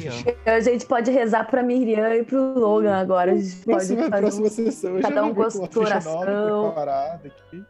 A 0.45 0.59
gente 0.59 0.85
pode 0.85 1.09
rezar 1.09 1.45
pra 1.49 1.63
Miriam 1.63 2.15
e 2.15 2.23
pro 2.25 2.59
Logan 2.59 2.95
agora. 2.95 3.31
A 3.31 3.35
gente 3.35 3.55
pode 3.65 3.87
fazer 3.95 4.09
próxima 4.09 4.47
um- 4.47 4.49
sessão 4.49 5.01
cada 5.01 5.23
um 5.25 5.33
com 5.33 5.41
a 5.43 5.79
oração. 5.79 6.19
preparada 6.65 7.27
aqui. 7.29 7.63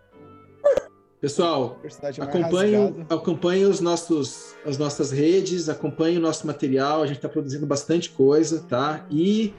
Pessoal, 1.22 1.74
Universidade 1.74 2.20
mais 2.20 2.30
acompanhe, 2.32 2.76
rasgada. 2.76 3.16
acompanhe 3.16 3.66
os 3.66 3.80
nossos, 3.80 4.56
as 4.66 4.80
nossas 4.80 5.12
redes, 5.12 5.70
acompanhe 5.70 6.18
o 6.18 6.20
nosso 6.20 6.48
material. 6.48 7.04
A 7.04 7.06
gente 7.06 7.18
está 7.18 7.30
produzindo 7.30 7.68
bastante 7.68 8.10
coisa, 8.10 8.66
tá? 8.68 9.06
E 9.08 9.54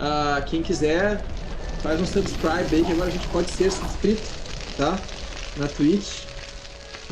ah, 0.00 0.42
quem 0.44 0.64
quiser, 0.64 1.24
faz 1.80 2.00
um 2.00 2.06
subscribe 2.06 2.74
aí, 2.74 2.84
que 2.84 2.90
agora 2.90 3.08
a 3.08 3.12
gente 3.12 3.28
pode 3.28 3.48
ser 3.50 3.70
subscrito, 3.70 4.28
tá? 4.76 4.98
Na 5.56 5.68
Twitch. 5.68 6.24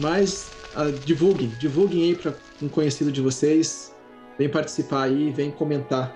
Mas 0.01 0.51
ah, 0.75 0.91
divulguem, 1.05 1.51
divulguem 1.61 2.03
aí 2.03 2.17
para 2.17 2.35
um 2.61 2.69
conhecido 2.69 3.13
de 3.13 3.21
vocês. 3.21 3.95
Vem 4.37 4.49
participar 4.49 5.05
aí, 5.05 5.31
vem 5.31 5.53
comentar 5.53 6.13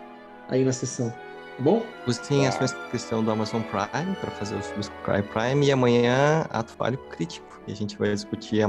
aí 0.48 0.64
na 0.64 0.72
sessão. 0.72 1.14
Tá 1.58 1.64
bom? 1.64 1.84
Usem 2.06 2.46
a 2.46 2.52
sua 2.52 2.64
inscrição 2.66 3.22
do 3.22 3.30
Amazon 3.32 3.62
Prime 3.62 4.14
para 4.20 4.30
fazer 4.30 4.54
o 4.54 4.62
Subscribe 4.62 5.24
Prime 5.28 5.66
e 5.66 5.72
amanhã 5.72 6.46
ato 6.50 6.72
falho 6.72 6.96
crítico. 7.10 7.60
E 7.66 7.72
a 7.72 7.74
gente 7.74 7.98
vai 7.98 8.14
discutir 8.14 8.62
a, 8.62 8.68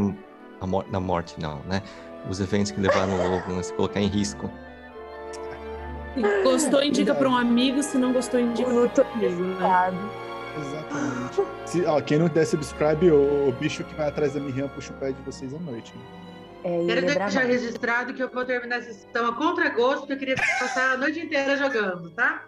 a 0.60 0.66
mor 0.66 0.86
na 0.92 1.00
morte, 1.00 1.40
não, 1.40 1.60
né? 1.68 1.84
Os 2.28 2.40
eventos 2.42 2.72
que 2.72 2.82
levaram 2.82 3.14
o 3.14 3.30
Logan 3.30 3.60
a 3.60 3.64
se 3.64 3.74
colocar 3.74 4.02
em 4.02 4.08
risco. 4.08 4.50
Gostou, 6.44 6.82
indica 6.84 7.14
pra 7.14 7.30
um 7.30 7.38
amigo. 7.38 7.84
Se 7.84 7.98
não 7.98 8.12
gostou, 8.12 8.40
indica 8.40 8.68
O 8.68 8.74
pra 8.74 8.82
outro 8.82 9.06
amigo. 9.14 9.44
Né? 9.44 9.94
Exatamente. 10.60 11.42
Se, 11.66 11.86
ó, 11.86 12.02
quem 12.02 12.18
não 12.18 12.28
der 12.28 12.46
subscribe, 12.46 13.12
o, 13.12 13.50
o 13.50 13.52
bicho 13.54 13.84
que 13.84 13.94
vai 13.94 14.08
atrás 14.10 14.34
da 14.34 14.40
Miriam 14.40 14.68
puxa 14.68 14.92
o 14.92 14.96
pé 14.98 15.12
de 15.12 15.22
vocês 15.22 15.54
à 15.54 15.60
noite. 15.60 15.94
né? 15.96 16.29
É, 16.64 16.86
Quero 16.86 17.02
deixar 17.06 17.34
mais. 17.46 17.48
registrado 17.48 18.14
que 18.14 18.22
eu 18.22 18.30
vou 18.30 18.44
terminar 18.44 18.80
essa 18.80 18.92
sessão 18.94 19.28
a 19.30 19.36
contragosto, 19.36 20.00
porque 20.02 20.14
eu 20.14 20.18
queria 20.18 20.36
passar 20.36 20.94
a 20.94 20.98
noite 20.98 21.20
inteira 21.22 21.56
jogando, 21.56 22.10
tá? 22.12 22.44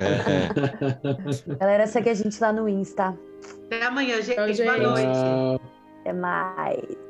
É. 0.00 1.54
Galera, 1.56 1.86
segue 1.86 2.10
a 2.10 2.14
gente 2.14 2.40
lá 2.40 2.52
no 2.52 2.68
Insta. 2.68 3.16
Até 3.66 3.84
amanhã, 3.84 4.20
gente. 4.20 4.34
Tchau, 4.34 4.44
Boa 4.46 4.52
gente. 4.54 4.82
noite. 4.82 5.18
Ah, 5.24 5.58
Até 6.00 6.12
mais. 6.12 7.09